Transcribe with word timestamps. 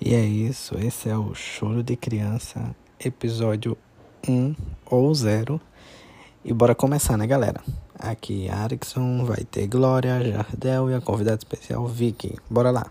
E 0.00 0.14
é 0.14 0.20
isso, 0.20 0.78
esse 0.78 1.08
é 1.08 1.16
o 1.16 1.34
Choro 1.34 1.82
de 1.82 1.96
Criança, 1.96 2.72
episódio 3.00 3.76
1 4.28 4.54
ou 4.86 5.12
0. 5.12 5.60
E 6.44 6.52
bora 6.52 6.72
começar, 6.72 7.16
né, 7.16 7.26
galera? 7.26 7.60
Aqui 7.98 8.48
Arikson, 8.48 9.24
vai 9.24 9.42
ter 9.44 9.66
Glória, 9.66 10.22
Jardel 10.22 10.90
e 10.90 10.94
a 10.94 11.00
convidada 11.00 11.38
especial 11.38 11.84
Vicky. 11.88 12.38
Bora 12.48 12.70
lá. 12.70 12.86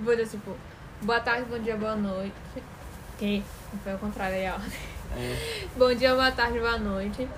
Vou 0.00 0.16
dizer, 0.16 0.30
tipo, 0.30 0.56
boa 1.02 1.20
tarde, 1.20 1.48
bom 1.48 1.58
dia, 1.60 1.76
boa 1.76 1.94
noite. 1.94 2.34
Que? 3.16 3.40
Foi 3.84 3.92
ao 3.92 3.98
contrário 3.98 4.36
aí, 4.36 4.50
ó. 4.50 4.58
Bom 5.78 5.94
dia, 5.94 6.14
boa 6.14 6.32
tarde, 6.32 6.58
boa 6.58 6.78
noite. 6.78 7.28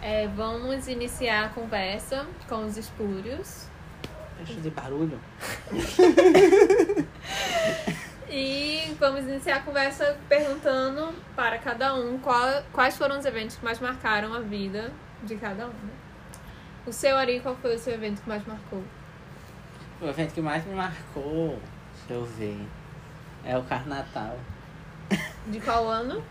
É, 0.00 0.26
vamos 0.28 0.88
iniciar 0.88 1.44
a 1.44 1.48
conversa 1.50 2.26
com 2.48 2.64
os 2.64 2.78
espúrios. 2.78 3.66
Deixa 4.38 4.58
de 4.60 4.70
barulho. 4.70 5.20
E 8.28 8.94
vamos 8.98 9.20
iniciar 9.22 9.56
a 9.56 9.60
conversa 9.60 10.16
perguntando 10.28 11.14
para 11.36 11.58
cada 11.58 11.94
um 11.94 12.18
qual- 12.18 12.62
quais 12.72 12.96
foram 12.96 13.18
os 13.18 13.24
eventos 13.24 13.56
que 13.56 13.64
mais 13.64 13.78
marcaram 13.78 14.34
a 14.34 14.40
vida 14.40 14.92
de 15.22 15.36
cada 15.36 15.66
um. 15.66 15.70
né? 15.70 15.90
O 16.86 16.92
seu, 16.92 17.16
Ari, 17.16 17.40
qual 17.40 17.56
foi 17.56 17.74
o 17.76 17.78
seu 17.78 17.94
evento 17.94 18.22
que 18.22 18.28
mais 18.28 18.44
marcou? 18.46 18.82
O 20.00 20.06
evento 20.06 20.34
que 20.34 20.40
mais 20.40 20.64
me 20.64 20.74
marcou, 20.74 21.58
deixa 22.08 22.14
eu 22.20 22.24
ver, 22.24 22.60
é 23.44 23.56
o 23.56 23.62
Carnatal. 23.64 24.38
De 25.46 25.60
qual 25.60 25.86
ano? 25.88 26.22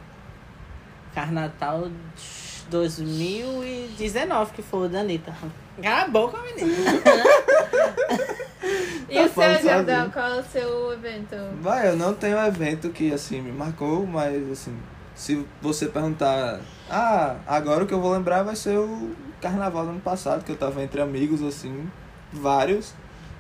Carnatal 1.13 1.89
de 1.89 2.65
2019, 2.69 4.53
que 4.53 4.61
foi 4.61 4.87
o 4.87 4.89
da 4.89 4.99
Anitta. 4.99 5.33
Cala 5.81 6.01
a 6.03 6.07
boca, 6.09 6.37
menina. 6.41 6.73
E 9.09 9.19
o 9.19 9.29
falando 9.29 9.57
seu, 9.57 9.69
Jardel, 9.69 10.11
qual 10.11 10.27
é 10.27 10.39
o 10.39 10.43
seu 10.43 10.93
evento? 10.93 11.35
Vai, 11.61 11.87
eu 11.89 11.95
não 11.95 12.13
tenho 12.13 12.37
um 12.37 12.45
evento 12.45 12.89
que 12.89 13.13
assim 13.13 13.41
me 13.41 13.51
marcou, 13.51 14.05
mas 14.05 14.51
assim, 14.51 14.75
se 15.15 15.45
você 15.61 15.87
perguntar, 15.87 16.59
ah, 16.89 17.35
agora 17.47 17.83
o 17.83 17.87
que 17.87 17.93
eu 17.93 18.01
vou 18.01 18.11
lembrar 18.11 18.43
vai 18.43 18.55
ser 18.55 18.77
o 18.77 19.11
carnaval 19.41 19.83
do 19.85 19.91
ano 19.91 19.99
passado, 20.01 20.43
que 20.43 20.51
eu 20.51 20.57
tava 20.57 20.81
entre 20.83 21.01
amigos 21.01 21.41
assim, 21.43 21.89
vários, 22.33 22.93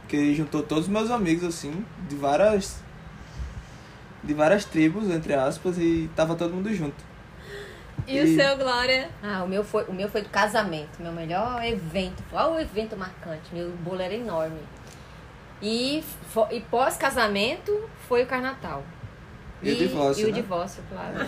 que 0.07 0.33
juntou 0.35 0.61
todos 0.61 0.85
os 0.85 0.89
meus 0.89 1.09
amigos 1.09 1.43
assim, 1.43 1.83
de 2.07 2.15
várias 2.15 2.77
de 4.23 4.33
várias 4.33 4.65
tribos, 4.65 5.09
entre 5.09 5.33
aspas, 5.35 5.77
e 5.77 6.09
tava 6.15 6.35
todo 6.35 6.53
mundo 6.53 6.73
junto. 6.73 6.95
E 8.07 8.19
o 8.19 8.23
E- 8.25 8.35
seu, 8.35 8.57
Glória? 8.57 9.09
Ah, 9.21 9.43
o 9.43 9.47
meu 9.47 9.63
foi, 9.63 9.83
o 9.85 9.93
meu 9.93 10.07
foi 10.09 10.21
do 10.21 10.29
casamento, 10.29 11.01
meu 11.01 11.11
melhor 11.11 11.63
evento. 11.63 12.23
Olha 12.31 12.53
o 12.55 12.59
evento 12.59 12.95
marcante, 12.95 13.53
meu 13.53 13.69
bolo 13.83 14.01
era 14.01 14.13
enorme. 14.13 14.59
E, 15.67 16.03
e 16.51 16.61
pós-casamento 16.61 17.89
foi 18.07 18.21
o 18.21 18.27
carnatal. 18.27 18.83
E 19.63 19.71
o 19.71 19.75
divórcio, 19.75 20.21
E 20.21 20.25
o 20.25 20.27
né? 20.27 20.33
divórcio, 20.39 20.83
claro. 20.87 21.25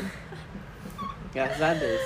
Graças 1.33 1.59
a 1.59 1.73
Deus. 1.73 2.02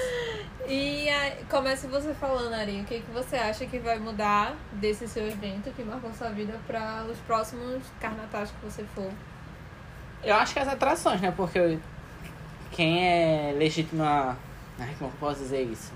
E 0.66 1.10
a, 1.10 1.36
comece 1.50 1.88
você 1.88 2.14
falando, 2.14 2.54
Ari, 2.54 2.80
o 2.80 2.86
que, 2.86 3.02
que 3.02 3.12
você 3.12 3.36
acha 3.36 3.66
que 3.66 3.80
vai 3.80 4.00
mudar 4.00 4.56
desse 4.72 5.10
seu 5.10 5.28
evento 5.28 5.72
que 5.72 5.84
marcou 5.84 6.14
sua 6.14 6.30
vida 6.30 6.58
para 6.66 7.04
os 7.12 7.18
próximos 7.20 7.84
carnatais 8.00 8.50
que 8.50 8.66
você 8.66 8.86
for? 8.96 9.12
Eu 10.24 10.36
acho 10.36 10.54
que 10.54 10.60
as 10.60 10.70
atrações, 10.70 11.20
né? 11.20 11.34
Porque 11.36 11.80
quem 12.72 13.06
é 13.06 13.54
legítimo 13.58 14.04
a... 14.04 14.38
Ai, 14.80 14.96
como 14.98 15.12
eu 15.12 15.16
posso 15.20 15.42
dizer 15.42 15.64
isso? 15.64 15.92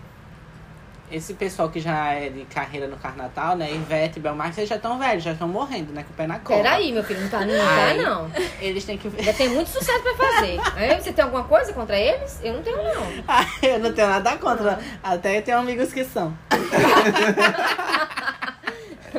Esse 1.11 1.35
pessoal 1.35 1.69
que 1.69 1.79
já 1.79 2.13
é 2.13 2.29
de 2.29 2.45
carreira 2.45 2.87
no 2.87 2.97
Carnatal, 2.97 3.55
né? 3.55 3.71
Ivete, 3.71 4.19
Belmarque, 4.19 4.59
eles 4.59 4.69
já 4.69 4.75
estão 4.75 4.97
velhos, 4.97 5.23
já 5.23 5.33
estão 5.33 5.47
morrendo, 5.47 5.93
né? 5.93 6.03
Com 6.03 6.13
o 6.13 6.15
pé 6.15 6.25
na 6.25 6.39
cola. 6.39 6.63
Peraí, 6.63 6.91
meu 6.91 7.03
filho, 7.03 7.21
não 7.21 7.29
tá, 7.29 7.45
não 7.45 7.53
tá 7.53 7.93
não. 7.93 8.31
Eles 8.59 8.83
têm 8.83 8.97
que... 8.97 9.07
Ainda 9.07 9.33
tem 9.33 9.49
muito 9.49 9.69
sucesso 9.69 10.01
pra 10.01 10.15
fazer. 10.15 10.59
Aí, 10.75 10.99
você 10.99 11.13
tem 11.13 11.23
alguma 11.23 11.43
coisa 11.43 11.71
contra 11.73 11.97
eles? 11.97 12.39
Eu 12.43 12.53
não 12.53 12.63
tenho, 12.63 12.77
não. 12.77 13.23
Ah, 13.27 13.45
eu 13.61 13.79
não 13.79 13.93
tenho 13.93 14.07
nada 14.07 14.35
contra. 14.37 14.79
Até 15.03 15.37
eu 15.37 15.41
tenho 15.43 15.59
amigos 15.59 15.93
que 15.93 16.03
são. 16.03 16.35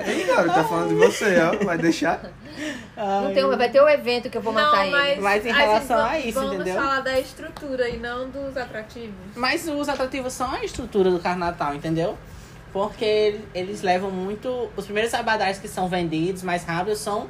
Ei, 0.04 0.24
cara, 0.24 0.52
tá 0.52 0.64
falando 0.64 0.88
de 0.88 0.94
você, 0.96 1.38
ó, 1.40 1.64
vai 1.64 1.78
deixar? 1.78 2.20
Não 2.96 3.34
tem, 3.34 3.46
vai 3.56 3.68
ter 3.68 3.80
o 3.80 3.88
evento 3.88 4.30
que 4.30 4.38
eu 4.38 4.42
vou 4.42 4.52
matar 4.52 4.86
ele. 4.86 5.20
Mas 5.20 5.44
em 5.44 5.50
a 5.50 5.54
relação 5.54 5.98
gente 6.02 6.10
a 6.14 6.18
isso, 6.18 6.32
vamos 6.40 6.54
entendeu? 6.54 6.74
falar 6.76 7.00
da 7.00 7.20
estrutura 7.20 7.88
e 7.88 7.98
não 7.98 8.28
dos 8.30 8.56
atrativos. 8.56 9.14
Mas 9.34 9.68
os 9.68 9.88
atrativos 9.88 10.32
são 10.32 10.50
a 10.50 10.64
estrutura 10.64 11.10
do 11.10 11.18
Carnatal, 11.18 11.74
entendeu? 11.74 12.16
Porque 12.72 13.04
ele- 13.04 13.48
eles 13.54 13.82
levam 13.82 14.10
muito. 14.10 14.70
Os 14.76 14.84
primeiros 14.84 15.12
abadás 15.14 15.58
que 15.58 15.68
são 15.68 15.88
vendidos 15.88 16.42
mais 16.42 16.64
rápido 16.64 16.96
são 16.96 17.26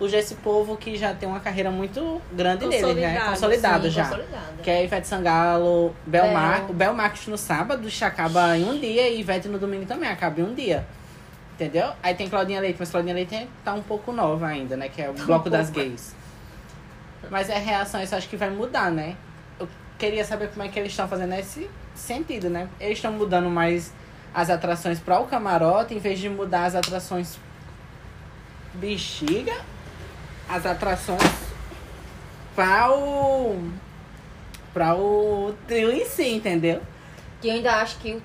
os 0.00 0.12
desse 0.12 0.36
povo 0.36 0.76
que 0.76 0.96
já 0.96 1.12
tem 1.12 1.28
uma 1.28 1.40
carreira 1.40 1.70
muito 1.72 2.22
grande 2.32 2.66
nele, 2.66 2.94
né? 2.94 3.20
Consolidado, 3.30 3.84
Sim, 3.84 3.90
já. 3.90 4.04
consolidado. 4.04 4.62
Que 4.62 4.70
é 4.70 4.84
Ivete 4.84 5.08
Sangalo, 5.08 5.94
Belmar. 6.06 6.60
Bel. 6.60 6.70
O 6.70 6.72
Belmarx 6.72 7.26
no 7.26 7.36
sábado 7.36 7.88
já 7.88 8.06
acaba 8.06 8.56
em 8.56 8.64
um 8.64 8.78
dia 8.78 9.08
e 9.08 9.18
Ivete 9.20 9.48
no 9.48 9.58
domingo 9.58 9.86
também 9.86 10.08
acaba 10.08 10.40
em 10.40 10.44
um 10.44 10.54
dia. 10.54 10.86
Entendeu? 11.58 11.90
Aí 12.00 12.14
tem 12.14 12.28
Claudinha 12.28 12.60
Leite, 12.60 12.76
mas 12.78 12.88
Claudinha 12.88 13.12
Leite 13.12 13.48
tá 13.64 13.74
um 13.74 13.82
pouco 13.82 14.12
nova 14.12 14.46
ainda, 14.46 14.76
né? 14.76 14.88
Que 14.88 15.02
é 15.02 15.10
o 15.10 15.12
Bloco 15.12 15.50
das 15.50 15.70
Gays. 15.70 16.14
Mas 17.28 17.50
a 17.50 17.58
reação, 17.58 18.00
isso 18.00 18.14
acho 18.14 18.28
que 18.28 18.36
vai 18.36 18.48
mudar, 18.48 18.92
né? 18.92 19.16
Eu 19.58 19.68
queria 19.98 20.24
saber 20.24 20.50
como 20.50 20.62
é 20.62 20.68
que 20.68 20.78
eles 20.78 20.92
estão 20.92 21.08
fazendo 21.08 21.30
nesse 21.30 21.68
sentido, 21.96 22.48
né? 22.48 22.68
Eles 22.78 22.98
estão 22.98 23.10
mudando 23.10 23.50
mais 23.50 23.92
as 24.32 24.50
atrações 24.50 25.00
para 25.00 25.18
o 25.18 25.26
camarote, 25.26 25.94
em 25.94 25.98
vez 25.98 26.20
de 26.20 26.28
mudar 26.28 26.66
as 26.66 26.76
atrações 26.76 27.36
bexiga, 28.74 29.56
as 30.48 30.64
atrações 30.64 31.20
para 32.54 32.92
o 32.92 33.68
para 34.72 34.94
o 34.94 35.56
trio 35.66 35.90
em 35.90 36.04
si, 36.04 36.28
entendeu? 36.28 36.80
Que 37.40 37.48
eu 37.48 37.54
ainda 37.54 37.72
acho 37.76 37.98
que 37.98 38.12
o 38.14 38.22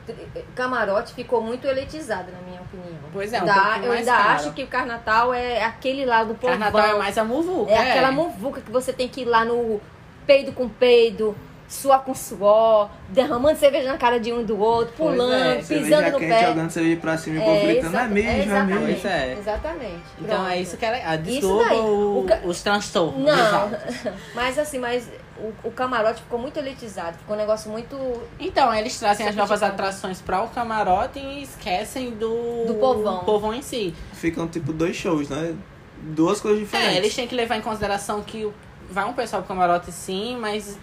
camarote 0.55 1.13
ficou 1.13 1.39
muito 1.41 1.67
elitizado, 1.67 2.31
na 2.31 2.39
minha 2.47 2.61
opinião. 2.61 2.99
Pois 3.11 3.31
é, 3.31 3.41
um 3.43 3.45
pouquinho 3.45 3.85
eu 3.85 3.91
ainda 3.91 4.11
caro. 4.11 4.29
acho 4.29 4.51
que 4.53 4.63
o 4.63 4.67
carnatal 4.67 5.33
é 5.33 5.63
aquele 5.63 6.03
lá 6.05 6.23
do 6.23 6.33
povão. 6.33 6.57
Carnatal 6.57 6.95
é 6.95 6.97
mais 6.97 7.17
a 7.17 7.23
muvuca. 7.23 7.71
É 7.71 7.91
aquela 7.91 8.11
muvuca 8.11 8.61
que 8.61 8.71
você 8.71 8.91
tem 8.91 9.07
que 9.07 9.21
ir 9.21 9.25
lá 9.25 9.45
no 9.45 9.79
peido 10.25 10.51
com 10.51 10.67
peido, 10.67 11.35
suor 11.67 11.99
com 11.99 12.15
suor, 12.15 12.89
derramando 13.09 13.57
cerveja 13.59 13.91
na 13.91 13.97
cara 13.99 14.19
de 14.19 14.31
um 14.33 14.43
do 14.43 14.59
outro, 14.59 14.93
Pois 14.97 15.11
pulando, 15.11 15.33
é, 15.33 15.55
pisando 15.57 15.65
Cerveja 15.85 16.11
no 16.11 16.17
quente, 16.19 16.29
pé. 16.33 16.47
jogando 16.47 16.69
cerveja 16.71 17.01
pra 17.01 17.17
cima 17.17 17.35
e 17.35 17.39
o 17.39 17.43
povo 17.43 17.61
gritando, 17.65 17.97
é 17.97 18.07
mesmo, 18.07 18.29
é 18.31 18.39
exatamente, 18.43 18.79
mesmo. 18.79 18.85
Pois 19.01 19.05
é. 19.05 19.33
Exatamente. 19.39 20.03
Então 20.21 20.35
Pronto. 20.37 20.49
é 20.51 20.57
isso 20.61 20.77
que 20.77 20.85
ela. 20.85 20.97
Isso 21.15 21.23
desculpa 21.23 21.65
daí. 21.69 21.77
o- 21.79 22.27
O 22.43 22.47
os 22.49 22.61
transtornos. 22.63 23.23
Não, 23.25 23.71
mas 24.33 24.57
assim, 24.57 24.79
mas 24.79 25.07
o, 25.37 25.67
o 25.67 25.71
camarote 25.71 26.21
ficou 26.21 26.37
muito 26.39 26.57
elitizado, 26.57 27.17
ficou 27.17 27.35
um 27.35 27.39
negócio 27.39 27.69
muito 27.71 27.95
Então, 28.39 28.73
eles 28.73 28.97
trazem 28.99 29.27
as 29.27 29.35
novas 29.35 29.63
atrações 29.63 30.21
para 30.21 30.41
o 30.43 30.47
camarote 30.49 31.19
e 31.19 31.43
esquecem 31.43 32.11
do, 32.11 32.65
Do 32.67 32.75
povão. 32.79 33.23
povão 33.25 33.53
em 33.53 33.61
si. 33.61 33.93
Ficam 34.13 34.47
tipo 34.47 34.71
dois 34.71 34.95
shows, 34.95 35.29
né? 35.29 35.55
Duas 36.01 36.39
coisas 36.41 36.59
diferentes. 36.59 36.95
É, 36.95 36.97
eles 36.97 37.15
têm 37.15 37.27
que 37.27 37.35
levar 37.35 37.57
em 37.57 37.61
consideração 37.61 38.21
que 38.21 38.45
o- 38.45 38.53
vai 38.89 39.05
um 39.05 39.13
pessoal 39.13 39.41
pro 39.41 39.47
camarote 39.55 39.91
sim, 39.91 40.37
mas 40.37 40.77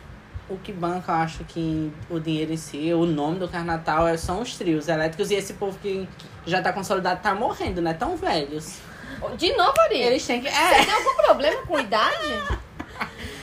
o 0.49 0.57
que 0.57 0.73
banca, 0.73 1.13
eu 1.13 1.17
acho 1.17 1.45
que 1.45 1.93
o 2.11 2.19
dinheiro 2.19 2.53
em 2.53 2.57
si, 2.57 2.93
o 2.93 3.07
nome 3.07 3.39
do 3.39 3.47
Carnatal 3.47 4.09
é, 4.09 4.17
são 4.17 4.41
os 4.41 4.57
trios 4.57 4.89
elétricos 4.89 5.31
e 5.31 5.35
esse 5.35 5.53
povo 5.53 5.79
que 5.81 6.09
já 6.47 6.61
tá 6.61 6.73
consolidado 6.73 7.21
tá 7.23 7.35
morrendo, 7.35 7.81
né? 7.81 7.95
Tão 7.95 8.17
velhos. 8.17 8.79
De 9.37 9.53
novo, 9.55 9.79
Ari, 9.83 9.99
Eles 10.01 10.27
têm 10.27 10.41
que. 10.41 10.51
você 10.51 10.57
É, 10.57 10.85
tem 10.85 10.95
algum 10.95 11.15
problema 11.23 11.63
com 11.67 11.79
idade? 11.79 12.61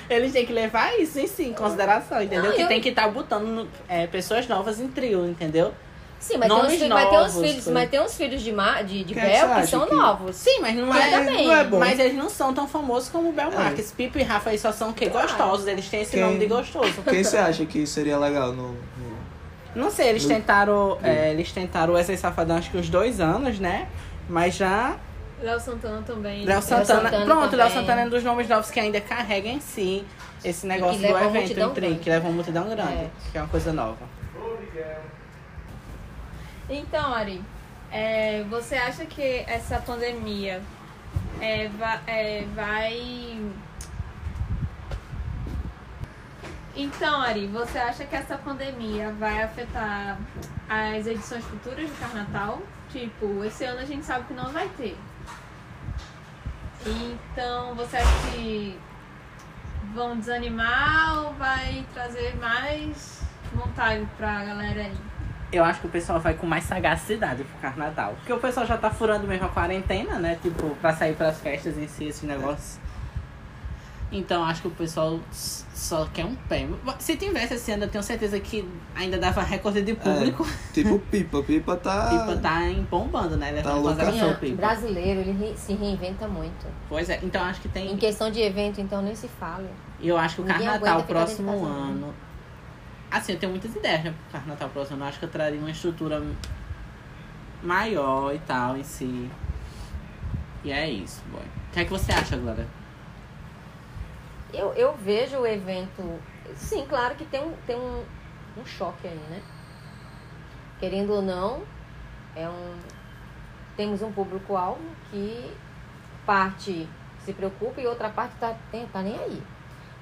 eles 0.10 0.32
têm 0.32 0.46
que 0.46 0.54
levar 0.54 0.98
isso 1.00 1.20
em 1.20 1.28
si, 1.28 1.44
em 1.44 1.54
consideração, 1.54 2.22
entendeu? 2.22 2.46
Não, 2.50 2.56
que 2.56 2.62
eu- 2.62 2.68
tem 2.68 2.82
que 2.82 2.90
estar 2.90 3.08
botando 3.10 3.46
no- 3.46 3.68
é, 3.88 4.08
pessoas 4.08 4.48
novas 4.48 4.80
em 4.80 4.88
trio, 4.88 5.26
entendeu? 5.26 5.74
Sim, 6.20 6.38
mas 6.38 6.48
tem, 6.48 6.58
uns, 6.58 6.62
Nomes 6.64 6.80
filhos, 6.80 6.90
mas 6.90 7.10
tem 7.10 7.20
uns 7.20 7.34
novos, 7.36 7.48
filhos, 7.50 7.64
foi. 7.64 7.74
mas 7.74 7.90
tem 7.92 8.00
uns 8.02 8.16
filhos 8.16 8.42
de, 8.42 8.52
Ma, 8.52 8.82
de, 8.82 9.04
de 9.04 9.20
é 9.20 9.22
que 9.22 9.28
Bel 9.48 9.56
que 9.62 9.68
são 9.68 9.86
que- 9.86 9.94
novos. 9.94 10.36
Sim, 10.36 10.60
mas 10.62 10.76
não 10.76 10.94
é. 10.94 11.24
não 11.44 11.54
é 11.54 11.64
bom. 11.64 11.78
Mas 11.80 12.00
eles 12.00 12.16
não 12.16 12.28
são 12.28 12.52
tão 12.56 12.68
famosos 12.68 13.08
como 13.10 13.30
o 13.30 13.32
Bel 13.32 13.52
É. 13.52 13.56
Marques. 13.56 13.92
Pipo 13.92 14.18
e 14.18 14.24
Rafa 14.24 14.50
aí 14.50 14.58
só 14.58 14.72
são 14.72 14.90
o 14.90 14.94
quê? 14.94 15.12
Claro. 15.12 15.28
Gostosos. 15.28 15.68
Eles 15.68 15.88
têm 15.88 16.02
esse 16.02 16.12
Quem- 16.14 16.22
nome 16.22 16.40
de 16.40 16.48
gostoso. 16.48 17.04
Quem 17.08 17.24
você 17.24 17.38
acha 17.38 17.64
que 17.68 17.86
seria 17.86 18.18
legal 18.18 18.52
no. 18.52 18.70
no- 18.70 19.18
Não 19.76 19.92
sei, 19.92 20.08
eles 20.08 20.24
No- 20.24 20.30
tentaram. 20.30 20.98
é, 21.04 21.30
eles 21.30 21.52
tentaram 21.52 21.94
o 21.94 21.96
Wesley 21.98 22.18
Safadão 22.18 22.58
acho 22.58 22.72
que 22.72 22.78
uns 22.78 22.90
dois 22.90 23.20
anos, 23.22 23.60
né? 23.60 23.88
Mas 24.28 24.56
já. 24.56 24.96
Léo 25.42 25.60
Santana 25.60 26.02
também. 26.02 26.46
Léo 26.46 26.62
Santana. 26.62 27.10
Santana 27.10 27.26
pronto, 27.26 27.56
Léo. 27.56 27.70
Santana 27.70 28.02
é 28.02 28.06
um 28.06 28.10
dos 28.10 28.24
nomes 28.24 28.48
novos 28.50 28.72
que 28.72 28.80
ainda 28.80 29.00
carrega 29.00 29.48
em 29.48 29.60
si 29.60 30.06
esse 30.44 30.66
negócio 30.66 31.00
do 31.00 31.06
evento 31.06 31.34
multidão 31.34 31.70
em 31.70 31.74
tri, 31.74 31.86
grande. 31.88 32.00
que 32.02 32.10
leva 32.10 32.28
uma 32.28 32.34
multidão 32.36 32.64
grande. 32.70 32.94
É. 32.94 33.10
Que 33.32 33.38
é 33.38 33.42
uma 33.42 33.48
coisa 33.50 33.72
nova. 33.74 33.98
Então, 36.70 37.14
Ari, 37.14 37.42
é, 37.92 38.44
você 38.50 38.76
acha 38.76 39.06
que 39.06 39.46
essa 39.48 39.78
pandemia 39.80 40.62
é, 41.40 41.70
va- 41.70 42.02
é, 42.08 42.44
vai. 42.56 43.40
Então, 46.76 47.22
Ari, 47.22 47.48
você 47.48 47.78
acha 47.80 48.06
que 48.06 48.16
essa 48.16 48.38
pandemia 48.38 49.12
vai 49.14 49.42
afetar 49.44 50.18
as 50.70 51.08
edições 51.08 51.44
futuras 51.46 51.90
do 51.90 51.96
Carnatal? 52.00 52.62
Tipo, 52.92 53.44
esse 53.46 53.64
ano 53.64 53.80
a 53.80 53.86
gente 53.86 54.06
sabe 54.06 54.26
que 54.26 54.34
não 54.34 54.52
vai 54.52 54.68
ter. 54.78 54.98
Então, 56.90 57.76
você 57.76 57.98
acha 57.98 58.32
que 58.32 58.80
vão 59.94 60.18
desanimar 60.18 61.26
ou 61.26 61.34
vai 61.34 61.86
trazer 61.94 62.36
mais 62.38 63.22
vontade 63.54 64.08
pra 64.18 64.46
galera 64.46 64.82
aí? 64.82 64.98
Eu 65.52 65.64
acho 65.64 65.80
que 65.82 65.88
o 65.88 65.90
pessoal 65.90 66.20
vai 66.20 66.34
com 66.34 66.46
mais 66.46 66.66
sagacidade 66.66 67.44
pro 67.44 67.58
carnaval. 67.60 68.16
Porque 68.16 68.34
o 68.34 68.40
pessoal 68.40 68.66
já 68.66 68.78
tá 68.78 68.90
furando 68.90 69.28
mesmo 69.28 69.46
a 69.46 69.50
quarentena, 69.50 70.20
né? 70.20 70.38
Tipo, 70.42 70.76
pra 70.82 70.94
sair 70.94 71.16
pras 71.16 71.40
festas 71.40 71.78
em 71.78 71.88
si, 71.88 72.06
esse 72.06 72.26
negócio. 72.26 72.82
Então 74.10 74.42
acho 74.44 74.62
que 74.62 74.68
o 74.70 74.72
pessoal 74.72 75.20
só 75.32 76.06
quer 76.14 76.24
um 76.24 76.34
pé. 76.34 76.66
Se 76.98 77.18
tivesse 77.18 77.56
esse 77.56 77.72
ano, 77.74 77.84
eu 77.84 77.90
tenho 77.90 78.02
certeza 78.02 78.40
que 78.40 78.68
ainda 78.96 79.18
dava 79.18 79.42
recorde 79.42 79.82
de 79.82 79.94
público. 79.96 80.48
Tipo 80.74 80.98
Pipa. 81.12 81.44
Pipa 81.44 81.76
tá. 81.76 82.08
Tipo, 82.10 82.42
tá 82.42 82.64
em 82.70 82.84
bombando, 82.84 83.36
né? 83.36 83.52
Levando 83.52 83.82
louca. 83.82 83.90
consideração 83.90 84.20
o 84.20 84.24
Minha, 84.28 84.36
Pipa. 84.40 84.56
brasileiro, 84.56 85.20
ele 85.20 85.32
re- 85.34 85.58
se 85.58 85.74
reinventa 85.74 86.26
muito. 86.26 86.68
Pois 86.88 87.10
é, 87.10 87.20
então 87.22 87.44
acho 87.44 87.60
que 87.60 87.68
Em 87.68 87.72
tem. 87.72 87.98
questão 87.98 88.32
de 88.32 88.40
evento, 88.42 88.80
então, 88.80 89.02
nem 89.02 89.14
se 89.14 89.28
fala. 89.28 89.70
E 90.00 90.08
eu 90.08 90.18
acho 90.18 90.36
que 90.36 90.42
o 90.42 90.46
Ninguém 90.46 90.68
Carnatal 90.68 91.02
de 91.02 91.08
próximo 91.08 91.52
não. 91.52 91.66
ano. 91.66 92.14
Assim, 93.12 93.34
eu 93.34 93.40
tenho 93.40 93.52
muitas 93.52 93.76
ideias, 93.76 94.06
né? 94.06 94.14
Pro 94.30 94.40
Carnatal 94.40 94.70
próximo 94.70 94.96
ano. 94.96 95.04
Eu 95.06 95.10
acho 95.10 95.20
que 95.20 95.26
eu 95.26 95.30
traria 95.30 95.60
uma 95.60 95.72
estrutura 95.72 96.24
maior 97.62 98.34
e 98.34 98.40
tal 98.40 98.78
em 98.78 98.84
si. 98.84 99.30
E 100.64 100.72
é 100.72 100.90
isso, 100.90 101.22
boy. 101.32 101.42
O 101.42 101.74
que 101.74 101.80
é 101.82 101.84
que 101.86 101.90
você 101.92 102.12
acha, 102.14 102.38
Glória? 102.38 102.66
Eu, 104.54 104.74
eu 104.74 104.96
vejo 104.96 105.38
o 105.40 105.48
evento. 105.48 106.20
Sim, 106.56 106.86
claro 106.88 107.16
que 107.16 107.26
tem 107.26 107.42
um, 107.44 107.54
tem 107.66 107.76
um, 107.76 108.04
um 108.58 108.66
choque 108.66 109.08
aí, 109.08 109.20
né? 109.30 109.42
Querendo 110.80 111.14
ou 111.14 111.22
não, 111.22 111.64
é 112.36 112.48
um, 112.48 112.76
temos 113.76 114.02
um 114.02 114.12
público-alvo 114.12 114.82
que 115.10 115.52
parte 116.26 116.88
se 117.26 117.34
preocupa 117.34 117.82
e 117.82 117.88
outra 117.88 118.10
parte 118.10 118.34
tá, 118.40 118.56
tem, 118.72 118.86
tá 118.88 119.02
nem 119.02 119.18
aí. 119.20 119.42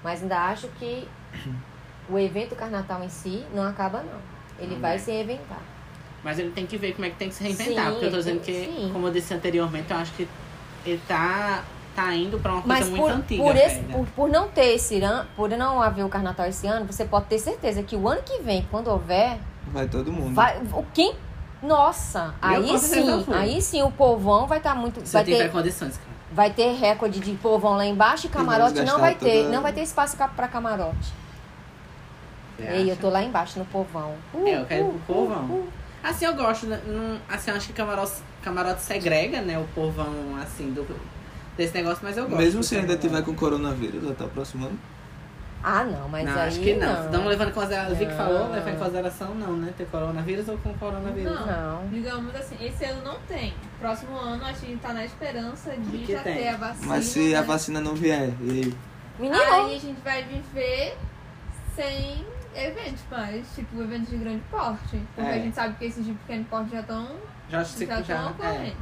Mas 0.03 0.21
ainda 0.21 0.37
acho 0.45 0.67
que 0.79 1.07
o 2.09 2.19
evento 2.19 2.55
Carnatal 2.55 3.03
em 3.03 3.09
si 3.09 3.43
não 3.53 3.63
acaba, 3.63 4.03
não. 4.03 4.19
Ele 4.59 4.75
Não 4.75 4.81
vai 4.81 4.95
é. 4.95 4.97
se 4.97 5.11
reinventar. 5.11 5.59
Mas 6.23 6.39
ele 6.39 6.51
tem 6.51 6.65
que 6.65 6.77
ver 6.77 6.93
como 6.93 7.05
é 7.05 7.09
que 7.09 7.15
tem 7.17 7.29
que 7.29 7.35
se 7.35 7.43
reinventar. 7.43 7.85
Sim, 7.85 7.91
porque 7.91 8.05
eu 8.05 8.11
tô 8.11 8.17
dizendo 8.17 8.41
tem- 8.41 8.65
que, 8.65 8.71
sim. 8.81 8.89
como 8.93 9.07
eu 9.07 9.11
disse 9.11 9.33
anteriormente, 9.33 9.91
eu 9.91 9.97
acho 9.97 10.13
que 10.13 10.27
ele 10.85 11.01
tá, 11.07 11.63
tá 11.95 12.13
indo 12.13 12.37
pra 12.39 12.51
uma 12.53 12.61
coisa 12.61 12.79
Mas 12.79 12.89
muito 12.89 13.01
por, 13.01 13.11
antiga. 13.11 13.43
por, 13.43 13.55
esse, 13.55 13.79
por, 13.81 14.05
por 14.07 14.29
não 14.29 14.47
ter 14.49 14.73
esse 14.75 15.01
ano, 15.01 15.25
por 15.35 15.49
não 15.49 15.81
haver 15.81 16.03
o 16.03 16.09
carnaval 16.09 16.45
esse 16.47 16.67
ano, 16.67 16.85
você 16.85 17.05
pode 17.05 17.25
ter 17.27 17.39
certeza 17.39 17.81
que 17.81 17.95
o 17.95 18.07
ano 18.07 18.21
que 18.23 18.39
vem, 18.41 18.67
quando 18.69 18.89
houver, 18.89 19.37
Vai 19.67 19.87
todo 19.87 20.11
mundo. 20.11 20.33
vai. 20.35 20.61
O 20.73 20.83
quem. 20.93 21.15
Nossa, 21.63 22.33
Eu, 22.43 22.49
aí 22.49 22.77
sim, 22.77 23.25
aí 23.33 23.61
sim 23.61 23.81
o 23.81 23.89
povão 23.89 24.45
vai 24.45 24.59
estar 24.59 24.75
muito. 24.75 25.03
Se 25.05 25.13
Vai 25.13 25.21
eu 25.23 25.25
tiver 25.25 25.43
ter, 25.45 25.51
condições, 25.51 25.97
cara. 25.97 26.09
vai 26.31 26.49
ter 26.51 26.73
recorde 26.73 27.19
de 27.19 27.31
povão 27.35 27.75
lá 27.75 27.85
embaixo 27.85 28.27
e 28.27 28.29
camarote 28.29 28.81
não 28.83 28.99
vai 28.99 29.15
ter. 29.15 29.43
toda- 29.43 29.55
Não 29.55 29.63
vai 29.63 29.73
ter 29.73 29.81
espaço 29.81 30.15
pra 30.35 30.47
camarote. 30.47 31.13
Você 32.57 32.63
Ei, 32.67 32.87
eu 32.89 32.91
acha? 32.93 33.01
tô 33.01 33.09
lá 33.09 33.23
embaixo 33.23 33.57
no 33.59 33.65
povão. 33.65 34.13
Uh, 34.33 34.47
É, 34.47 34.57
eu 34.61 34.65
quero 34.65 34.81
ir 34.85 34.87
pro 34.89 34.95
uh, 34.95 35.01
povão. 35.27 35.43
uh, 35.45 35.53
uh. 35.63 35.69
Assim, 36.03 36.25
eu 36.25 36.35
gosto, 36.35 36.67
né? 36.67 36.79
Assim, 37.27 37.49
eu 37.49 37.57
acho 37.57 37.67
que 37.67 37.73
camarote, 37.73 38.13
camarote 38.43 38.81
segrega, 38.81 39.41
né? 39.41 39.57
O 39.57 39.63
povão, 39.73 40.13
assim, 40.41 40.71
do, 40.71 40.85
desse 41.57 41.73
negócio, 41.73 41.99
mas 42.03 42.17
eu 42.17 42.25
gosto. 42.27 42.37
Mesmo 42.41 42.63
se 42.63 42.75
ainda 42.77 42.97
tiver 42.97 43.21
com 43.23 43.33
coronavírus 43.35 44.09
até 44.09 44.23
o 44.23 44.29
próximo 44.29 44.67
ano. 44.67 44.79
Ah, 45.67 45.83
não, 45.83 46.07
mas 46.07 46.23
não, 46.25 46.33
aí. 46.33 46.47
acho 46.47 46.59
que 46.59 46.75
não. 46.75 47.09
não. 47.09 47.27
Levando 47.27 47.49
em 47.49 47.53
consideração. 47.53 47.91
O 47.93 47.95
Vic 47.95 48.11
Não. 48.11 48.17
falou, 48.17 48.51
levando 48.51 48.75
em 48.75 48.77
consideração, 48.77 49.33
não, 49.33 49.57
né? 49.57 49.73
Ter 49.75 49.87
coronavírus 49.87 50.47
ou 50.47 50.57
com 50.59 50.71
coronavírus? 50.75 51.33
Não. 51.33 51.47
Não. 51.47 51.89
Digamos 51.89 52.35
assim, 52.35 52.55
esse 52.63 52.85
ano 52.85 53.03
não 53.03 53.17
tem. 53.21 53.51
Próximo 53.79 54.15
ano 54.15 54.45
a 54.45 54.51
gente 54.53 54.77
tá 54.77 54.93
na 54.93 55.03
esperança 55.05 55.71
de 55.75 55.97
que 56.05 56.11
já 56.13 56.19
tem. 56.21 56.37
ter 56.37 56.47
a 56.49 56.57
vacina. 56.57 56.87
Mas 56.87 57.05
se 57.05 57.33
a 57.33 57.41
né? 57.41 57.47
vacina 57.47 57.81
não 57.81 57.95
vier, 57.95 58.29
e 58.41 58.49
aí? 58.51 58.73
Menino, 59.17 59.41
Aí 59.41 59.75
a 59.75 59.79
gente 59.79 59.99
vai 60.03 60.23
viver 60.23 60.97
sem 61.75 62.23
eventos 62.53 63.01
mais, 63.09 63.47
tipo 63.55 63.81
eventos 63.81 64.09
de 64.09 64.17
grande 64.17 64.43
porte. 64.51 65.01
Porque 65.15 65.29
É. 65.29 65.33
a 65.33 65.39
gente 65.39 65.55
sabe 65.55 65.75
que 65.79 65.85
esses 65.85 66.05
de 66.05 66.13
pequeno 66.13 66.45
porte 66.45 66.71
já 66.73 66.81
estão 66.81 67.07
Já 67.49 67.65
se 67.65 67.85
já 67.87 68.01
já, 68.03 68.29
estão 68.29 68.45
é. 68.45 68.73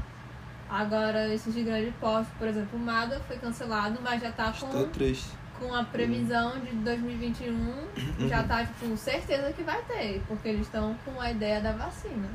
Agora, 0.74 1.32
esses 1.32 1.54
de 1.54 1.62
grande 1.64 1.92
porte, 2.00 2.30
por 2.40 2.48
exemplo, 2.48 2.70
o 2.78 2.80
MAGA 2.80 3.20
foi 3.28 3.38
cancelado, 3.38 4.00
mas 4.02 4.20
já 4.22 4.32
tá 4.32 4.50
Estou 4.50 4.70
com, 4.70 4.90
triste. 4.90 5.30
com 5.60 5.72
a 5.74 5.84
previsão 5.84 6.60
de 6.62 6.72
2021, 6.78 7.88
já 8.28 8.42
tá, 8.42 8.66
tipo, 8.66 8.98
certeza 8.98 9.54
que 9.54 9.62
vai 9.62 9.80
ter, 9.84 10.24
porque 10.28 10.48
eles 10.50 10.62
estão 10.62 10.96
com 11.06 11.22
a 11.22 11.30
ideia 11.30 11.62
da 11.62 11.74
vacina. 11.74 12.28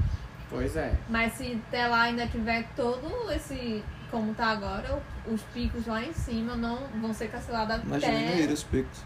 Pois 0.49 0.77
é. 0.77 0.95
Mas 1.09 1.33
se 1.33 1.61
até 1.69 1.89
lá 1.89 2.03
ainda 2.03 2.29
tiver 2.29 2.65
todo 2.77 3.11
esse, 3.33 3.83
como 4.11 4.33
tá 4.35 4.47
agora, 4.47 5.01
o- 5.27 5.35
os 5.35 5.43
picos 5.53 5.85
lá 5.87 6.03
em 6.05 6.13
cima 6.13 6.55
não 6.55 6.79
vão 7.01 7.13
ser 7.13 7.29
cancelados 7.33 7.81
Mas 7.85 8.05
até... 8.05 8.17
diminuíram 8.17 8.55
os 8.55 8.63
picos. 8.63 9.01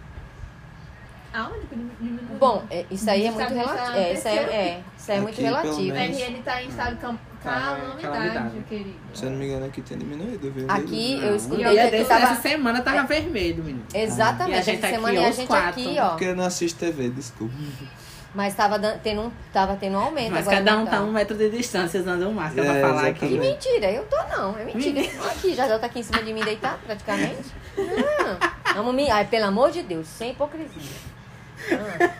Aonde 1.32 1.66
que 1.66 1.74
diminuiu? 1.74 2.36
Bom, 2.38 2.64
é- 2.70 2.84
isso 2.90 3.08
aí 3.08 3.24
é 3.26 3.30
muito 3.30 3.54
relativo. 3.54 3.86
tá 3.86 3.96
É, 3.98 4.12
isso 4.12 4.28
aí 4.28 4.38
é, 4.38 4.82
isso 4.96 5.10
aí 5.10 5.16
é 5.16 5.20
muito 5.22 5.40
relativo. 5.40 5.74
O. 5.90 5.94
RN 5.96 6.42
tá 6.44 6.62
em 6.62 6.68
estado 6.68 6.94
de 6.96 7.00
cam- 7.00 7.18
Tá, 7.42 7.76
calamidade, 8.00 8.64
querido. 8.68 8.94
Se 9.12 9.24
eu 9.24 9.30
não 9.30 9.38
me 9.38 9.46
engano, 9.46 9.66
aqui 9.66 9.82
tem 9.82 9.98
diminuído, 9.98 10.50
viu? 10.52 10.66
Aqui 10.70 11.14
eu 11.20 11.30
Não, 11.30 11.36
escutei 11.36 11.66
um 11.66 11.70
dia 11.70 11.84
que 11.84 11.90
desse, 11.90 12.08
tava. 12.08 12.24
Essa 12.24 12.40
semana 12.42 12.80
tava 12.82 13.02
vermelho, 13.06 13.64
menino. 13.64 13.84
Exatamente, 13.92 14.56
E 14.56 14.58
a 14.58 14.62
gente 14.62 14.76
essa 14.78 14.86
aqui, 14.86 14.94
semana 14.96 15.14
e 15.14 15.24
a 15.24 15.30
gente 15.32 15.46
quatro. 15.48 15.68
aqui, 15.70 15.96
ó. 15.98 16.08
Porque 16.10 16.24
eu 16.26 16.36
não 16.36 16.44
assisto 16.44 16.78
TV, 16.78 17.10
desculpa. 17.10 17.54
Mas 18.34 18.54
tava 18.54 18.78
tendo 19.02 19.22
um, 19.22 19.30
tava 19.52 19.76
tendo 19.76 19.94
um 19.98 20.00
aumento 20.00 20.30
Mas 20.30 20.48
agora. 20.48 20.64
cada 20.64 20.78
um 20.78 20.86
tá 20.86 21.02
um 21.02 21.12
metro 21.12 21.36
de 21.36 21.50
distância 21.50 22.00
usando 22.00 22.22
o 22.28 22.32
máscara 22.32 22.66
É, 22.66 22.80
pra 22.80 22.88
falar 22.88 23.06
aqui. 23.08 23.18
Que 23.18 23.24
exatamente. 23.34 23.66
mentira, 23.68 23.90
eu 23.92 24.04
tô 24.06 24.16
não, 24.36 24.58
é 24.58 24.64
mentira. 24.64 25.00
Aqui, 25.30 25.54
já 25.54 25.78
tá 25.78 25.86
aqui 25.86 25.98
em 25.98 26.02
cima 26.02 26.22
de 26.22 26.32
mim 26.32 26.42
deitado, 26.42 26.78
praticamente. 26.86 27.50
Não, 27.76 28.74
vamos 28.76 28.94
me. 28.94 29.10
Ai, 29.10 29.26
pelo 29.26 29.46
amor 29.46 29.70
de 29.70 29.82
Deus, 29.82 30.06
sem 30.06 30.30
hipocrisia. 30.30 30.70
Ah, 31.72 32.10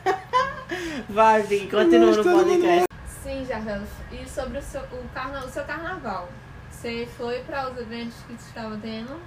Vai, 1.09 1.43
Vic, 1.43 1.69
continua 1.71 2.11
no 2.15 2.23
podcast. 2.23 2.85
Sim, 3.23 3.45
Jardel. 3.47 3.83
E 4.11 4.29
sobre 4.29 4.59
o 4.59 4.63
seu, 4.63 4.81
o 4.81 5.09
carna, 5.15 5.45
o 5.45 5.49
seu 5.51 5.65
carnaval? 5.65 6.29
Você 6.71 7.09
foi 7.17 7.41
para 7.41 7.71
os 7.71 7.79
eventos 7.79 8.15
que 8.27 8.33
você 8.35 8.49
estava 8.49 8.77
tendo? 8.83 9.21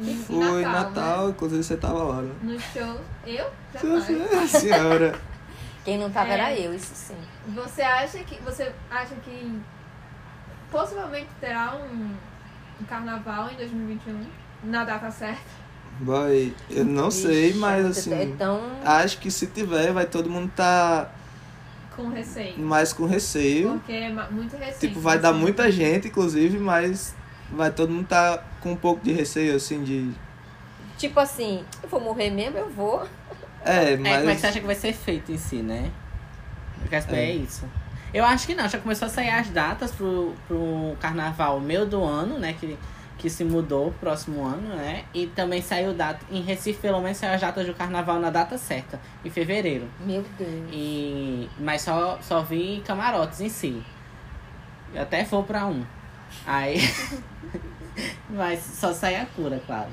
Em 0.00 0.16
Foi 0.16 0.62
Natal, 0.62 0.90
Natal, 0.90 1.24
Né? 1.26 1.30
inclusive 1.32 1.62
você 1.64 1.76
tava 1.76 2.02
lá, 2.04 2.22
né? 2.22 2.34
No 2.42 2.60
show. 2.60 3.00
Eu? 3.26 3.50
Jamais. 3.74 4.50
Senhora. 4.50 5.14
quem 5.84 5.98
não 5.98 6.10
tava 6.10 6.30
É. 6.30 6.32
era 6.34 6.54
eu, 6.54 6.72
isso 6.72 6.92
sim. 6.94 7.16
Você 7.48 7.82
acha 7.82 8.18
que. 8.20 8.40
Você 8.42 8.72
acha 8.90 9.14
que 9.16 9.60
possivelmente 10.70 11.28
terá 11.40 11.74
um, 11.74 12.14
um 12.80 12.84
carnaval 12.84 13.50
em 13.50 13.56
2021? 13.56 14.24
Na 14.64 14.84
data 14.84 15.10
certa? 15.10 15.40
Boy, 16.00 16.54
eu 16.70 16.84
não 16.84 17.10
sei, 17.10 17.50
Ixi, 17.50 17.58
mas 17.58 17.84
é 17.84 17.88
assim. 17.88 18.36
tão. 18.38 18.60
Acho 18.84 19.18
que 19.18 19.30
se 19.32 19.48
tiver, 19.48 19.92
vai 19.92 20.06
todo 20.06 20.30
mundo 20.30 20.50
tá 20.54 21.10
Com 21.98 22.08
receio. 22.10 22.58
mais 22.58 22.92
com 22.92 23.06
receio. 23.06 23.72
Porque 23.72 23.92
é 23.92 24.10
muito 24.30 24.56
recente. 24.56 24.86
Tipo, 24.88 25.00
vai 25.00 25.18
dar 25.18 25.30
assim. 25.30 25.38
muita 25.40 25.70
gente, 25.72 26.06
inclusive, 26.08 26.56
mas 26.58 27.14
vai 27.50 27.72
todo 27.72 27.90
mundo 27.90 28.06
tá 28.06 28.42
com 28.60 28.72
um 28.72 28.76
pouco 28.76 29.04
de 29.04 29.12
receio, 29.12 29.56
assim, 29.56 29.82
de. 29.82 30.12
Tipo 30.96 31.18
assim, 31.18 31.64
eu 31.82 31.88
vou 31.88 32.00
morrer 32.00 32.30
mesmo, 32.30 32.56
eu 32.58 32.70
vou. 32.70 33.06
É, 33.64 33.92
É, 33.92 33.96
como 33.96 34.06
é 34.06 34.20
que 34.20 34.26
mas. 34.26 34.40
você 34.40 34.46
acha 34.46 34.60
que 34.60 34.66
vai 34.66 34.74
ser 34.76 34.92
feito 34.92 35.32
em 35.32 35.38
si, 35.38 35.56
né? 35.56 35.90
Saber 37.02 37.16
É. 37.16 37.30
é 37.30 37.32
isso. 37.32 37.64
Eu 38.14 38.24
acho 38.24 38.46
que 38.46 38.54
não, 38.54 38.68
já 38.68 38.78
começou 38.78 39.06
a 39.06 39.08
sair 39.10 39.30
as 39.30 39.48
datas 39.50 39.90
pro, 39.90 40.32
pro 40.46 40.96
carnaval 41.00 41.60
meio 41.60 41.84
do 41.84 42.02
ano, 42.02 42.38
né? 42.38 42.54
Que, 42.58 42.78
que 43.18 43.28
se 43.28 43.44
mudou 43.44 43.92
próximo 44.00 44.46
ano, 44.46 44.76
né? 44.76 45.04
E 45.12 45.26
também 45.26 45.60
saiu 45.60 45.92
data. 45.92 46.24
Em 46.30 46.40
Recife, 46.40 46.78
pelo 46.80 47.00
menos, 47.00 47.18
saiu 47.18 47.34
as 47.34 47.40
datas 47.40 47.66
do 47.66 47.74
carnaval 47.74 48.20
na 48.20 48.30
data 48.30 48.56
certa, 48.56 49.00
em 49.24 49.28
fevereiro. 49.30 49.88
Meu 50.00 50.24
Deus. 50.38 50.70
E, 50.72 51.50
mas 51.58 51.82
só, 51.82 52.18
só 52.22 52.42
vi 52.42 52.82
camarotes 52.86 53.40
em 53.40 53.48
si. 53.48 53.82
Eu 54.94 55.02
até 55.02 55.24
vou 55.24 55.42
pra 55.42 55.66
um. 55.66 55.84
Aí. 56.46 56.78
mas 58.30 58.60
só 58.60 58.92
sai 58.92 59.16
a 59.16 59.26
cura, 59.26 59.60
claro. 59.66 59.90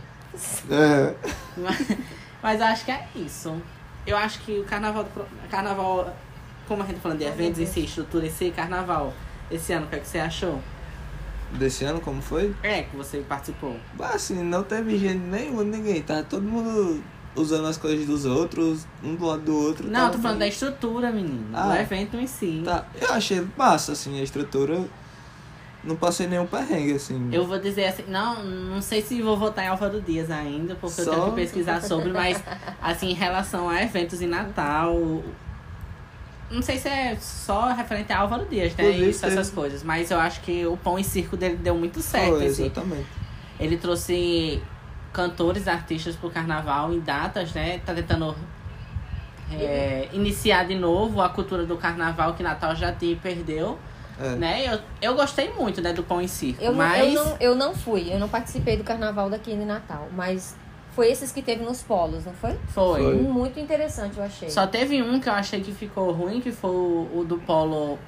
É, 0.70 1.13
Mas, 1.58 1.98
mas 2.44 2.62
acho 2.62 2.86
que 2.86 2.91
é 2.91 3.08
isso. 3.15 3.60
Eu 4.05 4.17
acho 4.17 4.39
que 4.41 4.60
o 4.60 4.65
carnaval, 4.65 5.08
carnaval, 5.50 6.15
como 6.67 6.84
a 6.84 6.86
gente 6.86 6.98
tá 6.98 7.01
falando 7.01 7.20
de 7.20 7.25
eventos 7.25 7.60
em 7.60 7.65
si, 7.65 7.86
estrutura 7.86 8.27
em 8.27 8.29
si, 8.29 8.51
carnaval, 8.51 9.13
esse 9.50 9.74
ano, 9.74 9.88
o 9.88 9.89
que, 9.89 9.96
é 9.96 10.00
que 10.00 10.08
você 10.08 10.20
achou? 10.20 10.62
Desse 11.53 11.85
ano, 11.85 11.99
como 12.01 12.21
foi? 12.21 12.53
É, 12.63 12.83
que 12.83 12.95
você 12.95 13.19
participou. 13.19 13.75
Assim, 13.99 14.43
não 14.43 14.63
teve 14.63 14.97
gente 14.97 15.17
nenhuma, 15.19 15.63
ninguém. 15.63 16.01
Tá 16.01 16.23
todo 16.23 16.43
mundo 16.43 17.01
usando 17.35 17.67
as 17.67 17.77
coisas 17.77 18.05
dos 18.05 18.25
outros, 18.25 18.87
um 19.03 19.15
do 19.15 19.25
lado 19.25 19.41
do 19.43 19.55
outro. 19.57 19.87
Não, 19.87 19.99
tá, 20.01 20.05
eu 20.07 20.11
tô 20.13 20.19
falando 20.19 20.39
da 20.39 20.47
estrutura, 20.47 21.11
menino. 21.11 21.49
Do 21.51 21.57
Ah. 21.57 21.79
evento 21.81 22.17
em 22.17 22.27
si. 22.27 22.61
Tá, 22.63 22.85
eu 22.99 23.11
achei 23.13 23.45
massa, 23.57 23.91
assim, 23.93 24.19
a 24.19 24.23
estrutura. 24.23 24.83
Não 25.83 25.95
passei 25.95 26.25
nenhum 26.25 26.47
perrengue, 26.47 26.93
assim. 26.93 27.29
Eu 27.31 27.45
vou 27.45 27.59
dizer 27.59 27.85
assim, 27.85 28.05
não, 28.07 28.43
não 28.43 28.81
sei 28.81 29.03
se 29.03 29.21
vou 29.21 29.37
votar 29.37 29.65
em 29.65 29.67
Álvaro 29.67 30.01
Dias 30.01 30.31
ainda, 30.31 30.73
porque 30.75 30.99
eu 31.01 31.05
Só- 31.05 31.11
tenho 31.11 31.25
que 31.29 31.35
pesquisar 31.35 31.79
sobre, 31.83 32.11
mas 32.11 32.43
assim, 32.81 33.11
em 33.11 33.13
relação 33.13 33.69
a 33.69 33.83
eventos 33.83 34.19
em 34.19 34.25
Natal, 34.25 35.21
não 36.51 36.61
sei 36.61 36.77
se 36.77 36.87
é 36.87 37.15
só 37.19 37.71
referente 37.73 38.11
a 38.13 38.19
Álvaro 38.19 38.45
Dias, 38.45 38.75
né? 38.75 38.83
Inclusive, 38.85 39.09
Isso, 39.09 39.25
essas 39.25 39.49
coisas. 39.49 39.83
Mas 39.83 40.11
eu 40.11 40.19
acho 40.19 40.41
que 40.41 40.65
o 40.65 40.77
pão 40.77 40.97
e 40.99 41.03
circo 41.03 41.35
dele 41.35 41.55
deu 41.57 41.75
muito 41.75 42.01
certo. 42.01 42.35
Foi, 42.37 42.45
assim. 42.47 42.65
exatamente. 42.65 43.07
Ele 43.59 43.77
trouxe 43.77 44.61
cantores, 45.11 45.67
artistas 45.67 46.15
pro 46.15 46.29
carnaval 46.29 46.93
em 46.93 46.99
datas, 46.99 47.53
né? 47.53 47.79
Tá 47.85 47.93
tentando 47.93 48.35
é, 49.51 50.09
iniciar 50.13 50.65
de 50.65 50.75
novo 50.75 51.21
a 51.21 51.29
cultura 51.29 51.65
do 51.65 51.77
carnaval 51.77 52.33
que 52.33 52.43
Natal 52.43 52.75
já 52.75 52.91
te 52.91 53.17
perdeu. 53.21 53.77
É. 54.19 54.29
Né? 54.35 54.73
Eu, 54.73 54.79
eu 55.01 55.15
gostei 55.15 55.51
muito 55.53 55.81
né, 55.81 55.91
do 55.91 56.01
pão 56.01 56.21
em 56.21 56.27
circo, 56.27 56.63
Eu, 56.63 56.71
não- 56.71 56.77
mas 56.77 57.13
eu, 57.13 57.23
não, 57.25 57.37
eu 57.39 57.55
não 57.55 57.75
fui, 57.75 58.13
eu 58.13 58.17
não 58.17 58.29
participei 58.29 58.77
do 58.77 58.83
carnaval 58.83 59.29
daqui 59.29 59.51
de 59.53 59.65
Natal, 59.65 60.07
mas 60.15 60.55
foi 60.95 61.11
esses 61.11 61.31
que 61.31 61.41
teve 61.41 61.63
nos 61.63 61.83
polos, 61.83 62.25
não 62.25 62.33
foi? 62.33 62.57
foi. 62.69 63.03
Foi. 63.03 63.15
Muito 63.21 63.59
interessante, 63.59 64.17
eu 64.17 64.23
achei. 64.23 64.49
Só 64.49 64.65
teve 64.65 65.01
um 65.03 65.19
que 65.19 65.27
eu 65.27 65.33
achei 65.33 65.59
que 65.61 65.71
ficou 65.73 66.11
ruim, 66.11 66.39
que 66.39 66.51
foi 66.51 66.71
o, 66.71 67.09
o 67.13 67.25
do 67.25 67.37
Polo. 67.39 67.99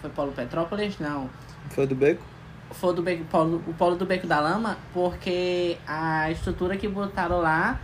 Foi 0.00 0.08
Polo 0.10 0.32
Petrópolis? 0.32 0.98
Não. 1.00 1.28
Foi 1.70 1.86
do 1.86 1.94
beco? 1.94 2.22
Foi 2.70 2.90
o 2.90 2.92
do 2.92 3.00
Beco, 3.02 3.24
polo, 3.26 3.62
o 3.66 3.72
Polo 3.74 3.94
do 3.94 4.04
Beco 4.04 4.26
da 4.26 4.40
Lama, 4.40 4.76
porque 4.92 5.76
a 5.86 6.30
estrutura 6.32 6.76
que 6.76 6.88
botaram 6.88 7.40
lá 7.40 7.80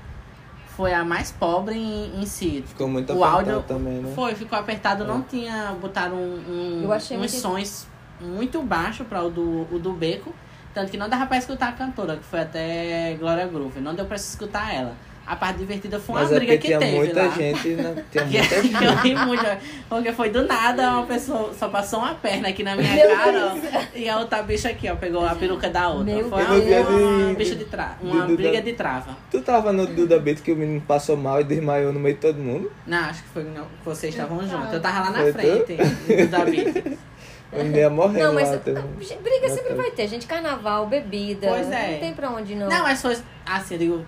foi 0.76 0.92
a 0.92 1.04
mais 1.04 1.30
pobre 1.30 1.76
em, 1.76 2.20
em 2.20 2.26
si. 2.26 2.64
Ficou 2.66 2.88
muito 2.88 3.12
O 3.12 3.22
apertado 3.24 3.50
áudio 3.52 3.62
também, 3.68 4.00
né? 4.00 4.12
Foi, 4.14 4.34
ficou 4.34 4.58
apertado, 4.58 5.04
É. 5.04 5.06
não 5.06 5.22
tinha. 5.22 5.76
Botaram 5.80 6.16
um, 6.16 6.34
um- 6.48 6.80
Eu 6.82 6.92
achei 6.92 7.16
uns 7.16 7.20
muito- 7.20 7.36
sons 7.36 7.86
muito 8.20 8.60
baixos 8.62 9.06
para 9.06 9.22
o 9.22 9.30
do, 9.30 9.66
o 9.72 9.78
do 9.78 9.92
Beco. 9.92 10.34
Tanto 10.74 10.90
que 10.90 10.96
não 10.96 11.08
dava 11.08 11.26
pra 11.26 11.36
escutar 11.36 11.68
a 11.68 11.72
cantora, 11.72 12.16
que 12.16 12.24
foi 12.24 12.40
até 12.40 13.14
Glória 13.18 13.46
Groove. 13.46 13.80
Não 13.80 13.94
deu 13.94 14.04
pra 14.06 14.16
escutar 14.16 14.74
ela. 14.74 14.94
A 15.24 15.36
parte 15.36 15.58
divertida 15.58 16.00
foi 16.00 16.16
uma 16.16 16.22
Mas 16.22 16.32
é 16.32 16.34
briga 16.34 16.52
porque 16.54 16.62
que 16.62 16.66
tinha 16.66 16.78
teve 16.80 16.96
muita 16.96 17.22
lá. 17.22 17.28
gente, 17.28 17.68
né? 17.68 18.04
Tinha 18.10 18.24
Que 18.26 18.38
muita 18.38 18.62
gente. 18.62 18.74
eu 18.84 18.92
ri 18.96 19.14
muito, 19.14 19.44
porque 19.88 20.12
foi 20.12 20.30
do 20.30 20.44
nada, 20.48 20.90
uma 20.94 21.06
pessoa 21.06 21.54
só 21.56 21.68
passou 21.68 22.00
uma 22.00 22.16
perna 22.16 22.48
aqui 22.48 22.64
na 22.64 22.74
minha 22.74 22.92
Meu 22.92 23.16
cara, 23.16 23.54
ó, 23.54 23.80
e 23.96 24.08
a 24.08 24.18
outra 24.18 24.42
bicha 24.42 24.68
aqui, 24.70 24.90
ó, 24.90 24.96
pegou 24.96 25.24
a 25.24 25.32
peruca 25.36 25.70
da 25.70 25.90
outra. 25.90 26.12
Meu 26.12 26.28
foi 26.28 26.42
uma, 26.42 26.60
de- 26.60 27.34
bicha 27.36 27.54
de 27.54 27.64
trava, 27.66 27.94
de- 28.02 28.10
uma 28.10 28.26
do- 28.26 28.34
briga 28.34 28.54
da- 28.58 28.60
de 28.62 28.72
trava. 28.72 29.16
Tu 29.30 29.40
tava 29.42 29.72
no 29.72 29.86
Duda 29.86 30.18
Beat 30.18 30.40
que 30.40 30.50
o 30.50 30.56
menino 30.56 30.80
passou 30.80 31.16
mal 31.16 31.40
e 31.40 31.44
desmaiou 31.44 31.92
no 31.92 32.00
meio 32.00 32.16
de 32.16 32.20
todo 32.20 32.38
mundo? 32.40 32.72
Não, 32.84 32.98
acho 32.98 33.22
que 33.22 33.28
foi 33.28 33.44
não, 33.44 33.62
que 33.66 33.84
vocês 33.84 34.12
estavam 34.12 34.40
juntos. 34.44 34.72
Eu 34.72 34.80
tava 34.82 35.02
lá 35.08 35.10
na 35.12 35.18
Foi 35.20 35.32
frente 35.34 35.74
do 35.76 36.26
David. 36.26 36.78
O 36.80 37.11
menino 37.58 37.76
ia 37.76 37.90
morrendo 37.90 38.26
Não, 38.28 38.34
mas 38.34 38.50
lá. 38.50 38.56
teve- 38.58 38.80
briga 38.80 39.48
sempre 39.50 39.74
vai 39.74 39.90
ter, 39.90 40.08
gente, 40.08 40.26
carnaval, 40.26 40.86
bebida, 40.86 41.48
Pois 41.48 41.70
é. 41.70 41.92
não 41.92 41.98
tem 42.00 42.14
pra 42.14 42.30
onde 42.30 42.54
não. 42.54 42.68
Não, 42.68 42.82
mas 42.82 43.00
foi 43.02 43.16
assim, 43.46 43.74
eu 43.74 43.78
digo, 43.78 44.06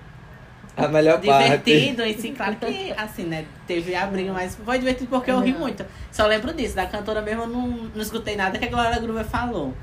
A 0.76 0.88
melhor 0.88 1.20
parte. 1.20 1.42
divertido 1.62 2.02
em 2.02 2.16
si, 2.18 2.30
claro 2.32 2.56
que 2.56 2.92
assim, 2.96 3.24
né? 3.24 3.44
Teve 3.66 3.94
a 3.94 4.06
briga, 4.06 4.32
mas 4.32 4.56
foi 4.56 4.78
divertido 4.78 5.08
porque 5.10 5.30
eu 5.30 5.40
ri 5.40 5.52
muito. 5.52 5.84
Só 6.10 6.26
lembro 6.26 6.52
disso, 6.54 6.74
da 6.76 6.86
cantora 6.86 7.20
mesmo 7.22 7.42
eu 7.42 7.48
não, 7.48 7.68
não 7.94 8.02
escutei 8.02 8.34
nada 8.36 8.58
que 8.58 8.64
a 8.64 8.68
Glória 8.68 8.98
Groove 8.98 9.24
falou. 9.24 9.74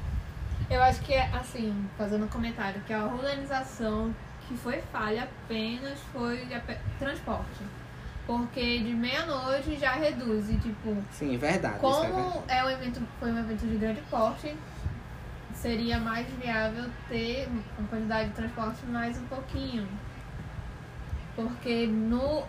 Eu 0.69 0.81
acho 0.81 1.01
que 1.01 1.13
é 1.13 1.29
assim, 1.33 1.73
fazendo 1.97 2.25
um 2.25 2.29
comentário, 2.29 2.81
que 2.87 2.93
a 2.93 3.05
organização 3.05 4.13
que 4.47 4.55
foi 4.57 4.81
falha 4.91 5.23
apenas 5.23 5.99
foi 6.13 6.39
transporte. 6.99 7.61
Porque 8.31 8.79
de 8.79 8.93
meia-noite 8.93 9.75
já 9.75 9.91
reduz. 9.91 10.49
E 10.49 10.55
tipo, 10.55 10.95
Sim, 11.11 11.35
verdade. 11.35 11.75
isso 11.75 11.85
é 11.85 12.07
verdade. 12.07 12.31
como 12.31 12.43
é 12.47 12.63
um 12.63 12.69
evento, 12.69 13.01
foi 13.19 13.29
um 13.29 13.39
evento 13.39 13.67
de 13.67 13.75
grande 13.75 14.01
porte, 14.09 14.55
seria 15.53 15.99
mais 15.99 16.25
viável 16.41 16.85
ter 17.09 17.49
uma 17.77 17.87
quantidade 17.89 18.29
de 18.29 18.35
transporte 18.35 18.85
mais 18.85 19.17
um 19.19 19.25
pouquinho. 19.25 19.85
Porque 21.35 21.87
no. 21.87 22.43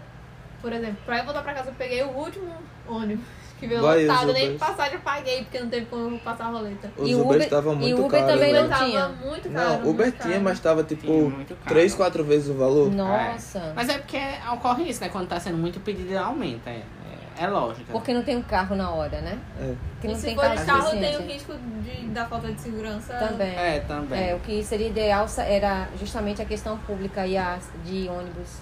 Por 0.60 0.72
exemplo, 0.72 0.98
pra 1.04 1.18
eu 1.18 1.24
voltar 1.24 1.42
pra 1.42 1.52
casa 1.52 1.70
eu 1.70 1.74
peguei 1.74 2.04
o 2.04 2.10
último 2.10 2.54
ônibus 2.86 3.41
que 3.62 3.68
veio 3.68 3.80
Vai, 3.80 4.04
lotado, 4.04 4.32
nem 4.32 4.58
passagem 4.58 4.94
eu 4.94 5.00
paguei, 5.00 5.42
porque 5.42 5.60
não 5.60 5.68
teve 5.68 5.86
como 5.86 6.18
passar 6.18 6.46
a 6.46 6.48
roleta. 6.48 6.90
Os 6.96 7.08
E 7.08 7.14
Uber 7.14 7.26
Uber- 7.26 7.40
estavam 7.42 7.74
e 7.74 7.76
muito 7.76 8.04
Uber 8.06 8.20
caros. 8.20 8.34
também 8.34 8.52
né? 8.52 8.62
não 8.62 8.76
tinha. 8.76 9.08
muito 9.08 9.50
caro. 9.50 9.68
Não, 9.70 9.88
Uber 9.90 10.06
muito 10.06 10.18
tinha, 10.20 10.32
caro. 10.32 10.44
mas 10.44 10.58
tava 10.60 10.82
tipo 10.82 11.12
muito 11.30 11.54
caro. 11.54 11.68
3, 11.68 11.94
4 11.94 12.24
vezes 12.24 12.48
o 12.48 12.54
valor. 12.54 12.90
Nossa. 12.90 13.72
Mas 13.76 13.88
é 13.88 13.98
porque 13.98 14.18
ocorre 14.52 14.82
isso, 14.88 15.00
né? 15.00 15.08
Quando 15.10 15.28
tá 15.28 15.38
sendo 15.38 15.58
muito 15.58 15.78
pedido, 15.78 16.16
aumenta. 16.18 16.70
É, 16.70 16.82
é, 17.38 17.44
é 17.44 17.46
lógico. 17.46 17.92
Porque 17.92 18.12
não 18.12 18.24
tem 18.24 18.36
um 18.36 18.42
carro 18.42 18.74
na 18.74 18.90
hora, 18.90 19.20
né? 19.20 19.38
É. 19.60 19.74
Porque 19.92 20.08
E 20.08 20.10
não 20.10 20.16
se 20.16 20.26
tem 20.26 20.34
for 20.34 20.42
carro 20.42 20.66
carro, 20.66 20.90
tem 20.90 21.16
o 21.16 21.22
risco 21.22 21.54
de, 21.82 22.06
da 22.08 22.24
falta 22.26 22.50
de 22.50 22.60
segurança. 22.60 23.14
Também. 23.14 23.54
É, 23.56 23.78
também. 23.86 24.30
É, 24.30 24.34
o 24.34 24.40
que 24.40 24.64
seria 24.64 24.88
ideal 24.88 25.26
era 25.38 25.86
justamente 26.00 26.42
a 26.42 26.44
questão 26.44 26.76
pública 26.78 27.24
e 27.24 27.36
a 27.38 27.60
de 27.84 28.08
ônibus. 28.08 28.60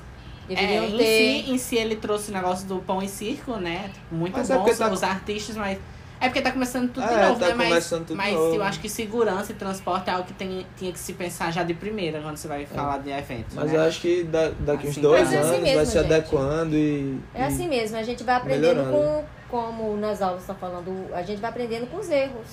É, 0.52 0.56
Deveriam 0.56 0.84
em, 0.86 0.96
ter. 0.98 1.04
si, 1.44 1.50
em 1.52 1.58
si 1.58 1.76
ele 1.76 1.96
trouxe 1.96 2.30
o 2.30 2.34
negócio 2.34 2.66
do 2.66 2.78
pão 2.80 3.02
e 3.02 3.08
circo, 3.08 3.56
né? 3.56 3.90
Tipo, 3.92 4.14
muito 4.14 4.36
Mas 4.36 4.50
é 4.50 4.54
bom, 4.54 4.64
porque 4.64 4.76
tá- 4.76 4.90
os 4.90 5.02
artistas, 5.02 5.56
mas. 5.56 5.78
É 6.22 6.26
porque 6.28 6.42
tá 6.42 6.52
começando 6.52 6.92
tudo 6.92 7.06
de 7.06 7.14
É, 7.14 7.28
novo, 7.28 7.40
tá 7.40 7.46
né? 7.48 7.54
Mas, 7.70 7.88
tudo 7.88 8.14
mas 8.14 8.34
novo. 8.34 8.54
eu 8.56 8.62
acho 8.62 8.78
que 8.78 8.90
segurança 8.90 9.52
e 9.52 9.54
transporte 9.54 10.10
é 10.10 10.12
algo 10.12 10.26
que 10.26 10.34
tem, 10.34 10.66
tinha 10.76 10.92
que 10.92 10.98
se 10.98 11.14
pensar 11.14 11.50
já 11.50 11.62
de 11.62 11.72
primeira 11.72 12.20
quando 12.20 12.36
você 12.36 12.46
vai 12.46 12.66
falar 12.66 12.98
de 12.98 13.08
eventos. 13.10 13.54
Mas 13.54 13.70
né? 13.72 13.78
eu 13.78 13.80
acho 13.82 14.02
que 14.02 14.24
da- 14.24 14.50
daqui 14.60 14.86
uns 14.86 14.90
Assim, 14.90 15.00
dois 15.00 15.22
Mas 15.22 15.32
é 15.32 15.38
assim 15.38 15.48
anos 15.48 15.60
mesmo, 15.62 15.76
vai 15.76 15.86
se 15.86 15.92
gente. 15.98 16.12
adequando 16.12 16.76
e. 16.76 17.18
É 17.34 17.44
assim 17.44 17.68
mesmo, 17.68 17.96
a 17.96 18.02
gente 18.02 18.22
vai 18.22 18.34
aprendendo 18.34 18.82
Melhorando. 18.84 18.92
com, 18.92 19.24
como 19.48 19.96
nas 19.96 20.20
aulas 20.20 20.42
está 20.42 20.52
falando, 20.54 21.06
a 21.14 21.22
gente 21.22 21.40
vai 21.40 21.48
aprendendo 21.48 21.86
com 21.86 21.96
os 21.96 22.10
erros. 22.10 22.46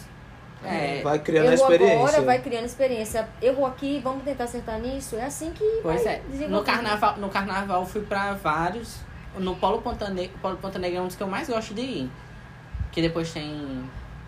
É, 0.63 1.01
Vai 1.03 1.19
criando 1.19 1.49
a 1.49 1.53
Errou 1.53 1.65
experiência. 1.71 1.97
agora, 1.97 2.21
vai 2.23 2.39
criando 2.41 2.65
experiência. 2.65 3.29
Errou 3.41 3.65
aqui, 3.65 3.99
vamos 4.03 4.23
tentar 4.23 4.45
acertar 4.45 4.79
nisso. 4.79 5.15
É 5.15 5.25
assim 5.25 5.51
que 5.51 5.63
Pois 5.83 6.03
vai 6.03 6.15
é. 6.15 6.47
No 6.47 6.63
carnaval, 6.63 7.17
no 7.17 7.29
carnaval 7.29 7.81
eu 7.81 7.87
fui 7.87 8.01
pra 8.01 8.33
vários. 8.33 8.97
No 9.37 9.55
Polo 9.55 9.81
Ponta 9.81 10.09
Negra, 10.09 10.35
Polo 10.41 10.57
Ponta 10.57 10.79
Negra 10.79 10.97
é 10.99 11.01
um 11.01 11.07
dos 11.07 11.15
que 11.15 11.21
eu 11.23 11.27
mais 11.27 11.47
gosto 11.47 11.73
de 11.73 11.81
ir. 11.81 12.11
Que 12.91 13.01
depois 13.01 13.31
tem, 13.31 13.83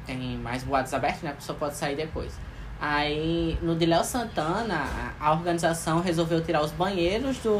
tem 0.05 0.37
mais 0.37 0.63
boates 0.63 0.93
abertas, 0.93 1.23
né? 1.23 1.31
A 1.31 1.33
pessoa 1.33 1.57
pode 1.57 1.75
sair 1.75 1.95
depois. 1.95 2.31
Aí, 2.79 3.57
no 3.61 3.75
de 3.75 3.85
Léo 3.85 4.03
Santana, 4.03 4.85
a, 5.19 5.33
organização 5.33 5.99
resolveu 5.99 6.41
tirar 6.41 6.61
os 6.61 6.71
banheiros 6.71 7.37
do, 7.39 7.55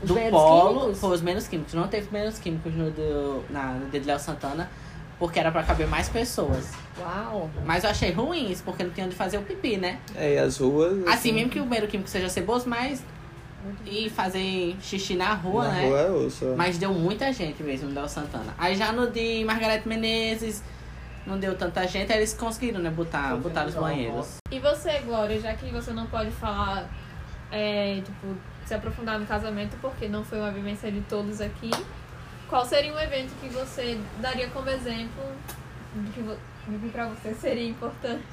Os 0.00 0.06
do 0.08 0.14
banheiros 0.14 0.38
polo. 0.38 0.78
químicos? 0.80 1.00
Foi 1.00 1.14
os 1.14 1.22
menos 1.22 1.48
químicos. 1.48 1.74
Não 1.74 1.88
teve 1.88 2.08
menos 2.12 2.38
químicos 2.38 2.72
no, 2.74 2.90
do, 2.90 3.42
na, 3.50 3.72
no 3.72 3.90
de 3.90 3.98
Léo 4.00 4.20
Santana, 4.20 4.68
porque 5.22 5.38
era 5.38 5.52
pra 5.52 5.62
caber 5.62 5.86
mais 5.86 6.08
pessoas. 6.08 6.72
Uau. 6.98 7.48
Mas 7.64 7.84
eu 7.84 7.90
achei 7.90 8.10
ruim 8.10 8.50
isso, 8.50 8.64
porque 8.64 8.82
não 8.82 8.90
tinha 8.90 9.06
onde 9.06 9.14
fazer 9.14 9.38
o 9.38 9.42
pipi, 9.42 9.76
né? 9.76 10.00
É, 10.16 10.34
e 10.34 10.38
as 10.38 10.58
ruas. 10.58 11.06
Assim, 11.06 11.30
mesmo 11.30 11.48
que 11.48 11.60
o 11.60 11.64
banheiro 11.64 11.86
químico 11.86 12.10
seja 12.10 12.28
ceboso, 12.28 12.68
mas. 12.68 13.04
E 13.86 14.10
fazer 14.10 14.76
xixi 14.82 15.14
na 15.14 15.32
rua, 15.32 15.68
na 15.68 15.74
né? 15.74 15.86
rua 15.86 15.98
é 16.00 16.10
osso. 16.10 16.54
Mas 16.56 16.76
deu 16.76 16.92
muita 16.92 17.32
gente 17.32 17.62
mesmo 17.62 17.88
no 17.88 17.94
Del 17.94 18.08
Santana. 18.08 18.52
Aí 18.58 18.74
já 18.74 18.90
no 18.90 19.12
de 19.12 19.44
Margarete 19.44 19.86
Menezes, 19.86 20.60
não 21.24 21.38
deu 21.38 21.56
tanta 21.56 21.86
gente, 21.86 22.10
aí 22.10 22.18
eles 22.18 22.34
conseguiram, 22.34 22.80
né? 22.80 22.90
Botar, 22.90 23.36
botar 23.36 23.66
os 23.66 23.76
banheiros. 23.76 24.38
E 24.50 24.58
você, 24.58 24.98
Glória, 25.02 25.38
já 25.38 25.54
que 25.54 25.70
você 25.70 25.92
não 25.92 26.08
pode 26.08 26.32
falar, 26.32 26.90
é, 27.52 28.02
tipo, 28.04 28.34
se 28.66 28.74
aprofundar 28.74 29.20
no 29.20 29.26
casamento, 29.26 29.76
porque 29.80 30.08
não 30.08 30.24
foi 30.24 30.40
uma 30.40 30.50
vivência 30.50 30.90
de 30.90 31.00
todos 31.02 31.40
aqui, 31.40 31.70
qual 32.52 32.66
seria 32.66 32.92
um 32.92 33.00
evento 33.00 33.32
que 33.40 33.48
você 33.48 33.98
daria 34.20 34.46
como 34.50 34.68
exemplo 34.68 35.24
de 35.94 36.10
que, 36.12 36.20
vo- 36.20 36.36
de 36.68 36.78
que 36.78 36.88
pra 36.90 37.06
você 37.06 37.32
seria 37.32 37.66
importante? 37.66 38.22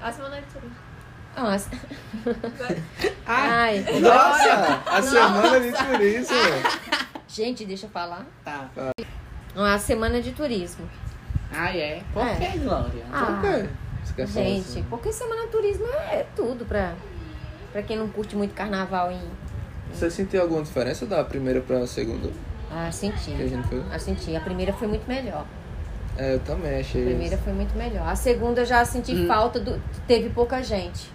A 0.00 0.10
semana 0.10 0.40
de 0.40 0.46
turismo. 0.46 0.76
Nossa. 1.36 1.70
Ai. 3.26 3.84
Nossa! 4.00 4.82
A 4.86 5.02
semana 5.02 5.60
de 5.60 5.72
turismo! 5.72 6.36
Gente, 7.28 7.66
deixa 7.66 7.84
eu 7.84 7.90
falar. 7.90 8.24
tá. 8.42 8.70
A 9.54 9.78
semana 9.78 10.22
de 10.22 10.32
turismo. 10.32 10.88
Ah, 11.52 11.76
é? 11.76 12.02
Por 12.14 12.26
É. 12.26 12.34
que, 12.36 12.58
Glória? 12.60 13.04
Ah, 13.12 13.26
Por 13.26 13.42
falar 14.26 14.26
gente, 14.26 14.68
assim? 14.70 14.82
porque 14.88 15.12
semana 15.12 15.42
de 15.42 15.48
turismo 15.48 15.84
é 15.86 16.24
tudo 16.34 16.64
pra, 16.64 16.94
pra 17.72 17.82
quem 17.82 17.98
não 17.98 18.08
curte 18.08 18.34
muito 18.34 18.54
carnaval 18.54 19.12
em. 19.12 19.20
Você 19.92 20.10
sentiu 20.10 20.40
alguma 20.42 20.62
diferença 20.62 21.04
da 21.06 21.22
primeira 21.24 21.60
pra 21.60 21.86
segunda 21.86 22.30
Ah, 22.70 22.90
senti. 22.90 23.32
que 23.32 23.42
a 23.42 23.46
gente 23.48 23.66
foi? 23.68 23.82
Ah, 23.92 23.98
senti. 23.98 24.34
A 24.36 24.40
primeira 24.40 24.72
foi 24.72 24.88
muito 24.88 25.06
melhor. 25.08 25.44
É, 26.16 26.34
eu 26.34 26.40
também 26.40 26.76
A 26.76 26.80
achei. 26.80 27.04
primeira 27.04 27.36
foi 27.38 27.52
muito 27.52 27.76
melhor. 27.76 28.06
A 28.08 28.14
segunda 28.16 28.60
eu 28.62 28.66
já 28.66 28.84
senti 28.84 29.12
Hum. 29.14 29.26
falta 29.26 29.58
do. 29.58 29.80
Teve 30.06 30.28
pouca 30.30 30.62
gente. 30.62 31.10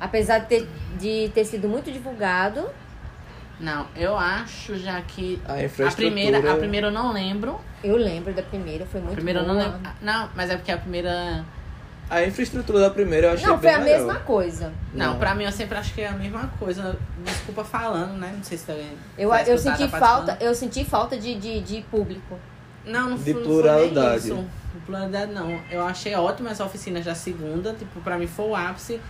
Apesar 0.00 0.38
de 0.40 0.46
ter, 0.46 0.68
de 0.98 1.30
ter 1.34 1.44
sido 1.44 1.68
muito 1.68 1.90
divulgado. 1.90 2.68
Não, 3.60 3.86
eu 3.94 4.16
acho 4.16 4.76
já 4.76 5.00
que. 5.02 5.40
A 5.46 5.54
A 5.54 5.64
infraestrutura. 5.64 6.10
primeira, 6.12 6.52
a 6.52 6.56
primeira 6.56 6.86
eu 6.88 6.90
não 6.92 7.12
lembro. 7.12 7.58
Eu 7.82 7.96
lembro 7.96 8.32
da 8.32 8.42
primeira, 8.42 8.84
foi 8.86 9.00
A 9.00 9.02
muito 9.04 9.14
primeira 9.16 9.40
eu 9.40 9.44
boa. 9.44 9.54
não 9.56 9.62
lembro. 9.64 9.80
Não, 10.00 10.28
mas 10.34 10.50
é 10.50 10.56
porque 10.56 10.72
a 10.72 10.78
primeira. 10.78 11.44
A 12.12 12.26
infraestrutura 12.26 12.78
da 12.78 12.90
primeira 12.90 13.28
eu 13.28 13.32
achei 13.32 13.46
Não, 13.46 13.58
foi 13.58 13.68
bem 13.70 13.74
a 13.74 13.78
mesma 13.80 14.16
coisa. 14.16 14.70
Não, 14.92 15.12
Não. 15.12 15.18
pra 15.18 15.34
mim 15.34 15.44
eu 15.44 15.52
sempre 15.52 15.78
acho 15.78 15.94
que 15.94 16.02
é 16.02 16.08
a 16.08 16.12
mesma 16.12 16.52
coisa. 16.58 16.98
Desculpa 17.24 17.64
falando, 17.64 18.18
né? 18.18 18.34
Não 18.36 18.44
sei 18.44 18.58
se 18.58 18.66
tá 18.66 18.74
Eu, 19.16 19.32
eu 19.32 19.56
senti 19.58 19.88
falta, 19.88 20.36
eu 20.38 20.54
senti 20.54 20.84
falta 20.84 21.16
de, 21.16 21.34
de, 21.34 21.60
de 21.60 21.80
público. 21.90 22.38
Não, 22.84 23.10
não 23.10 23.16
De 23.16 23.32
foi, 23.32 23.42
pluralidade. 23.42 24.28
Não 24.28 24.36
foi 24.36 24.36
nem 24.36 24.44
isso. 24.44 24.50
De 24.74 24.80
pluralidade 24.80 25.32
não. 25.32 25.60
Eu 25.70 25.86
achei 25.86 26.14
ótimas 26.14 26.60
as 26.60 26.66
oficinas 26.66 27.04
da 27.04 27.14
segunda. 27.14 27.72
Tipo, 27.72 28.00
pra 28.00 28.18
mim 28.18 28.26
foi 28.26 28.46
o 28.46 28.54
ápice 28.54 29.00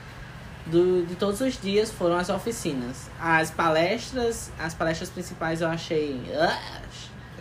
do, 0.66 1.04
de 1.04 1.16
todos 1.16 1.40
os 1.40 1.60
dias 1.60 1.90
foram 1.90 2.16
as 2.16 2.28
oficinas. 2.28 3.10
As 3.20 3.50
palestras, 3.50 4.52
as 4.58 4.74
palestras 4.74 5.10
principais 5.10 5.60
eu 5.60 5.68
achei. 5.68 6.20
ah, 6.38 6.80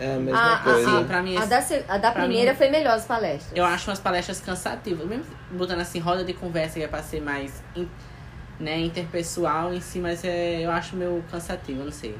É 0.02 0.14
a 0.16 0.18
mesma 0.18 0.40
A, 0.40 0.54
a, 0.54 0.58
coisa. 0.58 1.00
a, 1.00 1.04
Pra 1.04 1.22
mim, 1.22 1.36
a 1.36 1.44
da, 1.44 1.58
a 1.58 1.98
da 1.98 2.10
pra 2.10 2.22
primeira 2.22 2.50
mim- 2.52 2.58
foi 2.58 2.68
melhor 2.70 2.94
as 2.94 3.04
palestras. 3.04 3.52
Eu 3.56 3.64
acho 3.64 3.88
umas 3.90 4.00
palestras 4.00 4.40
cansativas. 4.40 5.06
Mesmo 5.06 5.24
botando 5.52 5.80
assim, 5.80 5.98
roda 6.00 6.24
de 6.24 6.32
conversa 6.32 6.78
que 6.78 6.84
é 6.84 6.88
pra 6.88 7.02
ser 7.02 7.20
mais 7.20 7.62
in- 7.76 7.88
né, 8.58 8.78
interpessoal 8.80 9.72
em 9.72 9.80
si, 9.80 9.98
mas 10.00 10.24
é, 10.24 10.60
eu 10.60 10.70
acho 10.70 10.96
meio 10.96 11.22
cansativo, 11.30 11.80
eu 11.80 11.84
não 11.86 11.92
sei. 11.92 12.16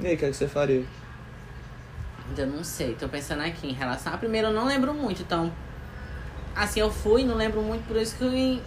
E 0.00 0.06
aí, 0.06 0.14
o 0.14 0.18
que, 0.18 0.24
é 0.24 0.28
que 0.30 0.34
você 0.36 0.46
faria? 0.48 0.84
Ainda 2.28 2.46
não 2.46 2.62
sei, 2.64 2.94
tô 2.94 3.08
pensando 3.08 3.42
aqui 3.42 3.68
em 3.68 3.72
relação. 3.72 4.12
A 4.14 4.16
primeira 4.18 4.48
eu 4.48 4.52
não 4.54 4.64
lembro 4.66 4.94
muito, 4.94 5.22
então. 5.22 5.52
Assim, 6.54 6.80
eu 6.80 6.90
fui, 6.90 7.24
não 7.24 7.34
lembro 7.34 7.60
muito, 7.62 7.86
por 7.86 7.96
isso 7.96 8.16
que 8.16 8.24
eu. 8.24 8.62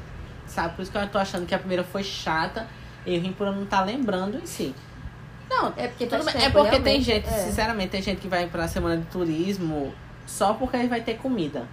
Sabe, 0.48 0.76
por 0.76 0.82
isso 0.84 0.92
que 0.92 0.98
eu 0.98 1.08
tô 1.08 1.18
achando 1.18 1.46
que 1.46 1.56
a 1.56 1.60
primeira 1.60 1.84
foi 1.84 2.04
chata. 2.04 2.68
Eu 3.06 3.20
rim 3.22 3.32
por 3.32 3.48
eu 3.48 3.54
não 3.54 3.64
estar 3.64 3.82
lembrando 3.84 4.38
em 4.38 4.46
si. 4.46 4.74
Não, 5.50 5.74
É 5.78 5.88
porque 5.88 6.06
tudo. 6.08 6.28
É 6.30 6.32
tempo, 6.34 6.52
porque 6.60 6.80
tem 6.80 7.02
gente, 7.02 7.28
é. 7.28 7.32
sinceramente, 7.32 7.90
tem 7.92 8.02
gente 8.02 8.20
que 8.20 8.28
vai 8.28 8.48
pra 8.48 8.68
semana 8.68 8.98
de 8.98 9.06
turismo 9.06 9.94
só 10.26 10.54
porque 10.54 10.76
aí 10.78 10.88
vai 10.88 11.02
ter 11.02 11.18
comida. 11.18 11.68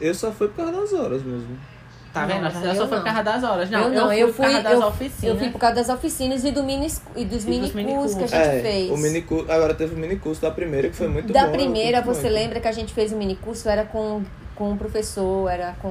Eu 0.00 0.14
só 0.14 0.32
fui 0.32 0.48
por 0.48 0.56
causa 0.64 0.72
das 0.72 0.92
horas 0.94 1.22
mesmo. 1.22 1.58
Tá 2.12 2.22
Não, 2.26 2.28
vendo? 2.28 2.46
eu 2.56 2.64
Ela 2.64 2.74
só 2.74 2.88
foi 2.88 2.98
por 2.98 3.04
causa 3.04 3.22
das 3.22 3.44
horas. 3.44 3.70
Não, 3.70 3.80
eu 3.82 3.90
não, 3.90 4.12
eu 4.12 4.32
fui, 4.32 4.44
por 4.46 4.50
causa 4.52 4.62
das 4.62 4.72
eu, 4.80 4.86
oficinas. 4.88 5.22
eu 5.22 5.38
fui 5.38 5.50
por 5.50 5.58
causa 5.60 5.74
das 5.76 5.88
oficinas 5.90 6.44
e, 6.44 6.50
do 6.50 6.64
mini, 6.64 6.88
e 7.14 7.24
dos 7.24 7.44
E 7.44 7.48
mini 7.48 7.60
dos 7.66 7.72
mini 7.74 7.92
cursos 7.94 8.16
que 8.16 8.24
a 8.24 8.26
gente 8.26 8.36
é, 8.56 8.60
fez. 8.62 8.90
o 8.90 8.96
mini 8.96 9.22
curso. 9.22 9.52
Agora 9.52 9.74
teve 9.74 9.94
o 9.94 9.98
mini 9.98 10.16
curso 10.16 10.40
da 10.42 10.50
primeira 10.50 10.88
que 10.88 10.96
foi 10.96 11.06
muito 11.06 11.32
da 11.32 11.42
bom. 11.42 11.46
eu 11.48 11.52
primeira, 11.52 12.00
você 12.02 12.22
muito. 12.22 12.34
lembra 12.34 12.58
que 12.60 12.66
a 12.66 12.72
gente 12.72 12.92
fez 12.92 13.12
o 13.12 13.16
mini 13.16 13.36
curso? 13.36 13.68
Era 13.68 13.84
com, 13.84 14.24
com 14.56 14.70
um 14.72 14.76
professor, 14.76 15.48
era 15.48 15.72
com. 15.80 15.88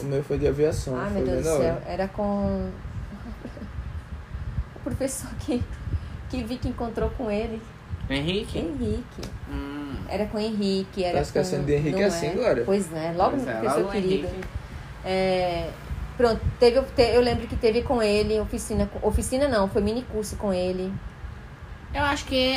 O 0.00 0.04
meu 0.04 0.22
foi 0.22 0.38
de 0.38 0.46
aviação. 0.46 0.96
Ai, 0.96 1.10
foi 1.10 1.22
meu 1.22 1.24
Deus 1.26 1.38
do 1.38 1.44
da 1.44 1.50
céu. 1.56 1.60
hora. 1.74 1.82
Era 1.88 2.06
com. 2.08 2.68
O 4.80 4.84
professor 4.84 5.30
que, 5.40 5.62
que 6.30 6.42
vi 6.42 6.56
que 6.56 6.68
encontrou 6.68 7.10
com 7.10 7.30
ele. 7.30 7.60
Henrique? 8.08 8.58
Henrique. 8.58 9.22
Hum, 9.50 9.94
Era 10.08 10.26
com 10.26 10.38
Henrique. 10.38 11.04
Era 11.04 11.18
Tá 11.18 11.22
esquecendo 11.22 11.60
com, 11.62 11.66
de 11.66 11.74
Henrique 11.74 12.00
não 12.00 12.06
assim, 12.08 12.26
é? 12.26 12.30
Glória? 12.30 12.62
Pois 12.64 12.92
é, 12.92 13.12
logo 13.16 13.30
pois 13.32 13.42
no 13.44 13.50
é, 13.50 13.54
professor 13.54 13.92
querido. 13.92 14.28
É, 15.04 15.70
pronto, 16.16 16.40
teve, 16.58 16.80
te- 16.96 17.14
eu 17.14 17.20
lembro 17.20 17.46
que 17.46 17.56
teve 17.56 17.82
com 17.82 18.02
ele 18.02 18.40
oficina. 18.40 18.90
Oficina 19.02 19.48
não, 19.48 19.68
foi 19.68 19.80
mini 19.82 20.02
curso 20.02 20.36
com 20.36 20.52
ele. 20.52 20.92
Eu 21.94 22.02
acho 22.04 22.24
que 22.24 22.36
é, 22.36 22.56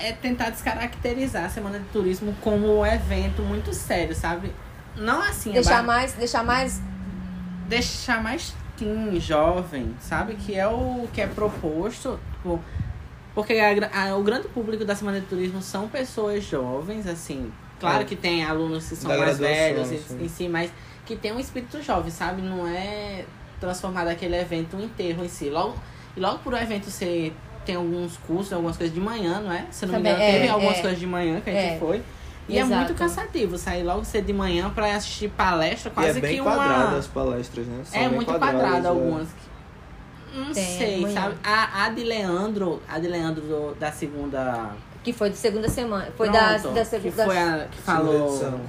é, 0.00 0.08
é 0.08 0.12
tentar 0.12 0.50
descaracterizar 0.50 1.44
a 1.44 1.48
Semana 1.48 1.78
de 1.78 1.84
Turismo 1.86 2.34
como 2.40 2.78
um 2.80 2.86
evento 2.86 3.42
muito 3.42 3.72
sério, 3.74 4.14
sabe? 4.14 4.52
Não 4.96 5.20
assim, 5.22 5.50
é 5.50 5.54
Deixar 5.54 5.76
ba- 5.78 5.82
mais, 5.82 6.12
deixar 6.14 6.42
mais. 6.44 6.80
deixar 7.68 8.22
mais 8.22 8.54
teen, 8.78 9.18
jovem, 9.20 9.94
sabe? 10.00 10.34
Que 10.34 10.54
é 10.54 10.66
o 10.66 11.06
que 11.12 11.20
é 11.20 11.26
proposto. 11.26 12.18
tipo, 12.34 12.60
porque 13.34 13.54
a 13.54 14.10
a- 14.10 14.16
o 14.16 14.22
grande 14.22 14.48
público 14.48 14.84
da 14.84 14.94
Semana 14.94 15.20
de 15.20 15.26
Turismo 15.26 15.60
são 15.62 15.88
pessoas 15.88 16.44
jovens, 16.44 17.06
assim. 17.06 17.50
Claro 17.80 18.02
É. 18.02 18.04
que 18.04 18.16
tem 18.16 18.44
alunos 18.44 18.88
que 18.88 18.96
são 18.96 19.10
Da 19.10 19.16
mais 19.18 19.38
velhos 19.38 19.86
sim. 19.88 20.00
em, 20.20 20.24
em 20.24 20.28
si, 20.28 20.48
mas 20.48 20.70
que 21.06 21.14
tem 21.14 21.32
um 21.32 21.38
espírito 21.38 21.80
jovem, 21.82 22.10
sabe? 22.10 22.42
Não 22.42 22.66
é 22.66 23.24
transformar 23.60 24.06
aquele 24.08 24.36
evento 24.36 24.76
um 24.76 24.80
enterro 24.82 25.24
em 25.24 25.28
si. 25.28 25.48
Logo, 25.48 25.76
e 26.16 26.20
logo 26.20 26.38
por 26.38 26.52
o 26.52 26.56
evento 26.56 26.90
ser. 26.90 27.32
Tem 27.64 27.76
alguns 27.76 28.16
cursos, 28.16 28.50
algumas 28.52 28.76
coisas 28.78 28.94
de 28.94 29.00
manhã, 29.00 29.40
não 29.40 29.52
é? 29.52 29.66
Se 29.70 29.84
não 29.84 29.92
me 29.92 29.98
Também, 29.98 30.12
engano, 30.14 30.32
teve 30.32 30.46
é, 30.46 30.48
algumas 30.48 30.78
é. 30.78 30.80
coisas 30.80 30.98
de 30.98 31.06
manhã 31.06 31.40
que 31.40 31.50
a 31.50 31.52
gente 31.52 31.74
É. 31.74 31.78
foi. 31.78 32.02
E 32.48 32.56
Exato. 32.56 32.72
é 32.72 32.76
muito 32.76 32.94
cansativo 32.94 33.58
sair 33.58 33.82
logo 33.82 34.04
cedo 34.04 34.24
de 34.26 34.32
manhã 34.32 34.70
pra 34.70 34.94
assistir 34.96 35.28
palestra, 35.28 35.90
E 35.90 35.94
quase 35.94 36.18
é 36.18 36.20
bem 36.22 36.36
que 36.38 36.42
quadrada 36.42 36.86
uma. 36.88 36.98
as 36.98 37.06
palestras, 37.06 37.66
né? 37.66 37.82
São 37.84 38.00
É 38.00 38.08
muito 38.08 38.32
quadrada 38.32 38.86
é. 38.86 38.90
algumas. 38.90 39.28
Não 40.34 40.52
Tem, 40.52 40.78
sei, 40.78 41.00
manhã. 41.00 41.14
sabe? 41.14 41.34
A, 41.44 41.84
a 41.84 41.88
de 41.90 42.04
Leandro, 42.04 42.82
a 42.88 42.98
de 42.98 43.08
Leandro 43.08 43.42
do- 43.42 43.74
da 43.78 43.90
segunda. 43.92 44.70
Que 45.02 45.12
foi 45.12 45.30
de 45.30 45.36
segunda 45.36 45.68
semana. 45.68 46.08
Foi 46.16 46.30
da, 46.30 46.58
Pronto, 46.58 46.74
da 46.74 46.80
que 46.80 46.86
segunda. 46.86 47.24
foi 47.24 47.38
a 47.38 47.66
que 47.70 47.78
falou 47.78 48.28
edição. 48.28 48.60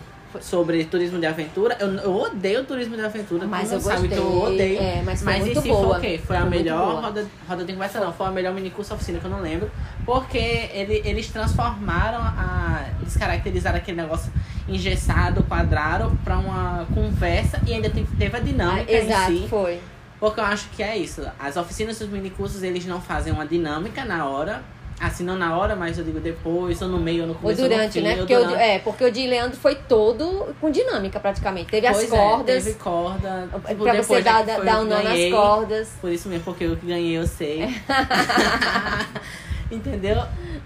Sobre 0.41 0.83
turismo 0.85 1.19
de 1.19 1.25
aventura. 1.25 1.75
Eu, 1.79 1.87
eu 1.95 2.15
odeio 2.15 2.63
turismo 2.63 2.95
de 2.95 3.03
aventura, 3.03 3.47
Mas 3.47 3.71
eu 3.71 3.79
sabe 3.79 4.07
que 4.07 4.15
eu 4.15 4.23
gostei, 4.23 4.53
odeio. 4.77 4.79
é, 4.79 5.01
mas 5.03 5.23
foi 5.23 5.33
em 5.33 5.39
muito 5.39 5.61
boa. 5.61 5.87
foi 5.87 5.97
o 5.97 6.01
quê? 6.01 6.21
Foi, 6.25 6.35
a 6.35 6.39
Foi 6.41 6.49
muito 6.49 6.63
melhor 6.63 7.01
roda, 7.01 7.27
roda 7.47 7.65
de 7.65 7.73
conversa, 7.73 7.99
não. 7.99 8.13
Foi 8.13 8.27
a 8.27 8.31
melhor 8.31 8.53
mini 8.53 8.69
curso 8.69 8.93
oficina 8.93 9.19
que 9.19 9.25
eu 9.25 9.31
não 9.31 9.41
lembro. 9.41 9.71
Porque 10.05 10.37
ele, 10.37 11.01
eles 11.05 11.27
transformaram 11.29 12.19
a. 12.19 12.85
Descaracterizaram 13.03 13.77
aquele 13.77 14.01
negócio 14.01 14.31
engessado, 14.67 15.43
quadrado, 15.43 16.17
pra 16.23 16.37
uma 16.37 16.85
conversa 16.93 17.59
e 17.65 17.73
ainda 17.73 17.89
teve, 17.89 18.07
a 18.35 18.37
Ah, 18.37 18.39
dinâmica 18.39 18.91
exato, 18.91 19.31
em 19.31 19.41
si. 19.43 19.47
foi. 19.49 19.79
Porque 20.19 20.39
eu 20.39 20.43
acho 20.45 20.69
que 20.69 20.83
é 20.83 20.97
isso. 20.97 21.23
As 21.39 21.55
oficinas 21.57 21.97
dos 21.97 22.09
minicursos, 22.09 22.61
eles 22.61 22.85
não 22.85 23.01
fazem 23.01 23.31
uma 23.33 23.45
dinâmica 23.47 24.03
na 24.05 24.25
hora. 24.27 24.61
Assim, 25.01 25.23
não 25.23 25.37
na 25.37 25.57
hora, 25.57 25.75
mas 25.77 25.97
eu 25.97 26.03
digo 26.03 26.19
depois, 26.19 26.81
ou 26.81 26.87
no 26.89 26.99
meio, 26.99 27.21
ou 27.21 27.27
no 27.27 27.33
Ou 27.33 27.39
começo, 27.39 27.61
ou 27.63 27.69
durante, 27.69 27.93
fim, 27.93 28.01
né? 28.01 28.11
ou 28.11 28.17
Porque 28.17 28.35
o, 28.35 28.39
durante. 28.43 28.61
é, 28.61 28.79
porque 28.79 29.03
o 29.05 29.11
de 29.11 29.25
Leandro 29.27 29.57
foi 29.57 29.75
todo 29.75 30.53
com 30.59 30.69
dinâmica, 30.69 31.19
praticamente. 31.21 31.69
Teve 31.71 31.87
Pois 31.87 32.03
as 32.03 32.11
é, 32.13 32.17
cordas. 32.17 32.63
teve 32.63 32.73
corda. 32.77 33.49
Tipo, 33.67 33.83
pra 33.83 33.93
você 34.03 34.21
dar, 34.21 34.47
é 34.49 34.61
dar 34.61 34.81
um 34.81 34.83
nó 34.83 35.01
nas 35.01 35.31
cordas. 35.31 35.89
Por 36.01 36.11
isso 36.11 36.27
mesmo, 36.27 36.43
porque 36.43 36.65
eu 36.65 36.75
que 36.75 36.85
ganhei, 36.85 37.17
eu 37.17 37.25
sei. 37.25 37.69
Entendeu? 39.71 40.17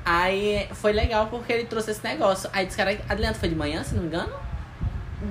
Aí 0.06 0.68
foi 0.74 0.94
legal 0.94 1.28
porque 1.30 1.52
ele 1.54 1.66
trouxe 1.66 1.92
esse 1.92 2.04
negócio. 2.04 2.50
Aí 2.54 2.66
disse 2.66 2.76
que 2.78 2.82
era. 2.82 2.98
A 3.10 3.14
Leandro 3.14 3.40
foi 3.40 3.50
de 3.50 3.56
manhã, 3.56 3.84
se 3.84 3.94
não 3.94 4.02
me 4.02 4.08
engano? 4.08 4.32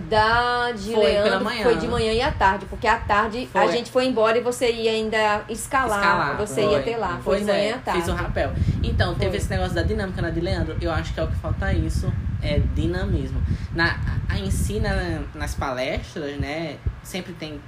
Da 0.09 0.73
de 0.73 0.93
Foi 0.95 1.05
Leandro 1.05 1.51
foi 1.63 1.77
de 1.77 1.87
manhã 1.87 2.13
e 2.13 2.23
à 2.23 2.33
tarde, 2.33 2.65
porque 2.67 2.87
à 2.87 2.97
tarde 2.99 3.49
a 3.53 3.63
Foi. 3.63 3.73
gente 3.73 3.91
foi 3.91 4.07
embora 4.07 4.39
e 4.39 4.41
você 4.41 4.71
ia 4.73 4.91
ainda 4.91 5.43
escalar. 5.51 5.99
Escalar. 5.99 6.37
você 6.39 6.63
foi. 6.63 6.73
ia 6.73 6.83
ter 6.83 6.97
lá. 6.97 7.09
Foi 7.23 7.23
Pois 7.25 7.41
de 7.41 7.45
manhã 7.47 7.59
é, 7.59 7.69
e 7.69 7.73
à 7.73 7.79
tarde. 7.79 8.01
Fiz 8.01 8.09
o 8.09 8.15
rapel. 8.15 8.53
Então, 8.83 9.15
teve 9.15 9.37
esse 9.37 9.51
negócio 9.51 9.75
da 9.75 9.83
dinâmica 9.83 10.23
na 10.23 10.31
de 10.31 10.41
Leandro. 10.41 10.77
Eu 10.81 10.91
acho 10.91 11.13
que 11.13 11.21
é 11.21 11.23
o 11.23 11.29
que 11.29 11.37
falta 11.37 11.73
isso. 11.75 12.11
É 12.43 12.59
dinamismo. 12.75 13.43
Na, 13.75 13.99
a, 14.29 14.39
em 14.39 14.51
si, 14.51 14.81
na- 14.81 15.21
nas 15.35 15.55
palestras, 15.55 16.39
né? 16.41 16.77
Sempre 17.03 17.33
tem. 17.35 17.61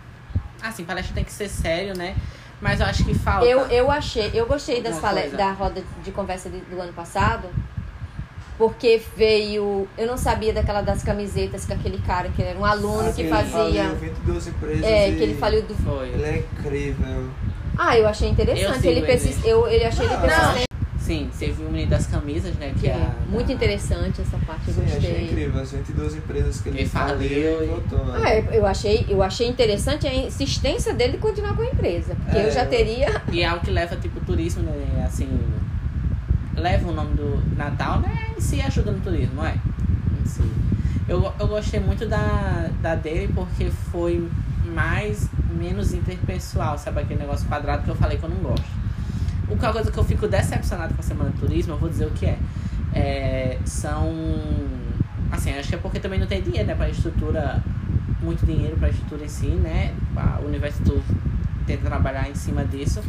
Assim, 0.62 0.84
palestra 0.84 1.14
tem 1.14 1.24
que 1.24 1.32
ser 1.32 1.48
sério, 1.48 1.96
né? 1.96 2.16
Mas 2.60 2.80
eu 2.80 2.86
acho 2.86 3.04
que 3.04 3.12
falta. 3.12 3.44
Eu, 3.44 3.60
eu 3.66 3.90
achei, 3.90 4.30
eu 4.32 4.46
gostei 4.46 4.80
das 4.82 4.94
Alguma 4.94 5.08
pale- 5.12 5.20
coisa. 5.28 5.36
da 5.36 5.52
roda 5.52 5.82
de 6.02 6.10
conversa 6.10 6.48
de- 6.48 6.60
do 6.60 6.80
ano 6.80 6.92
passado, 6.94 7.48
porque 8.58 9.00
veio. 9.16 9.86
Eu 9.98 10.06
não 10.06 10.16
sabia 10.16 10.52
daquela 10.52 10.80
das 10.82 11.02
camisetas 11.02 11.64
com 11.64 11.72
aquele 11.74 11.98
cara 11.98 12.28
que 12.30 12.42
era 12.42 12.58
um 12.58 12.64
aluno 12.64 13.04
que 13.04 13.22
Aquele 13.22 13.28
fazia. 13.28 13.84
Faliu 13.84 13.94
22 13.96 14.46
empresas. 14.48 14.84
É, 14.84 15.08
e 15.10 15.16
que 15.16 15.22
ele 15.22 15.34
faliu 15.34 15.62
do. 15.62 15.74
Foi. 15.74 16.08
Ele 16.08 16.22
é 16.24 16.38
incrível. 16.38 17.30
Ah, 17.76 17.98
eu 17.98 18.06
achei 18.06 18.28
Eu 18.28 18.32
interessante. 18.32 18.74
sigo 18.76 18.86
ele 18.88 19.00
ele. 19.00 19.06
persist... 19.06 19.44
eu, 19.44 19.66
ele 19.66 19.84
achei 19.84 20.04
ele 20.06 20.14
Não. 20.14 20.20
persistente. 20.22 20.64
Sim, 21.00 21.28
você 21.30 21.50
viu 21.50 21.66
o 21.66 21.70
menino 21.70 21.90
das 21.90 22.06
camisas, 22.06 22.54
né? 22.54 22.72
Que 22.80 22.86
É, 22.88 22.92
é 22.92 23.10
muito 23.28 23.48
da- 23.48 23.52
interessante 23.52 24.22
essa 24.22 24.38
parte, 24.46 24.68
eu 24.68 24.74
Sim, 24.74 24.84
achei 24.84 25.00
gostei. 25.00 25.24
incrível. 25.24 25.60
As 25.60 25.70
22 25.72 26.14
empresas 26.14 26.60
que 26.62 26.68
ele, 26.70 26.78
Ele 26.78 26.88
faliu 26.88 27.62
e 27.62 27.66
voltou. 27.66 28.04
né? 28.06 28.20
Ah, 28.24 28.54
eu 28.54 28.64
achei, 28.64 29.04
eu 29.06 29.22
achei 29.22 29.46
interessante 29.46 30.06
a 30.06 30.14
insistência 30.14 30.94
dele 30.94 31.12
de 31.12 31.18
continuar 31.18 31.54
com 31.56 31.60
a 31.62 31.66
empresa. 31.66 32.14
Porque 32.14 32.38
É, 32.38 32.46
eu 32.46 32.50
já 32.50 32.62
eu- 32.64 32.70
teria. 32.70 33.22
E 33.30 33.42
é 33.42 33.44
algo 33.44 33.62
que 33.62 33.70
leva, 33.70 33.96
tipo, 33.96 34.18
o 34.18 34.24
turismo, 34.24 34.62
né? 34.62 35.04
Assim. 35.06 35.28
Leva 36.56 36.88
o 36.88 36.92
nome 36.92 37.14
do 37.14 37.56
Natal, 37.56 38.00
né? 38.00 38.28
Em 38.36 38.40
si 38.40 38.60
ajuda 38.60 38.92
no 38.92 39.00
turismo, 39.00 39.44
é? 39.44 39.58
Eu, 41.06 41.32
eu 41.38 41.46
gostei 41.46 41.80
muito 41.80 42.06
da, 42.06 42.70
da 42.80 42.94
dele 42.94 43.30
porque 43.34 43.70
foi 43.70 44.26
mais, 44.64 45.28
menos 45.50 45.92
interpessoal, 45.92 46.78
sabe? 46.78 47.00
Aquele 47.00 47.20
negócio 47.20 47.46
quadrado 47.46 47.82
que 47.82 47.90
eu 47.90 47.94
falei 47.94 48.16
que 48.16 48.24
eu 48.24 48.30
não 48.30 48.38
gosto. 48.38 48.64
Uma 49.48 49.72
coisa 49.72 49.92
que 49.92 49.98
eu 49.98 50.04
fico 50.04 50.26
decepcionado 50.26 50.94
com 50.94 51.00
a 51.00 51.04
Semana 51.04 51.30
do 51.30 51.38
Turismo, 51.38 51.74
eu 51.74 51.78
vou 51.78 51.90
dizer 51.90 52.06
o 52.06 52.10
que 52.10 52.26
é. 52.26 52.38
É, 52.94 53.58
são. 53.66 54.10
Assim, 55.30 55.52
acho 55.52 55.68
que 55.68 55.74
é 55.74 55.78
porque 55.78 56.00
também 56.00 56.18
não 56.18 56.26
tem 56.26 56.40
dinheiro, 56.40 56.66
né? 56.66 56.74
Pra 56.74 56.88
estrutura. 56.88 57.62
Muito 58.22 58.46
dinheiro 58.46 58.74
pra 58.78 58.88
estrutura 58.88 59.24
em 59.24 59.28
si, 59.28 59.48
né? 59.48 59.94
A 60.16 60.40
Universidade 60.40 61.02
tenta 61.66 61.84
trabalhar 61.84 62.30
em 62.30 62.34
cima 62.34 62.64
disso. 62.64 63.02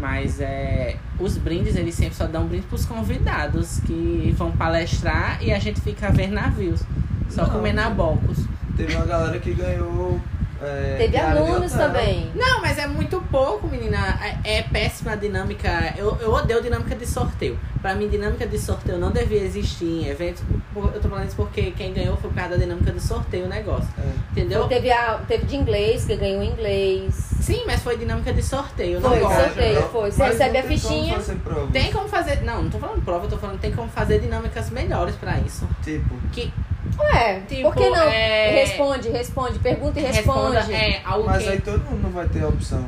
Mas 0.00 0.40
é, 0.40 0.96
os 1.18 1.36
brindes, 1.36 1.74
eles 1.74 1.94
sempre 1.94 2.14
só 2.14 2.26
dão 2.26 2.46
brinde 2.46 2.66
pros 2.66 2.86
convidados 2.86 3.80
que 3.80 4.32
vão 4.36 4.52
palestrar 4.52 5.42
e 5.42 5.52
a 5.52 5.58
gente 5.58 5.80
fica 5.80 6.08
a 6.08 6.10
ver 6.10 6.30
navios. 6.30 6.82
Só 7.28 7.42
Não, 7.42 7.50
comer 7.50 7.72
na 7.72 7.90
bocos. 7.90 8.38
Teve 8.76 8.94
uma 8.94 9.04
galera 9.04 9.38
que 9.38 9.52
ganhou. 9.52 10.20
É, 10.60 10.96
Teve 10.98 11.16
alunos 11.16 11.72
também. 11.72 12.30
Não, 12.34 12.60
mas 12.60 12.78
é 12.78 12.86
muito 12.86 13.20
pouco, 13.30 13.66
menina. 13.68 14.18
É, 14.44 14.58
é 14.58 14.62
péssima 14.62 15.12
a 15.12 15.16
dinâmica. 15.16 15.94
Eu, 15.96 16.16
eu 16.20 16.32
odeio 16.32 16.60
dinâmica 16.62 16.96
de 16.96 17.06
sorteio. 17.06 17.58
Pra 17.80 17.94
mim, 17.94 18.08
dinâmica 18.08 18.44
de 18.46 18.58
sorteio 18.58 18.98
não 18.98 19.12
devia 19.12 19.40
existir 19.40 19.84
em 19.84 20.08
eventos. 20.08 20.42
Eu 20.74 21.00
tô 21.00 21.08
falando 21.08 21.28
isso 21.28 21.36
porque 21.36 21.70
quem 21.70 21.92
ganhou 21.92 22.16
foi 22.16 22.30
por 22.30 22.36
causa 22.36 22.50
da 22.50 22.56
dinâmica 22.56 22.90
de 22.90 23.00
sorteio 23.00 23.44
o 23.44 23.48
negócio. 23.48 23.88
É. 23.98 24.10
Entendeu? 24.32 24.66
Teve, 24.66 24.90
a, 24.90 25.20
teve 25.28 25.46
de 25.46 25.56
inglês, 25.56 26.04
que 26.04 26.16
ganhou 26.16 26.42
inglês. 26.42 27.14
Sim, 27.40 27.62
mas 27.66 27.80
foi 27.82 27.96
dinâmica 27.96 28.32
de 28.32 28.42
sorteio. 28.42 29.00
Foi, 29.00 29.10
não 29.10 29.28
gosto. 29.28 29.44
sorteio, 29.44 29.82
foi. 29.90 30.10
Você 30.10 30.18
Mas 30.18 30.38
recebe 30.38 30.52
não 30.54 30.60
a 30.60 30.62
tem 30.68 30.78
como 30.80 30.88
fichinha. 30.94 31.14
fazer 31.14 31.34
prova. 31.36 31.72
Tem 31.72 31.92
como 31.92 32.08
fazer. 32.08 32.42
Não, 32.42 32.62
não 32.64 32.70
tô 32.70 32.78
falando 32.78 33.04
prova, 33.04 33.24
eu 33.26 33.30
tô 33.30 33.38
falando 33.38 33.60
tem 33.60 33.72
como 33.72 33.88
fazer 33.88 34.18
dinâmicas 34.20 34.70
melhores 34.70 35.14
pra 35.14 35.38
isso. 35.38 35.68
Tipo, 35.84 36.16
Que 36.32 36.52
Ué, 36.98 37.40
Tipo, 37.48 37.62
por 37.62 37.74
que 37.76 37.88
não? 37.90 38.02
é- 38.08 38.50
Responde, 38.64 39.08
responde, 39.10 39.58
pergunta 39.60 39.98
e 40.00 40.02
responde. 40.02 40.56
responda 40.56 40.76
é, 40.76 41.02
mas 41.24 41.42
que. 41.42 41.48
aí 41.50 41.60
todo 41.60 41.84
mundo 41.84 42.02
não 42.02 42.10
vai 42.10 42.26
ter 42.28 42.42
a 42.42 42.48
opção. 42.48 42.84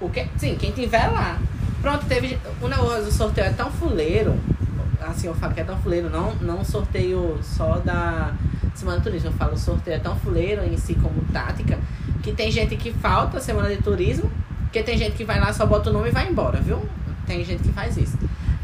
O 0.00 0.08
que 0.08 0.26
sim, 0.36 0.54
quem 0.56 0.70
tiver 0.72 1.06
lá. 1.08 1.38
Pronto, 1.82 2.06
teve. 2.06 2.38
O 2.60 2.68
negócio 2.68 3.04
do 3.04 3.12
sorteio 3.12 3.46
é 3.48 3.50
tão 3.50 3.70
fuleiro. 3.70 4.34
Assim, 5.00 5.26
eu 5.28 5.34
falo 5.34 5.54
que 5.54 5.60
é 5.60 5.64
tão 5.64 5.78
fuleiro, 5.78 6.10
não, 6.10 6.34
não 6.36 6.64
sorteio 6.64 7.38
só 7.42 7.78
da 7.78 8.32
Semana 8.74 8.98
do 8.98 9.04
Turismo. 9.04 9.28
Eu 9.28 9.32
falo 9.34 9.56
sorteio 9.56 9.96
é 9.96 10.00
tão 10.00 10.16
fuleiro 10.16 10.64
em 10.64 10.76
si 10.76 10.94
como 10.94 11.22
tática, 11.32 11.78
que 12.22 12.32
tem 12.32 12.50
gente 12.50 12.76
que 12.76 12.92
falta 12.92 13.38
a 13.38 13.40
Semana 13.40 13.68
de 13.68 13.76
Turismo, 13.76 14.30
porque 14.62 14.82
tem 14.82 14.98
gente 14.98 15.12
que 15.16 15.24
vai 15.24 15.38
lá, 15.38 15.52
só 15.52 15.66
bota 15.66 15.90
o 15.90 15.92
nome 15.92 16.08
e 16.08 16.12
vai 16.12 16.28
embora, 16.28 16.60
viu? 16.60 16.84
Tem 17.26 17.44
gente 17.44 17.62
que 17.62 17.72
faz 17.72 17.96
isso. 17.96 18.18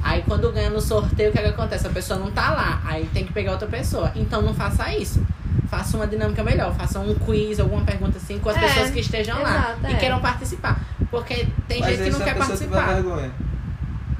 Aí 0.04 0.22
quando 0.22 0.52
ganha 0.52 0.68
no 0.68 0.80
sorteio, 0.82 1.30
o 1.30 1.32
que, 1.32 1.38
é 1.38 1.42
que 1.42 1.48
acontece? 1.48 1.86
A 1.86 1.90
pessoa 1.90 2.20
não 2.20 2.30
tá 2.30 2.50
lá, 2.50 2.82
aí 2.84 3.08
tem 3.14 3.24
que 3.24 3.32
pegar 3.32 3.52
outra 3.52 3.66
pessoa. 3.66 4.12
Então 4.14 4.42
não 4.42 4.52
faça 4.54 4.94
isso. 4.94 5.26
Faça 5.68 5.96
uma 5.96 6.06
dinâmica 6.06 6.44
melhor, 6.44 6.74
faça 6.74 7.00
um 7.00 7.14
quiz, 7.14 7.58
alguma 7.58 7.82
pergunta 7.82 8.18
assim 8.18 8.38
com 8.38 8.50
as 8.50 8.56
É, 8.56 8.60
pessoas 8.60 8.90
que 8.90 9.00
estejam 9.00 9.40
lá 9.42 9.50
exato, 9.72 9.78
e 9.88 9.92
é. 9.92 9.96
queiram 9.96 10.20
participar. 10.20 10.78
Porque 11.10 11.48
tem 11.66 11.80
Mas 11.80 11.96
gente 11.96 12.04
que 12.04 12.10
não 12.10 12.20
a 12.20 12.24
quer 12.24 12.36
participar. 12.36 12.86
vergonha. 12.94 13.30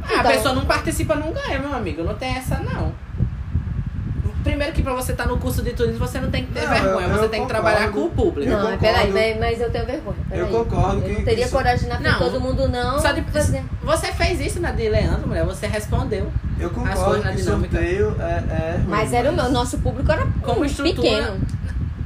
Ah, 0.03 0.07
a 0.09 0.15
Então- 0.21 0.33
pessoa 0.33 0.55
não 0.55 0.65
participa, 0.65 1.15
não 1.15 1.33
ganha, 1.33 1.59
meu 1.59 1.75
amigo. 1.75 2.03
Não 2.03 2.15
tem 2.15 2.35
essa, 2.35 2.57
não. 2.59 2.93
Primeiro 4.45 4.73
que 4.75 4.83
pra 4.83 4.93
você 4.93 5.13
estar 5.13 5.27
no 5.27 5.39
curso 5.39 5.63
de 5.63 5.73
turismo, 5.73 5.99
você 6.07 6.21
não 6.21 6.31
tem 6.31 6.45
que 6.45 6.53
ter 6.53 6.63
Não, 6.63 6.69
vergonha. 6.71 7.07
eu- 7.09 7.15
você 7.15 7.25
eu 7.25 7.29
tem 7.31 7.43
que 7.43 7.49
trabalhar 7.49 7.91
com 7.91 8.01
o 8.05 8.11
público. 8.11 8.49
Não, 8.51 8.59
concordo. 8.61 8.79
peraí, 8.79 9.11
mas, 9.11 9.39
mas 9.41 9.61
eu 9.61 9.71
tenho 9.71 9.87
vergonha. 9.87 10.17
Peraí. 10.29 10.41
Eu 10.43 10.49
concordo 10.65 10.97
Eu 10.99 11.03
que- 11.03 11.13
não 11.15 11.25
teria 11.25 11.45
que 11.47 11.51
coragem 11.51 11.89
na 11.89 11.97
frente 11.99 12.19
todo 12.19 12.41
mundo, 12.41 12.69
não. 12.69 13.01
Só 13.01 13.11
de... 13.13 13.23
fazer. 13.23 13.65
Você 13.83 14.13
fez 14.13 14.41
isso 14.41 14.61
na 14.61 14.71
de 14.71 14.89
Leandro, 14.89 15.27
mulher. 15.27 15.45
Você 15.47 15.67
respondeu. 15.67 16.31
Eu 16.61 16.69
As 16.69 16.75
concordo 16.75 17.05
coisas 17.05 17.25
na 17.25 17.31
que 17.33 17.37
dinâmica. 17.39 17.77
sorteio 17.79 18.17
é, 18.21 18.25
é 18.33 18.77
ruim, 18.77 18.87
Mas 18.87 19.13
era 19.15 19.31
o 19.31 19.35
meu, 19.35 19.51
nosso 19.51 19.79
público 19.79 20.13
era 20.13 20.27
Como 20.43 20.65
estrutura- 20.65 21.03
pequeno. 21.03 21.41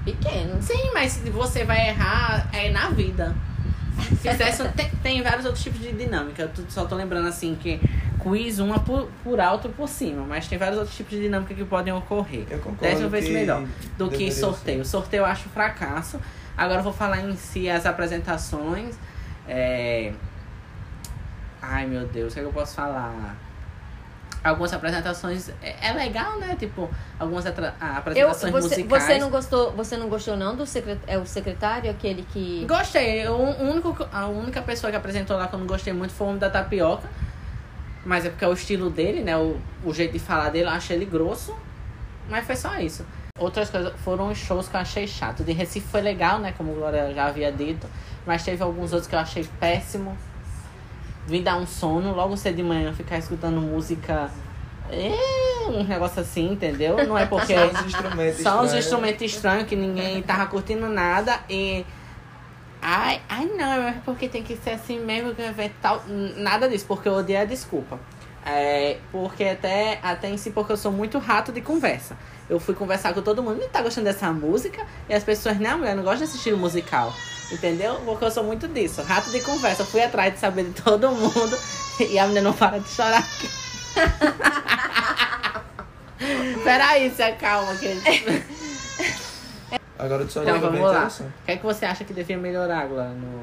Pequeno. 0.05 0.63
Sim, 0.63 0.91
mas 0.95 1.13
se 1.13 1.29
você 1.31 1.65
vai 1.65 1.89
errar, 1.89 2.49
é 2.53 2.71
na 2.71 2.89
vida. 2.91 3.35
Fizesse, 4.23 4.63
tem, 4.77 4.89
tem 5.03 5.23
vários 5.23 5.45
outros 5.45 5.63
tipos 5.63 5.81
de 5.81 5.93
dinâmica. 5.93 6.43
Eu 6.43 6.51
só 6.69 6.85
tô 6.85 6.95
lembrando 6.95 7.27
assim 7.29 7.57
que 7.61 7.81
quiz, 8.31 8.59
uma 8.59 8.79
por, 8.81 9.09
por 9.25 9.41
alto 9.41 9.69
por 9.71 9.89
cima. 9.89 10.25
Mas 10.27 10.47
tem 10.49 10.59
vários 10.59 10.79
outros 10.79 10.97
tipos 10.97 11.13
de 11.13 11.21
dinâmica 11.23 11.55
que 11.55 11.65
podem 11.65 11.93
ocorrer. 11.93 12.47
Eu 12.51 12.59
concordo 12.59 12.81
Dez 12.83 13.01
mil 13.01 13.09
vezes 13.11 13.31
melhor 13.31 13.65
do 13.97 14.09
que 14.11 14.31
sorteio. 14.33 14.85
Sorteio 14.85 15.21
eu 15.23 15.27
acho 15.27 15.49
fracasso. 15.49 16.21
Agora 16.57 16.81
eu 16.81 16.85
vou 16.85 16.93
falar 16.93 17.21
em 17.21 17.37
si 17.37 17.69
as 17.69 17.87
apresentações. 17.87 18.97
É... 19.49 20.13
Ai 21.61 21.87
meu 21.87 22.07
Deus, 22.07 22.33
o 22.33 22.35
que, 22.35 22.41
é 22.41 22.43
que 22.43 22.49
eu 22.49 22.53
posso 22.53 22.75
falar? 22.75 23.37
Algumas 24.45 24.73
apresentações 24.73 25.51
é, 25.61 25.89
é 25.89 25.93
legal, 25.93 26.39
né? 26.39 26.55
Tipo, 26.57 26.89
algumas 27.19 27.45
atra- 27.45 27.75
ah, 27.81 27.95
Eu, 27.95 27.99
apresentações 28.31 28.53
você, 28.53 28.83
musicais. 28.83 29.03
você 29.05 29.19
não 29.19 29.31
gostou, 29.31 29.73
você 29.73 29.97
não 29.97 30.09
gostou 30.09 30.37
não 30.37 30.55
do 30.55 30.65
secret, 30.65 30.99
é 31.09 31.19
o 31.19 31.27
secretário, 31.27 31.91
aquele 31.91 32.23
que 32.33 32.65
Gostei. 32.67 33.27
O 33.27 33.35
único, 33.37 33.97
a 34.13 34.27
única 34.27 34.63
pessoa 34.63 34.93
que 34.93 34.97
apresentou 34.97 35.37
lá 35.37 35.49
que 35.49 35.55
eu 35.55 35.59
não 35.59 35.67
gostei 35.67 35.93
muito 35.93 36.15
foi 36.15 36.27
o 36.27 36.31
homem 36.31 36.39
da 36.41 36.49
tapioca. 36.49 37.09
Mas 38.05 38.25
é 38.25 38.31
porque 38.31 38.45
é 38.45 38.49
o 38.49 38.53
estilo 38.53 38.91
dele, 38.91 39.23
né? 39.23 39.37
O, 39.37 39.57
o 39.85 39.93
jeito 39.93 40.13
de 40.13 40.19
falar 40.19 40.51
dele, 40.51 40.67
eu 40.67 40.71
achei 40.71 40.97
ele 40.97 41.05
grosso. 41.05 41.55
Mas 42.29 42.47
foi 42.47 42.57
só 42.57 42.79
isso. 42.79 43.05
Outras 43.39 43.71
coisas 43.71 43.93
foram 44.05 44.31
os 44.31 44.39
shows 44.39 44.69
que 44.69 44.75
eu 44.77 44.81
achei 44.81 45.07
chato. 45.07 45.45
De 45.45 45.53
Recife 45.53 45.87
foi 45.89 46.01
legal, 46.01 46.39
né? 46.39 46.53
Como 46.57 46.73
a 46.73 46.75
Glória 46.75 47.15
já 47.15 47.27
havia 47.27 47.53
dito. 47.53 47.87
Mas 48.27 48.43
teve 48.45 48.63
alguns 48.63 48.93
outros 48.93 49.09
que 49.09 49.15
eu 49.15 49.19
achei 49.19 49.47
péssimo. 49.61 50.17
Vim 51.27 51.43
dar 51.43 51.57
um 51.57 51.67
sono, 51.67 52.15
logo 52.15 52.37
cedo 52.37 52.57
de 52.57 52.63
manhã, 52.63 52.93
ficar 52.93 53.19
escutando 53.19 53.61
música. 53.61 54.31
É, 54.91 55.69
um 55.69 55.85
negócio 55.85 56.21
assim, 56.21 56.53
entendeu? 56.53 56.97
Não 57.07 57.17
é 57.17 57.27
porque. 57.29 57.55
Só 57.55 57.67
os 57.67 57.87
instrumentos 57.87 58.43
Só 58.43 58.65
estranhos. 58.65 58.75
instrumentos 58.75 59.23
estranhos 59.23 59.69
que 59.69 59.77
ninguém 59.77 60.23
tava 60.23 60.47
curtindo 60.47 60.89
nada 60.89 61.41
e. 61.49 61.85
Ai, 62.81 63.21
ai 63.29 63.47
não, 63.47 63.89
é 63.89 63.95
porque 64.05 64.29
tem 64.29 64.43
que 64.43 64.57
ser 64.57 64.71
assim 64.71 65.01
mesmo 65.01 65.35
que 65.35 65.43
vai 65.51 65.71
tal. 65.83 66.03
Nada 66.37 66.69
disso, 66.69 66.85
porque 66.87 67.09
eu 67.09 67.15
odeio 67.15 67.41
a 67.41 67.45
desculpa. 67.45 67.99
É, 68.47 68.99
porque 69.13 69.45
até, 69.45 69.99
até 70.03 70.31
em 70.31 70.39
si, 70.39 70.51
porque 70.51 70.73
eu 70.73 70.77
sou 70.77 70.91
muito 70.91 71.19
rato 71.19 71.53
de 71.53 71.61
conversa. 71.61 72.17
Eu 72.49 72.59
fui 72.59 72.75
conversar 72.75 73.13
com 73.13 73.21
todo 73.21 73.43
mundo, 73.43 73.61
não 73.61 73.69
tá 73.69 73.83
gostando 73.83 74.07
dessa 74.07 74.33
música? 74.33 74.87
E 75.09 75.15
as 75.15 75.23
pessoas, 75.23 75.59
não, 75.59 75.79
mulher, 75.79 75.95
não 75.95 76.03
gosta 76.03 76.21
desse 76.21 76.37
estilo 76.37 76.57
musical. 76.57 77.13
Entendeu? 77.51 77.95
Porque 78.05 78.25
eu 78.25 78.31
sou 78.31 78.45
muito 78.45 78.69
disso, 78.69 79.03
rato 79.03 79.31
de 79.31 79.41
conversa. 79.41 79.83
Eu 79.83 79.87
fui 79.87 80.03
atrás 80.03 80.33
de 80.33 80.39
saber 80.39 80.65
de 80.65 80.83
todo 80.83 81.11
mundo 81.11 81.59
e 82.01 82.19
a 82.19 82.27
mulher 82.27 82.43
não 82.43 82.53
para 82.53 82.79
de 82.79 82.89
chorar 82.89 83.19
aqui. 83.19 83.51
Peraí, 86.65 87.11
se 87.11 87.23
acalma, 87.23 87.75
querido. 87.77 88.03
Agora 89.99 90.29
só 90.29 90.43
Então 90.43 90.61
vamos 90.61 90.81
lá. 90.81 91.09
O 91.09 91.45
que 91.47 91.53
é 91.53 91.57
que 91.57 91.65
você 91.65 91.85
acha 91.85 92.05
que 92.05 92.13
devia 92.15 92.39
melhorar 92.39 92.81
agora 92.81 93.09
no, 93.11 93.43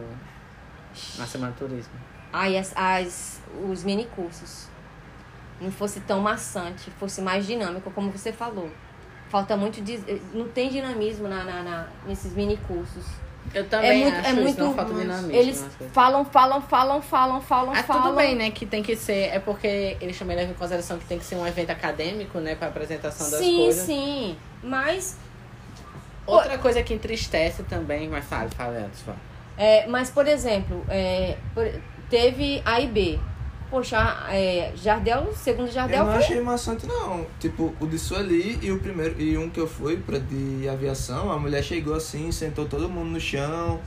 na 1.18 1.26
Semana 1.26 1.52
do 1.52 1.58
Turismo? 1.68 1.94
ai, 2.32 2.58
as, 2.58 2.74
as, 2.76 3.42
os 3.70 3.84
mini 3.84 4.06
cursos 4.16 4.68
não 5.62 5.72
fosse 5.72 6.02
tão 6.02 6.20
maçante, 6.20 6.92
fosse 7.00 7.22
mais 7.22 7.46
dinâmico, 7.48 7.90
como 7.92 8.12
você 8.12 8.32
falou. 8.34 8.70
Falta 9.30 9.56
muito 9.56 9.82
de, 9.82 9.98
não 10.34 10.48
tem 10.50 10.70
dinamismo 10.70 11.28
na, 11.30 11.44
na, 11.46 11.64
na- 11.64 11.88
nesses 12.06 12.34
mini 12.34 12.58
cursos. 12.68 13.06
Eu 13.54 13.62
É 13.62 13.66
também 13.66 14.02
muito, 14.04 14.18
acho 14.18 14.28
é 14.28 14.32
isso, 14.32 14.42
muito. 14.42 14.64
não 14.64 14.74
falta 14.74 14.94
dinamismo. 14.94 15.32
Eles 15.32 15.66
falam, 15.94 16.26
falam, 16.26 16.62
falam, 16.62 17.02
falam, 17.02 17.42
falam, 17.42 17.74
Ah, 17.74 17.84
falam. 17.84 18.04
tudo 18.04 18.16
bem, 18.18 18.36
né? 18.36 18.52
Que 18.52 18.66
tem 18.66 18.84
que 18.84 18.96
ser. 18.98 19.30
É 19.34 19.40
porque 19.40 19.96
eles 20.02 20.18
também 20.20 20.36
levam 20.36 20.52
em 20.52 20.56
consideração 20.58 20.98
que 21.00 21.06
tem 21.06 21.18
que 21.20 21.24
ser 21.26 21.36
um 21.36 21.46
evento 21.48 21.70
acadêmico, 21.70 22.40
né? 22.40 22.56
Pra 22.56 22.68
apresentação 22.68 23.30
das 23.32 23.40
Sim, 23.40 23.58
coisas. 23.64 23.86
sim. 23.86 24.38
Mas 24.64 25.18
Outra 26.28 26.58
coisa 26.58 26.82
que 26.82 26.94
entristece 26.94 27.64
também, 27.64 28.08
mas 28.10 28.26
fale, 28.26 28.50
fale 28.56 28.78
antes, 28.78 29.02
fala. 29.02 29.18
É, 29.58 29.86
mas, 29.88 30.10
por 30.10 30.28
exemplo, 30.28 30.84
é, 30.90 31.38
por- 31.54 31.72
teve 32.10 32.62
A 32.66 32.80
e 32.82 32.88
B. 32.88 33.20
Poxa, 33.70 33.98
é, 34.30 34.72
Jardel, 34.76 35.34
segundo 35.34 35.70
Jardel, 35.72 36.00
Eu 36.00 36.06
não 36.06 36.14
foi. 36.14 36.24
achei 36.24 36.42
maçante, 36.42 36.86
não. 36.86 37.26
Tipo, 37.40 37.74
o 37.80 37.86
de 37.88 37.98
Sueli 37.98 38.60
e 38.62 38.72
o 38.72 38.80
primeiro. 38.80 39.20
E 39.20 39.38
um 39.38 39.50
que 39.50 39.60
eu 39.60 39.68
fui 39.68 39.98
pra 39.98 40.18
de 40.20 40.68
aviação, 40.70 41.32
a 41.32 41.38
mulher 41.40 41.64
chegou 41.64 41.96
assim, 41.96 42.32
sentou 42.32 42.66
todo 42.66 42.88
mundo 42.90 43.10
no 43.12 43.20
chão. 43.20 43.80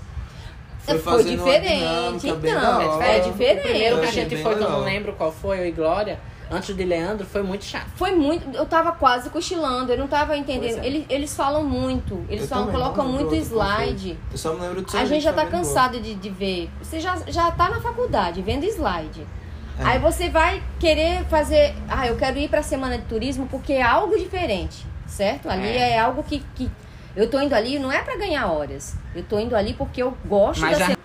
Foi, 0.81 0.98
Foi 0.98 1.24
diferente, 1.24 2.29
então, 2.29 2.81
é 2.81 2.87
hora. 2.87 3.20
diferente. 3.20 3.29
O 3.29 3.62
primeiro 3.62 4.01
que 4.01 4.07
a 4.07 4.11
gente 4.11 4.37
foi, 4.42 4.55
que 4.57 4.62
eu 4.62 4.70
não 4.70 4.81
lembro 4.85 5.12
qual 5.12 5.31
foi, 5.31 5.59
eu 5.61 5.66
e 5.66 5.70
Glória, 5.70 6.18
antes 6.50 6.74
de 6.74 6.84
Leandro, 6.84 7.26
foi 7.26 7.42
muito 7.42 7.64
chato. 7.64 7.87
Foi 7.94 8.12
muito. 8.14 8.56
Eu 8.56 8.66
tava 8.66 8.92
quase 8.92 9.30
cochilando, 9.30 9.92
eu 9.92 9.98
não 9.98 10.06
tava 10.06 10.37
entendendo. 10.37 10.78
É. 10.78 10.87
Eles, 10.87 11.06
eles 11.08 11.37
falam 11.37 11.64
muito, 11.64 12.24
eles 12.28 12.42
Eu 12.42 12.48
falam, 12.48 12.70
colocam 12.70 13.06
muito 13.08 13.30
foi. 13.30 13.38
slide. 13.38 14.18
Eu 14.30 14.38
só 14.38 14.52
me 14.54 14.61
lembro 14.61 14.82
do 14.82 14.96
A 14.96 15.04
gente 15.04 15.22
já 15.22 15.32
tá 15.32 15.46
cansado 15.46 16.00
de, 16.00 16.14
de 16.14 16.30
ver. 16.30 16.70
Você 16.82 17.00
já, 17.00 17.16
já 17.26 17.50
tá 17.50 17.68
na 17.68 17.80
faculdade 17.80 18.42
vendo 18.42 18.64
slide. 18.64 19.26
É. 19.78 19.84
Aí 19.84 19.98
você 19.98 20.28
vai 20.28 20.62
querer 20.80 21.24
fazer. 21.26 21.74
Ah, 21.88 22.06
eu 22.06 22.16
quero 22.16 22.38
ir 22.38 22.48
pra 22.48 22.62
semana 22.62 22.98
de 22.98 23.04
turismo 23.04 23.46
porque 23.48 23.74
é 23.74 23.82
algo 23.82 24.18
diferente, 24.18 24.84
certo? 25.06 25.48
Ali 25.48 25.68
É. 25.68 25.90
é, 25.92 25.98
algo 25.98 26.22
que, 26.22 26.42
que. 26.54 26.70
Eu 27.14 27.28
tô 27.30 27.40
indo 27.40 27.54
ali 27.54 27.78
não 27.78 27.90
é 27.90 28.00
pra 28.02 28.16
ganhar 28.16 28.46
horas. 28.46 28.96
Eu 29.14 29.22
tô 29.22 29.38
indo 29.38 29.56
ali 29.56 29.74
porque 29.74 30.02
eu 30.02 30.16
gosto 30.26 30.61
Mas 30.61 30.78
da 30.78 30.87
já. 30.87 30.97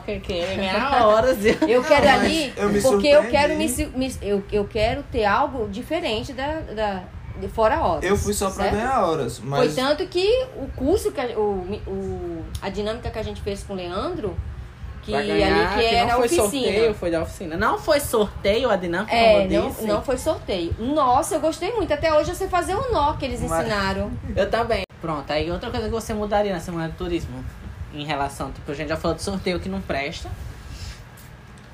Porque 0.00 0.20
que 0.20 0.32
é 0.40 0.54
ganhar 0.56 1.04
horas. 1.06 1.38
Eu 1.44 1.82
quero 1.82 2.08
ali 2.08 2.52
eu 2.56 2.82
porque 2.82 3.08
eu 3.08 3.24
quero 3.28 3.56
me, 3.56 3.66
me- 3.94 4.16
eu, 4.22 4.42
eu 4.52 4.64
quero 4.66 5.02
ter 5.04 5.24
algo 5.24 5.68
diferente 5.68 6.32
da, 6.32 6.60
da 6.60 7.02
de 7.40 7.48
fora 7.48 7.80
horas. 7.80 8.04
Eu 8.04 8.16
fui 8.16 8.32
só 8.32 8.46
pra 8.50 8.64
certo? 8.64 8.76
ganhar 8.76 9.04
horas, 9.06 9.38
Foi 9.38 9.48
mas 9.48 9.74
tanto 9.74 10.06
que 10.06 10.46
o 10.56 10.68
curso 10.76 11.12
que 11.12 11.20
a, 11.20 11.26
o, 11.38 11.66
o, 11.86 12.44
a 12.62 12.68
dinâmica 12.68 13.10
que 13.10 13.18
a 13.18 13.22
gente 13.22 13.40
fez 13.42 13.62
com 13.62 13.74
o 13.74 13.76
Leandro, 13.76 14.34
que 15.02 15.12
ganhar, 15.12 15.72
ali 15.72 15.80
que 15.82 15.94
era 15.94 16.06
não 16.06 16.12
a 16.12 16.16
foi 16.16 16.24
oficina. 16.26 16.42
sorteio, 16.64 16.94
foi 16.94 17.10
da 17.10 17.22
oficina. 17.22 17.56
Não 17.56 17.78
foi 17.78 18.00
sorteio 18.00 18.70
a 18.70 18.76
dinâmica, 18.76 19.14
É, 19.14 19.40
como 19.42 19.52
eu 19.54 19.60
não, 19.62 19.68
disse. 19.70 19.84
não 19.86 20.02
foi 20.02 20.16
sorteio. 20.18 20.74
Nossa, 20.78 21.34
eu 21.34 21.40
gostei 21.40 21.72
muito. 21.72 21.92
Até 21.92 22.12
hoje 22.12 22.30
eu 22.30 22.34
sei 22.34 22.48
fazer 22.48 22.74
o 22.74 22.90
nó 22.92 23.12
que 23.14 23.24
eles 23.26 23.40
Mas- 23.42 23.60
ensinaram. 23.66 24.10
Eu 24.34 24.50
também. 24.50 24.82
Pronto, 25.00 25.30
aí 25.30 25.50
outra 25.50 25.70
coisa 25.70 25.86
que 25.86 25.92
você 25.92 26.14
mudaria 26.14 26.52
na 26.54 26.58
semana 26.60 26.88
de 26.88 26.96
turismo? 26.96 27.44
Em 27.96 28.04
relação, 28.04 28.52
tipo, 28.52 28.70
a 28.70 28.74
gente 28.74 28.88
já 28.88 28.96
falou 28.96 29.16
de 29.16 29.22
sorteio 29.22 29.58
que 29.58 29.68
não 29.68 29.80
presta. 29.80 30.30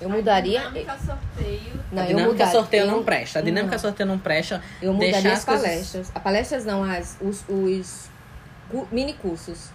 Eu 0.00 0.08
mudaria. 0.08 0.60
A 0.60 0.64
dinâmica 0.70 0.98
sorteio. 0.98 1.80
Não, 1.92 2.02
a 2.02 2.04
eu 2.04 2.08
dinâmica 2.08 2.32
mudaria. 2.32 2.52
sorteio 2.52 2.82
eu- 2.84 2.86
não 2.90 3.02
presta. 3.04 3.38
A 3.38 3.42
dinâmica 3.42 3.72
não. 3.72 3.78
sorteio 3.80 4.06
não 4.08 4.18
presta. 4.18 4.62
Eu 4.80 4.94
Deixar 4.94 5.16
mudaria 5.18 5.32
as 5.32 5.38
as 5.38 5.44
coisas- 5.44 5.66
palestras. 5.66 6.12
As 6.14 6.22
palestras 6.22 6.64
não, 6.64 6.82
as, 6.84 7.16
os, 7.20 7.44
os 7.48 8.08
mini 8.90 9.12
cursos. 9.14 9.70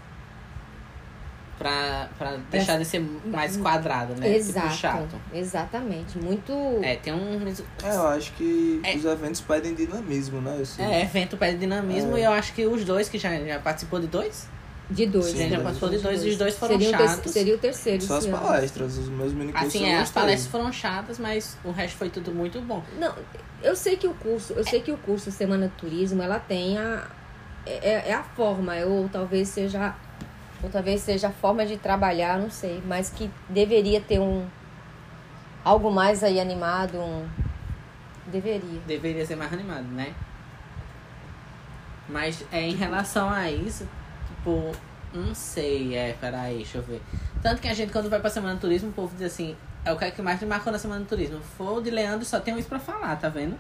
Pra, 1.58 2.08
pra 2.20 2.38
deixar 2.52 2.78
de 2.78 2.86
ser 2.86 3.00
mais 3.26 3.58
quadrado, 3.58 4.14
né? 4.16 4.36
Exato. 4.36 4.68
Tipo, 4.68 4.80
chato. 4.80 5.16
Exatamente. 5.34 6.16
Muito. 6.20 6.54
É, 6.84 6.96
tem 6.98 7.12
um. 7.12 7.48
é, 7.84 7.96
eu 7.96 8.08
acho 8.10 8.32
que 8.34 8.80
É. 8.84 8.96
os 8.96 9.04
eventos 9.06 9.42
pedem 9.42 9.74
dinamismo, 9.74 10.40
né? 10.40 10.60
Assim. 10.62 10.84
É, 10.84 11.02
evento 11.02 11.36
pede 11.36 11.58
dinamismo 11.58 12.16
É. 12.16 12.20
e 12.20 12.24
eu 12.26 12.32
acho 12.32 12.54
que 12.54 12.64
os 12.68 12.86
dois 12.86 13.10
que 13.10 13.18
já, 13.18 13.36
já 13.44 13.58
participou 13.60 14.00
de 14.00 14.06
dois. 14.06 14.48
De 14.90 15.06
dois. 15.06 15.26
Sim, 15.26 15.50
participou 15.50 15.90
de 15.90 15.98
dois 15.98 16.24
e 16.24 16.30
os 16.30 16.38
dois 16.38 16.58
foram 16.58 16.80
seria, 16.80 16.98
chatos. 16.98 17.32
seria 17.32 17.56
o 17.56 17.58
terceiro. 17.58 18.02
Só 18.02 18.18
as 18.18 18.26
palestras, 18.28 18.98
os 18.98 19.10
meus 19.10 19.34
mini 19.34 19.52
cursos 19.52 19.68
Assim, 19.76 19.86
é, 19.86 19.98
as 20.00 20.12
palestras 20.12 20.50
foram 20.50 20.72
chatas, 20.72 21.20
mas 21.20 21.58
o 21.64 21.72
resto 21.72 21.98
foi 21.98 22.10
tudo 22.10 22.32
muito 22.32 22.62
bom. 22.62 22.82
Não, 22.98 23.14
eu 23.62 23.76
sei 23.76 23.98
que 23.98 24.08
o 24.08 24.14
curso, 24.14 24.54
eu 24.54 24.64
sei 24.64 24.82
que 24.82 24.92
o 24.92 24.98
curso 24.98 25.30
Semana 25.30 25.68
de 25.68 25.74
Turismo, 25.74 26.22
ela 26.24 26.40
tem 26.40 26.78
a 26.78 27.06
é, 27.66 28.10
é 28.10 28.14
a 28.14 28.24
forma, 28.24 28.74
ou 28.86 29.10
talvez 29.10 29.50
seja 29.50 29.94
ou 30.64 30.70
talvez 30.70 31.02
seja 31.02 31.28
a 31.28 31.32
forma 31.32 31.66
de 31.66 31.78
trabalhar, 31.78 32.40
não 32.40 32.50
sei, 32.50 32.82
mas 32.88 33.10
que 33.10 33.30
deveria 33.50 34.00
ter 34.02 34.20
um 34.20 34.48
algo 35.64 35.92
mais 35.92 36.24
aí 36.24 36.40
animado. 36.40 36.98
um- 36.98 37.28
Deveria. 38.28 38.80
Deveria 38.86 39.26
ser 39.26 39.36
mais 39.36 39.52
animado, 39.54 39.86
né? 39.86 40.14
Mas 42.10 42.44
é 42.52 42.62
em 42.62 42.76
relação 42.76 43.30
a 43.30 43.52
isso, 43.52 43.88
tipo, 44.38 44.72
não 45.14 45.34
sei, 45.36 45.96
é, 45.96 46.16
peraí, 46.20 46.58
deixa 46.58 46.78
eu 46.78 46.82
ver. 46.84 47.02
Tanto 47.42 47.62
que 47.62 47.68
a 47.68 47.74
gente, 47.74 47.92
quando 47.92 48.10
vai 48.10 48.20
pra 48.20 48.30
Semana 48.30 48.56
do 48.56 48.62
Turismo, 48.62 48.90
o 48.90 48.94
povo 48.94 49.14
diz 49.18 49.26
assim, 49.28 49.56
é 49.86 49.92
o 49.92 49.98
que 49.98 50.06
é 50.06 50.14
mais 50.22 50.40
me 50.42 50.48
marcou 50.48 50.72
na 50.72 50.80
Semana 50.80 51.02
do 51.02 51.08
Turismo. 51.08 51.40
Foi 51.58 51.78
o 51.78 51.82
de 51.82 51.90
Leandro, 51.90 52.26
só 52.26 52.40
tem 52.40 52.58
isso 52.58 52.68
pra 52.68 52.80
falar, 52.80 53.16
tá 53.18 53.30
vendo? 53.30 53.56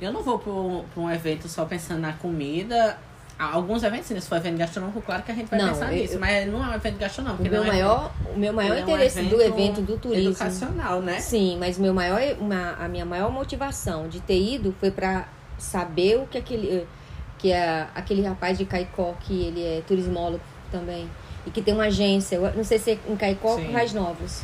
Eu 0.00 0.12
não 0.12 0.22
vou 0.22 0.38
pro, 0.38 0.84
pra 0.92 1.02
um 1.02 1.10
evento 1.10 1.48
só 1.48 1.64
pensando 1.64 2.00
na 2.00 2.12
comida. 2.14 2.98
Alguns 3.38 3.82
eventos, 3.82 4.06
se 4.06 4.20
for 4.28 4.36
evento 4.36 4.58
gastronômico, 4.58 5.02
claro 5.02 5.22
que 5.24 5.32
a 5.32 5.34
gente 5.34 5.48
vai 5.48 5.58
Não, 5.58 5.68
pensar 5.70 5.92
eu- 5.92 5.98
nisso, 6.02 6.18
mas 6.20 6.46
não 6.46 6.64
é 6.64 6.68
um 6.68 6.74
evento 6.74 6.98
gastronômico. 6.98 7.42
O 7.42 7.50
meu 7.50 7.64
é 7.64 7.66
maior, 7.66 8.12
o 8.32 8.38
meu 8.38 8.52
maior 8.52 8.76
é 8.76 8.80
um 8.80 8.82
interesse 8.82 9.22
do 9.22 9.40
evento 9.42 9.80
do 9.80 9.98
turismo. 9.98 10.30
Educacional, 10.30 11.00
né? 11.00 11.18
Sim, 11.18 11.56
mas 11.58 11.76
meu 11.78 11.92
maior, 11.92 12.20
uma, 12.38 12.72
a 12.78 12.86
minha 12.88 13.04
maior 13.04 13.30
motivação 13.32 14.08
de 14.08 14.20
ter 14.20 14.40
ido 14.40 14.72
foi 14.78 14.90
pra 14.92 15.26
saber 15.58 16.18
o 16.18 16.26
que 16.26 16.38
aquele 16.38 16.86
que 17.44 17.52
é 17.52 17.86
aquele 17.94 18.22
rapaz 18.22 18.56
de 18.56 18.64
Caicó 18.64 19.12
que 19.20 19.34
ele 19.44 19.62
é 19.62 19.82
turismólogo 19.86 20.40
também 20.72 21.06
e 21.46 21.50
que 21.50 21.60
tem 21.60 21.74
uma 21.74 21.84
agência, 21.84 22.36
eu 22.36 22.54
não 22.56 22.64
sei 22.64 22.78
se 22.78 22.92
é 22.92 22.98
em 23.06 23.14
Caicó 23.16 23.50
ou 23.50 23.58
Sim. 23.58 23.70
Rais 23.70 23.92
Novos. 23.92 24.40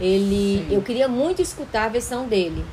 Ele, 0.00 0.64
Sim. 0.66 0.74
eu 0.74 0.80
queria 0.80 1.06
muito 1.06 1.42
escutar 1.42 1.84
a 1.84 1.88
versão 1.88 2.26
dele. 2.26 2.64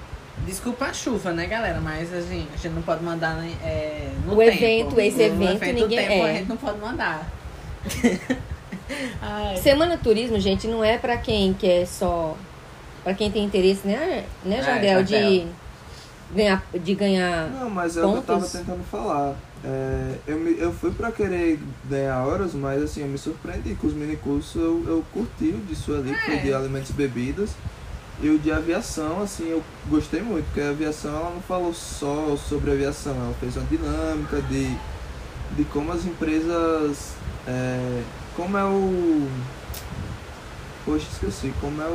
Desculpa 0.46 0.86
a 0.86 0.94
chuva, 0.94 1.34
né, 1.34 1.48
galera? 1.48 1.82
Mas 1.82 2.14
assim, 2.14 2.48
a 2.54 2.56
gente 2.56 2.70
não 2.76 2.82
pode 2.82 3.04
mandar 3.04 3.36
né, 3.36 3.52
é, 3.62 4.08
no 4.26 4.36
O 4.36 4.38
tempo. 4.38 4.52
evento, 4.54 5.00
esse 5.02 5.18
No 5.18 5.44
evento, 5.44 5.60
do 5.66 5.74
ninguém- 5.82 5.98
tempo, 6.08 6.14
é. 6.26 6.30
a 6.30 6.34
gente 6.34 6.48
não 6.48 6.58
pode 6.58 6.80
mandar. 6.80 7.30
Semana 9.62 9.98
Turismo, 9.98 10.40
gente, 10.40 10.66
não 10.66 10.82
é 10.82 10.98
pra 10.98 11.18
quem 11.18 11.54
quer 11.54 11.86
só 11.88 12.38
pra 13.04 13.14
quem 13.14 13.30
tem 13.30 13.44
interesse, 13.44 13.86
né, 13.86 14.24
né, 14.46 14.60
É, 14.60 14.64
Jardel, 14.64 15.04
de 15.04 15.12
Jardel. 15.12 15.48
Ganhar 16.36 16.64
de 16.74 16.94
ganhar 16.96 17.50
Não, 17.50 17.70
mas 17.70 17.98
é 17.98 18.06
o 18.06 18.12
que 18.12 18.18
eu 18.18 18.22
tava 18.24 18.40
Pontos? 18.40 18.52
tentando 18.52 18.84
falar. 18.92 19.36
É, 19.64 20.16
eu, 20.28 20.40
me, 20.40 20.60
eu 20.60 20.72
fui 20.72 20.92
pra 20.92 21.12
querer 21.12 21.60
ganhar 21.90 22.24
horas, 22.24 22.54
mas 22.54 22.84
assim, 22.84 23.02
eu 23.02 23.08
me 23.08 23.18
surpreendi 23.18 23.74
com 23.76 23.88
os 23.88 23.94
minicursos, 23.94 24.56
eu, 24.56 24.84
eu 24.88 25.04
curti 25.12 25.46
o 25.50 25.66
disso 25.68 25.94
ali, 25.94 26.14
que 26.14 26.32
É. 26.32 26.38
de 26.38 26.54
alimentos 26.54 26.92
e 26.92 26.94
bebidas. 26.94 27.50
E 28.22 28.30
o 28.30 28.38
de 28.40 28.50
aviação, 28.52 29.22
assim, 29.24 29.50
eu 29.50 29.62
gostei 29.90 30.22
muito, 30.22 30.46
porque 30.46 30.62
a 30.62 30.70
aviação 30.70 31.12
ela 31.14 31.32
não 31.34 31.42
falou 31.42 31.74
só 31.74 32.38
sobre 32.38 32.72
aviação, 32.72 33.14
ela 33.14 33.34
fez 33.40 33.58
uma 33.58 33.66
dinâmica 33.66 34.42
de, 34.44 34.70
de 35.58 35.64
como 35.66 35.92
as 35.92 36.06
empresas. 36.06 37.14
é, 37.48 38.02
como 38.36 38.58
é 38.58 38.64
o. 38.64 39.28
Poxa, 40.86 41.08
esqueci. 41.12 41.52
Como 41.60 41.82
é 41.82 41.86
o. 41.88 41.90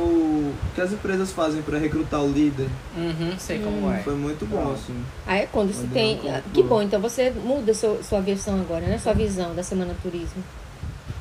O 0.53 0.55
que 0.75 0.81
as 0.81 0.91
empresas 0.91 1.31
fazem 1.31 1.61
pra 1.61 1.77
recrutar 1.77 2.21
o 2.21 2.29
líder. 2.29 2.67
Uhum, 2.95 3.35
sei 3.39 3.59
como 3.59 3.87
Hum. 3.87 3.93
é. 3.93 3.99
Foi 4.03 4.15
muito 4.15 4.45
bom, 4.45 4.73
assim. 4.73 5.01
Ah, 5.25 5.37
é 5.37 5.45
quando 5.45 5.73
se 5.73 5.87
tem. 5.87 6.19
ah. 6.29 6.41
Que 6.53 6.61
bom, 6.61 6.81
então 6.81 6.99
você 6.99 7.29
muda 7.31 7.73
sua, 7.73 8.03
sua 8.03 8.19
versão 8.19 8.59
agora, 8.59 8.85
né? 8.85 8.97
Sua 8.97 9.13
visão 9.13 9.55
da 9.55 9.63
Semana 9.63 9.95
Turismo. 10.01 10.43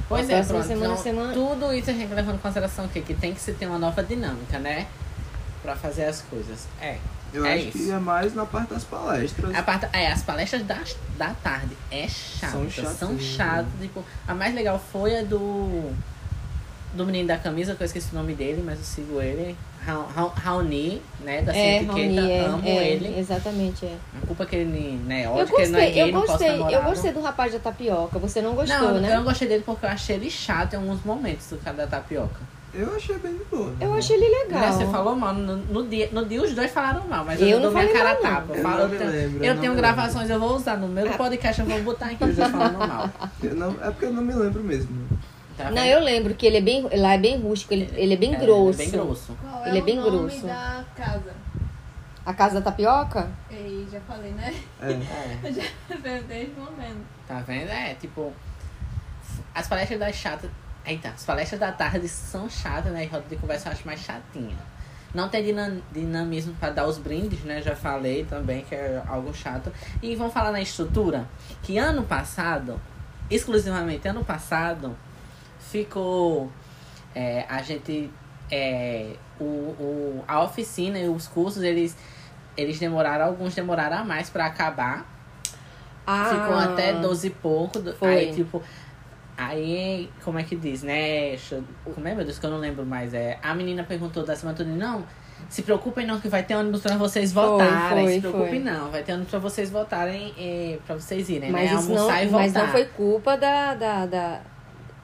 Pois 0.08 0.28
A 0.28 0.32
é, 0.32 0.42
pronto. 0.42 0.66
semana- 0.66 0.92
então, 0.94 1.02
semana- 1.04 1.32
Tudo 1.32 1.72
isso 1.72 1.88
a 1.90 1.92
gente 1.92 2.12
levando 2.12 2.34
em 2.34 2.38
consideração 2.38 2.86
o 2.86 2.88
quê? 2.88 3.00
Que 3.00 3.14
tem 3.14 3.32
que 3.32 3.40
se 3.40 3.52
ter 3.52 3.66
uma 3.66 3.78
nova 3.78 4.02
dinâmica, 4.02 4.58
né? 4.58 4.88
Pra 5.62 5.76
fazer 5.76 6.06
as 6.06 6.20
coisas. 6.22 6.66
É. 6.80 6.96
Eu 7.32 7.46
É 7.46 7.54
acho 7.54 7.68
isso. 7.68 7.78
que 7.78 7.90
é 7.92 7.98
mais 8.00 8.34
na 8.34 8.44
parte 8.44 8.70
das 8.74 8.82
palestras. 8.82 9.54
A 9.54 9.62
parte, 9.62 9.86
é, 9.92 10.10
as 10.10 10.20
palestras 10.24 10.64
da, 10.64 10.80
da 11.16 11.28
tarde 11.34 11.76
é 11.92 12.08
chato. 12.08 12.50
São 12.50 12.68
São, 12.68 12.70
chatinhas, 12.70 13.22
chatas. 13.22 13.66
né? 13.66 13.82
Tipo, 13.82 14.04
a 14.26 14.34
mais 14.34 14.52
legal 14.52 14.82
foi 14.90 15.16
a 15.16 15.22
do. 15.22 15.92
Do 16.94 17.06
menino 17.06 17.28
da 17.28 17.36
camisa, 17.36 17.74
que 17.76 17.82
eu 17.82 17.86
esqueci 17.86 18.08
o 18.12 18.16
nome 18.16 18.34
dele, 18.34 18.62
mas 18.66 18.78
eu 18.78 18.84
sigo 18.84 19.20
ele. 19.20 19.56
Ra- 19.86 20.04
Ra- 20.14 20.32
Raoni, 20.34 21.00
né? 21.24 21.40
Da 21.42 21.54
É, 21.56 21.76
Etiqueta. 21.76 21.92
Raoni, 21.92 22.30
é, 22.32 22.44
Amo 22.46 22.62
é, 22.68 22.88
ele. 22.88 23.18
exatamente, 23.18 23.86
é. 23.86 23.96
A 24.22 24.26
culpa 24.26 24.44
que 24.44 24.56
ele, 24.56 25.00
né? 25.06 25.24
Eu 25.24 25.30
Ódio 25.30 25.54
que 25.54 25.62
ele 25.62 25.70
não 25.70 25.78
é 25.78 25.82
gostei, 25.84 25.94
gay, 25.94 26.02
eu 26.02 26.12
não 26.14 26.20
posso 26.20 26.32
gostei, 26.32 26.50
namorar. 26.50 26.72
eu 26.72 26.82
gostei 26.82 27.12
do 27.12 27.20
rapaz 27.20 27.52
da 27.52 27.58
tapioca. 27.60 28.18
Você 28.18 28.42
não 28.42 28.54
gostou, 28.54 28.78
não, 28.80 29.00
né? 29.00 29.12
eu 29.12 29.16
não 29.18 29.24
gostei 29.24 29.48
dele 29.48 29.62
porque 29.64 29.86
eu 29.86 29.90
achei 29.90 30.16
ele 30.16 30.30
chato 30.30 30.74
em 30.74 30.76
alguns 30.76 31.02
momentos 31.04 31.46
do 31.48 31.56
cara 31.58 31.76
da 31.76 31.86
tapioca. 31.86 32.40
Eu 32.74 32.94
achei 32.94 33.18
bem 33.18 33.32
de 33.36 33.44
boa. 33.44 33.72
Eu 33.80 33.94
achei 33.94 34.16
ele 34.16 34.28
legal. 34.28 34.60
Né, 34.60 34.70
Você 34.72 34.86
falou 34.86 35.16
mal. 35.16 35.34
No, 35.34 35.56
no 35.56 35.88
dia, 35.88 36.08
no 36.12 36.24
dia 36.24 36.40
os 36.42 36.52
dois 36.54 36.70
falaram 36.70 37.04
mal, 37.08 37.24
mas 37.24 37.40
Eu 37.40 37.48
eu, 37.48 37.56
não 37.60 37.62
dou 37.62 37.72
minha 37.72 37.88
falei 37.88 38.00
cara 38.02 38.22
mal, 38.22 38.32
tapa. 38.42 38.54
Eu 38.56 38.62
falo- 38.62 38.76
não 38.76 38.92
eu 38.92 38.98
tenho, 38.98 39.10
lembro, 39.10 39.44
eu 39.44 39.58
tenho 39.58 39.72
me 39.72 39.76
gravações, 39.78 40.30
eu 40.30 40.38
vou 40.38 40.54
usar 40.54 40.76
no 40.76 40.86
meu 40.86 41.08
podcast, 41.14 41.60
eu 41.60 41.66
vou 41.66 41.82
botar 41.82 42.06
aqui 42.06 42.22
os 42.22 42.36
dois 42.36 42.50
falando 42.50 42.78
mal. 42.78 43.10
Eu 43.42 43.54
não, 43.56 43.70
é 43.82 43.90
porque 43.90 44.04
eu 44.04 44.12
não 44.12 44.22
me 44.22 44.34
lembro 44.34 44.62
mesmo. 44.62 44.88
Tá 45.64 45.70
Não, 45.70 45.84
eu 45.84 46.00
lembro 46.00 46.34
que 46.34 46.46
ele 46.46 46.56
é 46.58 46.60
bem. 46.60 46.88
Lá 46.98 47.14
é 47.14 47.18
bem 47.18 47.38
rústico, 47.40 47.72
ele, 47.74 47.90
ele 47.94 48.14
é 48.14 48.16
bem 48.16 48.34
É, 48.34 48.38
grosso. 48.38 48.80
É, 48.80 48.84
bem 48.84 48.90
grosso. 48.90 49.36
Qual 49.40 49.66
Ele 49.66 49.78
é 49.78 49.82
o 49.82 49.84
bem 49.84 49.96
nome 49.96 50.10
grosso. 50.10 50.46
da 50.46 50.84
casa? 50.96 51.32
A 52.24 52.34
casa 52.34 52.54
da 52.56 52.62
tapioca? 52.70 53.28
Ei, 53.50 53.86
já 53.90 54.00
falei, 54.00 54.30
né? 54.32 54.54
É. 54.82 54.90
É, 54.92 55.38
Eu 55.48 55.52
já 55.54 55.62
desde 56.28 56.52
o 56.60 56.64
momento. 56.64 57.00
tá 57.26 57.40
vendo? 57.40 57.68
É, 57.70 57.94
tipo. 57.94 58.32
As 59.54 59.66
palestras 59.68 59.98
das 59.98 60.14
chatas. 60.16 60.50
Eita, 60.84 61.08
as 61.10 61.24
palestras 61.24 61.60
da 61.60 61.72
tarde 61.72 62.08
são 62.08 62.48
chatas, 62.48 62.92
né? 62.92 63.04
E 63.04 63.06
roda 63.06 63.24
de 63.28 63.36
conversa 63.36 63.68
eu 63.68 63.72
acho 63.72 63.86
mais 63.86 64.00
chatinha. 64.00 64.56
Não 65.12 65.28
tem 65.28 65.42
dinam- 65.44 65.82
dinamismo 65.92 66.54
para 66.54 66.70
dar 66.72 66.86
os 66.86 66.96
brindes, 66.96 67.40
né? 67.42 67.60
Já 67.60 67.74
falei 67.74 68.24
também 68.24 68.62
que 68.64 68.74
é 68.74 69.02
algo 69.08 69.34
chato. 69.34 69.72
E 70.00 70.14
vamos 70.14 70.32
falar 70.32 70.52
na 70.52 70.60
estrutura. 70.60 71.26
Que 71.62 71.76
ano 71.78 72.04
passado, 72.04 72.80
exclusivamente 73.28 74.06
ano 74.08 74.24
passado, 74.24 74.96
ficou. 75.70 76.50
é, 77.14 77.44
a 77.48 77.62
gente. 77.62 78.10
é, 78.50 79.12
o, 79.40 79.44
o, 79.44 80.24
a 80.28 80.42
oficina 80.42 80.98
e 80.98 81.08
os 81.08 81.26
cursos, 81.28 81.62
eles, 81.62 81.96
eles 82.56 82.78
demoraram, 82.78 83.26
alguns 83.26 83.54
demoraram 83.54 83.98
a 83.98 84.04
mais 84.04 84.28
para 84.28 84.46
acabar. 84.46 85.06
Ah, 86.06 86.24
Ficou 86.30 86.56
até 86.56 86.92
12 86.94 87.26
e 87.26 87.30
pouco. 87.30 87.80
Foi. 87.94 88.08
Aí, 88.16 88.34
tipo. 88.34 88.62
Aí, 89.36 90.10
como 90.22 90.38
é 90.38 90.42
que 90.42 90.54
diz, 90.54 90.82
né? 90.82 91.34
Como 91.94 92.06
é, 92.06 92.14
meu 92.14 92.24
Deus, 92.24 92.38
que 92.38 92.44
eu 92.44 92.50
não 92.50 92.58
lembro 92.58 92.84
mais. 92.84 93.14
É, 93.14 93.38
a 93.42 93.54
menina 93.54 93.82
perguntou 93.84 94.22
da 94.24 94.36
semana 94.36 94.54
toda, 94.56 94.68
não, 94.68 95.06
se 95.48 95.62
preocupem 95.62 96.06
não, 96.06 96.20
que 96.20 96.28
vai 96.28 96.42
ter 96.42 96.54
ônibus 96.56 96.82
pra 96.82 96.96
vocês 96.98 97.32
Foi, 97.32 97.42
voltarem. 97.42 98.04
foi, 98.04 98.14
se 98.16 98.20
preocupem 98.20 98.48
foi. 98.62 98.70
não, 98.70 98.90
vai 98.90 99.02
ter 99.02 99.12
ônibus 99.14 99.30
pra 99.30 99.38
vocês 99.38 99.70
voltarem, 99.70 100.34
eh, 100.36 100.78
pra 100.86 100.94
vocês 100.96 101.26
irem, 101.30 101.50
Mas, 101.50 101.70
né? 101.72 101.78
isso 101.78 101.88
não, 101.88 101.96
Almoçar 102.00 102.22
e 102.22 102.26
voltar. 102.26 102.42
mas 102.44 102.52
não 102.52 102.68
foi 102.68 102.84
culpa 102.84 103.36
da, 103.38 103.74
da, 103.74 104.04
da- 104.06 104.40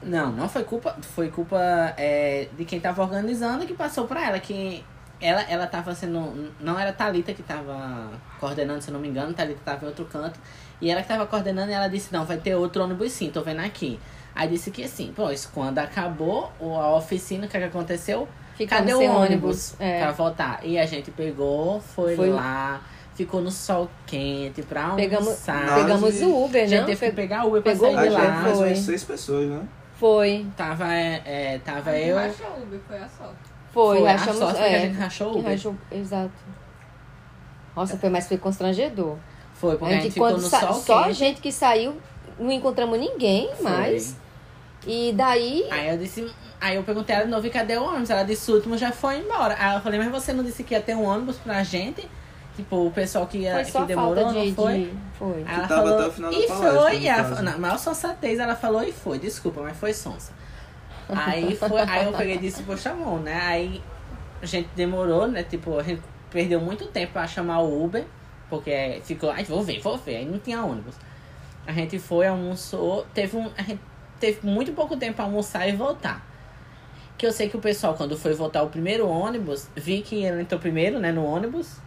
Não, 0.02 0.30
não 0.32 0.48
foi 0.48 0.62
culpa, 0.64 0.96
foi 1.00 1.28
culpa 1.30 1.58
é, 1.96 2.48
de 2.56 2.64
quem 2.64 2.78
tava 2.80 3.02
organizando 3.02 3.66
que 3.66 3.74
passou 3.74 4.06
pra 4.06 4.26
ela, 4.28 4.38
que 4.38 4.84
ela, 5.20 5.42
ela 5.42 5.66
tava 5.66 5.94
sendo. 5.94 6.52
Não 6.60 6.78
era 6.78 6.92
Thalita 6.92 7.32
que 7.32 7.42
tava 7.42 8.10
coordenando, 8.38 8.82
se 8.82 8.88
eu 8.88 8.92
não 8.94 9.00
me 9.00 9.08
engano, 9.08 9.32
Thalita 9.32 9.60
tava 9.64 9.84
em 9.84 9.88
outro 9.88 10.04
canto. 10.04 10.38
E 10.80 10.90
ela 10.90 11.00
que 11.02 11.08
tava 11.08 11.26
coordenando, 11.26 11.70
e 11.70 11.74
ela 11.74 11.88
disse, 11.88 12.12
não, 12.12 12.24
vai 12.26 12.36
ter 12.36 12.54
outro 12.54 12.82
ônibus 12.84 13.12
sim, 13.12 13.30
tô 13.30 13.40
vendo 13.42 13.60
aqui. 13.60 13.98
Aí 14.34 14.46
disse 14.48 14.70
que 14.70 14.86
sim, 14.86 15.12
pois 15.16 15.46
quando 15.46 15.78
acabou 15.78 16.52
o- 16.60 16.74
a 16.76 16.94
oficina, 16.94 17.46
o 17.46 17.48
que, 17.48 17.56
que 17.58 17.64
aconteceu? 17.64 18.28
Ficamos 18.54 18.80
Cadê 18.84 18.94
o 18.94 18.98
sem 18.98 19.08
ônibus, 19.08 19.74
É. 19.80 20.00
pra 20.00 20.12
voltar? 20.12 20.60
E 20.62 20.78
a 20.78 20.84
gente 20.84 21.10
pegou, 21.10 21.80
foi, 21.80 22.14
Foi- 22.16 22.28
lá, 22.28 22.82
ficou 23.14 23.40
no 23.40 23.50
sol 23.50 23.90
quente 24.06 24.60
pra 24.62 24.90
Pegamos, 24.90 25.28
almoçar. 25.28 25.62
Nossa, 25.64 25.74
pegamos 25.76 26.20
o 26.20 26.44
Uber, 26.44 26.62
a 26.62 26.66
gente 26.66 26.84
teve 26.84 27.00
que 27.00 27.06
Pe- 27.06 27.12
pegar 27.16 27.44
o 27.44 27.48
Uber 27.48 27.62
pra 27.62 27.72
pegou 27.72 27.90
o 27.90 27.94
sair 27.94 28.08
de 28.10 28.14
lá. 28.14 28.30
mais 28.42 28.58
foi. 28.58 28.68
umas 28.68 28.78
seis 28.80 29.02
pessoas, 29.04 29.48
né? 29.48 29.62
Foi, 29.96 30.46
Tava, 30.56 30.92
é, 30.92 31.22
é, 31.24 31.58
tava 31.64 31.90
Não 31.90 31.96
eu. 31.98 32.18
achou 32.18 32.46
o 32.48 32.62
Uber, 32.62 32.80
foi 32.86 32.96
a 32.98 33.08
sorte. 33.08 33.36
foi, 33.72 33.98
Foi, 34.00 34.08
a 34.08 34.14
achamos. 34.14 34.38
sorte 34.38 34.58
foi 34.58 34.68
que 34.68 34.74
é, 34.74 34.76
a 34.76 34.80
gente 34.80 34.96
rachou 34.96 35.28
o 35.28 35.38
Uber. 35.38 35.50
rachou- 35.52 35.74
exato. 35.90 36.30
Nossa, 37.74 37.96
foi, 37.98 38.08
mas 38.10 38.26
foi 38.28 38.38
constrangedor. 38.38 39.16
Foi, 39.54 39.76
porque 39.78 39.94
a 39.94 40.00
gente, 40.00 40.12
ficou 40.12 40.28
quando 40.28 40.42
no 40.42 40.48
sa- 40.48 40.60
sol 40.60 40.74
só 40.74 41.04
a 41.04 41.12
gente 41.12 41.40
que 41.40 41.50
saiu, 41.50 41.96
não 42.38 42.50
encontramos 42.52 42.98
ninguém 42.98 43.50
Foi. 43.54 43.62
mais. 43.70 44.16
E 44.86 45.12
daí, 45.16 45.66
Aí 45.70 45.88
eu 45.88 45.98
disse. 45.98 46.30
Aí 46.60 46.76
eu 46.76 46.82
perguntei 46.82 47.14
a 47.14 47.18
ela 47.18 47.24
de 47.26 47.30
novo, 47.32 47.46
e 47.46 47.50
cadê 47.50 47.76
o 47.76 47.84
ônibus? 47.84 48.08
Ela 48.08 48.22
disse, 48.22 48.50
o 48.50 48.54
último 48.54 48.78
já 48.78 48.90
foi 48.92 49.18
embora. 49.18 49.56
Aí 49.58 49.74
eu 49.76 49.80
falei, 49.82 49.98
mas 49.98 50.10
você 50.10 50.32
não 50.32 50.42
disse 50.44 50.62
que 50.64 50.74
ia 50.74 50.80
ter 50.80 50.94
um 50.94 51.04
ônibus 51.04 51.36
pra 51.36 51.62
gente? 51.62 52.08
Tipo, 52.56 52.86
o 52.86 52.90
pessoal 52.90 53.26
que, 53.26 53.42
foi 53.50 53.64
que 53.64 53.86
demorou, 53.86 54.32
de, 54.32 54.48
não 54.48 54.54
foi? 54.54 54.78
de- 54.78 54.92
Foi. 55.18 55.44
Aí 55.46 55.54
ela 55.54 55.68
tava 55.68 55.82
falou, 55.82 55.98
até 55.98 56.06
o 56.08 56.12
final 56.12 56.30
da 56.30 56.36
e 56.38 56.46
palestra, 56.46 56.80
foi, 56.80 56.98
e 56.98 57.08
ela, 57.08 57.42
na 57.42 57.58
maior 57.58 57.78
sensatez, 57.78 58.38
ela 58.38 58.56
falou 58.56 58.82
e 58.82 58.92
foi, 58.92 59.18
desculpa, 59.18 59.60
mas 59.62 59.76
foi 59.76 59.92
sonsa. 59.92 60.32
Aí, 61.08 61.54
foi, 61.56 61.80
aí 61.82 62.06
eu 62.06 62.12
peguei 62.12 62.34
e 62.36 62.38
disse, 62.38 62.62
poxa, 62.62 62.90
amor, 62.90 63.20
né? 63.20 63.38
Aí 63.42 63.82
a 64.42 64.46
gente 64.46 64.68
demorou, 64.74 65.28
né? 65.28 65.42
Tipo, 65.42 65.78
a 65.78 65.82
gente 65.82 66.02
perdeu 66.30 66.60
muito 66.60 66.86
tempo 66.86 67.12
pra 67.12 67.26
chamar 67.26 67.60
o 67.60 67.84
Uber, 67.84 68.04
porque 68.50 69.00
ficou, 69.04 69.30
ai, 69.30 69.44
vou 69.44 69.62
ver, 69.62 69.80
vou 69.80 69.96
ver, 69.98 70.16
aí 70.16 70.24
não 70.24 70.38
tinha 70.38 70.62
ônibus. 70.64 70.94
A 71.66 71.72
gente 71.72 71.98
foi, 71.98 72.26
almoçou, 72.26 73.06
teve 73.12 73.36
um. 73.36 73.50
A 73.56 73.62
gente 73.62 73.80
teve 74.18 74.46
muito 74.46 74.72
pouco 74.72 74.96
tempo 74.96 75.16
pra 75.16 75.24
almoçar 75.26 75.68
e 75.68 75.72
voltar. 75.72 76.24
Que 77.18 77.26
eu 77.26 77.32
sei 77.32 77.48
que 77.48 77.56
o 77.56 77.60
pessoal, 77.60 77.94
quando 77.94 78.16
foi 78.16 78.34
voltar 78.34 78.62
o 78.62 78.68
primeiro 78.68 79.08
ônibus, 79.08 79.68
vi 79.74 80.02
que 80.02 80.22
ele 80.24 80.42
entrou 80.42 80.60
primeiro, 80.60 80.98
né, 80.98 81.10
no 81.12 81.24
ônibus. 81.24 81.78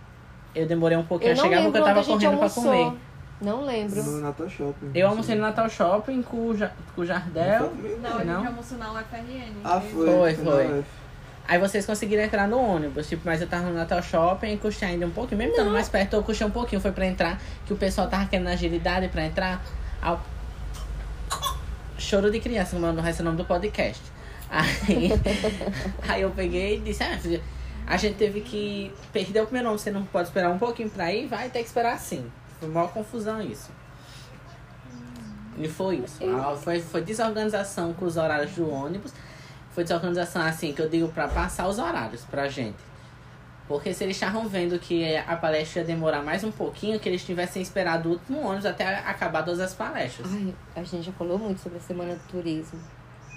Eu 0.56 0.68
demorei 0.68 0.98
um 0.98 1.04
pouquinho 1.06 1.30
Eu 1.32 1.34
a 1.34 1.38
não 1.38 1.44
chegar 1.44 1.62
porque 1.64 1.78
eu 1.78 1.84
tava 1.84 2.04
correndo 2.04 2.38
pra 2.38 2.50
comer. 2.50 2.94
Não 3.42 3.64
lembro. 3.66 4.04
No 4.04 4.20
Natal 4.20 4.50
Shopping. 4.50 4.92
Eu 4.94 5.08
almocei 5.08 5.36
no 5.36 5.42
Natal 5.42 5.70
Shopping 5.70 6.22
com 6.22 6.48
o, 6.50 6.58
Ja- 6.58 6.72
com 6.94 7.02
o 7.02 7.06
Não 7.06 7.06
Jardel. 7.06 7.60
foi 7.60 7.70
comigo, 7.70 8.00
Não, 8.02 8.10
a 8.20 8.24
Não? 8.26 8.36
gente 8.38 8.48
almoçou 8.48 8.78
na 8.78 8.92
UFRN. 8.92 9.54
Ah, 9.64 9.78
Ele- 9.82 9.94
foi. 9.94 10.06
Foi, 10.08 10.36
foi. 10.36 10.84
Aí 11.48 11.58
vocês 11.58 11.86
conseguiram 11.86 12.22
entrar 12.22 12.48
no 12.48 12.60
ônibus, 12.60 13.08
tipo, 13.08 13.22
mas 13.26 13.42
eu 13.42 13.48
tava 13.48 13.64
no 13.70 13.74
Natal 13.74 14.04
Shopping 14.04 14.54
e 14.54 14.58
custei 14.58 14.90
ainda 14.90 15.06
um 15.08 15.12
pouquinho. 15.12 15.38
Mesmo 15.38 15.54
estando 15.54 15.72
mais 15.72 15.88
perto, 15.88 16.16
eu 16.18 16.22
custei 16.24 16.46
um 16.46 16.52
pouquinho. 16.52 16.82
Foi 16.82 16.92
pra 16.92 17.06
entrar, 17.06 17.40
que 17.66 17.72
o 17.74 17.78
pessoal 17.78 18.08
tava 18.08 18.26
querendo 18.26 18.48
agilidade 18.50 19.08
pra 19.08 19.26
entrar. 19.26 19.64
Ao... 20.02 20.20
Choro 21.98 22.30
de 22.32 22.40
criança, 22.40 22.72
como 22.76 22.92
não 22.92 23.06
é 23.06 23.12
o 23.20 23.24
nome 23.24 23.38
do 23.38 23.46
podcast. 23.46 24.02
Aí, 24.50 25.12
aí 26.08 26.22
eu 26.22 26.32
peguei 26.32 26.78
e 26.78 26.80
disse, 26.82 27.04
ah, 27.04 27.18
filha, 27.18 27.42
a 27.89 27.97
gente 27.97 28.15
teve 28.17 28.41
que 28.41 28.93
perder 29.12 29.41
o 29.41 29.45
primeiro 29.45 29.67
nome, 29.67 29.80
você 29.80 29.89
não 29.89 30.06
pode 30.06 30.28
esperar 30.28 30.52
um 30.52 30.60
pouquinho 30.60 30.89
pra 30.91 31.12
ir, 31.12 31.25
vai 31.28 31.49
ter 31.49 31.60
que 31.60 31.65
esperar 31.65 31.93
assim. 31.95 32.32
Foi 32.60 32.69
uma 32.69 32.88
confusão 32.88 33.41
isso. 33.41 33.71
E 35.58 35.67
foi 35.67 35.97
isso. 35.97 36.19
Ah, 36.23 36.56
Foi, 36.56 36.80
foi 36.80 37.02
desorganização 37.02 37.91
com 37.93 38.06
os 38.06 38.15
horários 38.15 38.52
do 38.52 38.69
ônibus. 38.69 39.12
Foi 39.71 39.84
desorganização 39.84 40.41
assim, 40.43 40.71
que 40.71 40.82
eu 40.82 40.88
digo 40.88 41.08
pra 41.10 41.28
passar 41.28 41.67
os 41.67 41.80
horários 41.80 42.23
pra 42.25 42.47
gente. 42.47 42.78
Porque 43.67 43.93
se 43.93 44.04
eles 44.04 44.15
estavam 44.15 44.47
vendo 44.47 44.80
que 44.80 45.15
a 45.17 45.36
palestra 45.36 45.82
ia 45.82 45.88
demorar 45.88 46.21
mais 46.23 46.43
um 46.43 46.52
pouquinho, 46.52 46.99
que 46.99 47.10
eles 47.10 47.23
tivessem 47.23 47.62
esperado 47.62 48.10
o 48.10 48.12
último 48.13 48.39
ônibus 48.39 48.65
até 48.65 48.97
acabar 48.99 49.43
todas 49.43 49.60
as 49.60 49.73
palestras. 49.73 50.28
Ai, 50.32 50.54
a 50.75 50.84
gente 50.84 51.04
já 51.04 51.12
falou 51.12 51.38
muito 51.38 51.60
sobre 51.62 51.78
a 51.80 51.82
Semana 51.82 52.15
do 52.15 52.21
Turismo. 52.30 52.80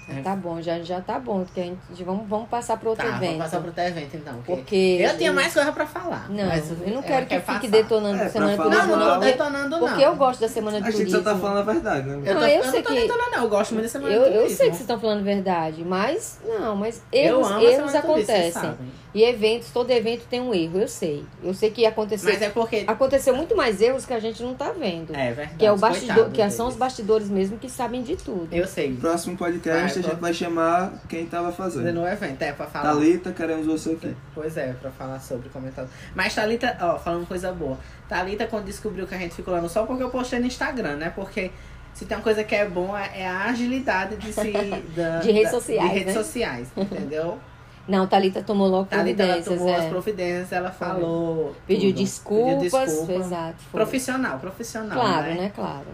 É. 0.09 0.21
Tá 0.21 0.35
bom, 0.35 0.61
já, 0.61 0.79
já 0.81 0.99
tá 0.99 1.17
bom, 1.17 1.43
porque 1.45 1.61
a 1.61 1.63
gente 1.63 2.03
vamos, 2.03 2.27
vamos 2.27 2.49
passar 2.49 2.75
para 2.77 2.89
outro 2.89 3.03
Tá, 3.07 3.15
evento. 3.15 3.25
vamos 3.31 3.43
passar 3.43 3.57
pro 3.59 3.67
outro 3.67 3.83
evento 3.83 4.17
então. 4.17 4.33
que 4.41 4.43
Porque 4.55 4.97
eu 5.01 5.17
tinha 5.17 5.31
mais 5.31 5.53
coisa 5.53 5.71
pra 5.71 5.85
falar. 5.85 6.29
Não, 6.29 6.45
mas 6.45 6.69
eu 6.71 6.77
não 6.87 6.93
ela 6.95 7.01
quero 7.03 7.25
que 7.25 7.29
quer 7.29 7.39
fique 7.41 7.53
passar. 7.53 7.67
detonando 7.69 8.17
É, 8.21 8.25
a 8.25 8.29
Semana 8.29 8.55
pra 8.55 8.63
falar 8.65 8.75
Turismo, 8.75 8.91
Não, 8.91 8.99
não 8.99 9.05
não. 9.05 9.13
tô 9.13 9.19
Porque, 9.19 9.31
detonando, 9.31 9.69
não. 9.69 9.79
porque 9.87 10.01
eu 10.05 10.15
gosto 10.15 10.39
da 10.41 10.47
Semana 10.49 10.79
do 10.81 10.83
A 10.87 10.91
gente 10.91 10.97
Turismo. 10.97 11.17
só 11.19 11.23
tá 11.23 11.37
falando 11.37 11.57
a 11.57 11.61
verdade, 11.73 12.07
né? 12.07 12.13
Eu, 12.15 12.33
Não, 12.33 12.41
tô, 12.41 12.47
eu 12.47 12.53
eu 12.57 12.63
sei 12.63 12.71
não 12.73 12.81
tô 12.83 12.89
que- 12.93 13.01
detonando, 13.01 13.31
não. 13.31 13.43
Eu 13.43 13.49
gosto 13.49 13.71
muito 13.73 13.83
da 13.85 13.89
semana 13.89 14.13
Eu, 14.13 14.19
do 14.21 14.25
eu 14.27 14.31
sei 14.31 14.41
que 14.41 14.47
turismo. 14.47 14.65
vocês 14.65 14.79
estão 14.81 14.99
falando 14.99 15.23
verdade, 15.23 15.83
mas 15.85 16.39
não, 16.45 16.75
mas 16.75 17.01
Eu 17.11 17.23
erros, 17.37 17.47
amo 17.47 17.57
a 17.59 17.63
erros 17.63 17.75
Turismo, 17.91 17.97
acontecem. 17.99 18.75
E 19.13 19.23
eventos, 19.23 19.69
todo 19.69 19.91
evento 19.91 20.25
tem 20.27 20.41
um 20.41 20.51
erro, 20.53 20.79
eu 20.79 20.87
sei. 20.87 21.23
Eu 21.43 21.53
sei 21.53 21.69
que 21.69 21.85
aconteceu, 21.85 22.31
Mas 22.33 22.41
é 22.41 22.49
porque. 22.49 22.83
aconteceu 22.87 23.35
muito 23.35 23.55
mais 23.55 23.79
erros 23.79 24.07
que 24.07 24.13
a 24.13 24.19
gente 24.19 24.41
não 24.41 24.55
tá 24.55 24.71
vendo. 24.71 25.15
É 25.15 25.27
verdade. 25.31 25.57
que 25.59 25.65
é 25.65 25.71
o 25.71 25.77
bastidor, 25.77 26.15
coitado 26.15 26.31
que 26.31 26.49
são 26.49 26.67
os 26.67 26.75
bastidores 26.75 27.29
mesmo 27.29 27.59
que 27.59 27.69
sabem 27.69 28.01
de 28.01 28.15
tudo. 28.15 28.47
Eu 28.51 28.67
sei. 28.67 28.89
No 28.89 28.97
próximo 28.97 29.37
podcast 29.37 29.79
Vai, 29.79 29.83
a 29.83 29.87
gente 30.09 30.19
vai 30.19 30.33
chamar 30.33 30.93
quem 31.07 31.27
tava 31.27 31.51
fazendo. 31.51 31.93
No 31.93 32.07
evento, 32.07 32.41
é 32.41 32.51
pra 32.53 32.65
falar. 32.65 32.91
Thalita, 32.93 33.31
queremos 33.31 33.67
você 33.67 33.91
aqui. 33.91 34.15
Pois 34.33 34.57
é, 34.57 34.73
pra 34.73 34.89
falar 34.89 35.19
sobre 35.19 35.47
comentário. 35.49 35.89
Mas 36.15 36.33
Thalita, 36.33 36.75
ó, 36.81 36.97
falando 36.97 37.27
coisa 37.27 37.51
boa. 37.51 37.77
Thalita, 38.09 38.47
quando 38.47 38.65
descobriu 38.65 39.05
que 39.05 39.13
a 39.13 39.17
gente 39.19 39.35
ficou 39.35 39.53
lá 39.53 39.61
no 39.61 39.69
sol, 39.69 39.85
porque 39.85 40.01
eu 40.01 40.09
postei 40.09 40.39
no 40.39 40.47
Instagram, 40.47 40.95
né? 40.95 41.11
Porque 41.15 41.51
se 41.93 42.05
tem 42.05 42.17
uma 42.17 42.23
coisa 42.23 42.43
que 42.43 42.55
é 42.55 42.67
bom 42.67 42.97
é 42.97 43.27
a 43.27 43.43
agilidade 43.45 44.15
de 44.15 44.33
se. 44.33 44.51
da- 44.95 45.19
De 45.19 45.31
redes 45.31 45.51
da- 45.51 45.59
sociais, 45.59 45.89
De 45.91 45.97
redes 45.99 46.15
né? 46.15 46.23
sociais, 46.23 46.67
entendeu? 46.75 47.37
Não, 47.87 48.07
Thalita 48.07 48.41
tomou 48.41 48.67
logo 48.67 48.85
Thalita 48.85 49.23
ela 49.23 49.33
providências, 49.33 49.59
tomou 49.59 49.75
as 49.75 49.83
é. 49.83 49.89
providências, 49.89 50.51
ela 50.53 50.71
falou. 50.71 51.55
Pediu 51.67 51.89
tudo. 51.89 52.01
desculpas, 52.01 52.71
Pediu 52.71 52.85
desculpa. 52.85 53.13
exato. 53.13 53.55
foi. 53.71 53.81
Profissional, 53.81 54.39
profissional. 54.39 54.99
Claro, 54.99 55.27
né? 55.27 55.33
né? 55.35 55.51
Claro. 55.53 55.85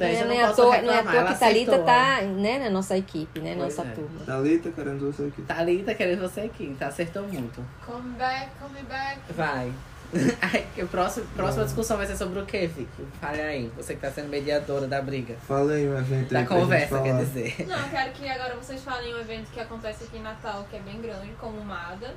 É, 0.00 0.20
não 0.20 0.28
não 0.28 0.34
é 0.34 0.42
à 0.42 0.46
posso 0.48 0.62
toa, 0.62 0.82
não 0.82 0.92
é 0.92 0.98
à 0.98 1.02
toa 1.02 1.14
ela 1.14 1.32
que 1.32 1.38
Thalita 1.38 1.70
aceitou. 1.72 1.84
tá 1.84 2.22
né, 2.22 2.58
na 2.58 2.70
nossa 2.70 2.96
equipe, 2.96 3.38
né? 3.38 3.54
Pois 3.56 3.76
nossa 3.76 3.88
é. 3.88 3.92
turma. 3.92 4.20
Thalita, 4.24 4.70
queremos 4.70 5.02
você 5.02 5.22
aqui. 5.24 5.42
Thalita 5.42 5.94
querendo 5.94 6.20
você 6.20 6.40
aqui, 6.40 6.76
tá? 6.78 6.86
Acertou 6.88 7.22
muito. 7.22 7.64
Come 7.84 8.10
back, 8.18 8.50
come 8.60 8.82
back. 8.88 9.20
Vai. 9.30 9.72
O 10.82 10.86
próximo, 10.88 11.26
próxima 11.34 11.64
discussão 11.64 11.96
vai 11.96 12.06
ser 12.06 12.16
sobre 12.16 12.38
o 12.38 12.44
quê, 12.46 12.66
Vicky? 12.66 13.06
Fale 13.20 13.40
aí, 13.40 13.72
você 13.76 13.94
que 13.94 14.00
tá 14.00 14.10
sendo 14.10 14.28
mediadora 14.28 14.86
da 14.86 15.00
briga. 15.00 15.34
Fala 15.48 15.72
aí 15.72 15.88
um 15.88 15.98
evento 15.98 16.32
Da 16.32 16.40
aí 16.40 16.46
pra 16.46 16.56
gente 16.56 16.64
conversa, 16.64 17.02
quer 17.02 17.10
falar. 17.10 17.24
dizer. 17.24 17.66
Não, 17.66 17.78
eu 17.78 17.88
quero 17.88 18.12
que 18.12 18.28
agora 18.28 18.54
vocês 18.56 18.82
falem 18.82 19.14
um 19.14 19.18
evento 19.18 19.50
que 19.50 19.60
acontece 19.60 20.04
aqui 20.04 20.18
em 20.18 20.22
Natal, 20.22 20.66
que 20.70 20.76
é 20.76 20.80
bem 20.80 21.00
grande, 21.00 21.30
como 21.40 21.58
o 21.58 21.64
MADA, 21.64 22.14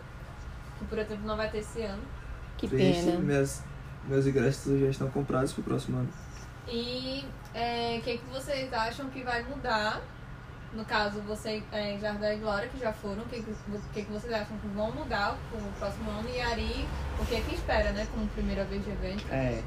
que 0.78 0.86
por 0.86 1.00
exemplo 1.00 1.26
não 1.26 1.38
vai 1.38 1.50
ter 1.50 1.60
esse 1.60 1.82
ano. 1.82 2.04
Que 2.58 2.68
Triste, 2.68 3.06
pena. 3.06 3.20
Meus, 3.20 3.62
meus 4.08 4.28
ingressos 4.28 4.80
já 4.82 4.88
estão 4.88 5.10
comprados 5.10 5.54
pro 5.54 5.64
próximo 5.64 6.00
ano. 6.00 6.10
E 6.68 7.26
é, 7.54 7.98
o 7.98 8.02
que, 8.02 8.18
que 8.18 8.26
vocês 8.32 8.72
acham 8.74 9.10
que 9.10 9.24
vai 9.24 9.42
mudar? 9.44 10.02
No 10.74 10.86
caso, 10.86 11.20
você, 11.22 11.64
é, 11.72 11.98
Jardel 12.00 12.34
e 12.34 12.38
Glória, 12.38 12.70
que 12.70 12.80
já 12.80 12.94
foram, 12.94 13.24
o 13.24 13.26
que, 13.26 13.42
que, 13.42 13.50
o 13.52 13.82
que, 13.94 14.04
que 14.04 14.12
vocês 14.12 14.32
acham 14.32 14.56
que 14.58 14.68
vão 14.68 14.92
mudar 14.92 15.36
com 15.52 15.58
o 15.58 15.72
próximo 15.80 16.10
ano? 16.12 16.30
E 16.34 16.40
Ari, 16.40 16.86
o 17.20 17.26
que 17.26 17.42
que 17.42 17.56
espera, 17.56 17.92
né, 17.92 18.06
como 18.14 18.28
primeira 18.28 18.64
vez 18.66 18.84
de 18.86 18.92
evento? 18.92 19.24
É. 19.32 19.62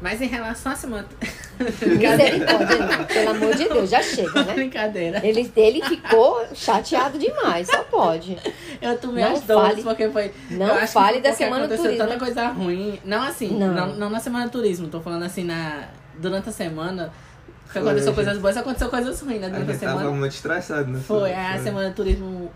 Mas 0.00 0.22
em 0.22 0.26
relação 0.26 0.72
à 0.72 0.76
semana. 0.76 1.08
Misericórdia, 1.58 2.78
não. 2.78 3.04
Pelo 3.04 3.30
amor 3.30 3.54
de 3.56 3.68
Deus, 3.68 3.90
já 3.90 4.00
chega, 4.02 4.44
né? 4.44 4.54
Brincadeira. 4.54 5.20
Ele, 5.26 5.52
ele 5.56 5.82
ficou 5.84 6.46
chateado 6.54 7.18
demais, 7.18 7.66
só 7.66 7.82
pode. 7.82 8.38
Eu 8.80 8.96
tomei 8.98 9.24
Não 9.24 9.32
as 9.32 9.42
dores 9.42 9.82
porque 9.82 10.08
foi. 10.08 10.32
não 10.50 10.66
eu 10.68 10.74
acho 10.74 10.86
que 10.86 10.92
fale 10.92 11.20
da 11.20 11.32
Semana 11.32 11.66
do 11.66 11.74
aconteceu 11.74 11.84
Turismo. 11.96 12.06
tanta 12.06 12.24
coisa 12.24 12.46
ruim. 12.48 13.00
Não 13.04 13.22
assim, 13.22 13.48
Não. 13.58 13.74
não. 13.74 13.96
Não, 13.96 14.08
na 14.10 14.20
semana 14.20 14.46
do 14.46 14.52
turismo, 14.52 14.86
tô 14.88 15.00
falando 15.00 15.24
assim, 15.24 15.42
na, 15.44 15.88
durante 16.18 16.48
a 16.48 16.52
semana. 16.52 17.12
Foi, 17.68 17.82
aconteceu 17.82 18.14
coisas 18.14 18.38
boas, 18.38 18.56
aconteceu 18.56 18.88
coisas 18.88 19.20
ruins, 19.20 19.40
né? 19.40 19.46
A 19.46 19.50
Durante 19.50 19.68
a 19.70 19.72
gente 19.72 19.80
tava 19.84 19.98
semana. 19.98 20.16
muito 20.16 20.32
estressado, 20.32 20.90
né? 20.90 21.00
Foi, 21.06 21.32
a 21.34 21.58
semana 21.58 21.88
do 21.90 21.94
turismo. 21.94 22.50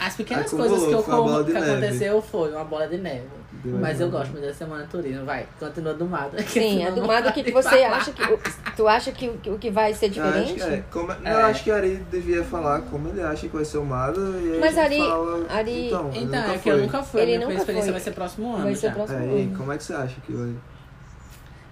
As 0.00 0.14
pequenas 0.14 0.46
Acumulou, 0.46 0.68
coisas 0.70 0.88
que, 0.88 0.94
eu 0.94 1.02
foi 1.02 1.14
como, 1.16 1.44
que 1.44 1.52
neve. 1.52 1.70
aconteceu 1.72 2.22
foi 2.22 2.52
uma 2.52 2.64
bola 2.64 2.86
de 2.86 2.98
neve. 2.98 3.26
Deu 3.64 3.78
Mas 3.78 4.00
eu 4.00 4.08
gosto 4.08 4.30
muito 4.30 4.44
da 4.46 4.54
semana 4.54 4.84
do 4.84 4.88
turismo. 4.90 5.24
Vai, 5.24 5.44
continua 5.58 5.92
do 5.92 6.04
Mado. 6.04 6.40
Sim, 6.46 6.84
a 6.86 6.90
do 6.90 7.04
Mado, 7.04 7.28
o 7.28 7.32
que, 7.32 7.50
você 7.50 7.82
acha 7.82 8.12
que. 8.12 8.22
o- 8.22 8.38
Tu 8.76 8.86
acha 8.86 9.10
que, 9.10 9.28
o- 9.28 9.38
que 9.38 9.50
o 9.50 9.58
que 9.58 9.70
vai 9.72 9.92
ser 9.92 10.16
Eu 10.16 10.22
acho 10.22 10.38
diferente? 10.44 10.54
que 10.54 10.62
é. 10.62 10.84
Como, 10.92 11.08
não, 11.08 11.26
É. 11.28 11.32
eu 11.32 11.46
acho 11.46 11.64
que 11.64 11.70
Ari 11.72 11.96
devia 12.12 12.44
falar 12.44 12.82
como 12.82 13.08
ele 13.08 13.20
acha 13.22 13.48
que 13.48 13.56
vai 13.56 13.64
ser 13.64 13.78
o 13.78 13.84
Mado. 13.84 14.20
E 14.38 14.58
Mas 14.60 14.78
Ari- 14.78 14.98
fala, 14.98 15.46
Ari- 15.48 15.86
Então, 15.88 16.10
Então, 16.14 16.44
é 16.44 16.58
que 16.58 16.68
eu 16.70 16.74
foi. 16.76 16.82
nunca 16.86 17.02
fui. 17.02 17.20
Ele 17.22 17.32
a 17.34 17.36
minha 17.38 17.48
nunca 17.48 17.58
experiência 17.60 17.86
foi. 17.86 17.92
vai 17.94 18.00
ser 18.00 18.10
próximo 18.12 18.54
ano. 18.54 18.62
Vai 18.62 18.74
ser 18.76 18.86
já. 18.88 18.92
próximo 18.94 19.18
É, 19.18 19.26
e 19.26 19.42
ano. 19.42 19.56
como 19.58 19.72
é 19.72 19.76
que 19.78 19.82
você 19.82 19.94
acha 19.94 20.20
que 20.24 20.32
vai? 20.32 20.52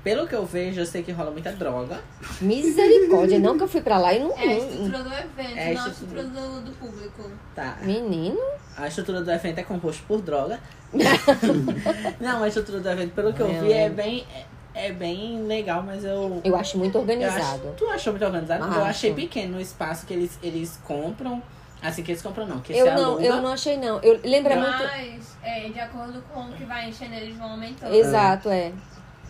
Pelo 0.06 0.24
que 0.28 0.36
eu 0.36 0.46
vejo, 0.46 0.78
eu 0.80 0.86
sei 0.86 1.02
que 1.02 1.10
rola 1.10 1.32
muita 1.32 1.50
droga. 1.50 1.98
Misericórdia, 2.40 3.40
nunca 3.40 3.66
fui 3.66 3.80
pra 3.80 3.98
lá 3.98 4.12
e 4.14 4.20
não. 4.20 4.30
É 4.38 4.42
a 4.44 4.56
estrutura 4.58 5.02
do 5.02 5.12
evento, 5.12 5.58
É 5.58 5.70
a 5.70 5.74
não 5.74 5.84
a 5.84 5.88
estrutura. 5.88 6.20
estrutura 6.20 6.48
do, 6.48 6.60
do 6.60 6.72
público. 6.76 7.30
Tá. 7.56 7.76
Menino? 7.82 8.38
A 8.76 8.86
estrutura 8.86 9.22
do 9.22 9.30
evento 9.32 9.58
é 9.58 9.62
composta 9.64 10.04
por 10.06 10.22
droga. 10.22 10.60
não, 12.20 12.42
a 12.44 12.46
estrutura 12.46 12.78
do 12.78 12.88
evento, 12.88 13.14
pelo 13.14 13.32
que 13.32 13.40
eu 13.40 13.48
Não. 13.52 13.60
vi, 13.62 13.72
é 13.72 13.88
bem, 13.90 14.24
é, 14.72 14.86
é 14.86 14.92
bem 14.92 15.42
legal, 15.42 15.82
mas 15.82 16.04
eu. 16.04 16.40
Eu 16.44 16.54
acho 16.56 16.78
muito 16.78 16.96
eu 16.98 17.02
acho- 17.02 17.10
organizado. 17.12 17.74
tu 17.76 17.86
achou 17.88 18.12
muito 18.12 18.24
organizado? 18.24 18.64
Acho. 18.64 18.74
Eu 18.78 18.84
achei 18.84 19.12
pequeno 19.12 19.58
o 19.58 19.60
espaço 19.60 20.06
que 20.06 20.14
eles, 20.14 20.38
eles 20.40 20.78
compram. 20.84 21.42
Assim 21.82 22.04
que 22.04 22.12
eles 22.12 22.22
compram, 22.22 22.46
não. 22.46 22.60
Que 22.60 22.72
Eu 22.74 22.86
não, 22.94 23.04
aluga. 23.06 23.24
eu 23.24 23.42
não 23.42 23.52
achei, 23.52 23.76
não. 23.76 23.98
Eu 24.00 24.20
lembro 24.24 24.52
é 24.52 24.56
muito. 24.56 24.82
Mas, 24.84 25.36
é, 25.42 25.68
de 25.68 25.80
acordo 25.80 26.22
com 26.32 26.42
o 26.44 26.52
que 26.52 26.64
vai 26.64 26.88
enchendo, 26.88 27.14
eles 27.14 27.36
vão 27.36 27.50
aumentando. 27.50 27.92
Exato, 27.94 28.48
é. 28.48 28.72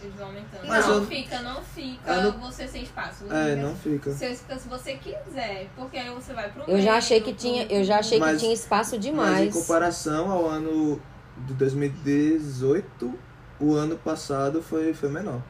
Eles 0.02 0.14
vão 0.16 0.26
aumentando. 0.26 0.66
Mas 0.68 0.86
não 0.86 0.94
eu- 0.96 1.06
fica, 1.06 1.42
não 1.42 1.62
fica 1.62 2.12
eu 2.12 2.22
não- 2.32 2.40
você 2.40 2.68
sem 2.68 2.82
espaço. 2.82 3.24
É, 3.32 3.56
não 3.56 3.74
fica. 3.74 4.12
Se, 4.12 4.36
se 4.36 4.68
você 4.68 4.94
quiser, 4.96 5.68
porque 5.74 5.96
aí 5.96 6.10
você 6.10 6.32
vai 6.32 6.50
pro 6.50 6.62
Eu 6.62 6.76
já 6.78 6.84
meio, 6.84 6.94
achei 6.96 7.20
que 7.20 7.32
tinha, 7.32 7.64
eu 7.64 7.82
já 7.82 7.98
achei 7.98 8.18
que 8.18 8.24
Mas- 8.26 8.40
tinha 8.40 8.52
espaço 8.52 8.96
Mas 8.96 9.04
em 9.04 9.10
demais. 9.10 9.54
comparação 9.54 10.30
ao 10.30 10.46
ano 10.48 11.00
de 11.38 11.54
2018, 11.54 13.14
o 13.58 13.74
ano 13.74 13.96
passado 13.96 14.62
foi, 14.62 14.92
foi 14.94 15.08
menor. 15.08 15.40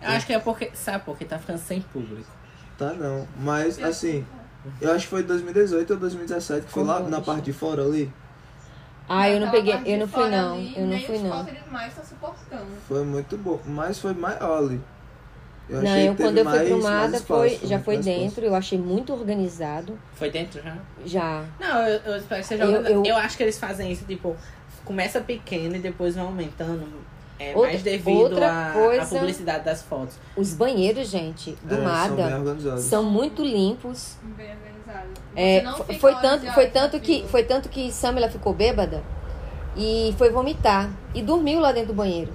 Eu 0.00 0.10
acho 0.10 0.26
que 0.26 0.32
é 0.34 0.38
porque. 0.38 0.70
Sabe 0.74 1.04
por 1.04 1.16
que 1.16 1.24
tá 1.24 1.38
ficando 1.38 1.58
sem 1.58 1.80
público? 1.80 2.30
Tá 2.76 2.92
não. 2.92 3.26
Mas 3.38 3.82
assim, 3.82 4.26
eu 4.80 4.92
acho 4.92 5.04
que 5.04 5.10
foi 5.10 5.22
2018 5.22 5.92
ou 5.94 5.98
2017 5.98 6.66
que 6.66 6.72
foi 6.72 6.84
lá 6.84 7.00
na 7.00 7.20
parte 7.20 7.44
de 7.44 7.52
fora 7.52 7.82
ali. 7.82 8.12
Ah, 9.08 9.28
eu 9.30 9.40
não 9.40 9.50
peguei, 9.50 9.72
parte 9.74 9.90
eu 9.90 9.98
não 9.98 10.08
fui 10.08 10.28
não. 10.28 10.54
ali, 10.54 10.72
Eu 10.76 10.82
não 10.82 10.88
nem 10.88 11.04
fui 11.06 11.16
os 11.16 11.22
não. 11.22 11.46
mais 11.70 11.88
estão 11.88 12.04
suportando. 12.04 12.66
Foi 12.88 13.04
muito 13.04 13.36
bom. 13.38 13.60
Mas 13.66 13.98
foi 14.00 14.14
maior 14.14 14.58
ali. 14.58 14.80
Eu 15.68 15.82
Não, 15.82 15.90
achei 15.90 16.08
eu 16.08 16.14
quando 16.14 16.38
eu 16.38 16.44
fui 16.44 16.52
pro 16.58 16.68
mais- 16.68 16.70
mais 16.70 16.82
Mada 16.84 17.16
espaço, 17.16 17.24
foi, 17.26 17.60
já 17.64 17.78
foi 17.80 17.94
mais 17.94 18.06
dentro, 18.06 18.44
eu 18.44 18.54
achei 18.54 18.78
muito 18.78 19.12
organizado. 19.12 19.98
Foi 20.14 20.30
dentro 20.30 20.62
já? 20.62 20.76
Já. 21.04 21.44
Não, 21.58 21.82
eu, 21.88 22.00
eu 22.04 22.16
espero 22.18 22.40
que 22.40 22.46
seja 22.46 22.64
Eu- 22.64 22.82
eu- 22.82 23.04
Eu, 23.04 23.16
acho 23.16 23.36
que 23.36 23.42
eles 23.42 23.58
fazem 23.58 23.90
isso, 23.90 24.04
tipo, 24.04 24.36
começa 24.84 25.20
pequeno 25.20 25.74
e 25.74 25.80
depois 25.80 26.14
vai 26.14 26.24
aumentando. 26.24 26.86
É 27.38 27.48
Outra- 27.54 27.70
mais 27.70 27.82
devido 27.82 28.38
à, 28.42 28.72
publicidade 29.08 29.64
das 29.64 29.82
fotos. 29.82 30.14
Os 30.36 30.54
banheiros, 30.54 31.08
gente, 31.08 31.50
do 31.64 31.74
É, 31.74 31.76
são 31.78 31.84
bem 32.16 32.24
Mada 32.24 32.38
organizados. 32.38 32.84
são 32.84 33.02
muito 33.04 33.44
limpos. 33.44 34.16
Bem 34.22 34.46
organizado. 34.46 34.75
É, 35.34 35.62
foi 36.00 36.14
tanto, 36.16 36.46
foi 36.52 36.66
tanto 36.68 37.00
que 37.00 37.24
foi 37.28 37.42
tanto 37.44 37.68
que 37.68 37.90
Samela 37.92 38.28
ficou 38.30 38.52
bêbada 38.54 39.02
e 39.76 40.14
foi 40.16 40.30
vomitar 40.30 40.90
e 41.14 41.20
dormiu 41.22 41.60
lá 41.60 41.72
dentro 41.72 41.88
do 41.88 41.94
banheiro. 41.94 42.32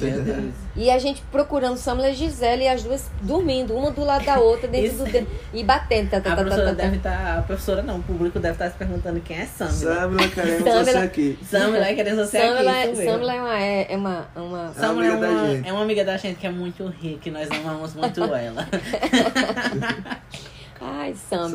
Meu 0.00 0.22
Deus. 0.22 0.54
E 0.76 0.90
a 0.90 0.98
gente 0.98 1.22
procurando 1.30 1.76
Samela 1.76 2.08
e 2.08 2.14
Gisele 2.14 2.64
e 2.64 2.68
as 2.68 2.82
duas 2.82 3.10
dormindo, 3.20 3.74
uma 3.76 3.90
do 3.90 4.02
lado 4.02 4.24
da 4.24 4.38
outra, 4.38 4.66
dentro 4.66 4.86
Isso. 4.86 5.04
do 5.04 5.10
de- 5.10 5.26
e 5.52 5.62
batendo. 5.62 6.08
Tá, 6.10 6.20
tá, 6.20 6.32
A 6.32 6.36
tá, 6.36 6.36
tá, 6.36 6.42
professora 6.42 6.68
tá, 6.68 6.82
deve 6.82 6.96
estar. 6.96 7.38
a 7.38 7.42
professora 7.42 7.82
não, 7.82 7.96
o 7.98 8.02
público 8.02 8.38
deve 8.40 8.54
estar 8.54 8.70
se 8.70 8.76
perguntando 8.78 9.20
quem 9.20 9.36
é 9.40 9.44
Samila. 9.46 9.94
Samila, 9.94 10.28
queremos 10.28 10.64
Samila- 10.64 10.84
você 10.84 10.96
aqui. 10.98 11.38
Samila 11.44 11.84
querendo 11.94 12.16
você 12.24 12.38
aqui. 12.38 12.46
é- 12.66 12.86
isso 12.86 12.96
mesmo. 12.96 13.12
Samela 13.12 13.34
é 13.34 13.40
uma, 13.40 13.60
é, 13.60 13.92
é 13.92 13.96
uma, 13.96 14.26
é 14.34 14.40
uma 14.40 14.72
Samila 14.72 15.04
é 15.06 15.16
uma, 15.16 15.46
gente. 15.54 15.68
é 15.68 15.72
uma 15.72 15.82
amiga 15.82 16.04
da 16.04 16.16
gente 16.16 16.36
que 16.40 16.46
é 16.46 16.50
muito 16.50 16.86
rica 16.86 17.28
e 17.28 17.32
nós 17.32 17.48
amamos 17.50 17.94
muito 17.94 18.22
ela. 18.24 18.66
Ai, 20.86 21.14
vamos 21.30 21.52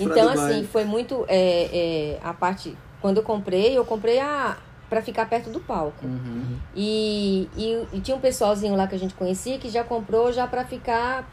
pra 0.00 0.04
Então, 0.04 0.32
Dubai. 0.32 0.52
assim, 0.52 0.64
foi 0.66 0.84
muito. 0.84 1.24
é, 1.28 2.16
é, 2.16 2.20
a 2.22 2.32
parte 2.32 2.74
quando 3.00 3.18
eu 3.18 3.22
comprei, 3.22 3.76
eu 3.76 3.84
comprei 3.84 4.18
a 4.18 4.56
para 4.88 5.02
ficar 5.02 5.26
perto 5.28 5.50
do 5.50 5.60
palco. 5.60 6.04
Uhum. 6.06 6.56
E, 6.74 7.48
e, 7.56 7.86
e 7.92 8.00
tinha 8.00 8.16
um 8.16 8.20
pessoalzinho 8.20 8.76
lá 8.76 8.86
que 8.86 8.94
a 8.94 8.98
gente 8.98 9.12
conhecia 9.14 9.58
que 9.58 9.68
já 9.68 9.82
comprou 9.84 10.32
já 10.32 10.46
pra 10.46 10.64
ficar 10.64 11.28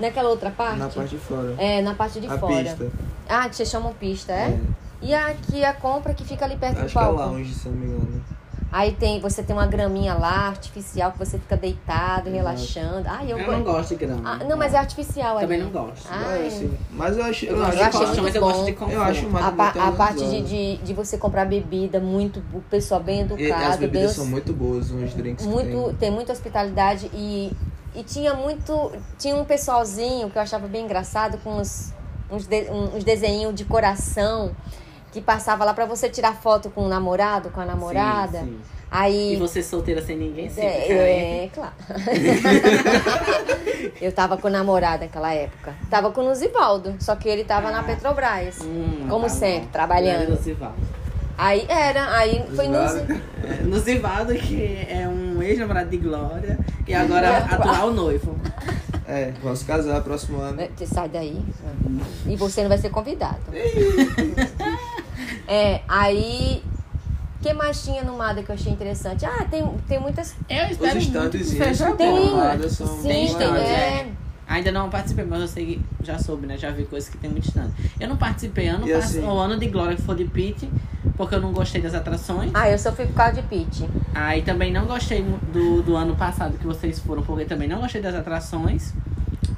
naquela 0.00 0.28
outra 0.30 0.50
parte. 0.50 0.78
Na 0.78 0.88
parte 0.88 1.10
de 1.10 1.18
fora. 1.18 1.54
É, 1.58 1.82
na 1.82 1.94
parte 1.94 2.20
de 2.20 2.26
a 2.26 2.38
fora. 2.38 2.54
pista. 2.64 2.90
Ah, 3.28 3.48
que 3.48 3.56
vocês 3.56 3.68
chamam 3.68 3.92
pista, 3.94 4.32
é? 4.32 4.58
E 5.02 5.14
aqui 5.14 5.64
a 5.64 5.72
compra 5.74 6.14
que 6.14 6.24
fica 6.24 6.44
ali 6.44 6.56
perto 6.56 6.76
do 6.78 6.84
Acho 6.86 6.92
que 6.92 6.98
é 6.98 7.02
palco. 7.02 7.20
lounge, 7.20 7.52
se 7.54 7.68
não 7.68 7.76
me 7.76 7.86
engano. 7.86 8.24
Aí 8.76 8.90
tem, 8.90 9.20
você 9.20 9.40
tem 9.40 9.54
uma 9.54 9.68
graminha 9.68 10.14
lá, 10.14 10.48
artificial, 10.48 11.12
que 11.12 11.18
você 11.20 11.38
fica 11.38 11.56
deitado, 11.56 12.28
Exato. 12.28 12.34
relaxando. 12.34 13.08
Ai, 13.08 13.30
eu, 13.32 13.38
Eu 13.38 13.52
não 13.52 13.62
gosto 13.62 13.90
de 13.90 13.94
grama. 14.04 14.20
Ah, 14.40 14.44
não, 14.44 14.56
mas 14.56 14.74
é 14.74 14.78
artificial 14.78 15.38
Também 15.38 15.60
ali. 15.62 15.70
não 15.72 15.82
gosto. 15.84 16.08
Ai. 16.10 16.70
Mas 16.90 17.16
eu 17.16 17.22
acho. 17.22 17.44
Eu 17.46 17.52
Eu, 17.56 17.58
gosto 17.64 17.78
achei 17.80 17.90
colchão, 17.92 18.08
muito 18.08 18.22
mas 18.24 18.34
eu 18.34 18.40
gosto 18.40 18.58
bom. 18.58 18.64
de 18.64 18.72
conforto. 18.72 18.94
eu 18.94 19.02
acho 19.04 19.30
mais 19.30 19.46
A, 19.46 19.52
pa- 19.52 19.74
a 19.76 19.92
parte 19.92 20.28
de, 20.28 20.42
de, 20.42 20.76
de 20.78 20.92
você 20.92 21.16
comprar 21.16 21.44
bebida, 21.44 22.00
muito, 22.00 22.42
o 22.52 22.60
pessoal 22.62 23.00
bem 23.00 23.20
E 23.20 23.22
as 23.22 23.30
educado, 23.30 23.78
bebidas 23.78 24.10
são 24.10 24.26
muito 24.26 24.52
boas, 24.52 24.90
uns 24.90 25.14
drinks 25.14 25.46
muito, 25.46 25.84
tem. 25.90 25.94
tem 25.94 26.10
muita 26.10 26.32
hospitalidade 26.32 27.08
e, 27.14 27.52
e 27.94 28.02
tinha 28.02 28.34
muito, 28.34 28.90
tinha 29.16 29.36
um 29.36 29.44
pessoalzinho 29.44 30.28
que 30.30 30.36
eu 30.36 30.42
achava 30.42 30.66
bem 30.66 30.84
engraçado 30.84 31.38
com 31.44 31.58
uns, 31.58 31.92
uns, 32.28 32.44
de, 32.48 32.68
uns 32.72 33.04
desenhos 33.04 33.54
de 33.54 33.64
coração 33.64 34.50
que 35.14 35.20
passava 35.20 35.64
lá 35.64 35.72
pra 35.72 35.86
você 35.86 36.08
tirar 36.10 36.34
foto 36.34 36.68
com 36.70 36.82
o 36.82 36.88
namorado, 36.88 37.48
com 37.50 37.60
a 37.60 37.64
namorada. 37.64 38.40
Sim, 38.40 38.46
sim. 38.46 38.58
Aí 38.90 39.34
E 39.34 39.36
você 39.36 39.62
solteira 39.62 40.02
sem 40.02 40.16
ninguém 40.16 40.48
sempre, 40.48 40.68
é, 40.68 40.88
carente. 40.88 40.96
é, 40.98 41.50
claro. 41.54 41.72
eu 44.00 44.12
tava 44.12 44.36
com 44.36 44.48
o 44.48 44.50
namorado 44.50 45.04
naquela 45.04 45.32
época. 45.32 45.72
Tava 45.88 46.10
com 46.10 46.20
o 46.28 46.34
Zivaldo, 46.34 46.94
só 47.00 47.14
que 47.16 47.28
ele 47.28 47.44
tava 47.44 47.70
na 47.70 47.82
Petrobras. 47.82 48.58
Hum, 48.62 49.06
como 49.08 49.24
tá 49.24 49.28
sempre, 49.30 49.66
bom. 49.66 49.72
trabalhando. 49.72 50.36
Zivaldo. 50.42 50.76
Aí 51.36 51.66
era, 51.68 52.16
aí 52.16 52.44
foi 52.54 52.68
no 52.68 52.86
Zivaldo. 52.88 53.20
É, 53.42 53.62
No 53.64 53.78
Zivaldo, 53.80 54.34
que 54.34 54.86
é 54.88 55.08
um 55.08 55.42
ex-namorado 55.42 55.90
de 55.90 55.96
Glória 55.96 56.58
e 56.86 56.94
agora 56.94 57.38
atual 57.50 57.90
noivo. 57.92 58.36
É, 59.06 59.32
vamos 59.42 59.62
casar 59.64 60.00
próximo 60.02 60.40
ano. 60.40 60.60
É, 60.60 60.70
Você 60.76 60.86
sai 60.86 61.08
daí. 61.08 61.42
E 62.26 62.36
você 62.36 62.62
não 62.62 62.68
vai 62.68 62.78
ser 62.78 62.90
convidado. 62.90 63.36
É, 65.48 65.80
aí. 65.88 66.62
O 67.40 67.46
que 67.46 67.52
mais 67.52 67.84
tinha 67.84 68.02
no 68.02 68.16
Mada 68.16 68.42
que 68.42 68.48
eu 68.50 68.54
achei 68.54 68.72
interessante? 68.72 69.26
Ah, 69.26 69.44
tem, 69.50 69.62
tem 69.86 70.00
muitas. 70.00 70.34
Eu 70.48 70.64
Os 70.64 70.70
espero 70.70 70.94
muito 70.94 71.30
que 71.38 71.44
seja 71.44 71.92
Tem, 71.92 72.10
bom. 72.10 72.28
pomada 72.30 72.70
são 72.70 72.86
sim, 72.86 73.02
tem 73.02 73.26
bem 73.26 73.36
tem, 73.36 73.46
é, 73.54 74.12
Ainda 74.46 74.72
não 74.72 74.88
participei, 74.88 75.26
mas 75.26 75.40
eu 75.42 75.48
sei 75.48 75.66
que 75.66 76.06
já 76.06 76.18
soube, 76.18 76.46
né? 76.46 76.56
Já 76.56 76.70
vi 76.70 76.84
coisas 76.86 77.08
que 77.10 77.18
tem 77.18 77.30
muito 77.30 77.46
stand. 77.48 77.70
Eu 78.00 78.08
não 78.08 78.16
participei 78.16 78.68
ano 78.68 78.86
passado, 78.86 79.02
assim- 79.02 79.22
o 79.24 79.38
ano 79.38 79.58
de 79.58 79.66
Glória 79.68 79.94
que 79.94 80.00
foi 80.02 80.14
de 80.16 80.24
Pit, 80.24 80.70
porque 81.18 81.34
eu 81.34 81.40
não 81.42 81.52
gostei 81.52 81.82
das 81.82 81.92
atrações. 81.94 82.50
Ah, 82.54 82.70
eu 82.70 82.78
sofri 82.78 83.06
por 83.06 83.14
causa 83.14 83.40
de 83.40 83.42
Pete. 83.48 83.86
Aí 84.14 84.40
também 84.40 84.72
não 84.72 84.86
gostei 84.86 85.22
do, 85.52 85.82
do 85.82 85.96
ano 85.96 86.16
passado 86.16 86.56
que 86.56 86.66
vocês 86.66 86.98
foram, 86.98 87.22
porque 87.22 87.44
também 87.44 87.68
não 87.68 87.80
gostei 87.80 88.00
das 88.00 88.14
atrações. 88.14 88.94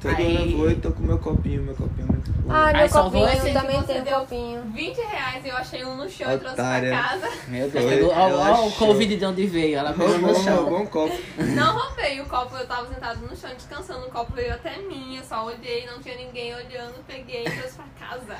Todo 0.01 0.11
ano 0.13 0.17
Aí- 0.17 0.51
eu 0.51 0.57
vou 0.57 0.71
e 0.71 0.75
tô 0.75 0.91
com 0.91 1.03
meu 1.03 1.17
copinho, 1.19 1.63
meu 1.63 1.73
copinho. 1.75 2.07
Ah, 2.49 2.67
Aí 2.67 2.73
meu 2.77 2.89
só 2.89 3.03
copinho, 3.03 3.53
também 3.53 3.81
deu- 4.03 4.19
copinho. 4.19 4.61
20 4.73 4.97
reais 5.01 5.45
e 5.45 5.49
eu 5.49 5.57
achei 5.57 5.83
um 5.85 5.95
no 5.97 6.09
chão 6.09 6.31
e 6.33 6.37
trouxe 6.37 6.53
Otária. 6.55 6.89
pra 6.91 7.03
casa. 7.03 7.29
Meu 7.47 7.69
Deus, 7.69 7.85
olha 7.85 8.13
ela 8.13 8.61
o. 8.61 8.71
Covid 8.71 9.17
de 9.17 9.25
onde 9.25 9.45
veio, 9.47 9.77
ela 9.77 9.91
pegou 9.91 10.17
no 10.19 10.35
chão. 10.35 10.55
roubou 10.57 10.79
um 10.81 10.85
copo. 10.85 11.17
Não 11.37 11.77
roubei 11.77 12.21
o 12.21 12.25
copo, 12.25 12.55
eu 12.55 12.67
tava 12.67 12.87
sentado 12.87 13.19
no 13.21 13.35
chão 13.35 13.49
descansando, 13.53 14.05
o 14.07 14.11
copo 14.11 14.33
veio 14.33 14.53
até 14.53 14.77
mim, 14.77 15.17
eu 15.17 15.23
só 15.23 15.45
olhei, 15.45 15.85
não 15.85 15.99
tinha 16.01 16.15
ninguém 16.15 16.53
olhando, 16.55 16.95
peguei 17.05 17.43
e 17.45 17.51
trouxe 17.51 17.75
pra 17.75 18.07
casa. 18.07 18.37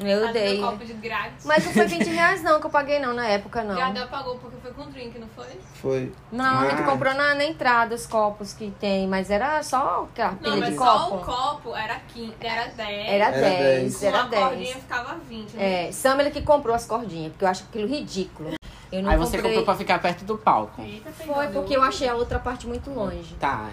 Eu 0.00 0.32
dei. 0.32 0.58
meu 0.60 0.70
copo 0.70 0.84
de 0.84 0.92
grátis. 0.94 1.44
Mas 1.44 1.64
não 1.64 1.72
foi 1.72 1.86
20 1.86 2.06
reais 2.08 2.42
não 2.42 2.60
que 2.60 2.66
eu 2.66 2.70
paguei 2.70 2.98
não, 2.98 3.12
na 3.14 3.26
época 3.26 3.62
não. 3.64 3.76
Jardel 3.76 4.06
pagou 4.08 4.36
porque 4.38 4.56
foi 4.62 4.72
com 4.72 4.90
drink, 4.90 5.18
não 5.18 5.28
foi? 5.28 5.46
Foi. 5.74 6.12
Não, 6.30 6.60
a 6.60 6.70
gente 6.70 6.82
Ah. 6.82 6.86
comprou 6.86 7.14
na, 7.14 7.34
na 7.34 7.44
entrada 7.44 7.94
os 7.94 8.06
copos 8.06 8.52
que 8.52 8.70
tem, 8.80 9.06
mas 9.06 9.30
era 9.30 9.62
só 9.62 10.08
a 10.18 10.28
Não, 10.28 10.34
pilha 10.36 10.56
mas 10.56 10.70
de 10.70 10.76
só 10.76 10.98
copo. 11.08 11.16
o 11.16 11.24
copo 11.24 11.76
era 11.76 11.96
15, 12.12 12.34
era 12.40 12.66
10. 12.68 13.08
Era 13.08 13.30
Era 13.48 13.80
10, 13.80 13.96
com 13.98 14.06
era 14.06 14.18
a 14.20 14.26
cordinha 14.26 14.56
10. 14.56 14.74
ficava 14.74 15.16
20. 15.28 15.52
né? 15.54 15.88
É, 15.88 15.92
Samela 15.92 16.30
que 16.30 16.42
comprou 16.42 16.74
as 16.74 16.84
cordinhas, 16.86 17.32
porque 17.32 17.44
eu 17.44 17.48
acho 17.48 17.64
aquilo 17.64 17.86
ridículo. 17.88 18.50
Eu 18.90 19.02
não 19.02 19.10
Aí 19.10 19.18
você 19.18 19.32
comprei. 19.36 19.42
comprou 19.42 19.64
pra 19.64 19.74
ficar 19.76 19.98
perto 20.00 20.24
do 20.24 20.38
palco. 20.38 20.80
Eita, 20.80 21.10
Foi 21.12 21.46
porque 21.48 21.76
eu 21.76 21.82
achei 21.82 22.08
a 22.08 22.14
outra 22.14 22.38
parte 22.38 22.66
muito 22.66 22.88
longe. 22.90 23.34
Tá, 23.38 23.68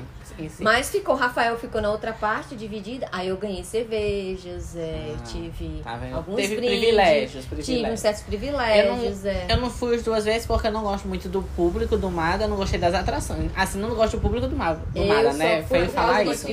Mas 0.60 0.90
ficou, 0.90 1.16
Rafael 1.16 1.58
ficou 1.58 1.82
na 1.82 1.92
outra 1.92 2.14
parte 2.14 2.56
dividida. 2.56 3.08
Aí 3.12 3.28
eu 3.30 3.38
ganhei 3.38 3.64
cervejas, 3.64 4.76
é, 4.76 5.14
Ah, 5.16 5.24
tive 5.26 5.82
tá 5.84 6.00
alguns 6.14 6.36
Teve 6.38 6.56
brindes, 6.58 6.80
privilégios, 6.80 7.32
Tive 7.32 7.40
uns 7.40 7.46
privilégios. 7.66 8.00
certos 8.00 8.24
privilégios, 8.24 9.26
é. 9.26 9.46
Eu 9.50 9.58
não 9.58 9.70
fui 9.70 9.96
as 9.96 10.04
duas 10.04 10.26
vezes 10.26 10.46
porque 10.46 10.68
eu 10.68 10.72
não 10.72 10.84
gosto 10.84 11.08
muito 11.08 11.30
do 11.30 11.42
público 11.56 11.98
do 11.98 12.10
Mada, 12.10 12.46
eu 12.46 12.48
não 12.50 12.58
gostei 12.58 12.80
das 12.80 12.94
atrações. 12.94 13.52
Assim, 13.56 13.80
não 13.80 13.90
gosto 13.96 14.18
do 14.18 14.22
público 14.22 14.48
do 14.48 14.56
Mada, 14.56 14.80
do 14.94 15.00
Eu 15.00 15.06
Mada 15.08 15.34
né? 15.34 15.64
Feio 15.64 15.90
causa 15.90 15.94
falar 15.94 16.24
isso. 16.24 16.48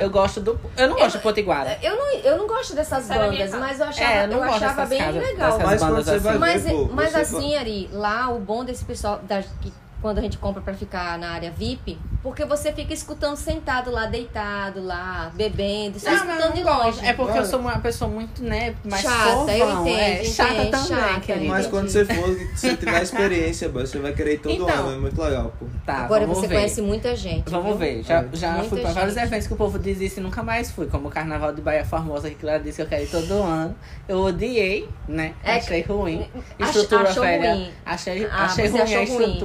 Eu 0.00 0.10
gosto 0.10 0.40
do. 0.40 0.58
Eu 0.76 0.88
não 0.88 0.96
gosto 0.96 1.16
de 1.16 1.22
Potiguara. 1.22 1.78
Eu 1.82 1.96
não, 1.96 2.12
eu 2.20 2.38
não 2.38 2.46
gosto 2.46 2.74
dessas 2.74 3.10
Essa 3.10 3.14
bandas, 3.18 3.50
mas 3.54 3.80
eu 3.80 3.86
achava, 3.86 4.12
É, 4.12 4.24
eu 4.24 4.28
não 4.28 4.36
eu 4.38 4.44
achava 4.44 4.86
bem 4.86 4.98
casas- 4.98 5.22
legal. 5.22 5.58
Mas 5.60 5.82
assim. 5.82 6.38
Mas, 6.38 6.64
ver, 6.64 6.70
pô, 6.70 6.88
mas 6.92 7.10
você 7.12 7.16
assim, 7.18 7.56
Ari, 7.56 7.88
lá 7.92 8.28
o 8.30 8.38
bom 8.38 8.64
desse 8.64 8.84
pessoal 8.84 9.20
das, 9.22 9.46
que, 9.60 9.72
quando 10.02 10.18
a 10.18 10.20
gente 10.20 10.36
compra 10.36 10.60
pra 10.60 10.74
ficar 10.74 11.16
na 11.18 11.30
área 11.30 11.50
VIP, 11.50 11.96
porque 12.22 12.44
você 12.44 12.72
fica 12.72 12.92
escutando 12.92 13.36
sentado 13.36 13.90
lá, 13.90 14.06
deitado 14.06 14.84
lá, 14.84 15.30
bebendo, 15.34 15.98
só 15.98 16.10
Não, 16.10 16.18
mas 16.18 16.28
eu 16.28 16.34
escutando 16.34 16.54
de 16.54 16.64
não 16.64 16.74
gosto. 16.76 16.86
longe. 16.96 17.06
É 17.06 17.12
porque 17.14 17.38
eu 17.38 17.44
sou 17.46 17.60
uma 17.60 17.78
pessoa 17.78 18.10
muito, 18.10 18.42
né, 18.42 18.74
mais 18.84 19.02
Chata, 19.02 19.56
eu 19.56 19.70
entendo, 19.70 19.88
é, 19.88 20.24
chata 20.24 20.52
entendo, 20.54 20.70
também, 20.72 20.86
chata, 20.98 21.20
querida. 21.20 21.46
Mas 21.48 21.66
quando 21.68 21.88
você 21.88 22.04
for, 22.04 22.36
você 22.54 22.76
tiver 22.76 23.02
experiência, 23.02 23.68
você 23.68 23.98
vai 23.98 24.12
querer 24.12 24.34
ir 24.34 24.38
todo 24.38 24.52
Então. 24.54 24.68
ano. 24.68 24.92
É 24.92 24.96
muito 24.98 25.22
legal, 25.22 25.52
pô. 25.58 25.66
Tá, 25.86 25.98
Agora 25.98 26.22
vamos 26.26 26.38
você 26.40 26.48
ver. 26.48 26.54
conhece 26.56 26.82
muita 26.82 27.14
gente. 27.16 27.48
Vamos 27.48 27.68
viu? 27.68 27.76
ver, 27.78 28.02
já, 28.02 28.20
É. 28.22 28.28
já 28.32 28.52
Muita 28.54 28.68
fui 28.68 28.80
pra 28.80 28.92
vários 28.92 29.16
eventos 29.16 29.46
que 29.46 29.52
o 29.54 29.56
povo 29.56 29.78
diz 29.78 30.00
isso 30.00 30.18
e 30.18 30.22
nunca 30.22 30.42
mais 30.42 30.70
fui, 30.70 30.86
como 30.86 31.08
o 31.08 31.10
Carnaval 31.10 31.52
de 31.54 31.62
Bahia 31.62 31.84
Formosa, 31.84 32.28
que 32.28 32.34
Clara 32.36 32.58
disse 32.60 32.76
que 32.76 32.82
eu 32.82 32.86
quero 32.86 33.04
ir 33.04 33.08
todo 33.08 33.32
ano. 33.42 33.74
Eu 34.08 34.18
odiei, 34.20 34.88
né? 35.08 35.34
É, 35.44 35.56
achei 35.56 35.82
ruim. 35.82 36.26
ach- 36.58 36.66
Estrutura 36.68 37.08
achou 37.08 37.22
velha. 37.22 37.54
ruim. 37.54 37.70
Achei, 37.86 38.26
Ah, 38.26 38.44
achei 38.44 38.66
ruim 38.68 38.80
a 38.80 38.84
achou 38.84 39.04
ruim. 39.16 39.38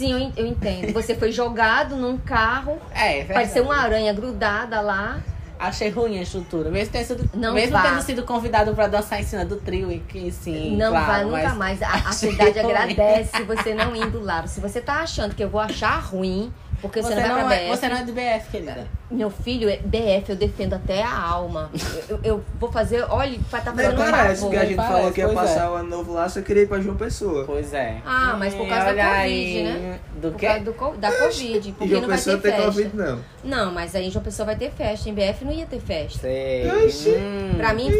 Sim, 0.00 0.12
eu, 0.12 0.18
en- 0.18 0.32
eu 0.36 0.46
entendo. 0.46 0.92
Você 0.94 1.14
foi 1.14 1.30
jogado 1.30 1.94
num 1.94 2.16
carro, 2.16 2.78
É, 2.90 3.18
verdade. 3.18 3.32
parecia 3.34 3.62
uma 3.62 3.76
aranha 3.76 4.12
grudada 4.14 4.80
lá. 4.80 5.20
Achei 5.58 5.90
ruim 5.90 6.18
a 6.18 6.22
estrutura. 6.22 6.70
Mesmo 6.70 6.90
tendo 6.90 7.04
sido, 7.04 7.30
Não 7.34 7.52
mesmo 7.52 7.72
vá. 7.72 7.82
tendo 7.82 8.00
sido 8.00 8.22
convidado 8.22 8.74
pra 8.74 8.86
dançar 8.88 9.20
em 9.20 9.24
cima 9.24 9.44
do 9.44 9.56
trio, 9.56 9.92
e 9.92 9.98
que 9.98 10.30
sim. 10.32 10.74
não 10.74 10.90
claro, 10.90 11.06
vai 11.06 11.24
nunca 11.24 11.54
mas 11.54 11.78
mais. 11.78 11.82
A, 11.82 11.86
a 11.88 11.90
achei 12.08 12.30
cidade 12.30 12.60
ruim. 12.60 12.72
agradece 12.72 13.42
você 13.42 13.74
não 13.74 13.94
indo 13.94 14.20
lá. 14.24 14.46
Se 14.46 14.58
você 14.58 14.80
tá 14.80 15.00
achando 15.02 15.34
que 15.34 15.44
eu 15.44 15.50
vou 15.50 15.60
achar 15.60 15.98
ruim, 16.00 16.50
porque 16.80 17.02
você, 17.02 17.14
Você 17.14 17.20
não 17.20 17.28
vai 17.28 17.40
não, 17.42 17.46
pra 17.48 17.56
é, 17.56 17.58
BF. 17.68 17.76
você 17.76 17.88
não 17.88 17.96
é 17.96 18.02
de 18.04 18.12
BF, 18.12 18.50
querida. 18.50 18.86
Meu 19.10 19.30
filho, 19.30 19.68
é 19.68 19.76
BF, 19.78 20.30
eu 20.30 20.36
defendo 20.36 20.74
até 20.74 21.02
a 21.02 21.12
alma. 21.20 21.70
Eu, 22.08 22.20
eu- 22.22 22.44
vou 22.58 22.70
fazer, 22.70 23.04
olha, 23.10 23.38
vai 23.50 23.60
tá 23.62 23.72
Nem 23.72 23.86
fazendo 23.86 24.00
um 24.02 24.10
parece 24.10 24.48
que 24.48 24.56
a 24.56 24.64
gente 24.64 24.76
Parece, 24.76 24.94
falou 24.94 25.12
que 25.12 25.20
ia 25.20 25.28
passar 25.30 25.64
é. 25.64 25.68
o 25.68 25.74
ano 25.74 25.88
novo 25.88 26.12
lá, 26.12 26.28
você 26.28 26.42
queria 26.42 26.62
ir 26.62 26.66
pra 26.68 26.80
João 26.80 26.96
Pessoa. 26.96 27.44
Pois 27.44 27.72
é. 27.74 27.96
Ah, 28.06 28.36
mas 28.38 28.54
por 28.54 28.68
causa 28.68 28.94
da 28.94 29.04
Covid, 29.04 29.10
aí. 29.18 29.62
né? 29.64 29.98
Do 30.20 30.30
Por 30.30 30.38
quê? 30.38 30.46
causa 30.46 30.60
do 30.64 30.96
da 30.98 31.10
Covid, 31.18 31.72
porque 31.72 31.88
João 31.88 32.00
não 32.02 32.08
vai 32.08 32.16
Pessoa 32.18 32.36
ter 32.38 32.42
tem 32.42 32.50
festa. 32.52 32.66
Covid, 32.66 32.96
não. 32.96 33.18
Não, 33.42 33.72
mas 33.72 33.94
aí 33.94 34.10
João 34.10 34.24
Pessoa 34.24 34.46
vai 34.46 34.56
ter 34.56 34.70
festa. 34.70 35.08
Em 35.08 35.14
BF 35.14 35.44
não 35.44 35.52
ia 35.52 35.66
ter 35.66 35.80
festa. 35.80 36.20
Sei. 36.20 36.70
Oxi. 36.84 37.10
Hum. 37.10 37.54
Pra 37.56 37.74
mim, 37.74 37.90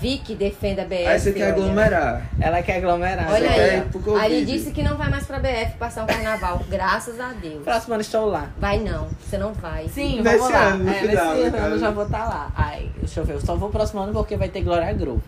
Vicky 0.00 0.34
defenda 0.36 0.82
a 0.82 0.84
BF. 0.84 1.06
Aí 1.06 1.18
você 1.18 1.32
quer 1.32 1.44
olha. 1.44 1.52
aglomerar. 1.54 2.22
Ela 2.40 2.62
quer 2.62 2.76
aglomerar. 2.76 3.30
Olha 3.32 3.38
Você 3.38 3.46
né? 3.48 3.54
quer 3.54 4.10
aí. 4.14 4.20
Aí 4.20 4.32
ele 4.36 4.46
disse 4.46 4.70
que 4.70 4.82
não 4.82 4.96
vai 4.96 5.10
mais 5.10 5.26
pra 5.26 5.38
BF 5.40 5.76
passar 5.78 6.04
um 6.04 6.06
carnaval. 6.06 6.62
Graças 6.70 7.18
a 7.20 7.32
Deus. 7.32 7.64
Próximo 7.64 7.94
ano 7.94 8.00
estou 8.00 8.26
lá. 8.26 8.48
Vai 8.58 8.78
não, 8.78 9.08
você 9.20 9.36
não 9.38 9.52
vai. 9.52 9.88
Sim, 9.88 10.22
Nesse 10.22 10.38
vamos 10.38 10.52
lá. 10.52 10.60
ano, 10.68 10.84
no 10.84 10.90
é, 10.90 10.94
final, 10.94 11.34
nesse 11.34 11.50
no 11.50 11.56
ano 11.58 11.74
eu 11.74 11.78
já 11.78 11.90
vou 11.90 12.04
estar 12.04 12.24
lá. 12.24 12.52
Ai, 12.54 12.90
deixa 12.98 13.20
eu 13.20 13.24
ver. 13.24 13.34
Eu 13.34 13.40
só 13.40 13.56
vou 13.56 13.70
próximo 13.70 14.00
ano 14.00 14.12
porque 14.12 14.36
vai 14.36 14.48
ter 14.48 14.62
Glória 14.62 14.92
Groove. 14.92 15.22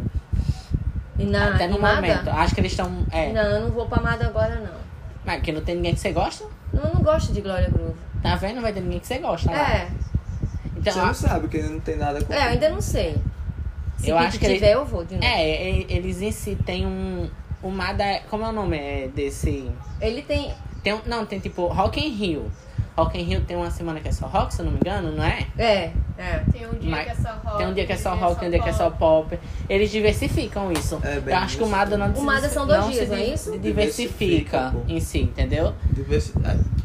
E 1.19 1.25
na 1.25 1.55
Até 1.55 1.67
no 1.67 1.79
momento. 1.81 2.31
Acho 2.31 2.55
que 2.55 2.61
eles 2.61 2.73
estão. 2.73 3.05
É. 3.11 3.33
Não, 3.33 3.43
eu 3.43 3.61
não 3.63 3.71
vou 3.71 3.87
pra 3.87 4.01
Mada 4.03 4.27
agora, 4.27 4.55
não. 4.57 4.81
Mas 5.25 5.43
que 5.43 5.53
não 5.53 5.61
tem 5.61 5.75
ninguém 5.77 5.95
que 5.95 6.01
você 6.01 6.13
gosta? 6.13 6.45
Não, 6.73 6.85
eu 6.85 6.95
não 6.95 7.03
gosto 7.03 7.33
de 7.33 7.41
Glória 7.41 7.69
Groove. 7.69 7.95
Tá 8.23 8.37
vendo? 8.37 8.55
Não 8.57 8.63
vai 8.63 8.73
ter 8.73 8.81
ninguém 8.81 9.01
que 9.01 9.07
você 9.07 9.19
gosta 9.19 9.51
lá. 9.51 9.59
É, 9.59 9.89
Então, 10.77 10.93
Você 10.93 10.99
não 11.01 11.15
sabe, 11.15 11.41
porque 11.41 11.59
não 11.59 11.81
tem 11.81 11.97
nada 11.97 12.23
com 12.25 12.33
é, 12.33 12.37
eu 12.37 12.49
ainda 12.51 12.71
não 12.71 12.81
sei. 12.81 13.17
Se 14.01 14.11
Eu 14.11 14.19
acho 14.19 14.39
que 14.39 14.45
ele- 14.47 14.55
tiver, 14.55 14.73
eu 14.75 14.85
vou 14.85 15.05
de 15.05 15.15
novo. 15.15 15.27
é, 15.27 15.85
eles 15.93 16.21
em 16.23 16.31
si 16.33 16.57
têm 16.65 16.87
um. 16.87 17.29
O 17.63 17.71
Mada. 17.71 18.05
Como 18.31 18.45
é 18.45 18.49
o 18.49 18.53
nome 18.53 18.77
é, 18.79 19.09
desse. 19.15 19.71
Ele 20.01 20.23
tem. 20.23 20.53
Tem 20.83 20.95
um, 20.95 21.01
não, 21.07 21.27
tem 21.27 21.39
tipo 21.39 21.67
Rock 21.67 22.01
in 22.01 22.09
Rio. 22.11 22.51
Rock 22.97 23.19
in 23.19 23.23
Rio 23.23 23.41
tem 23.43 23.57
uma 23.57 23.71
semana 23.71 24.01
que 24.01 24.09
é 24.09 24.13
só 24.13 24.27
rock, 24.27 24.53
se 24.53 24.61
eu 24.61 24.65
não 24.65 24.73
me 24.73 24.79
engano, 24.79 25.13
não 25.13 25.23
é? 25.25 25.47
É, 25.57 25.91
é. 26.19 26.43
Tem 26.53 26.67
um 26.67 26.75
dia 26.75 26.91
Mas 26.91 27.05
que 27.05 27.11
é 27.11 27.15
só 27.15 27.29
rock. 27.45 27.59
Tem 27.59 27.67
um 27.67 27.73
dia 27.75 27.87
que 27.87 27.93
é 27.93 27.97
só 27.97 28.15
rock, 28.15 28.41
tem 28.41 28.49
um 28.49 28.51
dia 28.51 28.63
que 28.63 28.69
é 28.69 28.73
só 28.73 28.91
pop. 28.91 29.39
Eles 29.69 29.91
diversificam 29.91 30.73
isso. 30.73 30.99
É, 31.03 31.21
bem 31.21 31.35
eu 31.35 31.41
acho 31.41 31.57
que 31.59 31.63
o. 31.63 31.69
Mada 31.69 31.97
não 31.97 32.09
O 32.13 32.23
Mada 32.23 32.49
são 32.49 32.67
dois 32.67 32.81
não 32.81 32.91
dias, 32.91 33.09
não 33.09 33.17
é 33.17 33.25
isso? 33.27 33.59
Diversifica 33.59 34.71
Diversifica, 34.71 34.75
em 34.89 35.01
si, 35.01 35.21
entendeu? 35.21 35.75
Diversi- 35.93 36.33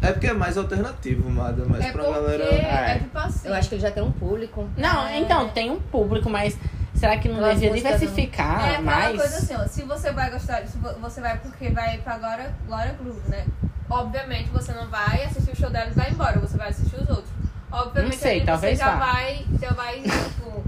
É, 0.02 0.08
é 0.10 0.12
porque 0.12 0.28
é 0.28 0.34
mais 0.34 0.58
alternativo, 0.58 1.30
Mada, 1.30 1.66
mas 1.68 1.84
É 1.86 1.92
pra 1.92 2.04
porque 2.04 2.20
galera. 2.20 2.44
é, 2.44 2.92
É. 2.92 2.98
tipo 3.00 3.18
assim. 3.18 3.48
Eu 3.48 3.54
acho 3.54 3.70
que 3.70 3.76
ele 3.76 3.82
já 3.82 3.92
tem 3.92 4.04
um 4.04 4.12
público. 4.12 4.68
Não, 4.78 5.08
É. 5.08 5.20
então, 5.20 5.50
tem 5.50 5.70
um 5.72 5.80
público, 5.80 6.30
mas 6.30 6.58
Será 6.96 7.18
que 7.18 7.28
não 7.30 7.36
devia 7.50 7.70
músicas 7.70 7.92
do- 7.94 8.00
diversificar 8.00 8.62
é 8.62 8.70
aquela 8.76 8.82
mais? 8.82 9.18
coisa 9.18 9.38
assim, 9.38 9.56
ó, 9.56 9.68
se 9.68 9.84
você 9.84 10.12
vai 10.12 10.30
gostar, 10.32 10.64
você 11.02 11.22
vai 11.22 11.38
porque 11.38 11.70
vai 11.70 11.98
pra 12.00 12.18
Glória, 12.18 12.54
Glória 12.66 12.94
Groove, 12.94 13.30
né? 13.30 13.46
Obviamente 13.90 14.50
você 14.50 14.72
não 14.72 14.88
vai 14.88 15.24
assistir 15.26 15.52
o 15.52 15.56
show 15.56 15.70
dela 15.70 15.90
e 15.92 15.94
vai 15.94 16.10
embora, 16.10 16.40
você 16.40 16.58
vai 16.58 16.70
assistir 16.70 16.96
os 16.96 17.10
outros. 17.10 17.30
Obviamente 17.72 18.14
Não 18.14 18.20
sei, 18.20 18.42
talvez 18.46 18.78
você 18.80 18.84
já 18.86 18.96
vá. 18.96 19.06
vai, 19.14 19.46
já 19.62 19.70
vai, 19.74 20.02
tipo, 20.02 20.64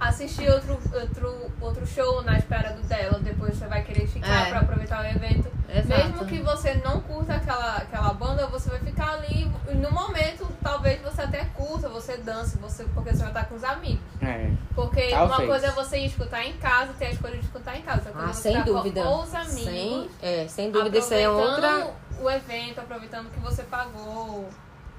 assistir 0.00 0.50
outro, 0.50 0.80
outro, 0.94 1.50
outro 1.60 1.86
show 1.86 2.22
na 2.22 2.38
espera 2.38 2.72
do 2.72 2.82
dela, 2.82 3.18
depois 3.20 3.54
você 3.56 3.66
vai 3.66 3.82
querer 3.84 4.06
ficar 4.06 4.46
É. 4.46 4.50
pra 4.50 4.60
aproveitar 4.60 5.02
o 5.04 5.06
evento. 5.06 5.50
Exato. 5.68 5.88
Mesmo 5.88 6.26
que 6.26 6.40
você 6.42 6.74
não 6.84 7.00
curta 7.02 7.34
aquela, 7.34 7.76
aquela 7.76 8.12
banda, 8.14 8.46
você 8.48 8.68
vai 8.70 8.80
ficar 8.80 9.12
ali. 9.12 9.48
e 9.70 9.74
No 9.74 9.92
momento, 9.92 10.48
talvez 10.62 11.00
você 11.00 11.22
até 11.22 11.44
curta, 11.54 11.88
você 11.88 12.16
dance, 12.16 12.58
você, 12.58 12.82
porque 12.94 13.10
você 13.10 13.18
vai 13.18 13.28
estar 13.28 13.44
com 13.44 13.54
os 13.54 13.62
amigos. 13.62 14.00
É. 14.20 14.50
Porque 14.74 15.08
Talvez. 15.08 15.38
uma 15.38 15.46
coisa 15.46 15.66
é 15.68 15.70
você 15.70 15.98
ir 15.98 16.06
escutar 16.06 16.44
em 16.44 16.54
casa, 16.54 16.92
ter 16.98 17.06
a 17.06 17.10
escolha 17.10 17.36
de 17.36 17.44
escutar 17.44 17.76
em 17.76 17.82
casa. 17.82 18.10
Ah, 18.14 18.24
é 18.24 18.26
você 18.32 18.42
sem 18.42 18.52
estar 18.52 18.64
dúvida. 18.64 19.02
Com 19.02 19.22
os 19.22 19.34
amigos. 19.34 19.62
Sem, 19.62 20.10
é, 20.22 20.48
sem 20.48 20.70
dúvida, 20.72 20.98
isso 20.98 21.14
aí 21.14 21.22
é 21.22 21.26
aproveitando 21.26 21.82
outra. 21.86 21.94
o 22.20 22.30
evento, 22.30 22.80
aproveitando 22.80 23.30
que 23.30 23.38
você 23.38 23.62
pagou. 23.62 24.48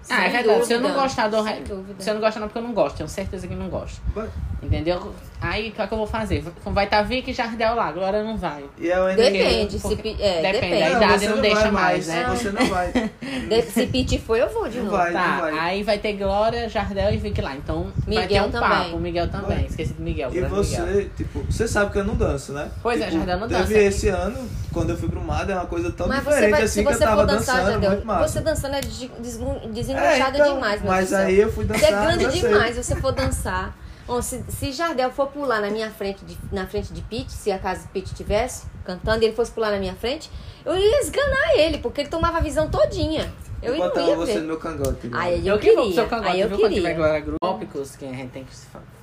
Ah, 0.09 0.25
é 0.25 0.29
verdade. 0.29 0.65
Se 0.65 0.73
eu 0.73 0.79
não 0.81 0.93
gostar 0.93 1.27
do 1.27 1.43
Sem 1.43 1.53
re... 1.55 1.61
dúvida. 1.61 1.95
Se 2.03 2.09
eu 2.09 2.13
não 2.15 2.21
gostar, 2.21 2.39
não, 2.39 2.47
porque 2.47 2.59
eu 2.59 2.63
não 2.63 2.73
gosto. 2.73 2.97
Tenho 2.97 3.09
certeza 3.09 3.47
que 3.47 3.55
não 3.55 3.69
gosto. 3.69 4.01
Vai. 4.13 4.27
Entendeu? 4.61 5.13
Aí, 5.39 5.69
o 5.69 5.71
que, 5.71 5.81
é 5.81 5.87
que 5.87 5.93
eu 5.93 5.97
vou 5.97 6.07
fazer? 6.07 6.43
Vai 6.65 6.85
estar 6.85 7.01
Vicky 7.03 7.31
e 7.31 7.33
Jardel 7.33 7.75
lá. 7.75 7.91
Glória 7.91 8.23
não 8.23 8.37
vai. 8.37 8.63
E 8.77 8.89
é 8.89 8.99
o 8.99 9.07
NG. 9.09 9.31
Depende, 9.31 9.79
se, 9.79 9.81
Porque- 9.81 10.01
pi- 10.15 10.21
é, 10.21 10.41
depende, 10.41 10.53
depende. 10.53 10.83
a 10.83 10.89
idade 10.91 11.25
não 11.27 11.33
vai 11.33 11.41
deixa 11.41 11.71
mais, 11.71 12.07
né? 12.07 12.25
Você 12.29 12.51
não 12.51 12.65
vai. 12.67 12.91
De- 13.49 13.61
se 13.63 13.87
Pete 13.87 14.19
for, 14.19 14.37
eu 14.37 14.49
vou 14.49 14.67
de 14.69 14.77
Não 14.77 14.85
novo. 14.85 14.97
vai. 14.97 15.11
Tá, 15.13 15.37
vai. 15.41 15.59
aí 15.59 15.83
vai 15.83 15.97
ter 15.97 16.13
Glória, 16.13 16.67
Jardel 16.69 17.13
e 17.13 17.17
Vicky 17.17 17.41
lá. 17.41 17.55
Então 17.55 17.91
vai 18.05 18.15
ter 18.15 18.21
Miguel 18.21 18.45
um 18.45 18.51
também. 18.51 18.69
papo. 18.69 18.99
Miguel 18.99 19.29
também. 19.29 19.57
Vai. 19.57 19.65
Esqueci 19.65 19.93
de 19.93 20.01
Miguel. 20.01 20.29
E 20.33 20.41
você, 20.41 20.79
Miguel. 20.81 21.09
tipo, 21.17 21.39
você 21.49 21.67
sabe 21.67 21.91
que 21.91 21.97
eu 21.99 22.03
não 22.03 22.15
danço, 22.15 22.51
né? 22.53 22.69
Pois 22.83 22.99
é, 23.01 23.05
tipo, 23.05 23.17
Jardel 23.17 23.39
não 23.39 23.47
teve 23.47 23.61
dança. 23.61 23.77
esse 23.79 24.07
ano, 24.09 24.47
quando 24.73 24.91
eu 24.91 24.97
fui 24.97 25.09
pro 25.09 25.21
Mada, 25.21 25.53
é 25.53 25.55
uma 25.55 25.65
coisa 25.65 25.91
tão 25.91 26.07
Mas 26.07 26.23
você 26.23 26.29
diferente 26.29 26.51
vai, 26.51 26.61
assim 26.63 26.73
se 26.73 26.81
que 26.83 26.87
eu 26.87 26.93
você 26.97 27.03
tava 27.03 27.21
for 27.21 27.27
dançar, 27.27 27.55
dançando, 27.57 27.71
Jardel, 27.71 27.91
muito 27.91 28.07
massa. 28.07 28.27
você 28.27 28.41
dançando 28.41 28.75
é 28.75 28.81
des- 28.81 29.09
desgu- 29.19 29.61
É, 29.95 30.19
então, 30.29 30.53
demais, 30.55 30.81
meu 30.81 30.91
Mas 30.91 31.09
Deus 31.09 31.21
aí 31.21 31.39
eu 31.39 31.51
fui 31.51 31.65
dançar. 31.65 31.81
Você 31.89 31.93
é 31.93 32.01
grande 32.01 32.25
dancei. 32.25 32.41
demais, 32.41 32.75
se 32.75 32.83
você 32.83 32.95
for 32.95 33.11
dançar. 33.11 33.77
Bom, 34.07 34.21
se, 34.21 34.43
se 34.49 34.71
Jardel 34.71 35.11
for 35.11 35.27
pular 35.27 35.61
na 35.61 35.69
minha 35.69 35.89
frente, 35.91 36.25
de- 36.25 36.37
na 36.51 36.65
frente 36.67 36.91
de 36.91 37.01
Pete, 37.01 37.31
se 37.31 37.51
a 37.51 37.59
casa 37.59 37.81
de 37.83 37.87
Pete 37.89 38.13
tivesse 38.13 38.65
cantando 38.83 39.23
e 39.23 39.27
ele 39.27 39.35
fosse 39.35 39.51
pular 39.51 39.71
na 39.71 39.77
minha 39.79 39.95
frente, 39.95 40.29
eu 40.65 40.75
ia 40.75 40.99
esganar 41.01 41.55
ele, 41.57 41.77
porque 41.77 42.01
ele 42.01 42.09
tomava 42.09 42.39
a 42.39 42.41
visão 42.41 42.67
todinha. 42.69 43.31
Eu 43.61 43.75
Eu 43.75 43.89
não 43.93 44.07
ia 44.07 44.15
você 44.15 44.33
ver. 44.33 44.39
no 44.39 44.47
meu 44.47 44.57
cangote. 44.57 45.07
né? 45.07 45.17
Aí 45.19 45.47
eu 45.47 45.53
Eu 45.55 45.59
que 45.59 45.67
vou 45.67 45.75
pro 45.75 45.83
queria, 45.83 45.95
seu 46.01 46.07
cangote, 46.09 46.29
aí 46.31 46.41
eu 46.41 46.47
viu? 46.49 46.57
Quando 46.57 46.73
tiver 46.73 46.81
queria. 46.89 46.97
Glória 46.97 47.19
Groove. 47.19 47.37
Tópicos 47.39 47.95
que 47.95 48.05
a 48.05 48.11
gente 48.11 48.29
tem 48.31 48.43
que, 48.43 48.51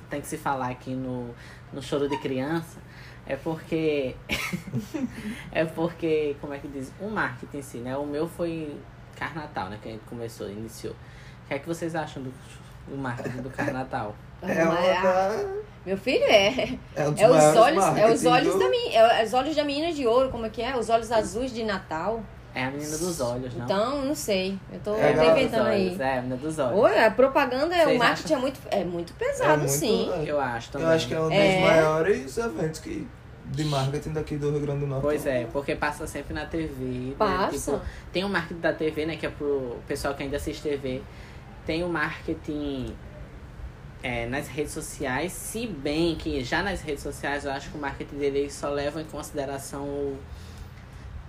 tem 0.09 0.19
que 0.21 0.27
se 0.27 0.37
falar 0.37 0.67
aqui 0.69 0.91
no, 0.91 1.29
no 1.71 1.81
choro 1.81 2.09
de 2.09 2.17
criança 2.17 2.77
é 3.29 3.35
porque. 3.37 4.15
é 5.51 5.63
porque, 5.65 6.35
como 6.41 6.53
é 6.53 6.57
que 6.59 6.67
diz? 6.67 6.91
O 6.99 7.07
marketing 7.09 7.57
em 7.57 7.61
si, 7.61 7.77
né? 7.77 7.95
O 7.95 8.05
meu 8.05 8.27
foi 8.27 8.75
Carnatal, 9.15 9.69
né? 9.69 9.79
Que 9.81 9.89
a 9.89 9.91
gente 9.93 10.03
começou, 10.05 10.49
iniciou. 10.49 10.93
O 10.93 11.47
que 11.47 11.53
é 11.53 11.59
que 11.59 11.67
vocês 11.67 11.95
acham 11.95 12.21
do, 12.23 12.33
do 12.87 12.97
marketing 12.97 13.41
do 13.41 13.49
Carnatal? 13.49 14.15
É 14.41 14.63
uma 14.63 14.73
da... 14.75 15.45
Meu 15.85 15.97
filho 15.97 16.23
é. 16.23 16.77
É, 16.95 17.05
um 17.09 17.11
dos 17.11 17.21
É 17.21 17.27
os 17.29 17.55
olhos, 17.57 17.83
é 17.97 18.09
os 18.09 18.25
olhos 18.25 18.53
do- 18.53 18.59
da 18.59 18.69
minha, 18.69 18.97
é 18.97 19.25
os 19.25 19.33
olhos 19.33 19.53
da 19.53 19.65
menina 19.65 19.91
de 19.91 20.07
ouro, 20.07 20.29
como 20.29 20.45
é 20.45 20.49
que 20.49 20.61
é? 20.61 20.77
Os 20.77 20.89
olhos 20.89 21.11
azuis 21.11 21.51
de 21.53 21.61
Natal. 21.65 22.23
É 22.55 22.63
a 22.63 22.71
menina 22.71 22.97
dos 22.97 23.19
olhos, 23.19 23.53
não? 23.53 23.65
Então, 23.65 24.01
não 24.05 24.15
sei. 24.15 24.57
Eu 24.71 24.79
tô 24.79 24.93
É, 24.95 25.11
inventando 25.11 25.63
dos 25.63 25.67
aí. 25.67 25.87
olhos, 25.89 25.99
É, 25.99 26.13
a 26.13 26.21
menina 26.21 26.37
dos 26.37 26.57
olhos. 26.57 26.79
Oi, 26.79 27.03
a 27.03 27.11
propaganda, 27.11 27.75
é, 27.75 27.81
o 27.81 27.85
Vocês 27.87 27.99
marketing 27.99 28.33
acham? 28.33 28.37
é 28.37 28.41
muito, 28.41 28.59
é 28.71 28.83
muito 28.85 29.13
É 29.19 29.25
pesado, 29.25 29.57
muito- 29.57 29.71
sim. 29.71 30.09
é. 30.09 30.23
Eu 30.25 30.39
acho 30.39 30.71
também. 30.71 30.87
Eu 30.87 30.93
acho 30.93 31.07
que 31.09 31.13
é 31.13 31.19
um 31.19 31.23
dos 31.23 31.33
É. 31.37 31.59
maiores 31.61 32.37
eventos 32.37 32.79
que, 32.79 33.07
de 33.49 33.63
marketing 33.65 34.13
daqui 34.13 34.35
do 34.37 34.51
Rio 34.51 34.59
Grande 34.61 34.81
do 34.81 34.87
Norte. 34.87 35.01
Pois 35.01 35.25
é, 35.25 35.45
porque 35.51 35.75
passa 35.75 36.05
sempre 36.07 36.33
na 36.33 36.45
TV. 36.45 36.75
né? 36.83 37.15
Passa. 37.17 37.71
Tipo, 37.73 37.85
tem 38.13 38.23
o 38.23 38.29
marketing 38.29 38.59
da 38.59 38.73
TV, 38.73 39.05
né? 39.05 39.15
Que 39.15 39.25
é 39.25 39.29
pro 39.29 39.77
pessoal 39.87 40.13
que 40.13 40.23
ainda 40.23 40.37
assiste 40.37 40.61
TV. 40.61 41.01
Tem 41.65 41.83
o 41.83 41.89
marketing 41.89 42.93
é, 44.03 44.25
nas 44.27 44.47
redes 44.47 44.71
sociais. 44.71 45.31
Se 45.31 45.67
bem 45.67 46.15
que 46.15 46.43
já 46.43 46.61
nas 46.63 46.81
redes 46.81 47.03
sociais 47.03 47.45
eu 47.45 47.51
acho 47.51 47.69
que 47.69 47.77
o 47.77 47.81
marketing 47.81 48.15
dele 48.17 48.49
só 48.49 48.69
leva 48.69 49.01
em 49.01 49.05
consideração 49.05 49.83
o, 49.83 50.17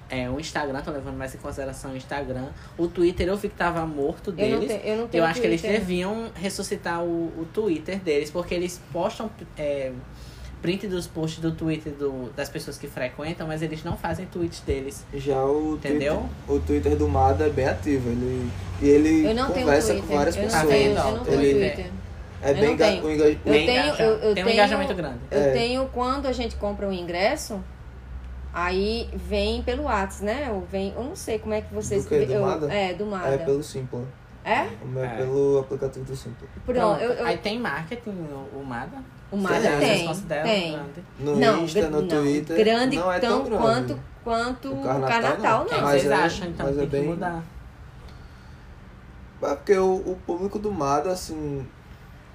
é, 0.09 0.29
o 0.31 0.39
Instagram, 0.39 0.79
estão 0.79 0.93
levando 0.95 1.17
mais 1.17 1.35
em 1.35 1.39
consideração 1.39 1.93
o 1.93 1.97
Instagram. 1.97 2.49
O 2.77 2.87
Twitter 2.87 3.29
eu 3.29 3.37
vi 3.37 3.49
que 3.49 3.57
tava 3.57 3.85
morto 3.87 4.35
Eu 4.37 4.49
não, 4.51 4.61
deles. 4.61 4.69
tenho, 4.83 4.95
eu 4.95 5.01
não 5.01 5.09
tenho 5.09 5.23
Eu 5.23 5.27
acho 5.27 5.41
que 5.41 5.47
eles 5.47 5.61
Twitter. 5.61 5.81
deviam 5.81 6.31
ressuscitar 6.35 7.03
o, 7.03 7.27
o 7.41 7.49
Twitter 7.53 7.99
deles, 7.99 8.31
porque 8.31 8.55
eles 8.55 8.81
postam 8.93 9.31
é, 9.57 9.93
print 10.63 10.87
dos 10.87 11.07
posts 11.07 11.41
do 11.41 11.53
Twitter 11.53 11.93
do, 11.93 12.31
das 12.37 12.49
pessoas 12.49 12.77
que 12.79 12.87
frequentam, 12.87 13.47
mas 13.47 13.63
eles 13.63 13.83
não 13.85 13.97
fazem 13.97 14.27
tweets 14.27 14.61
deles. 14.61 15.05
Já 15.15 15.43
o 15.45 15.75
Entendeu? 15.75 16.17
Twitter, 16.47 16.55
o 16.57 16.61
Twitter 16.61 16.97
do 16.97 17.09
Mada 17.09 17.47
é 17.47 17.51
bem 17.51 17.67
ativo. 17.67 18.09
Ele, 18.11 18.51
e 18.83 18.89
ele 18.89 19.27
Eu 19.27 19.35
não 19.35 19.51
tenho 19.51 19.67
conversa 19.67 19.95
com 19.95 20.03
várias 20.15 20.37
eu 20.37 20.43
não 20.43 20.51
pessoas. 20.51 20.69
tenho, 20.69 20.95
Tá 20.95 21.09
eu 21.09 21.17
não 21.17 21.25
tenho 21.25 21.41
Ele- 21.43 21.71
Twitter. 21.71 21.91
É 22.43 22.51
Eu 22.51 22.55
bem 22.55 22.71
não 22.71 22.77
tenho. 22.77 23.05
o 23.05 23.11
enga- 23.13 23.25
Eu 23.29 23.37
Bem 23.45 23.67
tenho- 23.67 23.95
eu- 23.97 24.09
eu 24.13 24.21
tem 24.21 24.31
um 24.31 24.35
tenho- 24.35 24.51
engajamento 24.51 24.95
grande. 24.95 25.19
Eu 25.31 25.41
É. 25.41 25.53
tenho 25.53 25.87
quando 25.89 26.27
a 26.27 26.33
gente 26.33 26.57
compra 26.57 26.87
um 26.89 26.93
ingresso, 26.93 27.61
aí 28.53 29.09
vem 29.13 29.63
pelo 29.63 29.85
WhatsApp, 29.85 30.25
né? 30.25 30.51
Ou 30.51 30.61
vem, 30.63 30.93
eu 30.97 31.05
não 31.05 31.15
sei 31.17 31.39
como 31.39 31.55
é 31.55 31.61
que 31.61 31.73
vocês. 31.75 32.05
Do 32.05 32.09
quê? 32.09 32.25
Do 32.25 32.33
eu- 32.33 32.43
Mada? 32.43 32.73
É, 32.73 32.95
do 32.95 33.07
Mada. 33.07 33.29
É 33.29 33.39
pelo 33.39 33.63
Simpla. 33.63 34.03
É? 34.43 34.53
É 34.53 34.69
É. 35.05 35.17
pelo 35.19 35.59
aplicativo 35.61 36.05
do 36.05 36.17
Simpla. 36.17 36.49
Pronto, 36.65 37.01
eu, 37.03 37.13
eu- 37.13 37.27
Aí 37.27 37.37
tem 37.37 37.59
marketing, 37.59 38.11
o 38.55 38.65
Mada. 38.65 38.97
O 39.33 39.37
Mada 39.37 39.61
Tem, 39.61 40.07
tem. 40.07 40.15
Tem. 40.43 40.73
grande? 40.73 41.05
No 41.19 41.37
não, 41.37 41.65
Insta, 41.65 41.89
no 41.89 42.01
não, 42.03 42.09
Twitter. 42.09 42.57
grande 42.57 42.97
não 42.97 43.13
é 43.13 43.19
tão 43.21 43.31
tão 43.31 43.45
grande. 43.45 43.63
quanto, 43.63 44.01
quanto 44.25 44.73
O 44.73 44.83
Carnatal, 44.83 45.09
Carnatal, 45.09 45.65
não. 45.65 45.77
Não. 45.77 45.83
Mas 45.83 46.01
vocês 46.03 46.11
é- 46.11 46.15
acham, 46.15 46.49
então? 46.49 46.67
mas 46.67 46.77
é 46.77 46.81
tem 46.81 46.89
que 46.89 46.97
bem- 46.97 47.07
mudar. 47.09 47.43
É 49.43 49.55
porque 49.55 49.77
o, 49.77 49.95
o 49.95 50.19
público 50.27 50.59
do 50.59 50.71
Mada, 50.71 51.11
assim, 51.11 51.67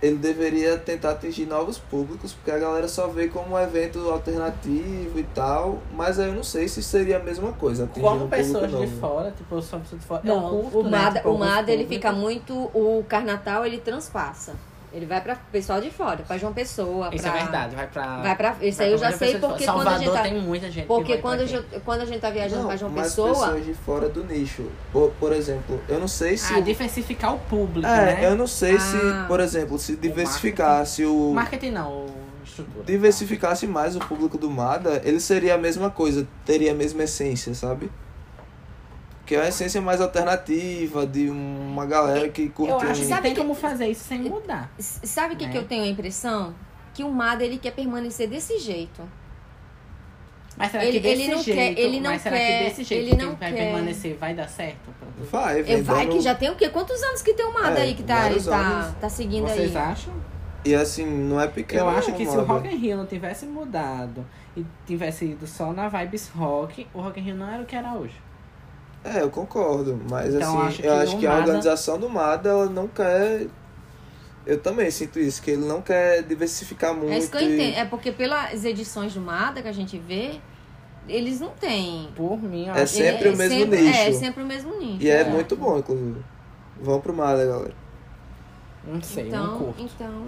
ele 0.01 0.15
deveria 0.17 0.75
tentar 0.77 1.11
atingir 1.11 1.45
novos 1.45 1.77
públicos, 1.77 2.33
porque 2.33 2.49
a 2.49 2.57
galera 2.57 2.87
só 2.87 3.07
vê 3.07 3.27
como 3.27 3.55
um 3.55 3.59
evento 3.59 3.99
alternativo 4.09 5.19
e 5.19 5.23
tal, 5.35 5.79
mas 5.93 6.19
aí 6.19 6.27
eu 6.29 6.33
não 6.33 6.43
sei 6.43 6.67
se 6.67 6.81
seria 6.81 7.17
a 7.17 7.19
mesma 7.23 7.51
coisa, 7.53 7.83
atingir 7.83 8.01
Como 8.01 8.25
um 8.25 8.27
pessoas 8.29 8.67
de 8.71 8.75
novo. 8.75 8.99
fora, 8.99 9.31
tipo, 9.31 9.53
eu 9.55 9.61
sou 9.61 9.77
uma 9.77 9.83
pessoa 9.83 9.99
de 9.99 10.05
fora. 10.05 10.21
eu 10.25 10.35
Não, 10.35 10.49
curto, 10.49 10.79
o 10.79 10.83
né, 10.83 10.89
Mada, 10.89 11.17
tipo, 11.19 11.29
o 11.29 11.37
Mada 11.37 11.71
ele 11.71 11.85
fica 11.85 12.11
muito. 12.11 12.53
O 12.73 13.05
Carnatal 13.07 13.65
ele 13.65 13.77
transpassa. 13.77 14.53
Ele 14.95 15.05
vai 15.05 15.19
pra 15.19 15.35
pessoal 15.51 15.81
de 15.81 15.91
fora, 15.91 16.23
pra 16.25 16.37
João 16.37 16.53
Pessoa. 16.53 17.09
Isso 17.13 17.23
pra- 17.23 17.37
é 17.37 17.41
verdade, 17.43 17.75
vai 17.75 17.85
pra. 17.87 18.21
Vai 18.21 18.35
pra. 18.37 18.55
Isso 18.61 18.77
vai 18.77 18.87
aí 18.87 18.93
eu 18.93 18.97
já 18.97 19.11
sei 19.11 19.37
porque 19.37 19.65
quando 19.65 19.79
a 19.79 19.83
Salvador 19.91 19.99
gente 19.99 20.13
tá. 20.13 20.21
tem 20.23 20.41
muita 20.41 20.71
gente. 20.71 20.83
que 20.83 20.87
Porque 20.87 21.13
vai 21.13 21.21
quando, 21.21 21.35
pra 21.39 21.43
a 21.43 21.47
gente, 21.47 21.65
quando 21.83 22.01
a 22.01 22.05
gente 22.05 22.19
tá 22.21 22.29
viajando 22.29 22.61
Não, 22.61 22.67
pra 22.69 22.77
João 22.77 22.91
mas 22.93 23.07
Pessoa. 23.07 23.29
pessoas 23.29 23.65
de 23.65 23.73
fora 23.73 24.07
do 24.07 24.23
nicho. 24.23 24.63
Por, 24.93 25.11
por 25.19 25.33
exemplo, 25.33 25.81
eu 25.89 25.99
não 25.99 26.07
sei 26.07 26.37
se... 26.37 26.53
Ah, 26.53 26.61
diversificar 26.61 27.35
o 27.35 27.39
público, 27.39 27.85
é, 27.85 28.05
né? 28.15 28.19
eu 28.25 28.35
não 28.37 28.47
sei 28.47 28.77
Ah. 28.77 28.79
se, 28.79 28.97
por 29.27 29.41
exemplo, 29.41 29.77
se 29.77 29.97
diversificasse 29.97 31.03
o... 31.05 31.33
Marketing 31.33 31.71
não, 31.71 31.91
o 32.05 32.07
estrutura. 32.45 32.85
diversificasse 32.85 33.67
mais 33.67 33.95
o 33.95 33.99
público 33.99 34.37
do 34.37 34.49
Mada, 34.49 35.01
ele 35.03 35.19
seria 35.19 35.55
a 35.55 35.57
mesma 35.57 35.89
coisa, 35.89 36.25
teria 36.45 36.71
a 36.71 36.75
mesma 36.75 37.03
essência, 37.03 37.53
sabe? 37.53 37.91
Que 39.25 39.35
é 39.35 39.39
uma 39.39 39.47
essência 39.47 39.81
mais 39.81 39.99
alternativa, 40.01 41.05
de 41.07 41.29
uma 41.29 41.85
galera 41.85 42.29
que 42.29 42.47
curte 42.49 42.71
Eu 42.71 42.79
acho 42.79 43.01
que. 43.01 43.07
Sabe 43.07 43.21
tem 43.23 43.33
que- 43.33 43.41
como 43.41 43.55
fazer 43.55 43.87
isso 43.87 44.03
sem 44.03 44.19
mudar. 44.19 44.69
Sabe 44.79 45.33
o 45.33 45.37
que, 45.37 45.45
Né? 45.47 45.51
que 45.51 45.57
eu 45.57 45.63
tenho 45.65 45.83
a 45.83 45.87
impressão? 45.87 46.53
Que 46.93 47.03
o 47.03 47.09
Mada 47.11 47.43
ele 47.43 47.57
quer 47.57 47.71
permanecer 47.71 48.27
desse 48.29 48.59
jeito. 48.59 49.01
Mas 50.57 50.71
será 50.71 50.85
Ele- 50.85 50.93
que 50.93 50.99
desse 51.01 51.21
ele 51.23 51.31
não 51.35 51.41
jeito, 51.43 51.57
quer- 51.57 51.79
ele 51.79 51.99
não 51.99 52.11
mas 52.11 52.21
será 52.21 52.37
quer- 52.37 52.57
que 52.59 52.63
desse 52.69 52.83
jeito 52.85 53.01
ele 53.07 53.11
que 53.17 53.17
não 53.25 53.35
vai 53.35 53.51
quer. 53.51 53.57
permanecer 53.57 54.15
vai 54.17 54.33
dar 54.33 54.47
certo? 54.47 54.89
Vai, 55.29 55.63
vai 55.63 56.05
dando- 56.05 56.15
que 56.15 56.21
já 56.21 56.33
tem 56.33 56.49
o 56.49 56.55
quê? 56.55 56.69
Quantos 56.69 57.01
anos 57.03 57.21
que 57.21 57.33
tem 57.33 57.45
o 57.45 57.53
Mada 57.53 57.79
É, 57.79 57.81
aí 57.83 57.93
que 57.93 58.03
tá, 58.03 58.29
tá, 58.29 58.95
tá 59.01 59.09
seguindo 59.09 59.47
Vocês 59.49 59.75
aí? 59.75 59.81
acham? 59.81 60.13
E 60.63 60.73
assim, 60.73 61.05
não 61.05 61.41
é 61.41 61.47
pequeno 61.47 61.81
Eu 61.83 61.89
acho 61.89 62.09
não, 62.11 62.17
que 62.17 62.25
se 62.25 62.37
o. 62.37 62.43
Rock 62.45 62.67
in 62.69 62.77
Rio 62.77 62.95
não 62.97 63.05
tivesse 63.05 63.45
mudado 63.45 64.25
e 64.55 64.65
tivesse 64.87 65.25
ido 65.25 65.45
só 65.45 65.73
na 65.73 65.89
vibes 65.89 66.29
rock, 66.29 66.87
o 66.93 67.01
Rock 67.01 67.19
in 67.19 67.23
Rio 67.23 67.35
não 67.35 67.49
era 67.51 67.61
o 67.61 67.65
que 67.65 67.75
era 67.75 67.93
hoje. 67.93 68.15
É, 69.05 69.21
eu 69.21 69.29
concordo, 69.29 69.99
mas 70.09 70.33
Então, 70.33 70.57
assim, 70.57 70.67
acho 70.67 70.81
que 70.81 70.87
eu 70.87 70.93
acho 70.95 71.17
que 71.19 71.27
a 71.27 71.29
Mada- 71.29 71.41
organização 71.43 71.99
do 71.99 72.09
Mada, 72.09 72.49
ela 72.49 72.65
não 72.65 72.87
quer... 72.87 73.47
Eu 74.47 74.59
também 74.59 74.89
sinto 74.89 75.19
isso, 75.19 75.41
que 75.41 75.51
ele 75.51 75.65
não 75.65 75.79
quer 75.81 76.23
diversificar 76.23 76.93
muito. 76.93 77.11
É 77.11 77.17
isso 77.19 77.29
que 77.31 77.37
eu 77.37 77.41
e- 77.41 77.53
entendo. 77.53 77.77
É 77.77 77.85
porque 77.85 78.11
pelas 78.11 78.65
edições 78.65 79.13
do 79.13 79.21
Mada 79.21 79.61
que 79.61 79.67
a 79.67 79.71
gente 79.71 79.97
vê, 79.99 80.39
eles 81.07 81.39
não 81.39 81.49
têm. 81.49 82.09
Por 82.15 82.41
mim, 82.41 82.67
É 82.69 82.85
sempre 82.87 83.29
o 83.29 83.37
mesmo 83.37 83.59
sempre, 83.59 83.81
nicho. 83.81 83.99
É, 83.99 84.11
sempre 84.11 84.43
o 84.43 84.45
mesmo 84.45 84.79
nicho. 84.79 85.03
E 85.03 85.09
é, 85.09 85.21
É. 85.21 85.23
muito 85.23 85.55
bom, 85.55 85.77
inclusive. 85.79 86.23
Vão 86.81 86.99
pro 86.99 87.13
Mada, 87.13 87.45
galera. 87.45 87.73
Não 88.87 89.01
sei, 89.01 89.25
não 89.25 89.45
Então, 89.45 89.57
curto. 89.59 89.81
então. 89.83 90.25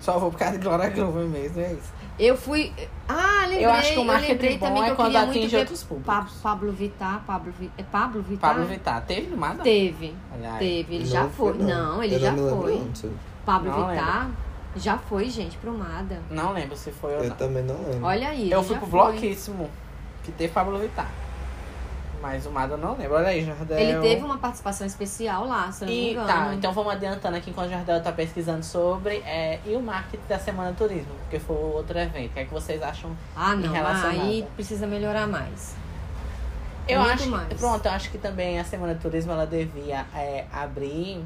Só 0.00 0.18
vou 0.18 0.30
por 0.30 0.38
causa 0.38 0.58
de 0.58 0.64
Glória 0.64 0.88
Groove 0.90 1.26
mesmo, 1.28 1.60
é 1.60 1.72
isso. 1.72 1.92
Eu 2.18 2.36
fui. 2.36 2.72
Ah, 3.08 3.40
lembrei. 3.42 3.64
Eu 3.64 3.70
acho 3.70 3.92
que 3.92 3.98
o 3.98 4.00
eu 4.02 4.04
marketing 4.04 4.32
lembrei 4.32 4.58
bom 4.58 4.66
também 4.66 4.82
que 4.82 4.88
é 4.88 4.92
eu 4.92 4.96
quando 4.96 5.06
queria 5.06 5.20
muito 5.26 5.30
atinge 5.38 5.48
ver 5.48 5.58
outros 5.58 5.82
públicos. 5.82 6.14
Pa- 6.14 6.28
Pablo 6.42 6.72
Vittar. 6.72 7.22
Pablo, 7.26 7.52
Vi- 7.58 7.70
é 7.76 7.82
Pablo 7.82 8.22
Vittar? 8.22 8.50
Pablo 8.50 8.66
Vittar, 8.66 9.02
teve 9.04 9.26
no 9.30 9.36
Mada? 9.36 9.62
Teve. 9.64 10.14
Aí. 10.32 10.58
Teve. 10.58 10.94
Ele 10.94 11.04
já 11.06 11.22
Não 11.24 11.30
foi. 11.30 11.52
Não, 11.54 12.02
ele 12.02 12.14
Eu 12.14 12.18
já 12.20 12.30
não 12.32 12.44
lembro, 12.44 12.62
foi. 12.62 12.72
não, 12.76 12.84
não 12.84 12.94
sei. 12.94 13.10
Pablo 13.44 13.70
Não 13.70 13.88
Vittar. 13.88 14.30
Já 14.76 14.98
foi, 14.98 15.28
gente, 15.30 15.56
pro 15.58 15.72
Mada. 15.72 16.20
Não 16.30 16.52
lembro 16.52 16.76
se 16.76 16.90
foi 16.92 17.14
ou 17.14 17.22
Eu 17.22 17.28
não. 17.30 17.36
também 17.36 17.62
não 17.64 17.76
lembro. 17.76 18.04
Olha 18.04 18.28
aí. 18.28 18.50
Eu 18.50 18.62
fui 18.62 18.76
pro 18.76 18.86
foi. 18.86 19.00
Bloquíssimo, 19.12 19.68
que 20.22 20.30
teve 20.32 20.52
Pablo 20.52 20.78
Vittar. 20.78 21.08
Mas 22.24 22.46
o 22.46 22.50
Mada 22.50 22.74
não 22.78 22.96
lembro. 22.96 23.16
Olha 23.16 23.28
aí, 23.28 23.44
Jardel. 23.44 23.78
Ele 23.78 24.00
teve 24.00 24.22
uma 24.24 24.38
participação 24.38 24.86
especial 24.86 25.46
lá, 25.46 25.70
se 25.70 25.84
eu 25.84 25.88
não 25.88 25.94
me 25.94 26.00
E 26.00 26.10
engano. 26.12 26.26
tá, 26.26 26.54
então 26.54 26.72
vamos 26.72 26.94
adiantando 26.94 27.36
aqui 27.36 27.50
enquanto 27.50 27.66
o 27.66 27.70
Jardel 27.70 28.02
tá 28.02 28.10
pesquisando 28.12 28.64
sobre. 28.64 29.16
É, 29.26 29.60
e 29.66 29.76
o 29.76 29.80
marketing 29.82 30.22
da 30.26 30.38
Semana 30.38 30.72
do 30.72 30.78
Turismo, 30.78 31.12
porque 31.20 31.38
foi 31.38 31.54
outro 31.54 31.98
evento. 31.98 32.30
O 32.30 32.32
que 32.32 32.40
é 32.40 32.44
que 32.46 32.50
vocês 32.54 32.82
acham? 32.82 33.14
Ah, 33.36 33.54
não, 33.54 33.70
relacionado. 33.70 34.22
aí 34.22 34.46
precisa 34.54 34.86
melhorar 34.86 35.26
mais. 35.26 35.74
Eu 36.88 37.00
Muito 37.00 37.12
acho. 37.12 37.28
mais. 37.28 37.52
Pronto, 37.60 37.84
eu 37.84 37.92
acho 37.92 38.10
que 38.10 38.16
também 38.16 38.58
a 38.58 38.64
Semana 38.64 38.94
do 38.94 39.00
Turismo 39.02 39.30
ela 39.32 39.46
devia 39.46 40.06
é, 40.14 40.46
abrir 40.50 41.22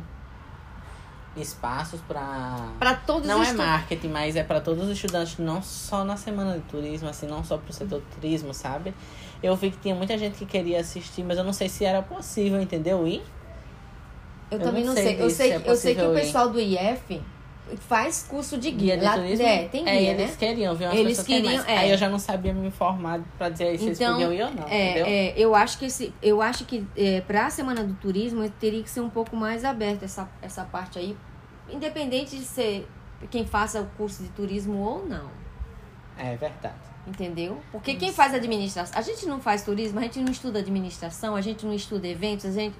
espaços 1.36 2.00
para 2.00 2.68
Pra 2.78 2.94
todos 2.94 3.26
Não 3.26 3.42
é 3.42 3.52
marketing, 3.52 4.08
mas 4.08 4.36
é 4.36 4.42
para 4.42 4.60
todos 4.60 4.84
os 4.84 4.90
estudantes, 4.90 5.38
não 5.38 5.62
só 5.62 6.04
na 6.04 6.16
semana 6.16 6.54
de 6.54 6.62
turismo, 6.62 7.08
assim, 7.08 7.26
não 7.26 7.44
só 7.44 7.56
pro 7.58 7.72
setor 7.72 8.02
turismo, 8.14 8.52
sabe? 8.52 8.94
Eu 9.42 9.54
vi 9.54 9.70
que 9.70 9.78
tinha 9.78 9.94
muita 9.94 10.18
gente 10.18 10.36
que 10.38 10.46
queria 10.46 10.80
assistir, 10.80 11.22
mas 11.22 11.38
eu 11.38 11.44
não 11.44 11.52
sei 11.52 11.68
se 11.68 11.84
era 11.84 12.02
possível, 12.02 12.60
entendeu? 12.60 13.06
Ir. 13.06 13.22
Eu, 14.50 14.58
Eu 14.58 14.64
também 14.64 14.84
não 14.84 14.94
sei 14.94 15.04
sei. 15.04 15.22
Eu 15.22 15.30
sei, 15.30 15.48
se 15.48 15.52
é 15.52 15.70
eu 15.70 15.76
sei 15.76 15.94
que 15.94 16.02
o 16.02 16.14
pessoal 16.14 16.50
do 16.50 16.60
IF 16.60 17.20
faz 17.76 18.26
curso 18.28 18.56
de 18.58 18.70
guia. 18.70 18.96
De 18.96 19.04
Lá- 19.04 19.14
turismo? 19.14 19.44
É, 19.46 19.68
tem 19.68 19.84
guia, 19.84 19.92
né? 19.94 20.10
eles 20.10 20.36
queriam, 20.36 20.74
viu? 20.74 20.88
Umas 20.88 20.98
Eles 20.98 21.22
queriam, 21.22 21.64
é. 21.64 21.78
Aí 21.78 21.90
eu 21.90 21.96
já 21.98 22.08
não 22.08 22.18
sabia 22.18 22.52
me 22.54 22.66
informar 22.68 23.20
pra 23.36 23.48
dizer 23.48 23.78
se 23.78 23.84
eles 23.86 24.00
Então, 24.00 24.12
podiam 24.14 24.32
ir 24.32 24.42
ou 24.42 24.50
não, 24.50 24.62
entendeu? 24.66 25.06
É, 25.06 25.26
é, 25.28 25.34
eu 25.36 25.54
acho 25.54 25.78
que 25.78 25.84
esse, 25.86 26.12
eu 26.22 26.40
acho 26.42 26.64
que 26.64 26.86
é, 26.96 27.20
para 27.20 27.46
a 27.46 27.50
semana 27.50 27.84
do 27.84 27.94
turismo 27.94 28.48
teria 28.60 28.82
que 28.82 28.90
ser 28.90 29.00
um 29.00 29.10
pouco 29.10 29.36
mais 29.36 29.64
aberta 29.64 30.04
essa, 30.04 30.28
essa 30.40 30.64
parte 30.64 30.98
aí, 30.98 31.16
independente 31.70 32.36
de 32.36 32.44
ser 32.44 32.88
quem 33.30 33.44
faça 33.46 33.80
o 33.80 33.86
curso 33.96 34.22
de 34.22 34.28
turismo 34.30 34.78
ou 34.78 35.04
não, 35.06 35.28
É 36.16 36.36
verdade. 36.36 36.74
entendeu? 37.06 37.60
Porque 37.72 37.94
quem 37.94 38.12
faz 38.12 38.32
administração, 38.34 38.96
a 38.98 39.02
gente 39.02 39.26
não 39.26 39.40
faz 39.40 39.62
turismo, 39.62 39.98
a 39.98 40.02
gente 40.02 40.20
não 40.20 40.30
estuda 40.30 40.60
administração, 40.60 41.34
a 41.36 41.40
gente 41.40 41.66
não 41.66 41.74
estuda 41.74 42.06
eventos, 42.06 42.46
a 42.46 42.52
gente, 42.52 42.76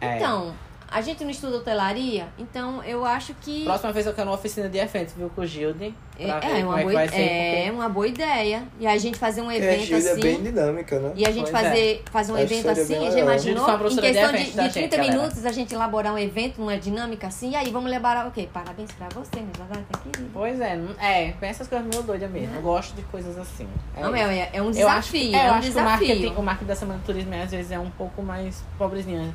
É. 0.00 0.16
então 0.16 0.54
a 0.90 1.00
gente 1.00 1.22
não 1.24 1.30
estuda 1.30 1.56
hotelaria, 1.58 2.26
então 2.38 2.82
eu 2.84 3.04
acho 3.04 3.34
que 3.40 3.64
Próxima 3.64 3.92
vez 3.92 4.06
eu 4.06 4.12
quero 4.14 4.28
uma 4.28 4.34
oficina 4.36 4.68
de 4.68 4.78
eventos, 4.78 5.14
viu, 5.14 5.30
com 5.30 5.42
o 5.42 5.46
Gilde. 5.46 5.94
é, 6.18 6.28
é 6.60 6.64
uma 6.64 6.80
é 6.80 6.82
boa, 6.82 7.02
é 7.02 7.06
porque- 7.06 7.70
uma 7.72 7.88
boa 7.88 8.06
ideia 8.08 8.64
e 8.78 8.86
a 8.86 8.98
gente 8.98 9.16
fazer 9.18 9.40
um 9.42 9.48
a 9.48 9.56
evento 9.56 9.92
é 9.94 9.96
assim. 9.96 10.20
bem 10.20 10.42
dinâmica, 10.42 10.98
né? 10.98 11.12
E 11.14 11.24
a 11.26 11.30
gente 11.30 11.50
Pois 11.50 11.64
é. 11.64 11.68
fazer, 11.68 12.02
fazer 12.10 12.32
um 12.32 12.38
evento 12.38 12.68
assim, 12.68 12.94
já. 12.94 13.00
Gente, 13.10 13.18
imaginou? 13.20 13.68
Em 13.70 13.88
de 13.94 14.00
questão 14.00 14.32
de, 14.32 14.32
da 14.32 14.38
de 14.38 14.44
gente, 14.44 14.72
30 14.72 14.96
galera. 14.96 15.16
minutos 15.16 15.46
a 15.46 15.52
gente 15.52 15.74
elaborar 15.74 16.12
um 16.14 16.18
evento, 16.18 16.60
uma 16.60 16.76
dinâmica 16.76 17.26
assim, 17.28 17.50
e 17.52 17.56
aí 17.56 17.70
vamos 17.70 17.90
elaborar 17.90 18.26
o 18.26 18.30
quê? 18.30 18.48
Parabéns 18.52 18.90
pra 18.92 19.08
você, 19.14 19.36
minha 19.40 19.52
Jordana, 19.56 19.84
querida. 20.02 20.30
Pois 20.32 20.60
é, 20.60 20.76
não- 20.76 20.94
é, 21.00 21.32
tem 21.38 21.48
essas 21.48 21.68
coisas 21.68 21.86
meio 21.86 22.02
doidas 22.02 22.30
mesmo. 22.30 22.54
Eu 22.56 22.62
gosto 22.62 22.94
de 22.94 23.02
coisas 23.02 23.38
assim. 23.38 23.66
É 23.96 24.02
Não, 24.02 24.14
é, 24.14 24.50
é 24.52 24.60
um 24.62 24.70
Eu 24.72 24.88
acho 24.88 25.12
desafio, 25.12 25.30
que, 25.30 25.34
é, 25.36 25.48
eu 25.48 25.52
um 25.52 25.54
acho 25.54 25.70
que 25.72 25.78
o 25.78 25.84
marketing, 25.84 26.12
desafio. 26.20 26.40
o 26.40 26.42
marketing 26.42 26.68
da 26.68 26.76
Semana 26.76 26.98
do 26.98 27.04
Turismo 27.04 27.34
às 27.34 27.50
vezes 27.50 27.70
é 27.70 27.78
um 27.78 27.90
pouco 27.90 28.22
mais 28.22 28.62
pobrezinho. 28.76 29.32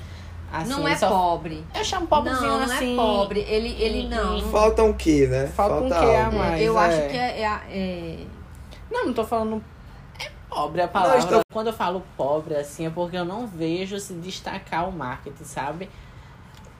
Assim, 0.57 0.69
não 0.69 0.87
é 0.87 0.95
só- 0.95 1.09
pobre. 1.09 1.63
Eu 1.75 1.83
chamo 1.83 2.07
pobrezinho 2.07 2.49
Não, 2.51 2.59
não 2.59 2.65
assim. 2.65 2.93
é 2.93 2.95
pobre. 2.95 3.39
Ele, 3.41 3.69
ele 3.81 4.01
e- 4.03 4.07
não. 4.07 4.37
e- 4.37 4.41
Falta 4.51 4.83
um 4.83 4.93
quê, 4.93 5.27
né? 5.27 5.47
Falta 5.47 5.75
um 5.83 5.89
quê 5.89 6.15
a 6.15 6.31
mais. 6.31 6.61
eu 6.61 6.79
é. 6.79 6.85
acho 6.85 7.09
que 7.09 7.17
é, 7.17 7.41
é, 7.41 7.45
a- 7.47 7.61
é- 7.69 8.19
Não, 8.91 9.05
não 9.07 9.13
tô 9.13 9.23
falando. 9.25 9.61
É 10.19 10.29
pobre 10.49 10.81
a 10.81 10.87
palavra. 10.87 11.17
estou- 11.19 11.41
Quando 11.51 11.67
eu 11.67 11.73
falo 11.73 12.03
pobre, 12.17 12.55
assim, 12.55 12.85
é 12.85 12.89
porque 12.89 13.17
eu 13.17 13.25
não 13.25 13.45
vejo 13.47 13.99
se 13.99 14.13
destacar 14.13 14.87
o 14.87 14.91
marketing, 14.91 15.43
sabe? 15.43 15.89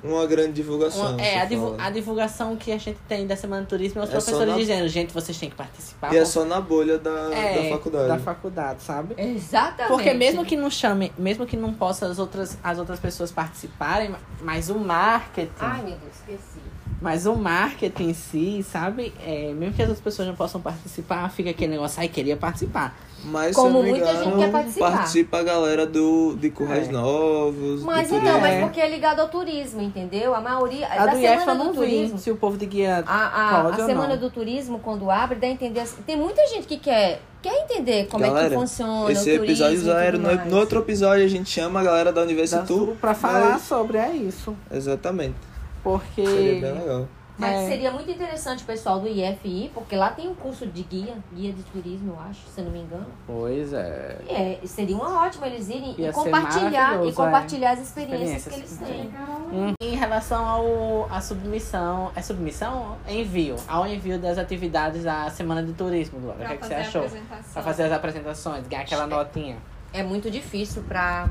Uma 0.04 0.28
grande 0.28 0.54
divulgação. 0.54 1.14
Uma- 1.14 1.22
é, 1.22 1.39
a, 1.41 1.46
divu- 1.46 1.72
fala. 1.72 1.84
a 1.84 1.89
divulgação 1.89 2.56
que 2.56 2.72
a 2.72 2.78
gente 2.78 3.00
tem 3.08 3.26
da 3.26 3.36
Semana 3.36 3.64
do 3.64 3.68
Turismo 3.68 4.02
é 4.02 4.04
os 4.04 4.10
É 4.10 4.12
professores 4.14 4.50
na- 4.50 4.58
dizendo, 4.58 4.88
gente, 4.88 5.12
vocês 5.14 5.36
têm 5.38 5.50
que 5.50 5.56
participar. 5.56 6.14
E 6.14 6.18
é 6.18 6.26
só 6.26 6.46
na 6.46 6.62
bolha 6.62 7.00
da, 7.00 7.34
é, 7.34 7.64
da 7.64 7.70
faculdade. 7.78 8.08
Da 8.08 8.20
faculdade, 8.20 8.84
sabe? 8.84 9.16
Exatamente. 9.18 9.88
Porque 9.91 10.14
mesmo 10.14 10.46
que 10.46 10.56
não 10.56 10.70
chame, 10.70 11.12
mesmo 11.18 11.46
que 11.46 11.58
não 11.58 11.74
possa 11.74 12.06
as 12.08 12.20
outras, 12.20 12.58
as 12.64 12.78
outras 12.78 13.00
pessoas 13.00 13.32
participarem, 13.32 14.14
mas 14.41 14.70
o 14.70 14.76
marketing, 14.78 15.50
Ai, 15.60 15.82
meu 15.82 15.98
Deus, 15.98 16.14
esqueci. 16.20 16.60
mas 17.02 17.26
o 17.26 17.36
marketing 17.36 18.10
em 18.10 18.14
si, 18.14 18.64
sabe? 18.70 19.12
É, 19.26 19.54
mesmo 19.54 19.74
que 19.76 19.82
as 19.82 19.89
outras 19.89 20.04
pessoas 20.04 20.28
não 20.28 20.36
possam 20.36 20.62
participar, 20.62 21.28
fica 21.32 21.50
aquele 21.50 21.72
negócio, 21.72 22.00
ai, 22.00 22.08
queria 22.10 22.38
participar. 22.38 22.96
Mas, 23.28 23.55
Como 23.55 23.82
muita 23.82 23.97
engano, 24.11 24.23
gente 24.23 24.38
quer 24.38 24.51
participar. 24.51 24.91
participa 24.91 25.39
a 25.39 25.43
galera 25.43 25.86
do, 25.88 26.36
de 26.39 26.49
Currais 26.51 26.88
É. 26.88 26.91
Novos. 26.91 27.82
Mas 27.84 28.07
então, 28.07 28.19
turismo. 28.19 28.39
mas 28.41 28.59
porque 28.61 28.80
é 28.80 28.89
ligado 28.89 29.19
ao 29.19 29.28
turismo, 29.30 29.82
entendeu? 29.82 30.36
A 30.36 30.39
maioria. 30.41 30.88
A 30.88 31.05
da 31.07 31.11
do 31.13 31.19
semana 31.19 31.53
não 31.55 31.65
do 31.73 31.82
vi 31.82 31.88
turismo. 31.88 32.17
se 32.19 32.30
o 32.32 32.36
povo 32.38 32.55
de 32.57 32.65
guia 32.67 33.03
A, 33.07 33.59
a, 33.59 33.63
pode 33.63 33.82
a 33.82 33.84
ou 33.84 33.89
semana 33.89 34.13
não. 34.13 34.17
do 34.21 34.30
turismo, 34.30 34.80
quando 34.80 35.09
abre, 35.09 35.39
dá 35.39 35.47
a 35.47 35.49
entender. 35.49 35.80
assim- 35.80 36.01
Tem 36.05 36.15
muita 36.15 36.45
gente 36.47 36.67
que 36.67 36.78
quer, 36.78 37.19
quer 37.41 37.63
entender 37.63 38.07
como 38.07 38.23
é 38.23 38.28
Galera, 38.28 38.49
que 38.49 38.55
funciona 38.55 39.11
Esse 39.11 39.21
o 39.21 39.23
turismo. 39.39 39.45
episódio 39.45 39.76
e 39.76 39.78
zero. 39.80 40.17
tudo 40.19 40.36
No, 40.36 40.45
no 40.51 40.57
outro 40.57 40.80
episódio 40.80 41.26
a 41.26 41.28
gente 41.28 41.49
chama 41.49 41.80
a 41.80 41.84
galera 41.84 42.13
da 42.13 42.21
Universitu. 42.21 42.95
Pra 43.01 43.13
falar 43.15 43.49
mas- 43.53 43.61
sobre 43.63 43.97
é 43.97 44.11
isso. 44.11 44.55
Exatamente. 44.71 45.36
Porque. 45.84 46.26
Seria 46.26 46.61
bem 46.61 46.73
legal. 46.80 47.07
Mas 47.38 47.51
É. 47.51 47.67
seria 47.67 47.91
muito 47.91 48.09
interessante 48.09 48.63
o 48.63 48.65
pessoal 48.65 48.99
do 48.99 49.07
IFI, 49.09 49.69
porque 49.73 49.95
lá 49.95 50.09
tem 50.09 50.27
um 50.29 50.33
curso 50.36 50.65
de 50.65 50.83
guia, 50.83 51.15
guia 51.33 51.51
de 51.51 51.61
turismo, 51.63 52.13
eu 52.13 52.19
acho, 52.29 52.39
se 52.47 52.61
eu 52.61 52.65
não 52.65 52.71
me 52.71 52.79
engano. 52.79 53.05
Pois 53.27 53.73
é. 53.73 54.17
E 54.29 54.33
é, 54.33 54.59
seria 54.65 54.95
uma 54.95 55.21
ótima 55.25 55.47
eles 55.47 55.67
irem 55.67 55.95
Ia 55.97 56.09
e 56.09 56.13
compartilhar 56.13 56.69
e 56.69 56.71
maravilhoso, 56.71 57.15
compartilhar 57.17 57.71
as 57.71 57.79
experiências, 57.81 58.47
Experiências. 58.47 58.79
que 58.79 58.83
eles 58.93 59.11
têm. 59.11 59.11
Hum, 59.51 59.73
Em 59.81 59.95
relação 59.95 60.45
ao 60.45 61.07
a 61.11 61.19
submissão, 61.19 62.11
é 62.15 62.21
submissão? 62.21 62.97
Envio, 63.07 63.57
ao 63.67 63.86
envio 63.86 64.17
das 64.17 64.38
atividades 64.38 65.03
da 65.03 65.29
Semana 65.29 65.61
de 65.61 65.73
Turismo, 65.73 66.19
Glória. 66.19 66.45
O 66.45 66.47
que, 66.47 66.53
é 66.53 66.57
que 66.57 66.65
você 66.67 66.73
achou? 66.75 67.05
Pra 67.53 67.61
fazer 67.61 67.83
as 67.83 67.91
apresentações, 67.91 68.65
ganhar 68.67 68.83
aquela 68.83 69.05
notinha. 69.05 69.57
É 69.93 70.01
muito 70.03 70.31
difícil 70.31 70.83
pra, 70.83 71.29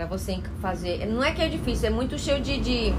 pra 0.00 0.06
você 0.06 0.40
fazer. 0.62 1.04
Não 1.06 1.22
é 1.22 1.32
que 1.32 1.42
é 1.42 1.48
difícil, 1.48 1.88
é 1.88 1.90
muito 1.90 2.18
cheio 2.18 2.40
de, 2.40 2.58
de, 2.58 2.94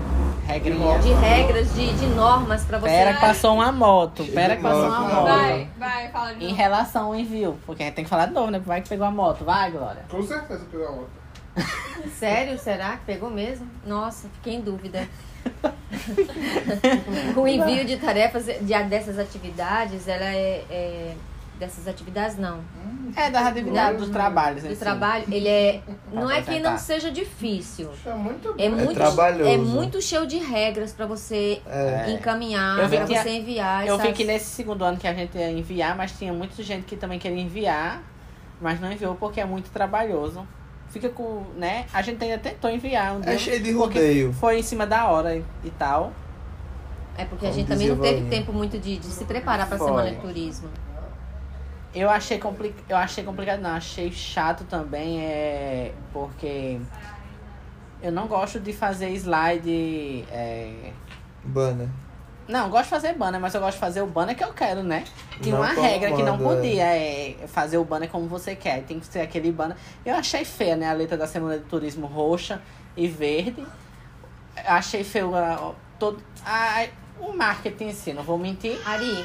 Regrinha. 0.45 0.99
de 0.99 1.11
regras, 1.13 1.73
de, 1.73 1.91
de 1.93 2.05
normas 2.07 2.63
pra 2.63 2.77
você. 2.77 2.89
Pera 2.89 3.13
que 3.15 3.21
passou 3.21 3.55
uma 3.55 3.71
moto. 3.71 4.23
Pera 4.25 4.55
que 4.55 4.61
passou 4.61 4.83
moto, 4.83 4.99
uma 4.99 5.09
moto. 5.09 5.23
Vai, 5.23 5.69
vai, 5.79 6.11
fala 6.11 6.33
de 6.35 6.45
Em 6.45 6.53
relação 6.53 7.07
ao 7.07 7.15
envio, 7.15 7.57
porque 7.65 7.81
a 7.81 7.85
gente 7.87 7.95
tem 7.95 8.03
que 8.03 8.09
falar 8.09 8.27
de 8.27 8.33
novo, 8.33 8.51
né? 8.51 8.59
Vai 8.59 8.81
que 8.81 8.89
pegou 8.89 9.07
a 9.07 9.11
moto. 9.11 9.43
Vai, 9.43 9.71
Glória. 9.71 10.03
Com 10.11 10.21
certeza 10.21 10.63
pegou 10.71 10.87
a 10.87 10.91
outra. 10.91 11.21
Sério? 12.19 12.59
Será 12.59 12.97
que 12.97 13.05
pegou 13.05 13.31
mesmo? 13.31 13.67
Nossa, 13.85 14.29
fiquei 14.35 14.53
em 14.53 14.61
dúvida. 14.61 15.07
o 17.35 17.47
envio 17.47 17.83
de 17.83 17.97
tarefas 17.97 18.45
de, 18.45 18.83
dessas 18.83 19.17
atividades, 19.17 20.07
ela 20.07 20.25
é, 20.25 20.63
é- 20.69 21.15
Dessas 21.61 21.87
atividades, 21.87 22.39
não. 22.39 22.59
É, 23.15 23.29
das 23.29 23.45
atividades, 23.45 23.99
dos 24.01 24.09
trabalhos. 24.09 24.63
Do 24.63 24.69
si. 24.69 24.75
trabalho, 24.77 25.25
ele 25.31 25.47
é. 25.47 25.79
Não 26.11 26.27
é 26.31 26.41
que 26.41 26.59
não 26.59 26.75
seja 26.75 27.11
difícil. 27.11 27.91
Isso 27.93 28.09
é 28.09 28.15
muito 28.15 28.55
É 28.57 28.67
muito, 28.67 28.95
trabalhoso. 28.95 29.47
é 29.47 29.57
muito 29.57 30.01
cheio 30.01 30.25
de 30.25 30.37
regras 30.39 30.91
pra 30.91 31.05
você 31.05 31.61
É. 31.67 32.09
encaminhar, 32.13 32.79
Eu 32.79 32.89
vi 32.89 32.97
pra 32.97 33.05
que 33.05 33.15
a- 33.15 33.21
você 33.21 33.29
enviar. 33.29 33.85
Eu 33.85 33.95
vi 33.99 34.11
que 34.11 34.23
nesse 34.23 34.45
segundo 34.45 34.83
ano 34.83 34.97
que 34.97 35.07
a 35.07 35.13
gente 35.13 35.37
ia 35.37 35.51
enviar, 35.51 35.95
mas 35.95 36.17
tinha 36.17 36.33
muita 36.33 36.63
gente 36.63 36.83
que 36.85 36.95
também 36.97 37.19
queria 37.19 37.39
enviar, 37.39 38.01
mas 38.59 38.81
não 38.81 38.91
enviou 38.91 39.13
porque 39.13 39.39
é 39.39 39.45
muito 39.45 39.69
trabalhoso. 39.69 40.47
Fica 40.89 41.09
com, 41.09 41.43
né? 41.57 41.85
A 41.93 42.01
gente 42.01 42.23
ainda 42.23 42.39
tentou 42.39 42.71
enviar 42.71 43.13
um 43.17 43.21
dia. 43.21 43.33
É 43.33 43.37
cheio 43.37 43.61
de 43.61 43.71
rodeio. 43.71 44.33
Foi 44.33 44.57
em 44.57 44.63
cima 44.63 44.87
da 44.87 45.07
hora 45.11 45.35
e, 45.35 45.43
e 45.63 45.69
tal. 45.69 46.11
É 47.15 47.23
porque 47.25 47.45
a 47.45 47.49
Como 47.49 47.59
gente 47.59 47.67
também 47.69 47.87
não 47.87 47.97
teve 47.97 48.27
tempo 48.31 48.51
muito 48.51 48.79
de, 48.79 48.97
de 48.97 49.05
se 49.05 49.25
preparar 49.25 49.67
pra 49.67 49.77
Foi. 49.77 49.85
semana 49.87 50.09
de 50.09 50.15
turismo. 50.17 50.67
Eu 51.93 52.09
achei, 52.09 52.39
compli 52.39 52.73
eu 52.87 52.95
achei 52.97 53.23
complicado, 53.23 53.59
não. 53.59 53.71
Achei 53.71 54.11
chato 54.11 54.63
também, 54.65 55.21
é. 55.21 55.91
Porque 56.13 56.79
eu 58.01 58.11
não 58.11 58.27
gosto 58.27 58.59
de 58.59 58.71
fazer 58.73 59.09
slide. 59.11 60.25
É... 60.31 60.91
Banner. 61.43 61.89
Não, 62.47 62.69
gosto 62.69 62.83
de 62.85 62.89
fazer 62.89 63.13
banner, 63.13 63.39
mas 63.39 63.53
eu 63.53 63.61
gosto 63.61 63.75
de 63.75 63.79
fazer 63.79 64.01
o 64.01 64.07
banner 64.07 64.35
que 64.35 64.43
eu 64.43 64.51
quero, 64.53 64.83
né? 64.83 65.03
Tinha 65.41 65.55
Não 65.55 65.61
uma 65.63 65.71
regra 65.73 66.11
que 66.13 66.23
não 66.23 66.35
é. 66.35 66.37
podia 66.37 66.83
é, 66.83 67.35
fazer 67.47 67.77
o 67.77 67.83
banner 67.85 68.09
como 68.09 68.27
você 68.27 68.55
quer. 68.55 68.83
Tem 68.83 68.99
que 68.99 69.05
ser 69.05 69.21
aquele 69.21 69.51
banner. 69.51 69.77
Eu 70.05 70.15
achei 70.15 70.43
feia, 70.43 70.75
né? 70.75 70.89
A 70.89 70.93
letra 70.93 71.17
da 71.17 71.27
Semana 71.27 71.57
de 71.59 71.65
Turismo 71.65 72.07
roxa 72.07 72.61
e 72.97 73.07
verde. 73.07 73.65
Achei 74.65 75.03
feio 75.03 75.33
a- 75.35 75.73
todo, 75.97 76.21
a- 76.45 76.87
o 77.19 77.31
marketing 77.33 77.85
em 77.85 77.93
si, 77.93 78.11
não 78.11 78.23
vou 78.23 78.37
mentir. 78.37 78.77
Ari, 78.85 79.23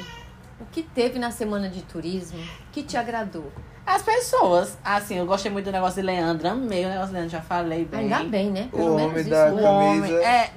o 0.59 0.65
que 0.65 0.81
teve 0.83 1.19
na 1.19 1.31
semana 1.31 1.69
de 1.69 1.81
turismo 1.83 2.39
que 2.71 2.83
te 2.83 2.97
agradou? 2.97 3.51
As 3.85 4.01
pessoas, 4.01 4.77
assim, 4.83 5.15
eu 5.15 5.25
gostei 5.25 5.49
muito 5.51 5.65
do 5.65 5.71
negócio 5.71 5.95
de 6.01 6.05
Leandro, 6.05 6.47
amei 6.49 6.85
o 6.85 6.89
negócio 6.89 7.07
de 7.07 7.13
Leandro, 7.13 7.31
já 7.31 7.41
falei 7.41 7.85
bem. 7.85 8.01
Ainda 8.01 8.23
bem, 8.23 8.51
né? 8.51 8.69
O 8.73 8.81
homem 8.81 9.07
menos 9.09 9.25
da- 9.27 9.47
isso, 9.47 9.55
O 9.55 9.61
né? 9.61 9.69
homem, 9.69 10.13
é, 10.15 10.51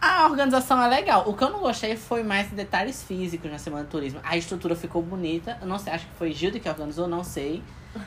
a, 0.00 0.26
organização 0.26 0.82
é 0.82 0.86
legal. 0.88 1.24
O 1.26 1.32
que 1.34 1.42
eu 1.42 1.48
não 1.50 1.60
gostei 1.60 1.96
foi 1.96 2.22
mais 2.22 2.48
detalhes 2.50 3.02
físicos 3.02 3.50
na 3.50 3.58
Semana 3.58 3.84
do 3.84 3.88
Turismo. 3.88 4.20
A 4.22 4.36
estrutura 4.36 4.76
ficou 4.76 5.00
bonita. 5.02 5.56
Eu 5.62 5.66
não 5.66 5.78
sei, 5.78 5.92
acho 5.94 6.06
que 6.06 6.14
foi 6.16 6.32
Gilda 6.32 6.58
que 6.58 6.68
organizou, 6.68 7.08
não 7.08 7.24
sei. 7.24 7.62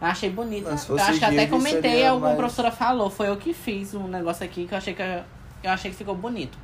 Eu 0.00 0.06
achei 0.06 0.30
bonita. 0.30 0.70
Mas 0.70 0.88
Eu 0.88 0.96
acho 0.96 1.18
que 1.18 1.24
até 1.24 1.46
comentei, 1.48 2.06
alguma 2.06 2.26
mais- 2.28 2.38
professora 2.38 2.70
falou. 2.70 3.10
Foi 3.10 3.28
eu 3.28 3.36
que 3.36 3.52
fiz 3.52 3.94
um 3.94 4.06
negócio 4.06 4.44
aqui 4.44 4.64
que 4.64 4.72
eu 4.72 4.78
achei 4.78 4.94
que 4.94 5.02
eu 5.02 5.70
achei 5.72 5.90
que 5.90 5.96
ficou 5.96 6.14
bonito. 6.14 6.56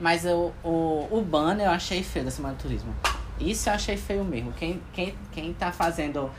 Mas 0.00 0.24
o, 0.24 0.52
o, 0.62 1.08
o 1.10 1.22
banner 1.22 1.66
eu 1.66 1.72
achei 1.72 2.02
feio 2.02 2.24
da 2.24 2.30
Semana 2.30 2.54
do 2.54 2.62
Turismo. 2.62 2.94
Isso 3.40 3.68
eu 3.68 3.74
achei 3.74 3.96
feio 3.96 4.24
mesmo. 4.24 4.52
Quem, 4.52 4.80
quem, 4.92 5.14
quem 5.32 5.52
tá 5.54 5.72
fazendo. 5.72 6.30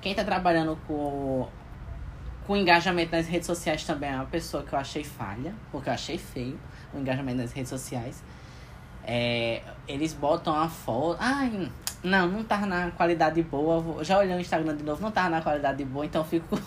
Quem 0.00 0.14
tá 0.14 0.22
trabalhando 0.24 0.76
com, 0.86 1.48
com 2.46 2.56
engajamento 2.56 3.14
nas 3.16 3.26
redes 3.26 3.46
sociais 3.46 3.84
também 3.84 4.10
é 4.10 4.14
uma 4.16 4.26
pessoa 4.26 4.62
que 4.62 4.72
eu 4.72 4.78
achei 4.78 5.02
falha, 5.02 5.54
porque 5.72 5.88
eu 5.88 5.92
achei 5.94 6.18
feio 6.18 6.58
o 6.92 6.98
engajamento 6.98 7.38
nas 7.38 7.52
redes 7.52 7.70
sociais. 7.70 8.22
É, 9.06 9.62
eles 9.88 10.12
botam 10.12 10.54
a 10.54 10.68
foto. 10.68 11.16
Ai, 11.20 11.70
não, 12.02 12.28
não 12.28 12.44
tá 12.44 12.58
na 12.66 12.90
qualidade 12.90 13.42
boa. 13.42 14.04
Já 14.04 14.18
olhei 14.18 14.36
o 14.36 14.40
Instagram 14.40 14.76
de 14.76 14.82
novo, 14.82 15.00
não 15.02 15.10
tá 15.10 15.28
na 15.28 15.40
qualidade 15.40 15.84
boa, 15.84 16.04
então 16.04 16.20
eu 16.22 16.26
fico. 16.26 16.58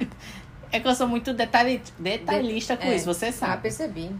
é 0.72 0.80
que 0.80 0.88
eu 0.88 0.94
sou 0.94 1.06
muito 1.08 1.32
detalhi, 1.34 1.82
detalhista 1.98 2.76
com 2.76 2.84
É, 2.84 2.96
isso, 2.96 3.04
você 3.06 3.26
Ah, 3.26 3.32
sabe. 3.32 3.62
percebi. 3.62 4.10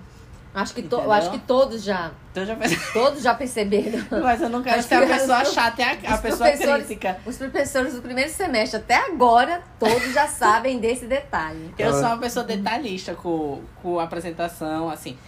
Acho 0.57 0.73
que, 0.73 0.83
to, 0.85 1.13
acho 1.13 1.31
que 1.33 1.39
todos 1.41 1.85
já, 1.85 2.11
Então 2.33 2.47
já 2.47 2.57
todos 2.95 3.23
já 3.23 3.35
perceberam. 3.35 4.03
Mas 4.23 4.41
eu 4.41 4.49
não 4.49 4.63
quero 4.63 4.81
Os 4.81 4.87
ser 4.87 4.95
a 4.95 5.07
pessoa 5.07 5.45
chata 5.45 5.83
e 5.83 5.85
a, 5.85 6.13
a 6.13 6.15
os 6.15 6.21
pessoa 6.23 6.51
crítica. 6.51 7.19
Os 7.27 7.37
professores 7.37 7.93
do 7.93 8.01
primeiro 8.01 8.31
semestre 8.31 8.79
até 8.79 8.95
agora, 8.95 9.63
todos 9.79 10.15
já 10.15 10.27
sabem 10.27 10.79
desse 10.81 11.05
detalhe. 11.05 11.73
Eu 11.79 11.93
sou 11.93 12.05
uma 12.05 12.17
pessoa 12.17 12.43
detalhista 12.43 13.15
com, 13.15 13.61
com 13.83 14.01
a 14.01 14.05
apresentação, 14.05 14.89
assim. 14.89 15.19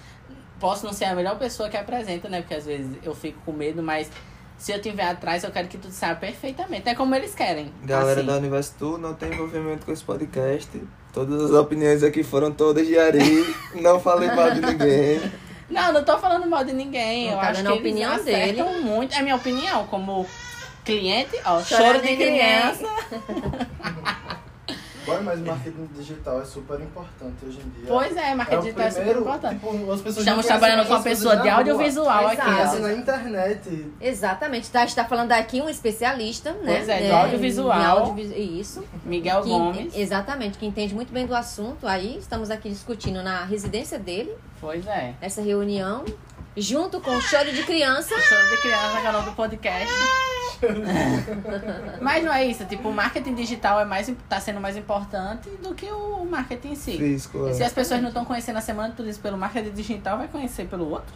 Posso 0.58 0.86
não 0.86 0.94
ser 0.94 1.04
a 1.04 1.14
melhor 1.14 1.38
pessoa 1.38 1.68
que 1.68 1.76
apresenta, 1.76 2.26
né? 2.30 2.40
Porque 2.40 2.54
às 2.54 2.64
vezes 2.64 2.96
eu 3.02 3.14
fico 3.14 3.38
com 3.44 3.52
medo, 3.52 3.82
mas 3.82 4.10
se 4.56 4.72
eu 4.72 4.80
tiver 4.80 5.08
atrás, 5.08 5.44
eu 5.44 5.50
quero 5.50 5.68
que 5.68 5.76
tudo 5.76 5.92
saia 5.92 6.16
perfeitamente. 6.16 6.88
É 6.88 6.94
como 6.94 7.14
eles 7.14 7.34
querem. 7.34 7.70
Galera 7.84 8.20
assim. 8.20 8.26
da 8.26 8.36
Universo 8.36 8.74
Tour 8.78 8.98
não 8.98 9.14
tem 9.14 9.32
envolvimento 9.32 9.84
com 9.84 9.92
esse 9.92 10.02
podcast. 10.02 10.82
Todas 11.18 11.46
as 11.46 11.50
opiniões 11.50 12.04
aqui 12.04 12.22
foram 12.22 12.52
todas 12.52 12.86
de 12.86 12.96
Ari. 12.96 13.52
não 13.74 13.98
falei 13.98 14.30
mal 14.30 14.52
de 14.52 14.60
ninguém. 14.60 15.20
Não, 15.68 15.92
não 15.92 16.02
tô 16.02 16.16
falando 16.16 16.46
mal 16.46 16.64
de 16.64 16.72
ninguém. 16.72 17.26
Não 17.26 17.32
eu 17.34 17.40
tá 17.40 17.48
acho 17.48 17.60
que 17.60 17.68
a 17.68 17.74
opinião 17.74 18.14
eles 18.14 18.22
acertam 18.26 18.80
muito. 18.80 19.14
É 19.14 19.20
minha 19.20 19.36
opinião, 19.36 19.84
como 19.88 20.24
cliente, 20.82 21.36
ó, 21.44 21.56
Chora 21.56 21.62
choro 21.64 22.00
de 22.00 22.06
de 22.06 22.10
ninguém. 22.12 22.38
criança. 22.38 22.86
Bom, 25.08 25.22
mas 25.22 25.40
marketing 25.40 25.86
digital 25.94 26.40
é 26.42 26.44
super 26.44 26.80
importante 26.80 27.44
hoje 27.46 27.58
em 27.58 27.68
dia. 27.70 27.84
Pois 27.88 28.16
é, 28.16 28.34
marketing 28.34 28.58
o 28.58 28.62
digital 28.62 28.84
é 28.86 28.90
super 28.90 29.02
primeiro, 29.04 29.20
importante. 29.20 29.54
Tipo, 29.54 29.92
as 29.92 30.00
pessoas 30.00 30.16
Estamos 30.18 30.46
trabalhando 30.46 30.86
com 30.86 30.92
uma 30.94 31.02
pessoa 31.02 31.36
de 31.36 31.48
audiovisual 31.48 32.32
Exato. 32.32 32.50
aqui, 32.50 32.82
na 32.82 32.92
internet. 32.92 33.92
Exatamente. 34.00 34.70
Tá, 34.70 34.78
a 34.82 34.86
gente 34.86 34.94
tá 34.96 35.04
falando 35.04 35.32
aqui 35.32 35.60
um 35.60 35.68
especialista, 35.68 36.52
né? 36.52 36.76
Pois 36.76 36.88
é, 36.88 36.98
do 36.98 37.04
É, 37.04 37.10
audiovisual. 37.12 38.16
em. 38.18 38.58
Isso. 38.60 38.84
Miguel 39.04 39.42
Que 39.42 39.48
Gomes. 39.48 39.80
ente- 39.86 40.00
exatamente, 40.00 40.58
que 40.58 40.66
entende 40.66 40.94
muito 40.94 41.12
bem 41.12 41.26
do 41.26 41.34
assunto. 41.34 41.86
Aí 41.86 42.16
estamos 42.18 42.50
aqui 42.50 42.68
discutindo 42.68 43.22
na 43.22 43.44
residência 43.44 43.98
dele, 43.98 44.32
Pois 44.60 44.86
é. 44.86 45.14
nessa 45.20 45.40
reunião, 45.42 46.04
junto 46.60 47.00
com 47.00 47.10
o 47.16 47.20
choro 47.20 47.52
de 47.52 47.62
criança. 47.62 48.14
Choro 48.20 48.50
de 48.50 48.56
criança, 48.62 49.00
canal 49.02 49.22
do 49.22 49.32
podcast. 49.32 49.92
Mas 52.00 52.24
não 52.24 52.32
é 52.32 52.44
isso, 52.46 52.64
tipo, 52.64 52.88
o 52.88 52.92
marketing 52.92 53.34
digital 53.34 53.80
é 53.80 53.84
mais, 53.84 54.12
tá 54.28 54.40
sendo 54.40 54.60
mais 54.60 54.76
importante 54.76 55.48
do 55.62 55.74
que 55.74 55.86
o 55.86 56.24
marketing 56.24 56.72
em 56.72 56.74
si. 56.74 56.96
Físico, 56.98 57.52
Se 57.54 57.62
é. 57.62 57.66
as 57.66 57.72
pessoas 57.72 58.00
não 58.00 58.08
estão 58.08 58.24
conhecendo 58.24 58.56
a 58.56 58.60
Semana 58.60 58.88
do 58.90 58.96
Turismo 58.96 59.22
pelo 59.22 59.38
marketing 59.38 59.70
digital, 59.70 60.18
vai 60.18 60.28
conhecer 60.28 60.66
pelo 60.66 60.90
outro. 60.90 61.14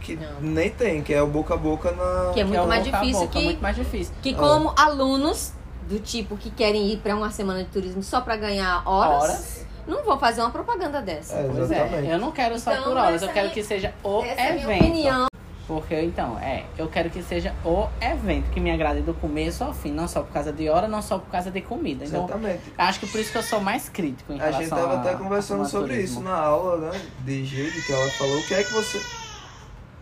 Que 0.00 0.16
Não. 0.16 0.40
nem 0.40 0.68
tem, 0.70 1.02
que 1.02 1.14
é 1.14 1.22
o 1.22 1.28
boca 1.28 1.54
a 1.54 1.56
boca 1.56 1.92
na. 1.92 2.32
Que 2.32 2.40
é 2.40 2.44
muito 2.44 2.60
o 2.62 2.66
mais 2.66 2.84
boca 2.84 2.96
a 2.96 3.00
difícil 3.00 3.20
boca, 3.22 3.38
que, 3.38 3.44
muito 3.44 3.62
mais 3.62 3.76
difícil. 3.76 4.14
que 4.20 4.34
como 4.34 4.72
alunos 4.76 5.52
do 5.88 5.98
tipo 6.00 6.36
que 6.36 6.50
querem 6.50 6.88
ir 6.92 6.98
para 6.98 7.14
uma 7.14 7.30
semana 7.30 7.62
de 7.62 7.70
turismo 7.70 8.02
só 8.02 8.20
para 8.20 8.36
ganhar 8.36 8.82
horas, 8.88 9.22
Horas. 9.22 9.66
Não 9.86 10.04
vou 10.04 10.18
fazer 10.18 10.40
uma 10.40 10.50
propaganda 10.50 11.00
dessa. 11.02 11.34
É, 11.34 11.44
Pois 11.48 11.58
exatamente. 11.70 12.08
é, 12.08 12.14
eu 12.14 12.18
não 12.18 12.32
quero 12.32 12.58
só 12.58 12.72
Então, 12.72 12.84
por 12.84 12.96
horas, 12.96 13.22
eu 13.22 13.28
quero 13.28 13.50
que 13.50 13.62
seja 13.62 13.92
o 14.02 14.22
Essa 14.22 14.40
é 14.40 14.48
a 14.50 14.52
minha 14.54 14.64
evento. 14.66 14.84
opinião. 14.84 15.26
Porque, 15.66 15.98
então, 16.02 16.38
é, 16.40 16.64
eu 16.76 16.88
quero 16.88 17.08
que 17.08 17.22
seja 17.22 17.54
o 17.64 17.86
evento 18.00 18.50
que 18.50 18.58
me 18.60 18.70
agrade 18.70 19.00
do 19.00 19.14
começo 19.14 19.62
ao 19.62 19.72
fim, 19.72 19.92
não 19.92 20.08
só 20.08 20.20
por 20.22 20.32
causa 20.32 20.52
de 20.52 20.68
hora, 20.68 20.88
não 20.88 21.00
só 21.00 21.18
por 21.18 21.30
causa 21.30 21.50
de 21.52 21.60
comida. 21.62 22.04
Então, 22.04 22.24
Exatamente. 22.24 22.72
acho 22.76 23.00
que 23.00 23.06
por 23.06 23.20
isso 23.20 23.30
que 23.32 23.38
eu 23.38 23.42
sou 23.42 23.60
mais 23.60 23.88
crítico 23.88 24.32
em 24.32 24.36
A 24.40 24.44
relação 24.46 24.60
gente 24.60 24.70
tava 24.70 24.94
a- 24.94 25.00
até 25.00 25.10
a 25.12 25.16
conversando 25.16 25.64
sobre 25.66 25.96
isso 26.02 26.20
na 26.20 26.34
aula, 26.36 26.90
né? 26.90 27.00
De 27.20 27.44
Gide, 27.44 27.80
que 27.82 27.92
ela 27.92 28.10
falou 28.10 28.38
o 28.38 28.46
que 28.46 28.54
é 28.54 28.64
que 28.64 28.72
você 28.72 29.00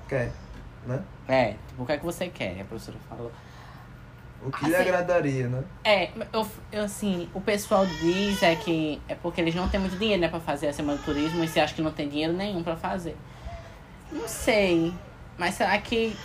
quer, 0.08 0.32
né? 0.86 1.00
É, 1.28 1.54
tipo, 1.68 1.82
o 1.82 1.86
que 1.86 1.92
é 1.92 1.98
que 1.98 2.04
você 2.04 2.28
quer? 2.28 2.60
A 2.60 2.64
professora 2.64 2.96
falou. 3.08 3.30
O 4.45 4.51
que 4.51 4.64
lhe 4.66 4.74
Assim, 4.74 4.88
agradaria, 4.88 5.49
né? 5.49 5.62
É, 5.84 6.11
eu, 6.32 6.47
eu, 6.72 6.84
assim, 6.84 7.28
o 7.34 7.41
pessoal 7.41 7.84
diz 7.86 8.43
é 8.43 8.57
que 8.57 9.01
é 9.07 9.14
porque 9.14 9.41
eles 9.41 9.55
não 9.55 9.68
têm 9.68 9.78
muito 9.80 9.97
dinheiro, 9.99 10.20
né, 10.20 10.28
pra 10.28 10.41
fazer 10.41 10.68
a 10.68 10.72
Semana 10.72 10.99
do 10.99 11.05
Turismo 11.05 11.45
e 11.45 11.49
você 11.49 11.61
acha 11.61 11.74
que 11.74 11.82
não 11.82 11.93
tem 11.93 12.09
dinheiro 12.09 12.32
nenhum 12.32 12.62
pra 12.62 12.76
fazer. 12.76 13.16
Não 14.11 14.26
sei, 14.26 14.93
mas 15.36 15.55
será 15.55 15.76
que. 15.78 16.16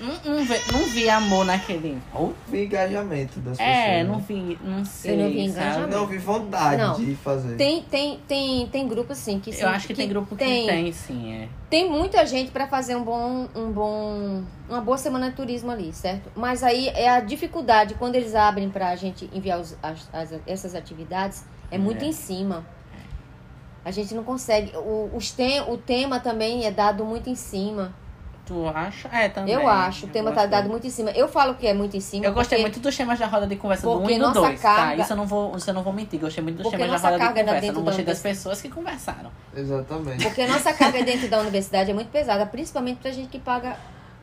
Não, 0.00 0.34
não, 0.36 0.44
vi, 0.44 0.72
não 0.72 0.84
vi 0.86 1.10
amor 1.10 1.44
naquele. 1.44 2.00
Ou 2.14 2.34
o 2.50 2.56
engajamento 2.56 3.40
das 3.40 3.58
É, 3.58 3.98
pessoas. 4.04 4.08
não 4.08 4.16
né? 4.18 4.24
vi, 4.28 4.58
não 4.62 4.84
sei. 4.84 5.16
não 5.16 5.28
vi 5.30 5.40
engajamento. 5.46 5.90
Não 5.90 6.06
vi 6.06 6.18
vontade 6.18 6.76
Não. 6.82 6.94
de 6.94 7.14
fazer. 7.16 7.56
Tem, 7.56 7.82
tem, 7.82 8.20
tem, 8.28 8.66
tem 8.68 8.88
grupo 8.88 9.12
assim 9.12 9.40
que 9.40 9.50
Eu 9.58 9.68
acho 9.68 9.86
que, 9.86 9.94
tem 9.94 10.08
grupo 10.08 10.36
que 10.36 10.44
tem, 10.44 10.92
sim, 10.92 11.32
é. 11.34 11.48
Tem 11.68 11.90
muita 11.90 12.24
gente 12.26 12.50
para 12.50 12.66
fazer 12.66 12.96
um 12.96 13.02
bom, 13.02 13.48
um 13.54 13.70
bom, 13.72 14.42
uma 14.68 14.80
boa 14.80 14.96
semana 14.98 15.30
de 15.30 15.36
turismo 15.36 15.70
ali, 15.70 15.92
certo? 15.92 16.30
Mas 16.36 16.62
aí 16.62 16.88
é 16.88 17.08
a 17.08 17.20
dificuldade 17.20 17.94
quando 17.94 18.14
eles 18.14 18.34
abrem 18.34 18.70
para 18.70 18.88
a 18.88 18.96
gente 18.96 19.28
enviar 19.32 19.60
os- 19.60 19.76
as- 19.82 20.08
as- 20.12 20.40
essas 20.46 20.74
atividades 20.74 21.44
é 21.70 21.76
muito 21.76 22.04
É. 22.04 22.08
em 22.08 22.12
cima. 22.12 22.64
A 23.84 23.90
gente 23.90 24.14
não 24.14 24.22
consegue. 24.24 24.76
O, 24.76 25.10
os 25.14 25.30
tem, 25.30 25.60
o 25.62 25.76
tema 25.78 26.20
também 26.20 26.66
é 26.66 26.70
dado 26.70 27.04
muito 27.04 27.30
em 27.30 27.34
cima. 27.34 27.94
Tu 28.48 28.66
acha? 28.66 29.08
É, 29.12 29.28
também. 29.28 29.52
Eu 29.54 29.68
acho. 29.68 30.06
O 30.06 30.08
Eu 30.08 30.12
tema 30.12 30.30
tá 30.30 30.36
gostei. 30.40 30.50
dado 30.50 30.70
muito 30.70 30.86
em 30.86 30.90
cima. 30.90 31.10
Eu 31.10 31.28
falo 31.28 31.54
que 31.54 31.66
é 31.66 31.74
muito 31.74 31.94
em 31.96 32.00
cima. 32.00 32.24
Eu 32.24 32.32
gostei 32.32 32.56
porque- 32.58 32.70
muito 32.70 32.80
dos 32.80 32.96
temas 32.96 33.18
da 33.18 33.26
roda 33.26 33.46
de 33.46 33.56
conversa 33.56 33.82
do 33.86 33.92
1 33.92 33.98
porque 34.00 34.14
e 34.14 34.18
do 34.18 34.22
nossa 34.26 34.40
2, 34.40 34.60
tá? 34.62 34.74
carga- 34.74 35.02
Isso 35.02 35.12
eu 35.12 35.16
não 35.18 35.26
vou, 35.26 35.54
isso 35.56 35.68
eu 35.68 35.74
não 35.74 35.82
vou 35.82 35.92
mentir. 35.92 36.18
Gostei 36.18 36.42
muito 36.42 36.56
dos 36.56 36.62
Porque 36.64 36.78
temas 36.78 37.02
da 37.02 37.10
roda 37.10 37.18
de 37.22 37.28
conversa. 37.40 37.60
dentro 37.60 37.76
Não 37.76 37.84
gostei 37.84 38.04
das 38.06 38.20
pessoas 38.20 38.62
que 38.62 38.68
conversaram. 38.70 39.30
Exatamente. 39.54 40.24
Porque 40.24 40.40
a 40.42 40.48
nossa 40.48 40.72
carga 40.72 41.02
dentro 41.04 41.28
da 41.28 41.38
universidade 41.40 41.90
é 41.90 41.94
muito 41.94 42.08
pesada, 42.10 42.46
principalmente 42.46 42.96
pra 42.98 43.10
gente 43.10 43.28
que 43.28 43.38
paga. 43.38 43.76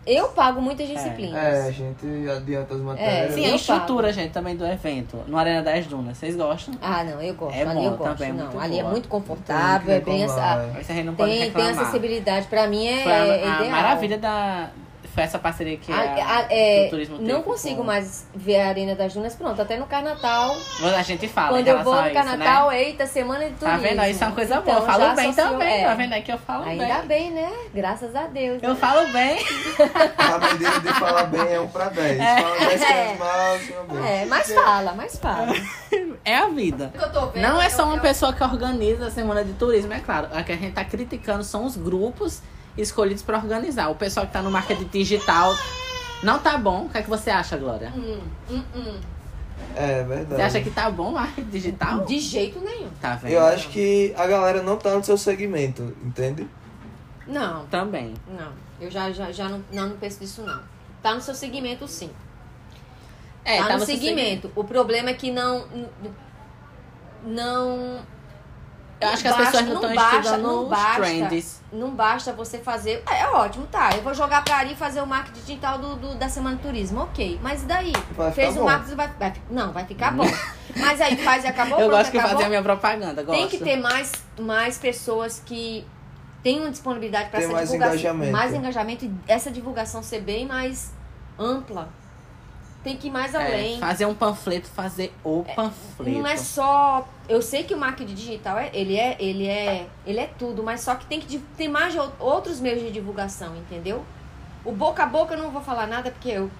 Eu 0.06 0.28
pago 0.30 0.62
muitas 0.62 0.88
disciplinas. 0.88 1.36
É, 1.36 1.68
a 1.68 1.72
gente 1.72 2.06
adianta 2.30 2.76
as 2.76 2.82
matérias. 2.82 3.34
Sim, 3.34 3.46
Eu 3.46 3.54
a 3.54 3.56
estrutura, 3.56 4.14
gente, 4.14 4.32
também 4.32 4.56
do 4.56 4.66
evento. 4.66 5.20
No 5.28 5.38
Arena 5.38 5.64
das 5.64 5.86
Dunas. 5.88 6.18
Vocês 6.18 6.36
gostam? 6.36 6.76
Ah, 6.82 7.04
não, 7.04 7.22
eu 7.22 7.34
gosto. 7.34 7.58
É 7.58 7.64
ali 7.64 7.74
bom, 7.74 7.84
eu 7.86 7.98
gosto. 7.98 8.12
também, 8.18 8.34
não, 8.34 8.46
muito 8.46 8.60
ali 8.60 8.78
é 8.78 8.82
boa. 8.82 8.92
muito 8.92 9.10
Tem 9.10 9.12
confortável, 9.20 9.96
é 9.96 10.00
bem 10.00 10.24
essa. 10.24 10.74
é. 10.80 10.80
Tem, 11.16 11.52
tem 11.52 11.68
acessibilidade. 11.70 12.48
Pra 12.48 12.68
mim 12.68 12.86
é, 12.88 13.04
Foi 13.04 13.12
a, 13.12 13.16
é 13.16 13.32
a 13.50 13.56
ideal. 13.56 13.70
maravilha 13.72 14.18
da... 14.18 14.70
Foi 15.16 15.24
essa 15.24 15.40
parceria 15.40 15.78
que 15.78 15.90
A- 15.94 15.96
a, 15.96 16.38
a- 16.40 16.46
é, 16.50 16.88
o 16.88 16.90
turismo 16.90 17.18
não 17.20 17.42
consigo 17.42 17.78
com- 17.78 17.84
mais 17.86 18.28
ver 18.36 18.60
a 18.60 18.68
Arena 18.68 18.96
das 18.96 19.14
Dunas. 19.14 19.34
Pronto, 19.34 19.62
até 19.62 19.78
no 19.78 19.86
Carnatal. 19.88 20.54
A 20.84 21.02
gente 21.04 21.26
fala 21.30 21.50
Quando 21.58 21.68
em 21.68 21.72
eu 21.72 21.84
vou 21.86 21.96
no 22.02 22.12
Carnatal, 22.12 22.70
né? 22.70 22.84
eita, 22.84 23.08
semana 23.08 23.46
de 23.46 23.52
Tá 23.56 23.78
turismo. 23.78 23.96
vendo? 23.98 24.10
Isso 24.12 24.22
é 24.24 24.28
uma 24.28 24.36
coisa 24.36 24.60
boa. 24.60 24.64
Então, 24.64 24.76
Eu 24.76 24.86
falo 24.86 25.06
já 25.06 25.16
bem 25.16 25.30
associou- 25.30 25.50
também. 25.52 25.84
é. 25.84 25.88
Tá 25.88 25.94
vendo 25.96 26.14
aqui? 26.14 26.32
Eu 26.34 26.38
falo 26.38 26.66
Ainda 26.66 26.86
bem. 27.00 27.08
bem, 27.08 27.32
né? 27.32 27.52
Graças 27.74 28.14
a 28.14 28.28
Deus. 28.28 28.62
Eu 28.62 28.70
né? 28.72 28.76
falo 28.76 29.08
bem. 29.14 29.38
A 30.18 30.38
medida 30.38 30.80
de 30.82 30.94
falar 31.00 31.24
bem 31.24 31.54
é 31.54 31.60
um 31.62 31.68
pra 31.70 31.86
10. 31.88 32.18
Fala 32.18 32.60
10 32.60 32.82
É. 32.82 33.16
mal. 33.16 34.06
É, 34.06 34.26
mas 34.26 34.52
fala, 34.54 34.94
mas 34.94 35.18
fala. 35.18 35.54
É 36.26 36.36
a 36.36 36.48
vida. 36.48 36.92
que 36.94 37.02
eu 37.04 37.12
tô 37.12 37.28
vendo 37.28 37.42
Não 37.42 37.62
é 37.62 37.68
é 37.68 37.70
só 37.70 37.86
uma 37.86 37.96
é 37.96 38.00
o- 38.00 38.02
pessoa 38.02 38.34
que 38.34 38.44
organiza 38.44 39.08
a 39.08 39.12
semana 39.12 39.46
de 39.46 39.54
turismo, 39.54 39.94
é 39.94 40.00
claro. 40.02 40.28
A 40.34 40.44
que 40.44 40.52
a 40.52 40.58
gente 40.58 40.74
tá 40.74 40.84
criticando 40.84 41.42
são 41.44 41.64
os 41.66 41.78
grupos 41.78 42.42
escolhidos 42.78 43.24
pra 43.24 43.38
organizar. 43.38 43.90
O 43.90 43.96
pessoal 43.96 44.26
que 44.26 44.34
tá 44.34 44.42
no 44.42 44.52
marketing 44.52 44.86
digital 44.86 45.56
não 46.24 46.40
tá 46.40 46.58
bom. 46.58 46.86
O 46.86 46.90
que 46.90 46.98
é 46.98 47.02
que 47.02 47.10
você 47.10 47.30
acha, 47.30 47.58
Glória? 47.58 47.92
Hum, 47.96 48.20
hum, 48.50 48.64
hum. 48.76 49.00
É 49.76 50.04
verdade. 50.04 50.36
Você 50.36 50.42
acha 50.42 50.62
que 50.62 50.70
tá 50.70 50.90
bom 50.90 51.10
o 51.10 51.14
marketing 51.14 51.50
digital? 51.50 52.06
De 52.06 52.20
jeito 52.20 52.60
nenhum. 52.60 52.90
Tá 53.02 53.16
vendo? 53.16 53.32
Eu 53.32 53.46
acho 53.46 53.70
que 53.70 54.14
a 54.18 54.26
galera 54.28 54.62
não 54.62 54.78
tá 54.78 54.96
no 54.96 55.04
seu 55.04 55.18
segmento, 55.18 55.96
entende? 56.04 56.48
Não, 57.28 57.66
Também. 57.68 58.14
não. 58.28 58.54
Eu 58.80 58.92
já, 58.92 59.12
já, 59.12 59.32
já 59.32 59.50
não, 59.50 59.64
não, 59.72 59.90
não 59.90 59.98
penso 59.98 60.20
nisso, 60.22 60.42
não. 60.44 60.62
Tá 61.02 61.16
no 61.16 61.22
seu 61.22 61.34
segmento, 61.34 61.88
sim. 61.88 62.10
É, 63.44 63.60
tá, 63.60 63.78
no, 63.78 63.86
seu 63.86 63.96
segmento. 63.96 64.52
O 64.56 64.64
problema 64.64 65.12
é 65.12 65.14
que 65.14 65.32
não. 65.32 65.66
Não. 67.24 68.00
Eu 69.02 69.10
acho 69.10 69.22
que 69.22 69.28
as 69.28 69.36
pessoas 69.36 69.66
não 69.66 69.76
estão 69.76 69.94
basta- 69.96 70.18
estudando 70.20 70.42
não 70.42 70.64
os 70.64 70.70
basta, 70.70 71.02
trends. 71.02 71.62
Não 71.72 71.90
basta 71.92 72.32
você 72.34 72.58
fazer. 72.60 73.04
É, 73.10 73.22
é 73.24 73.28
ótimo, 73.30 73.68
tá. 73.68 73.90
Eu 73.96 74.02
vou 74.02 74.14
jogar 74.14 74.44
pra 74.44 74.56
Ari 74.58 74.72
e 74.72 74.76
fazer 74.76 75.02
o 75.02 75.06
marketing 75.06 75.42
digital 75.42 75.78
do, 75.78 75.96
do- 75.98 76.16
da 76.16 76.30
Semana 76.30 76.56
do 76.56 76.62
Turismo. 76.62 77.02
Ok. 77.02 77.38
Mas 77.44 77.64
e 77.64 77.66
daí? 77.66 77.94
Vai 78.16 78.32
Fez 78.32 78.56
o 78.56 78.60
bom. 78.60 78.66
marketing 78.66 78.96
vai, 78.96 79.08
vai. 79.20 79.34
Não, 79.52 79.74
vai 79.74 79.86
ficar 79.86 80.12
bom. 80.14 80.24
Mas 80.78 81.02
aí 81.02 81.18
faz 81.18 81.44
e 81.44 81.48
acabou. 81.48 81.78
eu 81.80 81.88
pronto, 81.88 82.00
gosto 82.00 82.12
que 82.12 82.18
acabou. 82.18 82.36
fazer 82.38 82.46
a 82.46 82.50
minha 82.50 82.64
propaganda. 82.64 83.22
Gosto. 83.24 83.38
Tem 83.38 83.48
que 83.50 83.58
ter 83.58 83.76
mais, 83.76 84.12
mais 84.40 84.78
pessoas 84.78 85.42
que 85.46 85.86
tenham 86.42 86.70
disponibilidade 86.72 87.30
para 87.30 87.40
Tem 87.40 87.48
essa 87.48 87.54
mais 87.56 87.70
divulgação. 87.70 87.96
engajamento. 88.00 88.32
Mais 88.32 88.54
engajamento 88.54 89.06
e 89.06 89.14
essa 89.28 89.52
divulgação 89.52 90.02
ser 90.02 90.22
bem 90.22 90.46
mais 90.46 90.94
ampla. 91.38 91.90
Tem 92.86 92.96
que 92.96 93.08
ir 93.08 93.12
mais 93.12 93.34
É, 93.34 93.38
além. 93.38 93.80
fazer 93.80 94.06
um 94.06 94.14
panfleto, 94.14 94.68
fazer 94.70 95.12
o 95.24 95.44
panfleto. 95.56 96.20
Não 96.20 96.28
é 96.28 96.38
só. 96.38 97.06
Eu 97.28 97.42
sei 97.42 97.64
que 97.64 97.74
o 97.74 97.78
marketing 97.78 98.14
digital 98.14 98.60
é, 98.60 98.70
ele 98.74 98.96
é, 98.96 99.18
ele 99.20 99.48
é, 99.48 99.88
ele 100.06 100.20
é 100.20 100.28
tudo, 100.38 100.62
mas 100.62 100.82
só 100.82 100.94
que 100.94 101.06
tem 101.08 101.20
que 101.20 101.40
tem 101.58 101.68
mais 101.68 101.96
outros 102.20 102.60
meios 102.60 102.82
de 102.82 102.92
divulgação, 102.92 103.56
entendeu? 103.58 104.06
O 104.64 104.72
boca 104.72 105.02
a 105.02 105.06
boca 105.08 105.34
eu 105.34 105.38
não 105.42 105.50
vou 105.50 105.62
falar 105.64 105.88
nada 105.88 106.12
porque 106.12 106.30
eu. 106.30 106.44
eu 106.44 106.52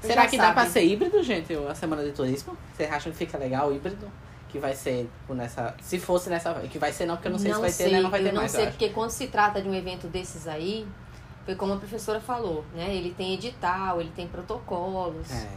Será 0.00 0.28
que 0.28 0.36
dá 0.36 0.44
sabe. 0.44 0.54
pra 0.54 0.66
ser 0.66 0.84
híbrido, 0.84 1.20
gente, 1.24 1.52
a 1.68 1.74
semana 1.74 2.04
de 2.04 2.12
turismo? 2.12 2.56
Vocês 2.76 2.90
acham 2.90 3.10
que 3.10 3.18
fica 3.18 3.36
legal 3.36 3.68
o 3.68 3.74
híbrido? 3.74 4.08
Que 4.48 4.58
vai 4.60 4.74
ser 4.76 5.10
nessa. 5.28 5.74
Se 5.82 5.98
fosse 5.98 6.30
nessa. 6.30 6.54
Que 6.54 6.78
vai 6.78 6.92
ser 6.92 7.04
não, 7.04 7.16
porque 7.16 7.28
eu 7.28 7.32
não 7.32 7.38
sei 7.38 7.52
se 7.52 7.60
vai 7.60 7.72
ter, 7.72 7.90
né? 7.90 8.00
Não 8.00 8.10
vai 8.10 8.20
eu 8.20 8.24
ter 8.26 8.32
não 8.32 8.40
mais. 8.42 8.52
sei, 8.52 8.60
eu 8.60 8.68
acho. 8.68 8.76
porque 8.78 8.90
quando 8.90 9.10
se 9.10 9.26
trata 9.26 9.60
de 9.60 9.68
um 9.68 9.74
evento 9.74 10.06
desses 10.06 10.46
aí, 10.46 10.86
foi 11.48 11.54
como 11.54 11.72
a 11.72 11.76
professora 11.78 12.20
falou, 12.20 12.62
né? 12.74 12.94
Ele 12.94 13.14
tem 13.16 13.32
edital, 13.32 14.02
ele 14.02 14.12
tem 14.14 14.26
protocolos. 14.28 15.30
É. 15.30 15.48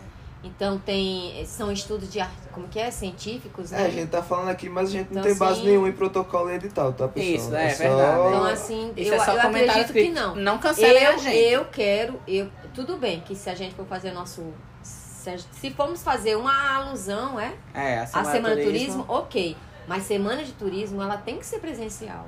Então 0.42 0.80
tem. 0.80 1.46
São 1.46 1.70
estudos 1.70 2.10
de 2.10 2.20
como 2.54 2.66
que 2.70 2.80
é? 2.80 2.90
Científicos, 2.90 3.74
É, 3.74 3.78
né? 3.78 3.86
a 3.88 3.90
gente 3.90 4.10
tá 4.10 4.24
falando 4.24 4.48
aqui, 4.48 4.70
mas 4.70 4.88
a 4.88 4.92
gente 4.94 5.08
não 5.14 5.20
Então, 5.20 5.24
tem 5.30 5.36
base 5.38 5.60
assim- 5.60 5.68
nenhuma 5.68 5.90
em 5.90 5.92
protocolo 5.92 6.50
e 6.50 6.54
edital, 6.56 6.94
tá, 6.94 7.10
pessoal? 7.10 7.36
Isso, 7.36 7.54
é 7.56 7.70
só- 7.72 7.84
verdade. 7.84 8.28
Então, 8.30 8.46
assim, 8.46 8.94
Isso 8.96 9.12
eu, 9.12 9.22
é 9.22 9.26
só 9.26 9.34
eu 9.34 9.42
acredito 9.42 9.74
que 9.74 9.80
escrito. 9.82 10.14
não. 10.14 10.36
Não 10.36 10.58
cancelem 10.60 11.06
a 11.06 11.12
Eu, 11.12 11.20
gente. 11.20 11.36
eu 11.38 11.66
quero, 11.66 12.22
eu, 12.26 12.50
tudo 12.74 12.96
bem 12.96 13.20
que 13.20 13.36
se 13.36 13.50
a 13.50 13.54
gente 13.54 13.76
for 13.76 13.86
fazer 13.86 14.14
nosso. 14.14 14.46
Se, 14.82 15.30
a- 15.30 15.38
se 15.38 15.72
formos 15.72 16.02
fazer 16.02 16.38
uma 16.38 16.74
alusão, 16.78 17.38
é? 17.38 17.54
É, 17.74 18.00
a 18.00 18.04
A 18.04 18.06
semana, 18.08 18.32
semana 18.32 18.56
de 18.56 18.62
de 18.62 18.68
turismo. 18.68 19.04
turismo, 19.04 19.14
ok. 19.14 19.58
Mas 19.88 20.04
semana 20.04 20.42
de 20.44 20.54
turismo, 20.54 21.02
ela 21.02 21.18
tem 21.18 21.38
que 21.38 21.46
ser 21.46 21.60
presencial. 21.60 22.28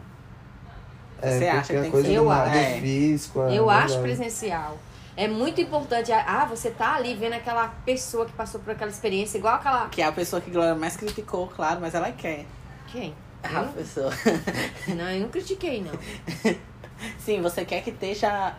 É, 1.23 1.37
Você 1.39 1.47
acha 1.47 1.73
que 1.73 1.79
a 1.79 1.81
tem 1.81 1.83
que 1.85 1.91
coisa 1.91 2.07
ser? 2.07 2.13
do, 2.15 2.23
Eu 2.23 2.31
É. 2.31 2.79
físico. 2.81 3.41
é 3.43 3.55
eu 3.57 3.69
acho 3.69 3.99
presencial. 4.01 4.77
É 5.15 5.27
muito 5.27 5.61
importante. 5.61 6.11
Ah, 6.11 6.45
você 6.49 6.71
tá 6.71 6.95
ali 6.95 7.13
vendo 7.15 7.33
aquela 7.33 7.67
pessoa 7.85 8.25
que 8.25 8.33
passou 8.33 8.59
por 8.59 8.71
aquela 8.71 8.89
experiência, 8.91 9.37
igual 9.37 9.55
aquela. 9.55 9.87
Que 9.89 10.01
é 10.01 10.05
a 10.05 10.11
pessoa 10.11 10.41
que 10.41 10.49
Glória 10.51 10.75
mais 10.75 10.97
criticou, 10.97 11.47
claro, 11.47 11.79
mas 11.79 11.93
ela 11.95 12.11
quer. 12.11 12.45
Quem? 12.91 13.13
A 13.43 13.61
Eu? 13.61 13.67
pessoa. 13.69 14.11
Não, 14.87 15.09
eu 15.11 15.21
não 15.21 15.29
critiquei, 15.29 15.81
não. 15.83 15.91
Sim, 17.19 17.41
você 17.41 17.63
quer 17.65 17.81
que 17.83 17.89
esteja 17.91 18.55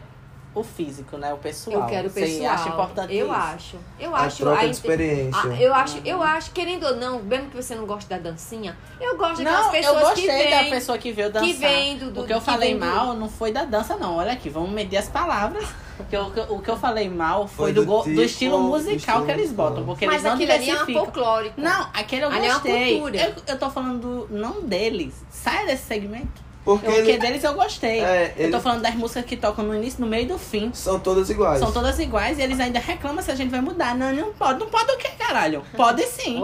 o 0.55 0.63
físico, 0.63 1.17
né? 1.17 1.33
O 1.35 1.37
pessoal. 1.39 1.81
Eu 1.81 1.87
quero 1.87 2.07
o 2.07 2.11
Você 2.11 2.21
pessoal. 2.21 2.51
acha 2.53 2.69
importante 2.69 3.15
Eu 3.15 3.27
isso? 3.27 3.35
acho. 3.35 3.77
Eu 3.99 4.15
A 4.15 4.21
acho. 4.21 4.37
troca 4.37 4.61
de 4.61 4.67
inte- 4.67 4.75
experiência. 4.75 5.41
Ah, 5.43 5.61
eu 5.61 5.75
acho, 5.75 6.01
eu 6.05 6.23
acho, 6.23 6.51
querendo 6.53 6.85
ou 6.87 6.97
não, 6.97 7.21
mesmo 7.23 7.51
que 7.51 7.57
você 7.57 7.75
não 7.75 7.87
goste 7.87 8.09
da 8.09 8.19
dancinha, 8.19 8.77
eu 9.01 9.17
gosto 9.17 9.39
daquelas 9.43 9.65
Não, 9.67 9.73
pessoas 9.73 9.95
eu 10.03 10.09
gostei 10.09 10.45
que 10.47 10.51
da 10.51 10.65
pessoa 10.71 10.99
que 10.99 11.13
veio 11.13 11.33
dançar. 11.33 11.49
que 11.49 11.53
vem 11.55 11.99
do- 11.99 12.11
do- 12.11 12.23
o 12.23 12.27
que 12.27 12.33
eu 12.33 12.39
que 12.39 12.45
falei 12.45 12.71
vem 12.71 12.79
do- 12.79 12.87
mal 12.87 13.15
não 13.15 13.29
foi 13.29 13.53
da 13.53 13.65
dança, 13.65 13.97
não. 13.97 14.17
Olha 14.17 14.33
aqui, 14.33 14.49
vamos 14.49 14.71
medir 14.71 14.97
as 14.97 15.09
palavras. 15.09 15.67
Porque 15.97 16.17
o, 16.17 16.31
que 16.31 16.41
eu- 16.41 16.57
o 16.57 16.61
que 16.61 16.69
eu 16.69 16.77
falei 16.77 17.09
mal 17.09 17.47
foi, 17.47 17.67
Foi 17.67 17.73
do, 17.73 17.83
do 17.83 17.87
go- 17.87 17.99
do 18.03 18.05
tipo, 18.11 18.21
estilo 18.23 18.59
musical 18.59 18.97
estilo 18.97 19.27
que 19.27 19.31
eles 19.33 19.53
botam. 19.53 19.85
Porque 19.85 20.07
Mas 20.07 20.15
eles 20.17 20.25
não 20.25 20.33
aquilo 20.35 20.51
ali 20.53 20.63
é 20.63 20.65
diversificam. 20.67 21.05
folclórico. 21.05 21.61
Não, 21.61 21.89
aquele 21.95 22.25
eu 22.25 22.29
Ali 22.31 22.39
é 22.47 22.49
uma 22.49 22.55
gostei. 22.55 22.93
cultura. 23.01 23.17
eu, 23.17 23.35
eu 23.47 23.59
tô 23.59 23.71
falando 23.71 24.01
do, 24.27 24.29
não 24.37 24.61
deles. 24.63 25.15
Sai 25.31 25.67
desse 25.67 25.85
segmento. 25.87 26.43
Porque 26.65 26.89
o 26.89 26.91
que 26.91 27.11
ele- 27.11 27.19
deles 27.19 27.45
eu 27.45 27.53
gostei. 27.53 28.01
É, 28.01 28.35
Eu 28.39 28.51
tô 28.51 28.59
falando 28.59 28.81
das 28.81 28.95
músicas 28.95 29.27
que 29.27 29.37
tocam 29.37 29.65
no 29.65 29.75
início, 29.75 30.01
no 30.01 30.07
meio 30.07 30.23
e 30.25 30.27
do 30.27 30.39
fim. 30.39 30.73
são 30.73 30.99
todas 30.99 31.29
iguais. 31.29 31.59
São 31.59 31.71
todas 31.71 31.99
iguais 31.99 32.39
e 32.39 32.43
eles 32.43 32.59
ainda 32.59 32.79
reclamam 32.79 33.23
se 33.23 33.31
a 33.31 33.35
gente 33.35 33.51
vai 33.51 33.61
mudar. 33.61 33.95
Não, 33.95 34.11
não 34.13 34.33
pode. 34.33 34.61
Não 34.61 34.69
pode 34.69 34.91
o 34.93 34.97
quê, 34.97 35.11
caralho? 35.19 35.63
Pode 35.77 36.03
sim. 36.07 36.41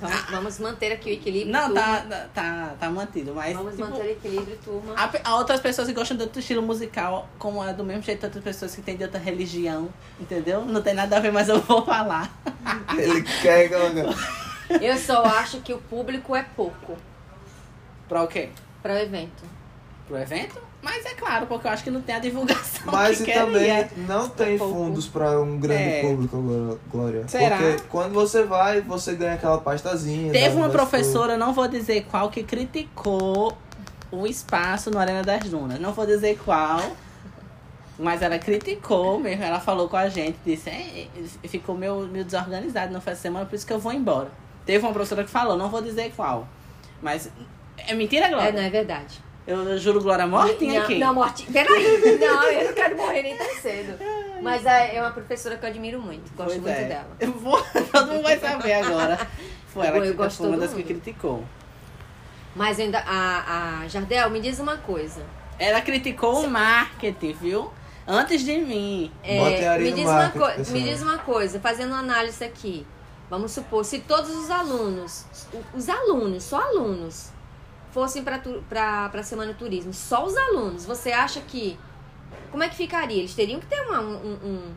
Vamos, 0.00 0.20
vamos 0.30 0.58
manter 0.58 0.92
aqui 0.92 1.10
o 1.10 1.12
equilíbrio. 1.12 1.52
Não, 1.52 1.66
turma. 1.66 1.80
tá, 1.82 2.26
tá, 2.34 2.74
tá 2.80 2.90
mantido, 2.90 3.34
mas. 3.34 3.54
Vamos 3.54 3.76
tipo, 3.76 3.88
manter 3.88 4.02
o 4.02 4.10
equilíbrio, 4.10 4.58
turma. 4.64 4.94
Há, 5.24 5.36
outras 5.36 5.60
pessoas 5.60 5.86
que 5.88 5.94
gostam 5.94 6.16
de 6.16 6.22
outro 6.22 6.40
estilo 6.40 6.62
musical, 6.62 7.28
como 7.38 7.62
é 7.62 7.72
do 7.74 7.84
mesmo 7.84 8.02
jeito 8.02 8.24
outras 8.24 8.42
pessoas 8.42 8.74
que 8.74 8.80
têm 8.80 8.96
de 8.96 9.04
outra 9.04 9.20
religião, 9.20 9.90
entendeu? 10.18 10.64
Não 10.64 10.80
tem 10.80 10.94
nada 10.94 11.18
a 11.18 11.20
ver, 11.20 11.32
mas 11.32 11.48
eu 11.50 11.60
vou 11.60 11.84
falar. 11.84 12.32
Ele 12.96 13.22
quer 13.42 13.68
colocar. 13.68 14.42
Eu 14.80 14.96
só 14.96 15.22
acho 15.24 15.60
que 15.60 15.74
o 15.74 15.78
público 15.78 16.34
é 16.34 16.42
pouco 16.56 16.96
Pra 18.08 18.22
o 18.22 18.26
quê? 18.26 18.48
Para 18.82 18.94
o 18.94 18.98
evento. 18.98 19.42
Pro 20.08 20.18
evento? 20.18 20.60
Mas 20.82 21.06
é 21.06 21.14
claro, 21.14 21.46
porque 21.46 21.66
eu 21.66 21.70
acho 21.70 21.84
que 21.84 21.90
não 21.92 22.02
tem 22.02 22.14
a 22.14 22.18
divulgação 22.18 22.90
Mas 22.90 23.18
que 23.18 23.22
e 23.22 23.26
queria. 23.26 23.44
também 23.44 23.88
não 24.08 24.28
tem 24.28 24.58
pouco. 24.58 24.74
fundos 24.74 25.06
para 25.06 25.40
um 25.40 25.56
grande 25.58 25.82
É. 25.82 26.00
público, 26.02 26.36
Gló- 26.42 26.76
Glória. 26.90 27.28
Será? 27.28 27.56
Porque 27.56 27.82
quando 27.88 28.12
você 28.12 28.42
vai, 28.42 28.80
você 28.80 29.14
ganha 29.14 29.34
aquela 29.34 29.58
pastazinha. 29.58 30.32
Teve 30.32 30.46
das- 30.48 30.56
uma 30.56 30.68
professora, 30.68 31.36
não 31.36 31.52
vou 31.52 31.68
dizer 31.68 32.04
qual, 32.10 32.28
que 32.30 32.42
criticou 32.42 33.56
o 34.10 34.26
espaço 34.26 34.90
no 34.90 34.98
Arena 34.98 35.22
das 35.22 35.44
Dunas. 35.48 35.78
Não 35.80 35.92
vou 35.92 36.04
dizer 36.04 36.36
qual, 36.44 36.80
mas 37.96 38.20
ela 38.20 38.38
criticou 38.38 39.20
mesmo. 39.20 39.44
Ela 39.44 39.60
falou 39.60 39.88
com 39.88 39.96
a 39.96 40.08
gente, 40.08 40.36
disse, 40.44 40.68
é, 40.68 41.06
ficou 41.46 41.76
meio, 41.76 42.00
meio 42.08 42.24
desorganizado, 42.24 42.92
não 42.92 43.00
foi 43.00 43.12
essa 43.12 43.22
semana, 43.22 43.46
por 43.46 43.54
isso 43.54 43.64
que 43.66 43.72
eu 43.72 43.78
vou 43.78 43.92
embora. 43.92 44.28
Teve 44.66 44.84
uma 44.84 44.92
professora 44.92 45.22
que 45.22 45.30
falou, 45.30 45.56
não 45.56 45.68
vou 45.70 45.80
dizer 45.80 46.12
qual. 46.16 46.46
Mas 47.00 47.30
é 47.78 47.94
mentira, 47.94 48.26
É, 48.26 48.30
Glória? 48.30 48.52
não 48.52 48.60
é 48.60 48.70
verdade. 48.70 49.20
Eu 49.46 49.76
juro 49.76 50.00
Glória 50.00 50.24
mortinha 50.26 50.74
não, 50.78 50.82
aqui. 50.84 50.98
Não, 50.98 51.14
mortinha. 51.14 51.50
Peraí. 51.52 51.98
Não, 52.20 52.42
eu 52.44 52.68
não 52.68 52.72
quero 52.74 52.96
morrer 52.96 53.22
nem 53.22 53.36
tão 53.36 53.54
cedo. 53.56 53.98
Mas 54.40 54.64
é 54.64 54.94
é 54.96 55.00
uma 55.02 55.10
professora 55.10 55.56
que 55.56 55.64
eu 55.64 55.68
admiro 55.70 56.00
muito. 56.00 56.32
Gosto 56.34 56.50
Pois 56.50 56.56
muito 56.62 56.68
é. 56.68 56.84
dela. 56.84 57.08
Eu 57.18 57.32
vou, 57.32 57.60
todo 57.92 58.06
mundo 58.12 58.22
vai 58.22 58.38
saber 58.38 58.74
agora. 58.74 59.18
Foi 59.66 59.84
ela 59.86 59.96
Eu 59.98 60.02
que 60.04 60.12
gosto 60.12 60.38
foi 60.38 60.46
uma 60.48 60.58
das 60.58 60.70
que 60.70 60.76
mundo. 60.76 60.86
criticou. 60.86 61.44
Mas 62.54 62.78
ainda, 62.78 63.00
a, 63.00 63.80
a 63.82 63.88
Jardel, 63.88 64.30
me 64.30 64.40
diz 64.40 64.60
uma 64.60 64.76
coisa. 64.76 65.22
Ela 65.58 65.80
criticou 65.80 66.44
o 66.44 66.48
marketing, 66.50 67.32
viu? 67.32 67.72
Antes 68.06 68.44
de 68.44 68.58
mim. 68.58 69.10
É, 69.24 69.76
me, 69.78 69.90
diz 69.92 70.04
uma 70.04 70.12
marketing, 70.14 70.38
coi- 70.38 70.54
pessoal. 70.54 70.78
me 70.78 70.88
diz 70.88 71.02
uma 71.02 71.18
coisa, 71.18 71.58
fazendo 71.58 71.88
uma 71.90 71.98
análise 71.98 72.44
aqui. 72.44 72.86
Vamos 73.28 73.50
supor, 73.50 73.84
se 73.84 73.98
todos 74.00 74.30
os 74.36 74.50
alunos, 74.50 75.24
os 75.74 75.88
alunos, 75.88 76.44
só 76.44 76.60
alunos, 76.60 77.31
fossem 77.92 78.22
para 78.24 78.40
a 79.12 79.22
Semana 79.22 79.54
Turismo, 79.54 79.92
só 79.94 80.24
os 80.24 80.36
alunos, 80.36 80.84
você 80.84 81.12
acha 81.12 81.40
que. 81.40 81.78
Como 82.50 82.62
é 82.62 82.68
que 82.68 82.76
ficaria? 82.76 83.18
Eles 83.18 83.34
teriam 83.34 83.60
que 83.60 83.66
ter 83.66 83.80
uma, 83.82 84.00
um, 84.00 84.14
um- 84.14 84.74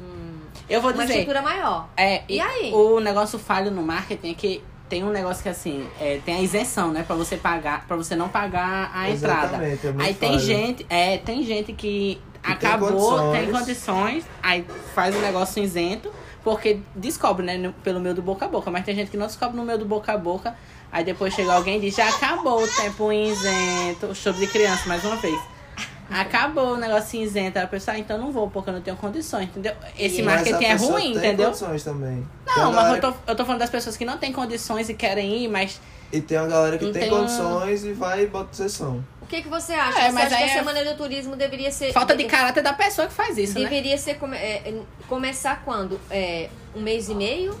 um- 0.00 0.40
Eu 0.68 0.80
vou 0.80 0.92
uma 0.92 1.02
dizer. 1.02 1.14
estrutura 1.20 1.42
maior. 1.42 1.88
É, 1.96 2.22
E 2.28 2.38
aí? 2.40 2.72
O 2.72 3.00
negócio 3.00 3.38
falho 3.38 3.70
no 3.70 3.82
marketing 3.82 4.30
é 4.30 4.34
que 4.34 4.62
tem 4.88 5.02
um 5.04 5.10
negócio 5.10 5.42
que 5.42 5.48
assim, 5.48 5.86
é, 6.00 6.20
tem 6.24 6.36
a 6.36 6.40
isenção, 6.40 6.92
né? 6.92 7.02
Pra 7.02 7.16
você 7.16 7.36
pagar, 7.36 7.86
para 7.86 7.96
você 7.96 8.14
não 8.14 8.28
pagar 8.28 8.90
a 8.94 9.10
entrada. 9.10 9.46
Exatamente, 9.46 9.86
é 9.86 9.92
muito 9.92 10.06
Aí 10.06 10.14
tem 10.14 10.30
falho. 10.30 10.40
gente, 10.42 10.86
é, 10.88 11.18
tem 11.18 11.42
gente 11.42 11.72
que, 11.72 12.20
tem 12.42 12.52
acabou, 12.52 12.88
condições. 12.90 13.38
tem 13.38 13.50
condições, 13.52 14.24
aí 14.42 14.64
faz 14.94 15.14
o 15.16 15.18
negócio 15.18 15.62
isento, 15.62 16.10
porque 16.44 16.80
descobre, 16.94 17.44
né, 17.44 17.56
no- 17.58 17.72
pelo 17.72 17.98
meio 18.00 18.14
do 18.14 18.22
boca 18.22 18.46
a 18.46 18.48
boca. 18.48 18.70
Mas 18.70 18.84
tem 18.84 18.94
gente 18.94 19.10
que 19.10 19.16
não 19.16 19.26
descobre 19.26 19.56
no 19.56 19.64
meio 19.64 19.78
do 19.78 19.84
boca 19.84 20.12
a 20.12 20.16
boca. 20.18 20.56
Aí 20.90 21.04
depois 21.04 21.34
chega 21.34 21.52
alguém 21.52 21.76
e 21.76 21.80
diz, 21.80 21.94
já 21.96 22.08
acabou 22.08 22.62
o 22.62 22.68
tempo 22.68 23.12
isento. 23.12 24.14
Choro 24.14 24.38
de 24.38 24.46
criança, 24.46 24.88
mais 24.88 25.04
uma 25.04 25.16
vez. 25.16 25.38
Acabou 26.10 26.72
o 26.74 26.76
negócio 26.78 27.20
isento. 27.20 27.58
Aí 27.58 27.64
a 27.64 27.68
pessoa, 27.68 27.94
ah, 27.94 27.98
então 27.98 28.16
não 28.16 28.32
vou, 28.32 28.48
porque 28.48 28.70
eu 28.70 28.74
não 28.74 28.80
tenho 28.80 28.96
condições, 28.96 29.44
entendeu? 29.44 29.74
Esse 29.98 30.20
E- 30.20 30.22
marketing 30.22 30.64
é 30.64 30.74
ruim, 30.74 31.02
tem 31.12 31.16
entendeu? 31.18 31.46
condições 31.46 31.84
também. 31.84 32.26
Tem 32.46 32.56
Não, 32.56 32.70
uma 32.70 32.82
mas 32.82 32.94
eu 32.96 33.00
galera- 33.02 33.18
tô, 33.26 33.30
eu 33.32 33.36
tô 33.36 33.44
falando 33.44 33.60
das 33.60 33.68
pessoas 33.70 33.96
que 33.96 34.04
não 34.06 34.16
têm 34.16 34.32
condições 34.32 34.88
e 34.88 34.94
querem 34.94 35.44
ir, 35.44 35.48
mas. 35.48 35.78
E 36.10 36.22
tem 36.22 36.38
uma 36.38 36.46
galera 36.48 36.78
que 36.78 36.84
tem, 36.86 37.02
tem 37.02 37.12
um- 37.12 37.18
condições 37.18 37.84
e 37.84 37.92
vai 37.92 38.22
e 38.22 38.26
bota 38.26 38.54
sessão. 38.54 39.04
O 39.20 39.26
que, 39.26 39.42
que 39.42 39.48
você 39.50 39.74
acha? 39.74 39.98
É, 39.98 40.06
você 40.06 40.12
mas 40.12 40.24
acha 40.32 40.36
que 40.38 40.42
a 40.42 40.46
é- 40.46 40.54
Semana 40.58 40.82
do 40.82 40.96
Turismo 40.96 41.36
deveria 41.36 41.70
ser. 41.70 41.92
Falta 41.92 42.16
de 42.16 42.24
caráter 42.24 42.62
da 42.62 42.72
pessoa 42.72 43.06
que 43.06 43.12
faz 43.12 43.36
isso, 43.36 43.52
né? 43.58 43.64
Deveria 43.68 43.98
ser 43.98 44.14
come- 44.14 44.38
é, 44.38 44.62
é, 44.66 44.74
começar 45.06 45.60
quando? 45.66 46.00
É, 46.10 46.48
um 46.74 46.80
mês 46.80 47.10
e 47.10 47.14
meio 47.14 47.54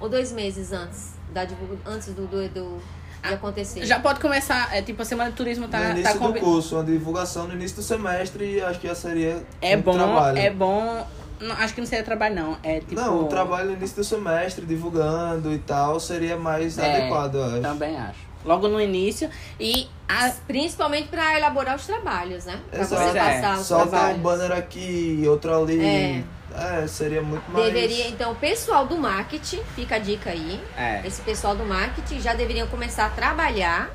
ou 0.00 0.08
dois 0.08 0.32
meses 0.32 0.72
antes 0.72 1.10
da 1.32 1.46
antes 1.86 2.08
do, 2.14 2.26
do, 2.26 2.48
do- 2.48 2.78
de 3.22 3.34
acontecer? 3.34 3.84
Já 3.84 4.00
pode 4.00 4.18
começar, 4.20 4.74
é 4.74 4.80
tipo, 4.82 5.02
a 5.02 5.04
Semana 5.04 5.30
do 5.30 5.36
Turismo 5.36 5.66
no 5.66 5.70
tá, 5.70 5.90
início 5.90 6.04
tá 6.04 6.12
do 6.12 6.18
combi- 6.18 6.40
curso, 6.40 6.76
uma 6.76 6.84
divulgação 6.84 7.46
no 7.46 7.54
início 7.54 7.76
do 7.76 7.82
semestre 7.82 8.54
e 8.56 8.60
acho 8.62 8.80
que 8.80 8.88
já 8.88 8.94
seria 8.94 9.44
É 9.60 9.76
um 9.76 9.80
bom, 9.82 9.92
trabalho. 9.92 10.38
é 10.38 10.50
bom. 10.50 11.06
Não, 11.40 11.54
acho 11.56 11.74
que 11.74 11.80
não 11.80 11.88
seria 11.88 12.04
trabalho, 12.04 12.34
não. 12.34 12.56
É 12.62 12.80
tipo. 12.80 12.94
Não, 12.94 13.20
o 13.22 13.24
trabalho 13.28 13.70
no 13.70 13.76
início 13.76 13.96
do 13.96 14.04
semestre, 14.04 14.64
divulgando 14.66 15.52
e 15.52 15.58
tal, 15.58 15.98
seria 15.98 16.36
mais 16.36 16.76
É, 16.78 16.96
adequado, 16.98 17.34
eu 17.36 17.44
acho. 17.44 17.60
Também 17.62 17.96
acho. 17.98 18.30
Logo 18.44 18.68
no 18.68 18.80
início. 18.80 19.28
E 19.58 19.86
a, 20.08 20.30
Principalmente 20.46 21.08
para 21.08 21.36
elaborar 21.38 21.76
os 21.76 21.86
trabalhos, 21.86 22.44
né? 22.46 22.58
Para 22.70 22.80
Exato. 22.80 23.02
você 23.10 23.18
É, 23.18 23.20
passar 23.34 23.58
os 23.58 23.66
Solta 23.66 23.84
um 23.86 23.88
trabalhos. 23.90 24.20
banner 24.20 24.52
aqui, 24.52 25.24
outro 25.28 25.62
ali. 25.62 25.80
É. 25.82 26.24
É, 26.54 26.86
seria 26.86 27.22
muito 27.22 27.48
mais. 27.50 27.66
Deveria, 27.66 28.08
então, 28.08 28.32
o 28.32 28.36
pessoal 28.36 28.86
do 28.86 28.96
marketing, 28.96 29.62
fica 29.74 29.96
a 29.96 29.98
dica 29.98 30.30
aí. 30.30 30.60
é. 30.76 31.06
Esse 31.06 31.22
pessoal 31.22 31.54
do 31.54 31.64
marketing 31.64 32.20
já 32.20 32.34
deveriam 32.34 32.66
começar 32.68 33.06
a 33.06 33.10
trabalhar 33.10 33.90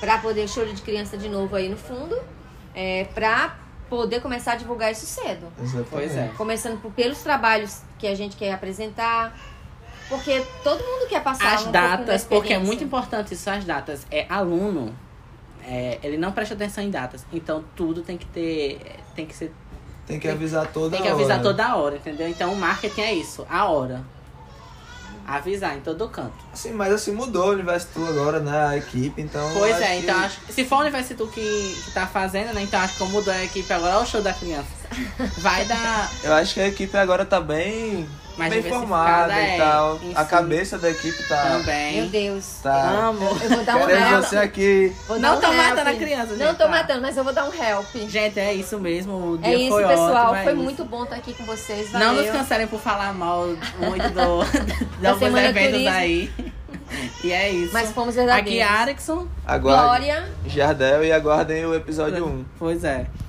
para 0.00 0.18
poder 0.18 0.48
choro 0.48 0.72
de 0.72 0.82
criança 0.82 1.16
de 1.16 1.28
novo 1.28 1.56
aí 1.56 1.68
no 1.68 1.76
fundo, 1.76 2.16
é, 2.74 3.04
para 3.14 3.56
poder 3.88 4.20
começar 4.20 4.52
a 4.52 4.56
divulgar 4.56 4.92
isso 4.92 5.06
cedo. 5.06 5.50
Exatamente. 5.60 5.88
Pois 5.90 6.16
é. 6.16 6.30
Começando 6.36 6.80
por, 6.80 6.92
pelos 6.92 7.18
trabalhos 7.22 7.82
que 7.98 8.06
a 8.06 8.14
gente 8.14 8.36
quer 8.36 8.52
apresentar. 8.52 9.36
Porque 10.08 10.42
todo 10.64 10.82
mundo 10.82 11.06
quer 11.06 11.22
passar 11.22 11.54
As 11.54 11.66
um 11.66 11.70
datas, 11.70 12.24
porque 12.24 12.54
é 12.54 12.58
muito 12.58 12.82
importante 12.82 13.34
isso, 13.34 13.50
as 13.50 13.62
datas. 13.64 14.06
É 14.10 14.24
aluno, 14.30 14.96
é, 15.62 15.98
ele 16.02 16.16
não 16.16 16.32
presta 16.32 16.54
atenção 16.54 16.82
em 16.82 16.90
datas. 16.90 17.26
Então 17.30 17.62
tudo 17.76 18.00
tem 18.02 18.16
que 18.16 18.24
ter. 18.26 18.80
Tem 19.14 19.26
que 19.26 19.34
ser 19.34 19.52
Tem 20.08 20.18
que 20.18 20.26
avisar 20.28 20.66
toda 20.66 20.96
Tem 20.96 21.02
que 21.02 21.08
avisar 21.12 21.34
hora. 21.36 21.42
toda 21.42 21.76
hora, 21.76 21.96
entendeu? 21.96 22.28
Então 22.28 22.52
o 22.52 22.56
marketing 22.56 23.00
é 23.02 23.12
isso, 23.14 23.46
a 23.48 23.66
hora. 23.66 24.02
Avisar 25.26 25.76
em 25.76 25.80
todo 25.80 26.08
canto. 26.08 26.32
Sim, 26.54 26.72
mas 26.72 26.90
assim, 26.90 27.12
mudou 27.12 27.48
o 27.48 27.52
universo 27.52 27.88
tu 27.92 28.02
agora, 28.06 28.40
né? 28.40 28.66
A 28.68 28.76
equipe, 28.78 29.20
então. 29.20 29.46
Pois 29.52 29.78
é, 29.78 29.88
que- 29.96 30.02
então 30.04 30.16
acho 30.20 30.40
que 30.40 30.52
se 30.54 30.64
for 30.64 30.76
o 30.76 30.80
Universo 30.80 31.14
Tu 31.14 31.26
que, 31.28 31.82
que 31.84 31.90
tá 31.92 32.06
fazendo, 32.06 32.54
né? 32.54 32.62
Então 32.62 32.80
acho 32.80 32.94
que 32.94 32.98
como 33.00 33.12
mudou 33.12 33.32
a 33.34 33.44
equipe 33.44 33.70
agora, 33.70 33.96
olha 33.96 34.04
o 34.04 34.06
show 34.06 34.22
da 34.22 34.32
criança. 34.32 34.66
Vai 35.36 35.66
dar 35.66 36.10
Eu 36.24 36.32
acho 36.32 36.54
que 36.54 36.60
a 36.60 36.68
equipe 36.68 36.96
agora 36.96 37.26
tá 37.26 37.38
bem. 37.42 38.08
Mais 38.38 38.52
bem 38.52 38.62
formada 38.62 39.34
é, 39.34 39.54
e 39.54 39.58
tal. 39.58 39.98
em 40.02 40.12
A 40.14 40.24
si. 40.24 40.30
cabeça 40.30 40.78
da 40.78 40.90
equipe 40.90 41.22
tá. 41.28 41.44
Meu 41.50 41.58
também. 41.60 42.08
Deus. 42.08 42.46
Tá. 42.62 42.88
Amo. 42.90 43.24
Eu 43.42 43.48
vou 43.50 43.64
dar 43.64 43.76
um 43.76 43.86
Queremos 43.86 44.10
help. 44.12 44.24
você 44.24 44.36
aqui. 44.36 44.92
Vou 45.06 45.18
Não 45.18 45.30
dar 45.30 45.36
um 45.36 45.40
tô 45.40 45.46
help. 45.52 45.56
matando 45.68 45.90
a 45.90 45.94
criança, 45.94 46.26
Não 46.32 46.36
gente, 46.46 46.56
tô 46.56 46.64
tá? 46.64 46.68
matando, 46.68 47.02
mas 47.02 47.16
eu 47.16 47.24
vou 47.24 47.32
dar 47.32 47.44
um 47.44 47.52
help. 47.52 47.86
Gente, 48.08 48.38
é 48.38 48.54
isso 48.54 48.78
mesmo. 48.78 49.32
O 49.32 49.38
dia 49.38 49.52
É 49.52 49.56
isso, 49.56 49.68
foi 49.70 49.86
pessoal. 49.86 50.10
ótimo, 50.26 50.34
é 50.36 50.44
foi 50.44 50.52
isso. 50.54 50.62
muito 50.62 50.84
bom 50.84 51.04
estar 51.04 51.16
aqui 51.16 51.34
com 51.34 51.44
vocês. 51.44 51.92
Não 51.92 52.00
Valeu. 52.00 52.22
nos 52.22 52.30
cancelem 52.30 52.66
por 52.66 52.80
falar 52.80 53.12
mal 53.12 53.46
muito 53.78 54.08
do, 54.10 54.44
Da 55.02 55.10
dos 55.10 55.18
Semana 55.18 55.48
eventos 55.48 55.70
Turismo. 55.72 55.90
aí. 55.94 56.30
E 57.22 57.30
é 57.30 57.50
isso. 57.50 57.70
Mas 57.74 57.90
fomos 57.90 58.16
Aqui, 58.16 58.24
verdadeiros. 58.26 58.70
Arikson. 58.70 59.28
Aguardem. 59.46 59.84
Glória. 59.84 60.28
Jardel 60.46 61.04
e 61.04 61.12
aguardem 61.12 61.66
o 61.66 61.74
episódio 61.74 62.24
1. 62.26 62.44
Pois 62.58 62.82
é. 62.82 63.04